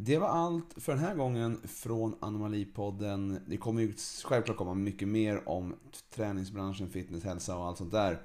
Det 0.07 0.19
var 0.19 0.29
allt 0.29 0.75
för 0.77 0.93
den 0.93 1.05
här 1.05 1.15
gången 1.15 1.61
från 1.65 2.15
Anomalipodden. 2.21 3.41
Det 3.47 3.57
kommer 3.57 3.83
ju 3.83 3.93
självklart 4.25 4.57
komma 4.57 4.75
mycket 4.75 5.09
mer 5.09 5.49
om 5.49 5.75
träningsbranschen, 6.15 6.91
fitness, 6.91 7.25
hälsa 7.25 7.57
och 7.57 7.65
allt 7.65 7.79
sånt 7.79 7.93
där. 7.93 8.23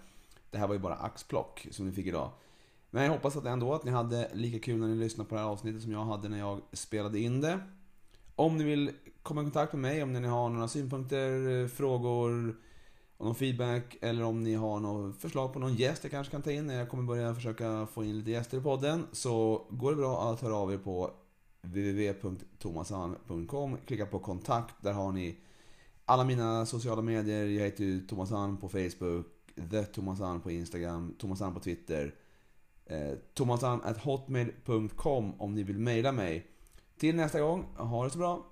Det 0.51 0.57
här 0.57 0.67
var 0.67 0.73
ju 0.73 0.79
bara 0.79 0.95
axplock 0.95 1.67
som 1.71 1.85
ni 1.85 1.91
fick 1.91 2.07
idag. 2.07 2.31
Men 2.89 3.03
jag 3.03 3.11
hoppas 3.11 3.35
att 3.35 3.45
ändå 3.45 3.73
att 3.73 3.83
ni 3.83 3.91
hade 3.91 4.29
lika 4.33 4.59
kul 4.59 4.79
när 4.79 4.87
ni 4.87 4.95
lyssnade 4.95 5.29
på 5.29 5.35
det 5.35 5.41
här 5.41 5.47
avsnittet 5.47 5.81
som 5.81 5.91
jag 5.91 6.05
hade 6.05 6.29
när 6.29 6.39
jag 6.39 6.61
spelade 6.73 7.19
in 7.19 7.41
det. 7.41 7.59
Om 8.35 8.57
ni 8.57 8.63
vill 8.63 8.91
komma 9.23 9.41
i 9.41 9.43
kontakt 9.43 9.73
med 9.73 9.81
mig, 9.81 10.03
om 10.03 10.13
ni 10.13 10.27
har 10.27 10.49
några 10.49 10.67
synpunkter, 10.67 11.67
frågor, 11.67 12.55
någon 13.17 13.35
feedback 13.35 13.97
eller 14.01 14.23
om 14.23 14.43
ni 14.43 14.55
har 14.55 14.79
något 14.79 15.21
förslag 15.21 15.53
på 15.53 15.59
någon 15.59 15.75
gäst 15.75 16.03
jag 16.03 16.11
kanske 16.11 16.31
kan 16.31 16.41
ta 16.41 16.51
in 16.51 16.67
när 16.67 16.75
jag 16.75 16.89
kommer 16.89 17.03
börja 17.03 17.35
försöka 17.35 17.87
få 17.93 18.03
in 18.03 18.17
lite 18.17 18.31
gäster 18.31 18.57
i 18.57 18.61
podden 18.61 19.07
så 19.11 19.65
går 19.69 19.91
det 19.91 19.97
bra 19.97 20.31
att 20.31 20.41
höra 20.41 20.55
av 20.55 20.73
er 20.73 20.77
på 20.77 21.11
www.tomasalm.com 21.61 23.77
Klicka 23.85 24.05
på 24.05 24.19
kontakt, 24.19 24.75
där 24.81 24.93
har 24.93 25.11
ni 25.11 25.37
alla 26.05 26.23
mina 26.23 26.65
sociala 26.65 27.01
medier. 27.01 27.45
Jag 27.45 27.65
heter 27.65 28.07
Thomas 28.07 28.31
Alm 28.31 28.57
på 28.57 28.69
Facebook, 28.69 29.25
The 29.71 29.83
Thomas 29.83 30.21
Alm 30.21 30.41
på 30.41 30.51
Instagram, 30.51 31.15
Thomas 31.19 31.41
Alm 31.41 31.53
på 31.53 31.59
Twitter. 31.59 32.15
Eh, 32.85 33.13
Thomasalm.hotmail.com 33.33 35.41
om 35.41 35.55
ni 35.55 35.63
vill 35.63 35.79
mejla 35.79 36.11
mig. 36.11 36.47
Till 36.97 37.15
nästa 37.15 37.41
gång, 37.41 37.65
ha 37.75 38.03
det 38.03 38.09
så 38.09 38.17
bra! 38.17 38.48